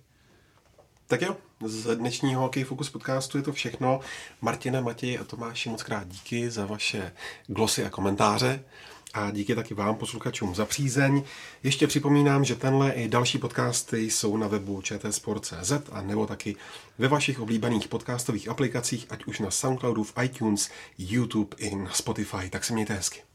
Tak 1.07 1.21
jo, 1.21 1.37
z 1.65 1.95
dnešního 1.95 2.41
Hokej 2.41 2.63
Focus 2.63 2.89
podcastu 2.89 3.37
je 3.37 3.43
to 3.43 3.53
všechno. 3.53 3.99
Martina, 4.41 4.81
Matěj 4.81 5.19
a 5.19 5.23
Tomáši 5.23 5.69
moc 5.69 5.83
krát 5.83 6.07
díky 6.07 6.49
za 6.49 6.65
vaše 6.65 7.11
glosy 7.47 7.85
a 7.85 7.89
komentáře 7.89 8.63
a 9.13 9.31
díky 9.31 9.55
taky 9.55 9.73
vám, 9.73 9.95
posluchačům, 9.95 10.55
za 10.55 10.65
přízeň. 10.65 11.23
Ještě 11.63 11.87
připomínám, 11.87 12.45
že 12.45 12.55
tenhle 12.55 12.91
i 12.91 13.07
další 13.07 13.37
podcasty 13.37 14.01
jsou 14.01 14.37
na 14.37 14.47
webu 14.47 14.81
čtsport.cz 14.81 15.71
a 15.91 16.01
nebo 16.01 16.27
taky 16.27 16.55
ve 16.97 17.07
vašich 17.07 17.39
oblíbených 17.39 17.87
podcastových 17.87 18.49
aplikacích, 18.49 19.05
ať 19.09 19.25
už 19.25 19.39
na 19.39 19.51
Soundcloudu, 19.51 20.03
v 20.03 20.13
iTunes, 20.23 20.69
YouTube 20.97 21.57
i 21.57 21.75
na 21.75 21.91
Spotify. 21.91 22.49
Tak 22.49 22.63
se 22.63 22.73
mějte 22.73 22.93
hezky. 22.93 23.30